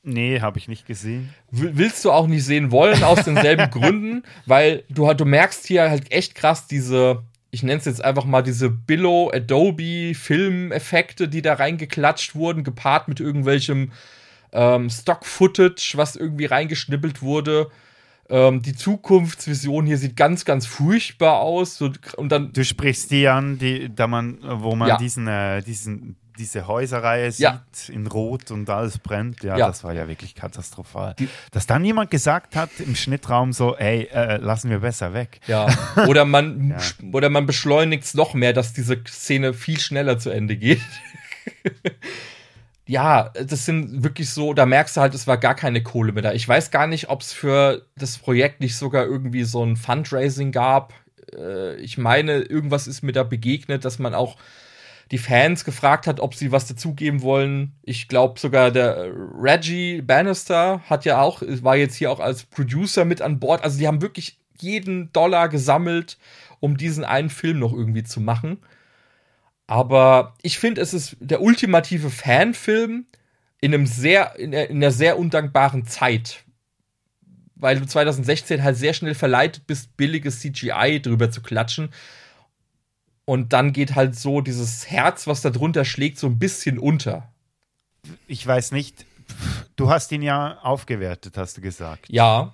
Nee, 0.05 0.41
habe 0.41 0.59
ich 0.59 0.67
nicht 0.67 0.87
gesehen. 0.87 1.33
Willst 1.51 2.05
du 2.05 2.11
auch 2.11 2.27
nicht 2.27 2.45
sehen 2.45 2.73
wollen, 2.73 3.05
aus 3.05 3.25
denselben 3.25 3.71
Gründen, 3.71 4.25
weil 4.47 4.83
du, 4.89 5.13
du 5.15 5.25
merkst 5.25 5.67
hier 5.67 5.91
halt 5.91 6.11
echt 6.11 6.35
krass 6.35 6.67
diese, 6.67 7.23
ich 7.51 7.63
nenne 7.63 7.79
es 7.79 7.85
jetzt 7.85 8.05
einfach 8.05 8.25
mal 8.25 8.43
diese 8.43 8.69
Billow 8.69 9.31
Adobe 9.33 10.15
Filmeffekte, 10.15 11.29
die 11.29 11.41
da 11.41 11.55
reingeklatscht 11.55 12.35
wurden, 12.35 12.65
gepaart 12.65 13.07
mit 13.07 13.21
irgendwelchem 13.21 13.93
ähm, 14.53 14.91
Stock-Footage, 14.91 15.93
was 15.95 16.17
irgendwie 16.17 16.47
reingeschnippelt 16.47 17.23
wurde. 17.23 17.71
Ähm, 18.29 18.61
die 18.61 18.75
Zukunftsvision 18.75 19.87
hier 19.87 19.99
sieht 19.99 20.17
ganz, 20.17 20.45
ganz 20.45 20.67
furchtbar 20.67 21.41
aus. 21.41 21.81
Und 21.81 22.33
dann 22.33 22.53
du 22.53 22.65
sprichst 22.65 23.11
die 23.13 23.29
an, 23.29 23.59
die, 23.59 23.95
da 23.95 24.09
man, 24.09 24.39
wo 24.43 24.75
man 24.75 24.89
ja. 24.89 24.97
diesen, 24.97 25.29
äh, 25.29 25.63
diesen 25.63 26.17
diese 26.39 26.67
Häuserreihe 26.67 27.31
sieht 27.31 27.41
ja. 27.41 27.63
in 27.89 28.07
Rot 28.07 28.51
und 28.51 28.69
alles 28.71 28.99
brennt, 28.99 29.43
ja, 29.43 29.57
ja, 29.57 29.67
das 29.67 29.85
war 29.85 29.93
ja 29.93 30.09
wirklich 30.09 30.35
katastrophal. 30.35 31.15
Die, 31.19 31.29
Dass 31.51 31.67
dann 31.67 31.85
jemand 31.85 32.11
gesagt 32.11 32.57
hat 32.57 32.71
im 32.79 32.95
Schnittraum 32.95 33.53
so, 33.53 33.77
ey, 33.77 34.09
äh, 34.13 34.37
lassen 34.37 34.71
wir 34.71 34.81
besser 34.81 35.15
weg. 35.15 35.41
Ja. 35.47 35.67
Oder 36.07 36.25
man, 36.25 36.71
ja. 37.03 37.09
oder 37.13 37.29
man 37.29 37.47
beschleunigt 37.47 38.05
es 38.05 38.15
noch 38.15 38.35
mehr, 38.35 38.53
dass 38.53 38.73
diese 38.73 39.03
Szene 39.07 39.55
viel 39.55 39.79
schneller 39.79 40.19
zu 40.19 40.31
Ende 40.31 40.57
geht. 40.57 40.81
ja, 42.87 43.31
das 43.31 43.65
sind 43.65 44.03
wirklich 44.03 44.31
so, 44.31 44.55
da 44.55 44.67
merkst 44.67 44.97
du 44.97 45.01
halt, 45.01 45.15
es 45.15 45.27
war 45.27 45.39
gar 45.39 45.55
keine 45.55 45.83
Kohle 45.83 46.13
mehr 46.13 46.23
da. 46.23 46.33
Ich 46.33 46.49
weiß 46.49 46.71
gar 46.71 46.87
nicht, 46.87 47.09
ob 47.09 47.21
es 47.21 47.33
für 47.33 47.87
das 47.97 48.19
Projekt 48.19 48.61
nicht 48.61 48.77
sogar 48.77 49.05
irgendwie 49.05 49.45
so 49.45 49.65
ein 49.65 49.77
Fundraising 49.77 50.53
gab. 50.53 50.95
Äh, 51.35 51.77
ich 51.77 51.99
meine, 51.99 52.39
irgendwas 52.39 52.87
ist 52.87 53.03
mir 53.03 53.13
da 53.13 53.23
begegnet, 53.23 53.85
dass 53.85 53.99
man 53.99 54.15
auch 54.15 54.37
die 55.13 55.19
Fans 55.19 55.67
gefragt 55.67 56.07
hat, 56.07 56.21
ob 56.21 56.35
sie 56.35 56.53
was 56.53 56.67
dazugeben 56.67 57.21
wollen. 57.21 57.75
Ich 57.83 58.09
glaube 58.09 58.41
sogar 58.41 58.71
der 58.71 59.13
Reggie 59.39 60.01
Bannister 60.01 60.81
hat 60.89 61.05
ja 61.05 61.21
auch, 61.21 61.43
war 61.47 61.77
jetzt 61.77 61.97
hier 61.97 62.11
auch 62.11 62.19
als 62.19 62.45
Producer 62.45 63.05
mit 63.05 63.21
an 63.21 63.39
Bord. 63.39 63.63
Also 63.63 63.79
die 63.79 63.87
haben 63.87 64.01
wirklich 64.01 64.39
jeden 64.59 65.13
Dollar 65.13 65.51
gesammelt, 65.51 66.17
um 66.61 66.79
diesen 66.79 67.05
einen 67.05 67.29
Film 67.29 67.59
noch 67.59 67.75
irgendwie 67.75 68.05
zu 68.05 68.23
machen. 68.23 68.59
Aber 69.67 70.35
ich 70.41 70.59
finde, 70.59 70.81
es 70.81 70.95
ist 70.95 71.17
der 71.21 71.43
ultimative 71.43 72.09
Fanfilm 72.09 73.05
in 73.61 73.75
einem 73.75 73.87
sehr, 73.87 74.37
in, 74.39 74.55
in 74.55 74.77
einer 74.77 74.93
sehr 74.93 75.19
undankbaren 75.19 75.85
Zeit. 75.85 76.43
Weil 77.55 77.79
du 77.79 77.87
2016 77.87 78.63
halt 78.63 78.79
sehr 78.79 78.95
schnell 78.95 79.15
verleitet 79.15 79.67
bist, 79.67 79.95
billiges 79.99 80.41
CGI 80.41 81.01
drüber 81.03 81.31
zu 81.31 81.43
klatschen. 81.43 81.91
Und 83.25 83.53
dann 83.53 83.73
geht 83.73 83.95
halt 83.95 84.17
so 84.17 84.41
dieses 84.41 84.91
Herz, 84.91 85.27
was 85.27 85.43
da 85.43 85.51
drunter 85.51 85.85
schlägt, 85.85 86.19
so 86.19 86.27
ein 86.27 86.39
bisschen 86.39 86.79
unter. 86.79 87.33
Ich 88.27 88.47
weiß 88.47 88.73
nicht. 88.73 89.07
Du 89.77 89.91
hast 89.91 90.13
ihn 90.13 90.23
ja 90.23 90.59
aufgewertet, 90.63 91.39
hast 91.39 91.57
du 91.57 91.61
gesagt. 91.61 92.07
Ja. 92.09 92.53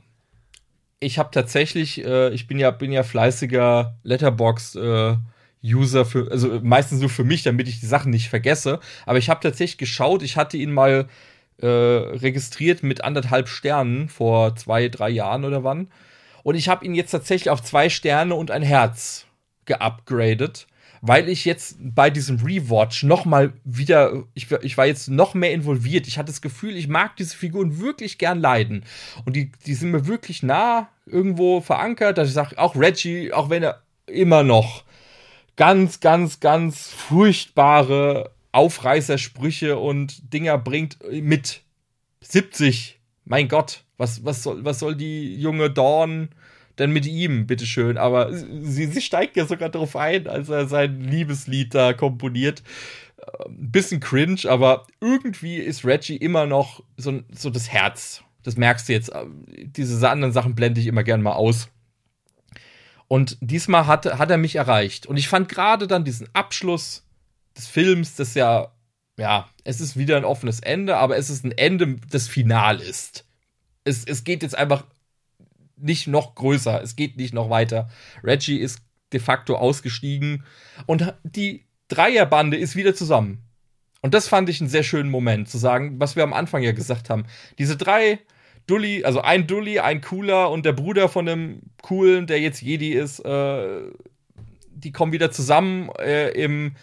Ich 1.01 1.19
habe 1.19 1.31
tatsächlich, 1.33 2.05
äh, 2.05 2.31
ich 2.31 2.47
bin 2.47 2.59
ja, 2.59 2.71
bin 2.71 2.93
ja 2.93 3.03
fleißiger 3.03 3.97
Letterbox 4.03 4.75
äh, 4.75 5.17
User 5.65 6.05
für, 6.05 6.31
also 6.31 6.61
meistens 6.63 7.01
nur 7.01 7.11
für 7.11 7.25
mich, 7.25 7.43
damit 7.43 7.69
ich 7.69 7.81
die 7.81 7.87
Sachen 7.87 8.11
nicht 8.11 8.29
vergesse. 8.29 8.81
Aber 9.07 9.19
ich 9.19 9.31
habe 9.31 9.41
tatsächlich 9.41 9.79
geschaut, 9.79 10.23
ich 10.23 10.37
hatte 10.37 10.57
ihn 10.57 10.73
mal 10.73 11.09
äh, 11.59 11.67
registriert 11.67 12.83
mit 12.83 13.03
anderthalb 13.05 13.49
Sternen 13.49 14.09
vor 14.09 14.55
zwei, 14.57 14.89
drei 14.89 15.09
Jahren 15.09 15.45
oder 15.45 15.65
wann. 15.65 15.89
Und 16.43 16.55
ich 16.55 16.69
habe 16.69 16.85
ihn 16.85 16.95
jetzt 16.95 17.11
tatsächlich 17.11 17.51
auf 17.51 17.63
zwei 17.63 17.89
Sterne 17.89 18.35
und 18.35 18.51
ein 18.51 18.63
Herz 18.63 19.28
geupgradet, 19.69 20.67
weil 21.01 21.29
ich 21.29 21.45
jetzt 21.45 21.77
bei 21.79 22.11
diesem 22.11 22.39
Rewatch 22.39 23.05
noch 23.05 23.25
mal 23.25 23.53
wieder, 23.63 24.25
ich, 24.35 24.51
ich 24.63 24.77
war 24.77 24.87
jetzt 24.87 25.09
noch 25.09 25.35
mehr 25.35 25.53
involviert. 25.53 26.09
Ich 26.09 26.19
hatte 26.19 26.33
das 26.33 26.43
Gefühl, 26.43 26.77
ich 26.77 26.89
mag 26.89 27.15
diese 27.17 27.37
Figuren 27.37 27.79
wirklich 27.79 28.19
gern 28.19 28.41
leiden. 28.41 28.85
Und 29.25 29.37
die, 29.37 29.53
die 29.65 29.75
sind 29.75 29.93
mir 29.93 30.09
wirklich 30.09 30.43
nah 30.43 30.89
irgendwo 31.07 31.61
verankert, 31.61 32.19
dass 32.19 32.29
ich 32.29 32.35
sage, 32.35 32.59
auch 32.59 32.75
Reggie, 32.75 33.33
auch 33.33 33.51
wenn 33.51 33.63
er 33.63 33.83
immer 34.07 34.43
noch 34.43 34.83
ganz, 35.55 36.01
ganz, 36.01 36.41
ganz 36.41 36.89
furchtbare 36.89 38.33
Aufreißersprüche 38.53 39.79
und 39.79 40.33
Dinger 40.33 40.59
bringt 40.59 40.99
mit 41.11 41.61
70. 42.23 42.99
Mein 43.25 43.49
Gott, 43.49 43.85
was, 43.99 44.25
was, 44.25 44.43
soll, 44.43 44.65
was 44.65 44.79
soll 44.79 44.97
die 44.97 45.37
junge 45.37 45.71
Dawn 45.71 46.31
denn 46.79 46.93
mit 46.93 47.07
ihm, 47.07 47.47
bitteschön? 47.47 47.99
Aber 47.99 48.33
sie, 48.33 48.87
sie 48.87 49.03
steigt 49.03 49.37
ja 49.37 49.47
sogar 49.47 49.69
darauf 49.69 49.97
ein, 49.97 50.27
als 50.27 50.49
er 50.49 50.67
sein 50.67 51.01
Liebeslied 51.01 51.75
da 51.75 51.93
komponiert. 51.93 52.63
Ein 53.19 53.53
ähm, 53.53 53.71
bisschen 53.71 54.01
cringe, 54.01 54.43
aber 54.49 54.87
irgendwie 55.01 55.57
ist 55.57 55.85
Reggie 55.85 56.17
immer 56.17 56.47
noch 56.47 56.83
so, 56.97 57.21
so 57.31 57.51
das 57.51 57.71
Herz. 57.71 58.23
Das 58.43 58.57
merkst 58.57 58.89
du 58.89 58.93
jetzt. 58.93 59.13
Diese 59.47 60.09
anderen 60.09 60.33
Sachen 60.33 60.55
blende 60.55 60.81
ich 60.81 60.87
immer 60.87 61.05
gern 61.05 61.23
mal 61.23 61.33
aus. 61.33 61.69
Und 63.09 63.39
diesmal 63.41 63.87
hat, 63.87 64.07
hat 64.07 64.31
er 64.31 64.39
mich 64.39 64.57
erreicht. 64.57 65.07
Und 65.07 65.17
ich 65.17 65.29
fand 65.29 65.49
gerade 65.49 65.87
dann 65.87 66.05
diesen 66.05 66.29
Abschluss 66.35 67.05
des 67.57 67.67
Films, 67.67 68.15
das 68.17 68.35
ja, 68.35 68.71
ja, 69.19 69.49
es 69.65 69.81
ist 69.81 69.97
wieder 69.97 70.17
ein 70.17 70.25
offenes 70.25 70.61
Ende, 70.61 70.97
aber 70.97 71.17
es 71.17 71.31
ist 71.31 71.45
ein 71.45 71.53
Ende, 71.53 71.97
das 72.11 72.29
final 72.29 72.81
ist. 72.81 73.25
Es, 73.85 74.05
es 74.05 74.25
geht 74.25 74.43
jetzt 74.43 74.57
einfach 74.57 74.85
nicht 75.81 76.07
noch 76.07 76.35
größer, 76.35 76.83
es 76.83 76.97
geht 76.97 77.17
nicht 77.17 77.35
noch 77.35 77.51
weiter. 77.51 77.89
Reggie 78.25 78.59
ist 78.59 78.81
de 79.13 79.21
facto 79.21 79.57
ausgestiegen 79.57 80.45
und 80.87 81.15
die 81.23 81.65
Dreierbande 81.89 82.57
ist 82.57 82.77
wieder 82.77 82.95
zusammen. 82.95 83.43
Und 84.01 84.15
das 84.15 84.29
fand 84.29 84.49
ich 84.49 84.61
einen 84.61 84.71
sehr 84.71 84.83
schönen 84.83 85.11
Moment, 85.11 85.49
zu 85.49 85.59
sagen, 85.59 85.99
was 85.99 86.15
wir 86.15 86.23
am 86.23 86.33
Anfang 86.33 86.63
ja 86.63 86.73
gesagt 86.73 87.11
haben. 87.11 87.25
Diese 87.59 87.77
drei 87.77 88.21
Dulli, 88.67 89.05
also 89.05 89.23
ein 89.23 89.47
Dulli, 89.47 89.81
ein 89.81 90.01
Cooler 90.01 90.51
und 90.51 90.65
der 90.65 90.73
Bruder 90.73 91.09
von 91.09 91.27
dem 91.27 91.63
Coolen, 91.83 92.27
der 92.27 92.39
jetzt 92.39 92.63
Jedi 92.63 92.93
ist, 92.93 93.21
äh, 93.21 93.81
die 94.71 94.93
kommen 94.93 95.13
wieder 95.13 95.31
zusammen 95.31 95.91
äh, 95.99 96.29
im 96.31 96.77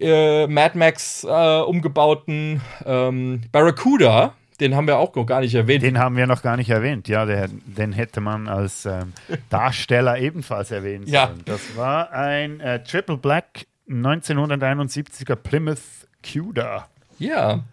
äh, 0.00 0.46
Mad 0.46 0.76
Max 0.76 1.24
äh, 1.24 1.60
umgebauten 1.60 2.60
ähm, 2.84 3.42
Barracuda. 3.52 4.34
Den 4.60 4.74
haben 4.74 4.86
wir 4.86 4.96
auch 4.96 5.14
noch 5.14 5.26
gar 5.26 5.40
nicht 5.40 5.54
erwähnt. 5.54 5.82
Den 5.82 5.98
haben 5.98 6.16
wir 6.16 6.26
noch 6.26 6.42
gar 6.42 6.56
nicht 6.56 6.70
erwähnt, 6.70 7.08
ja. 7.08 7.26
Der, 7.26 7.48
den 7.48 7.92
hätte 7.92 8.20
man 8.20 8.48
als 8.48 8.86
ähm, 8.86 9.12
Darsteller 9.50 10.18
ebenfalls 10.18 10.70
erwähnen 10.70 11.06
sollen. 11.06 11.14
Ja. 11.14 11.34
Das 11.44 11.76
war 11.76 12.12
ein 12.12 12.60
äh, 12.60 12.82
Triple 12.82 13.18
Black 13.18 13.66
1971er 13.88 15.36
Plymouth 15.36 15.78
Cuda. 16.22 16.88
Ja. 17.18 17.64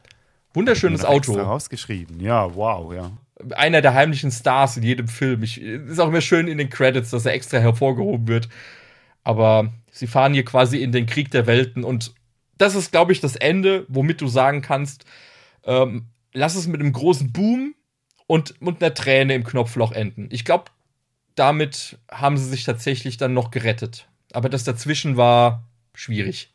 Wunderschönes 0.53 1.03
Auto. 1.03 1.33
Rausgeschrieben, 1.33 2.19
ja, 2.19 2.53
wow, 2.55 2.93
ja. 2.93 3.11
Einer 3.55 3.81
der 3.81 3.93
heimlichen 3.93 4.31
Stars 4.31 4.77
in 4.77 4.83
jedem 4.83 5.07
Film. 5.07 5.41
Ich, 5.41 5.59
ist 5.59 5.99
auch 5.99 6.07
immer 6.07 6.21
schön 6.21 6.47
in 6.47 6.59
den 6.59 6.69
Credits, 6.69 7.09
dass 7.09 7.25
er 7.25 7.33
extra 7.33 7.57
hervorgehoben 7.57 8.27
wird. 8.27 8.47
Aber 9.23 9.73
sie 9.91 10.07
fahren 10.07 10.33
hier 10.33 10.45
quasi 10.45 10.77
in 10.77 10.91
den 10.91 11.07
Krieg 11.07 11.31
der 11.31 11.47
Welten 11.47 11.83
und 11.83 12.13
das 12.57 12.75
ist, 12.75 12.91
glaube 12.91 13.11
ich, 13.11 13.19
das 13.19 13.35
Ende, 13.35 13.85
womit 13.87 14.21
du 14.21 14.27
sagen 14.27 14.61
kannst, 14.61 15.05
ähm, 15.65 16.05
lass 16.33 16.55
es 16.55 16.67
mit 16.67 16.81
einem 16.81 16.93
großen 16.93 17.31
Boom 17.31 17.75
und, 18.27 18.59
und 18.61 18.83
einer 18.83 18.93
Träne 18.93 19.35
im 19.35 19.43
Knopfloch 19.43 19.91
enden. 19.91 20.27
Ich 20.31 20.45
glaube, 20.45 20.65
damit 21.35 21.97
haben 22.11 22.37
sie 22.37 22.47
sich 22.47 22.63
tatsächlich 22.63 23.17
dann 23.17 23.33
noch 23.33 23.51
gerettet. 23.51 24.07
Aber 24.33 24.49
das 24.49 24.63
dazwischen 24.63 25.17
war 25.17 25.63
schwierig. 25.93 26.53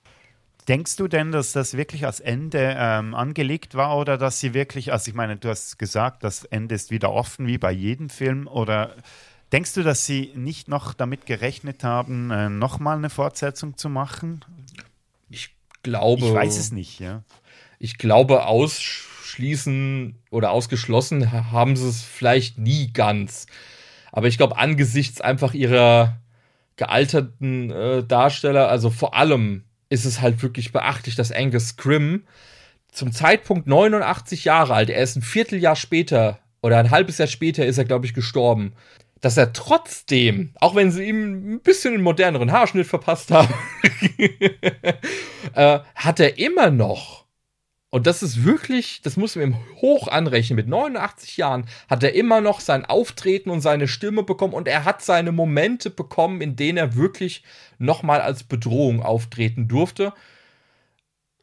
Denkst 0.66 0.96
du 0.96 1.08
denn, 1.08 1.32
dass 1.32 1.52
das 1.52 1.76
wirklich 1.76 2.04
als 2.04 2.20
Ende 2.20 2.76
ähm, 2.78 3.14
angelegt 3.14 3.74
war 3.74 3.96
oder 3.96 4.18
dass 4.18 4.38
sie 4.38 4.52
wirklich, 4.52 4.92
also 4.92 5.08
ich 5.08 5.14
meine, 5.14 5.36
du 5.36 5.48
hast 5.48 5.78
gesagt, 5.78 6.24
das 6.24 6.44
Ende 6.44 6.74
ist 6.74 6.90
wieder 6.90 7.10
offen 7.10 7.46
wie 7.46 7.56
bei 7.56 7.72
jedem 7.72 8.10
Film 8.10 8.46
oder 8.46 8.94
denkst 9.50 9.72
du, 9.74 9.82
dass 9.82 10.04
sie 10.04 10.32
nicht 10.34 10.68
noch 10.68 10.92
damit 10.92 11.24
gerechnet 11.24 11.84
haben, 11.84 12.30
äh, 12.30 12.50
nochmal 12.50 12.98
eine 12.98 13.08
Fortsetzung 13.08 13.78
zu 13.78 13.88
machen? 13.88 14.44
Ich 15.30 15.54
glaube. 15.82 16.26
Ich 16.26 16.34
weiß 16.34 16.58
es 16.58 16.70
nicht, 16.70 17.00
ja. 17.00 17.22
Ich 17.78 17.96
glaube, 17.96 18.44
aus 18.44 18.78
ausschließen 19.38 20.16
oder 20.30 20.50
ausgeschlossen 20.50 21.32
haben 21.52 21.76
sie 21.76 21.88
es 21.88 22.02
vielleicht 22.02 22.58
nie 22.58 22.92
ganz. 22.92 23.46
Aber 24.10 24.26
ich 24.26 24.36
glaube, 24.36 24.58
angesichts 24.58 25.20
einfach 25.20 25.54
ihrer 25.54 26.18
gealterten 26.76 27.70
äh, 27.70 28.04
Darsteller, 28.04 28.68
also 28.68 28.90
vor 28.90 29.14
allem 29.14 29.64
ist 29.90 30.04
es 30.04 30.20
halt 30.20 30.42
wirklich 30.42 30.72
beachtlich, 30.72 31.14
dass 31.14 31.32
Angus 31.32 31.68
Scrim 31.68 32.24
zum 32.90 33.12
Zeitpunkt 33.12 33.68
89 33.68 34.44
Jahre 34.44 34.74
alt, 34.74 34.90
er 34.90 35.02
ist 35.02 35.16
ein 35.16 35.22
Vierteljahr 35.22 35.76
später 35.76 36.40
oder 36.60 36.78
ein 36.78 36.90
halbes 36.90 37.18
Jahr 37.18 37.28
später 37.28 37.64
ist 37.64 37.78
er, 37.78 37.84
glaube 37.84 38.06
ich, 38.06 38.14
gestorben. 38.14 38.72
Dass 39.20 39.36
er 39.36 39.52
trotzdem, 39.52 40.52
auch 40.60 40.74
wenn 40.74 40.90
sie 40.90 41.04
ihm 41.08 41.54
ein 41.54 41.60
bisschen 41.60 41.94
einen 41.94 42.02
moderneren 42.02 42.52
Haarschnitt 42.52 42.86
verpasst 42.86 43.30
haben, 43.30 43.52
äh, 45.54 45.80
hat 45.94 46.20
er 46.20 46.38
immer 46.38 46.70
noch 46.70 47.27
und 47.90 48.06
das 48.06 48.22
ist 48.22 48.44
wirklich, 48.44 49.00
das 49.02 49.16
muss 49.16 49.34
man 49.34 49.46
ihm 49.46 49.56
hoch 49.80 50.08
anrechnen. 50.08 50.56
Mit 50.56 50.68
89 50.68 51.38
Jahren 51.38 51.66
hat 51.88 52.02
er 52.02 52.14
immer 52.14 52.42
noch 52.42 52.60
sein 52.60 52.84
Auftreten 52.84 53.48
und 53.48 53.62
seine 53.62 53.88
Stimme 53.88 54.22
bekommen 54.24 54.52
und 54.52 54.68
er 54.68 54.84
hat 54.84 55.02
seine 55.02 55.32
Momente 55.32 55.88
bekommen, 55.88 56.42
in 56.42 56.54
denen 56.54 56.76
er 56.76 56.96
wirklich 56.96 57.42
nochmal 57.78 58.20
als 58.20 58.44
Bedrohung 58.44 59.02
auftreten 59.02 59.68
durfte. 59.68 60.12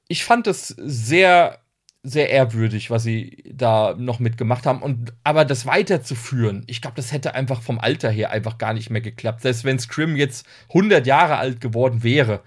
Ich 0.08 0.24
fand 0.24 0.46
es 0.46 0.68
sehr, 0.68 1.62
sehr 2.04 2.30
ehrwürdig, 2.30 2.92
was 2.92 3.02
sie 3.02 3.44
da 3.52 3.96
noch 3.98 4.20
mitgemacht 4.20 4.68
haben. 4.68 4.84
Und 4.84 5.14
aber 5.24 5.46
das 5.46 5.66
weiterzuführen, 5.66 6.64
ich 6.68 6.80
glaube, 6.80 6.98
das 6.98 7.12
hätte 7.12 7.34
einfach 7.34 7.64
vom 7.64 7.80
Alter 7.80 8.12
her 8.12 8.30
einfach 8.30 8.60
gar 8.60 8.74
nicht 8.74 8.92
mehr 8.92 9.02
geklappt. 9.02 9.42
Selbst 9.42 9.64
wenn 9.64 9.80
Scrim 9.80 10.16
jetzt 10.16 10.46
100 10.70 11.08
Jahre 11.08 11.38
alt 11.38 11.60
geworden 11.60 12.04
wäre 12.04 12.44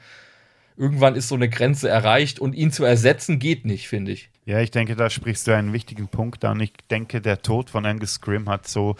irgendwann 0.78 1.16
ist 1.16 1.28
so 1.28 1.34
eine 1.34 1.48
Grenze 1.48 1.88
erreicht 1.88 2.38
und 2.38 2.54
ihn 2.54 2.70
zu 2.70 2.84
ersetzen 2.84 3.38
geht 3.38 3.64
nicht, 3.64 3.88
finde 3.88 4.12
ich. 4.12 4.30
Ja, 4.44 4.60
ich 4.60 4.70
denke, 4.70 4.96
da 4.96 5.10
sprichst 5.10 5.46
du 5.46 5.54
einen 5.54 5.72
wichtigen 5.72 6.08
Punkt 6.08 6.44
an. 6.44 6.60
Ich 6.60 6.72
denke, 6.90 7.20
der 7.20 7.42
Tod 7.42 7.68
von 7.68 7.84
Angus 7.84 8.14
Scrim 8.14 8.48
hat 8.48 8.66
so 8.66 8.96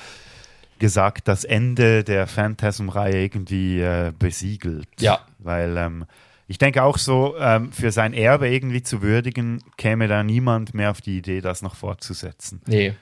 gesagt, 0.79 1.29
das 1.29 1.45
Ende 1.45 2.05
der 2.05 2.27
Phantasm-Reihe 2.27 3.23
irgendwie 3.23 3.81
äh, 3.81 4.13
besiegelt. 4.19 4.89
Ja. 5.01 5.21
Weil 5.39 5.77
ähm, 5.77 6.05
ich 6.49 6.59
denke 6.59 6.83
auch 6.83 6.99
so, 6.99 7.37
ähm, 7.39 7.73
für 7.73 7.93
sein 7.93 8.13
Erbe 8.13 8.49
irgendwie 8.49 8.83
zu 8.83 9.01
würdigen, 9.01 9.63
käme 9.77 10.09
da 10.09 10.23
niemand 10.23 10.75
mehr 10.75 10.91
auf 10.91 11.01
die 11.01 11.19
Idee, 11.19 11.41
das 11.41 11.63
noch 11.63 11.77
fortzusetzen. 11.77 12.61
Nee. 12.67 12.95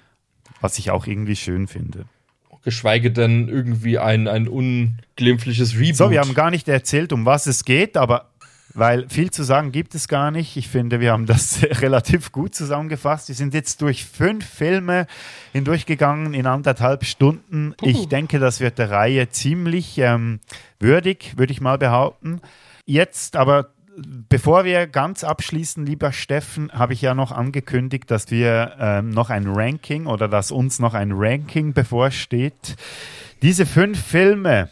Was 0.61 0.79
ich 0.79 0.91
auch 0.91 1.07
irgendwie 1.07 1.37
schön 1.37 1.67
finde 1.67 2.07
geschweige 2.67 3.13
denn 3.13 3.49
irgendwie 3.49 4.01
ein, 4.01 4.27
ein 4.27 4.49
unglimpfliches 4.49 5.77
Reboot. 5.77 5.95
So, 5.95 6.11
wir 6.11 6.21
haben 6.21 6.35
gar 6.35 6.51
nicht 6.51 6.67
erzählt, 6.67 7.13
um 7.13 7.25
was 7.25 7.47
es 7.47 7.65
geht, 7.65 7.97
aber 7.97 8.31
weil 8.77 9.09
viel 9.09 9.31
zu 9.31 9.43
sagen 9.43 9.73
gibt 9.73 9.95
es 9.95 10.07
gar 10.07 10.31
nicht. 10.31 10.57
Ich 10.57 10.69
finde, 10.69 11.01
wir 11.01 11.13
haben 11.13 11.27
das 11.27 11.63
relativ 11.81 12.33
gut 12.33 12.55
zusammengefasst. 12.55 13.29
Wir 13.29 13.35
sind 13.35 13.55
jetzt 13.55 13.83
durch 13.83 14.05
fünf 14.05 14.47
Filme 14.47 15.07
hindurchgegangen 15.53 16.35
in 16.35 16.47
anderthalb 16.47 17.05
Stunden. 17.05 17.75
Puh. 17.77 17.87
Ich 17.87 18.09
denke, 18.09 18.39
das 18.39 18.61
wird 18.61 18.79
der 18.79 18.91
Reihe 18.91 19.29
ziemlich 19.31 19.99
ähm, 19.99 20.41
würdig, 20.79 21.35
würde 21.37 21.53
ich 21.53 21.61
mal 21.61 21.79
behaupten. 21.79 22.41
Jetzt 22.85 23.37
aber 23.37 23.71
bevor 24.29 24.65
wir 24.65 24.87
ganz 24.87 25.25
abschließen, 25.25 25.87
lieber 25.87 26.13
Steffen, 26.13 26.71
habe 26.73 26.93
ich 26.93 27.03
ja 27.03 27.15
noch 27.15 27.33
angekündigt, 27.33 28.11
dass 28.11 28.31
wir 28.31 28.77
ähm, 28.79 29.11
noch 29.11 29.31
ein 29.31 29.47
Ranking 29.47 30.07
oder 30.07 30.29
dass 30.29 30.51
uns 30.51 30.79
noch 30.79 30.95
ein 30.95 31.13
Ranking 31.13 31.73
bevorsteht. 31.73 32.77
Diese 33.43 33.67
fünf 33.67 34.03
Filme, 34.03 34.69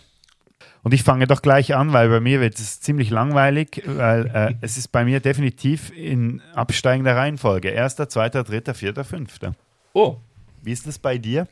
und 0.84 0.92
ich 0.92 1.02
fange 1.02 1.26
doch 1.26 1.40
gleich 1.40 1.74
an, 1.74 1.94
weil 1.94 2.10
bei 2.10 2.20
mir 2.20 2.40
wird 2.42 2.60
es 2.60 2.78
ziemlich 2.78 3.08
langweilig, 3.08 3.82
weil 3.86 4.26
äh, 4.26 4.54
es 4.60 4.76
ist 4.76 4.88
bei 4.88 5.04
mir 5.04 5.18
definitiv 5.18 5.90
in 5.96 6.42
absteigender 6.54 7.16
Reihenfolge. 7.16 7.70
Erster, 7.70 8.08
zweiter, 8.08 8.44
dritter, 8.44 8.74
vierter, 8.74 9.02
fünfter. 9.02 9.54
Oh. 9.94 10.18
Wie 10.62 10.72
ist 10.72 10.86
das 10.86 10.98
bei 10.98 11.16
dir? 11.16 11.48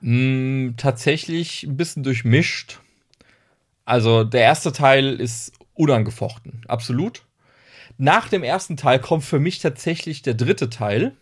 Mm, 0.00 0.70
tatsächlich 0.76 1.64
ein 1.64 1.76
bisschen 1.76 2.04
durchmischt. 2.04 2.78
Also 3.84 4.22
der 4.22 4.42
erste 4.42 4.70
Teil 4.70 5.20
ist 5.20 5.52
unangefochten, 5.74 6.62
absolut. 6.68 7.24
Nach 7.96 8.28
dem 8.28 8.44
ersten 8.44 8.76
Teil 8.76 9.00
kommt 9.00 9.24
für 9.24 9.40
mich 9.40 9.58
tatsächlich 9.58 10.22
der 10.22 10.34
dritte 10.34 10.70
Teil. 10.70 11.16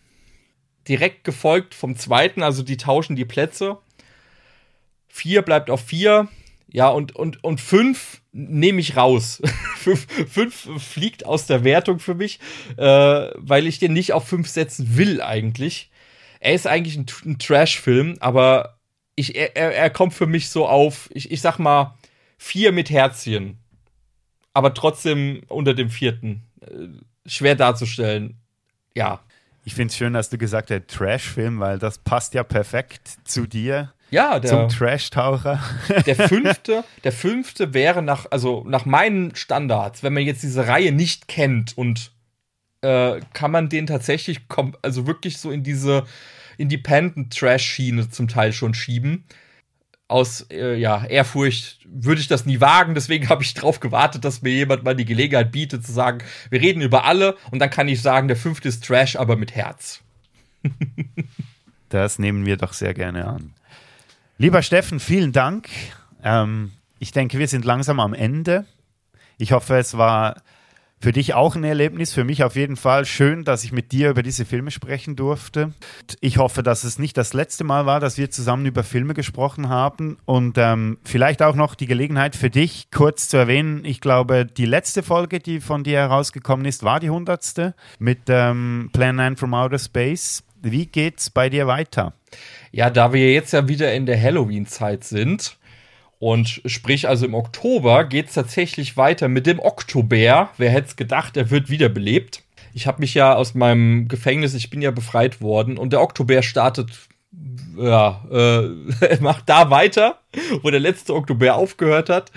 Direkt 0.87 1.23
gefolgt 1.23 1.73
vom 1.73 1.95
zweiten, 1.95 2.43
also 2.43 2.61
die 2.61 2.77
tauschen 2.77 3.15
die 3.15 3.25
Plätze. 3.25 3.79
Vier 5.07 5.41
bleibt 5.41 5.71
auf 5.71 5.81
vier, 5.81 6.27
ja, 6.69 6.89
und, 6.89 7.15
und, 7.15 7.43
und 7.43 7.61
fünf 7.61 8.21
nehme 8.33 8.79
ich 8.79 8.97
raus. 8.97 9.41
fünf, 9.77 10.07
fünf 10.29 10.83
fliegt 10.83 11.25
aus 11.25 11.47
der 11.47 11.63
Wertung 11.63 11.99
für 11.99 12.15
mich, 12.15 12.39
äh, 12.77 12.83
weil 13.35 13.67
ich 13.67 13.79
den 13.79 13.93
nicht 13.93 14.13
auf 14.13 14.27
fünf 14.27 14.47
setzen 14.47 14.97
will 14.97 15.21
eigentlich. 15.21 15.89
Er 16.39 16.53
ist 16.53 16.67
eigentlich 16.67 16.97
ein, 16.97 17.05
ein 17.25 17.39
Trash-Film, 17.39 18.17
aber 18.19 18.77
ich, 19.15 19.35
er, 19.35 19.55
er 19.55 19.89
kommt 19.89 20.13
für 20.13 20.27
mich 20.27 20.49
so 20.49 20.67
auf, 20.67 21.09
ich, 21.13 21.31
ich 21.31 21.41
sag 21.41 21.57
mal, 21.57 21.97
vier 22.37 22.71
mit 22.71 22.89
Herzchen. 22.89 23.57
Aber 24.53 24.73
trotzdem 24.73 25.41
unter 25.47 25.73
dem 25.73 25.89
vierten. 25.89 26.43
Äh, 26.61 26.89
schwer 27.25 27.55
darzustellen. 27.55 28.37
Ja. 28.95 29.21
Ich 29.63 29.73
finde 29.73 29.91
es 29.91 29.97
schön, 29.97 30.13
dass 30.13 30.29
du 30.29 30.37
gesagt 30.37 30.71
hast, 30.71 30.87
Trash-Film, 30.87 31.59
weil 31.59 31.79
das 31.79 31.97
passt 31.97 32.33
ja 32.33 32.43
perfekt 32.43 33.09
zu 33.25 33.47
dir. 33.47 33.93
Ja, 34.09 34.39
der, 34.39 34.49
zum 34.49 34.69
Trash-Taucher. 34.69 35.61
Der 36.05 36.15
fünfte, 36.15 36.83
der 37.03 37.11
fünfte 37.11 37.73
wäre 37.73 38.01
nach, 38.01 38.25
also 38.31 38.63
nach 38.65 38.85
meinen 38.85 39.35
Standards, 39.35 40.01
wenn 40.01 40.13
man 40.13 40.23
jetzt 40.23 40.43
diese 40.43 40.67
Reihe 40.67 40.93
nicht 40.93 41.27
kennt 41.27 41.77
und 41.77 42.11
äh, 42.81 43.19
kann 43.33 43.51
man 43.51 43.69
den 43.69 43.87
tatsächlich, 43.87 44.41
also 44.81 45.07
wirklich 45.07 45.39
so 45.39 45.51
in 45.51 45.63
diese 45.63 46.05
Independent-Trash-Schiene 46.57 48.09
zum 48.09 48.27
Teil 48.27 48.53
schon 48.53 48.73
schieben. 48.73 49.25
Aus 50.07 50.47
äh, 50.51 50.75
ja, 50.75 51.05
Ehrfurcht 51.05 51.79
würde 51.85 52.21
ich 52.21 52.29
das 52.29 52.45
nie 52.45 52.61
wagen, 52.61 52.95
deswegen 52.95 53.27
habe 53.27 53.43
ich 53.43 53.53
darauf 53.53 53.81
gewartet, 53.81 54.23
dass 54.23 54.41
mir 54.41 54.53
jemand 54.53 54.83
mal 54.83 54.95
die 54.95 55.05
Gelegenheit 55.05 55.51
bietet 55.51 55.85
zu 55.85 55.91
sagen, 55.91 56.19
wir 56.49 56.61
reden 56.61 56.81
über 56.81 57.03
alle 57.03 57.35
und 57.51 57.59
dann 57.59 57.69
kann 57.69 57.89
ich 57.89 58.01
sagen, 58.01 58.29
der 58.29 58.37
fünfte 58.37 58.69
ist 58.69 58.85
Trash, 58.85 59.17
aber 59.17 59.35
mit 59.35 59.53
Herz. 59.53 60.01
das 61.89 62.19
nehmen 62.19 62.45
wir 62.45 62.55
doch 62.55 62.71
sehr 62.71 62.93
gerne 62.93 63.27
an. 63.27 63.53
Lieber 64.39 64.61
Steffen, 64.61 64.99
vielen 64.99 65.31
Dank. 65.31 65.67
Ähm, 66.23 66.71
ich 66.99 67.11
denke, 67.11 67.39
wir 67.39 67.47
sind 67.47 67.65
langsam 67.65 67.99
am 67.99 68.13
Ende. 68.13 68.65
Ich 69.39 69.51
hoffe, 69.51 69.77
es 69.77 69.97
war 69.97 70.43
für 70.99 71.11
dich 71.11 71.33
auch 71.33 71.55
ein 71.55 71.63
Erlebnis, 71.63 72.13
für 72.13 72.23
mich 72.23 72.43
auf 72.43 72.55
jeden 72.55 72.75
Fall. 72.75 73.05
Schön, 73.05 73.45
dass 73.45 73.63
ich 73.63 73.71
mit 73.71 73.91
dir 73.91 74.11
über 74.11 74.21
diese 74.21 74.45
Filme 74.45 74.69
sprechen 74.69 75.15
durfte. 75.15 75.73
Ich 76.21 76.37
hoffe, 76.37 76.61
dass 76.61 76.83
es 76.83 76.99
nicht 76.99 77.17
das 77.17 77.33
letzte 77.33 77.63
Mal 77.63 77.87
war, 77.87 77.99
dass 77.99 78.19
wir 78.19 78.29
zusammen 78.29 78.67
über 78.67 78.83
Filme 78.83 79.15
gesprochen 79.15 79.69
haben. 79.69 80.19
Und 80.25 80.59
ähm, 80.59 80.99
vielleicht 81.03 81.41
auch 81.41 81.55
noch 81.55 81.73
die 81.73 81.87
Gelegenheit 81.87 82.35
für 82.35 82.51
dich, 82.51 82.91
kurz 82.91 83.29
zu 83.29 83.37
erwähnen. 83.37 83.85
Ich 83.85 84.01
glaube, 84.01 84.45
die 84.45 84.65
letzte 84.65 85.01
Folge, 85.01 85.39
die 85.39 85.61
von 85.61 85.83
dir 85.83 85.97
herausgekommen 85.97 86.67
ist, 86.67 86.83
war 86.83 86.99
die 86.99 87.09
hundertste 87.09 87.73
mit 87.97 88.19
ähm, 88.27 88.91
Plan 88.93 89.15
9 89.15 89.35
from 89.35 89.55
Outer 89.55 89.79
Space. 89.79 90.43
Wie 90.61 90.85
geht's 90.85 91.31
bei 91.31 91.49
dir 91.49 91.65
weiter? 91.65 92.13
Ja, 92.71 92.89
da 92.89 93.13
wir 93.13 93.33
jetzt 93.33 93.53
ja 93.53 93.67
wieder 93.67 93.93
in 93.93 94.05
der 94.05 94.21
Halloween-Zeit 94.21 95.03
sind, 95.03 95.57
und 96.19 96.61
sprich, 96.65 97.07
also 97.07 97.25
im 97.25 97.35
Oktober 97.35 98.03
geht 98.03 98.27
es 98.27 98.33
tatsächlich 98.33 98.97
weiter 98.97 99.27
mit 99.27 99.45
dem 99.45 99.59
Oktober. 99.59 100.49
Wer 100.57 100.69
hätte 100.71 100.87
es 100.87 100.95
gedacht, 100.95 101.37
er 101.37 101.51
wird 101.51 101.69
wiederbelebt. 101.69 102.43
Ich 102.73 102.87
habe 102.87 103.01
mich 103.01 103.13
ja 103.13 103.35
aus 103.35 103.53
meinem 103.53 104.07
Gefängnis, 104.07 104.53
ich 104.53 104.69
bin 104.69 104.81
ja 104.81 104.91
befreit 104.91 105.41
worden 105.41 105.77
und 105.77 105.93
der 105.93 106.01
Oktober 106.01 106.41
startet, 106.41 106.91
ja, 107.77 108.23
äh, 108.31 109.17
macht 109.19 109.47
da 109.47 109.69
weiter, 109.69 110.19
wo 110.63 110.71
der 110.71 110.79
letzte 110.79 111.13
Oktober 111.13 111.55
aufgehört 111.55 112.09
hat. 112.09 112.31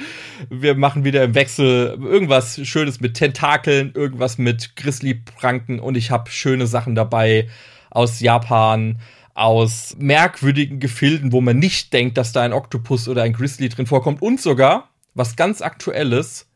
Wir 0.51 0.75
machen 0.75 1.05
wieder 1.05 1.25
im 1.25 1.35
Wechsel 1.35 1.99
irgendwas 2.03 2.61
Schönes 2.67 3.01
mit 3.01 3.15
Tentakeln, 3.15 3.93
irgendwas 3.95 4.37
mit 4.37 4.77
Grizzly-Pranken 4.77 5.81
und 5.81 5.97
ich 5.97 6.11
habe 6.11 6.31
schöne 6.31 6.67
Sachen 6.67 6.95
dabei 6.95 7.49
aus 7.91 8.21
Japan 8.21 8.99
aus 9.35 9.97
merkwürdigen 9.99 10.81
Gefilden, 10.81 11.33
wo 11.33 11.41
man 11.41 11.59
nicht 11.59 11.93
denkt, 11.93 12.19
dass 12.19 12.33
da 12.33 12.43
ein 12.43 12.53
Oktopus 12.53 13.09
oder 13.09 13.23
ein 13.23 13.33
Grizzly 13.33 13.69
drin 13.69 13.87
vorkommt. 13.87 14.23
Und 14.23 14.41
sogar, 14.41 14.91
was 15.15 15.37
ganz 15.37 15.63
aktuelles, 15.63 16.47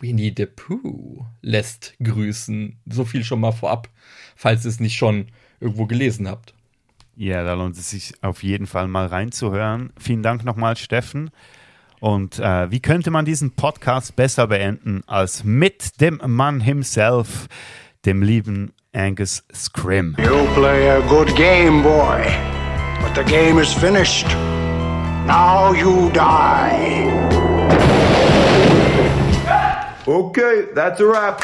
Winnie 0.00 0.32
the 0.36 0.46
Pooh 0.46 1.26
lässt 1.42 1.94
grüßen. 2.02 2.78
So 2.86 3.04
viel 3.04 3.24
schon 3.24 3.40
mal 3.40 3.52
vorab, 3.52 3.88
falls 4.36 4.64
ihr 4.64 4.70
es 4.70 4.80
nicht 4.80 4.96
schon 4.96 5.28
irgendwo 5.60 5.86
gelesen 5.86 6.28
habt. 6.28 6.54
Ja, 7.16 7.44
da 7.44 7.54
lohnt 7.54 7.76
es 7.76 7.90
sich 7.90 8.14
auf 8.22 8.42
jeden 8.42 8.66
Fall 8.66 8.88
mal 8.88 9.06
reinzuhören. 9.06 9.92
Vielen 9.98 10.22
Dank 10.22 10.44
nochmal, 10.44 10.76
Steffen. 10.76 11.30
Und 12.00 12.38
äh, 12.38 12.70
wie 12.70 12.80
könnte 12.80 13.10
man 13.10 13.26
diesen 13.26 13.50
Podcast 13.50 14.16
besser 14.16 14.46
beenden 14.46 15.02
als 15.06 15.44
mit 15.44 16.00
dem 16.00 16.20
Mann 16.24 16.60
himself, 16.60 17.48
dem 18.06 18.22
lieben 18.22 18.72
Angus 18.92 19.42
Scrim. 19.52 20.16
You 20.18 20.46
play 20.54 20.88
a 20.88 21.00
good 21.08 21.36
game, 21.36 21.82
boy, 21.82 22.24
but 23.00 23.14
the 23.14 23.22
game 23.22 23.58
is 23.58 23.72
finished. 23.72 24.26
Now 24.26 25.72
you 25.72 26.10
die. 26.10 27.06
Okay, 30.08 30.68
that's 30.74 30.98
a 30.98 31.06
wrap. 31.06 31.40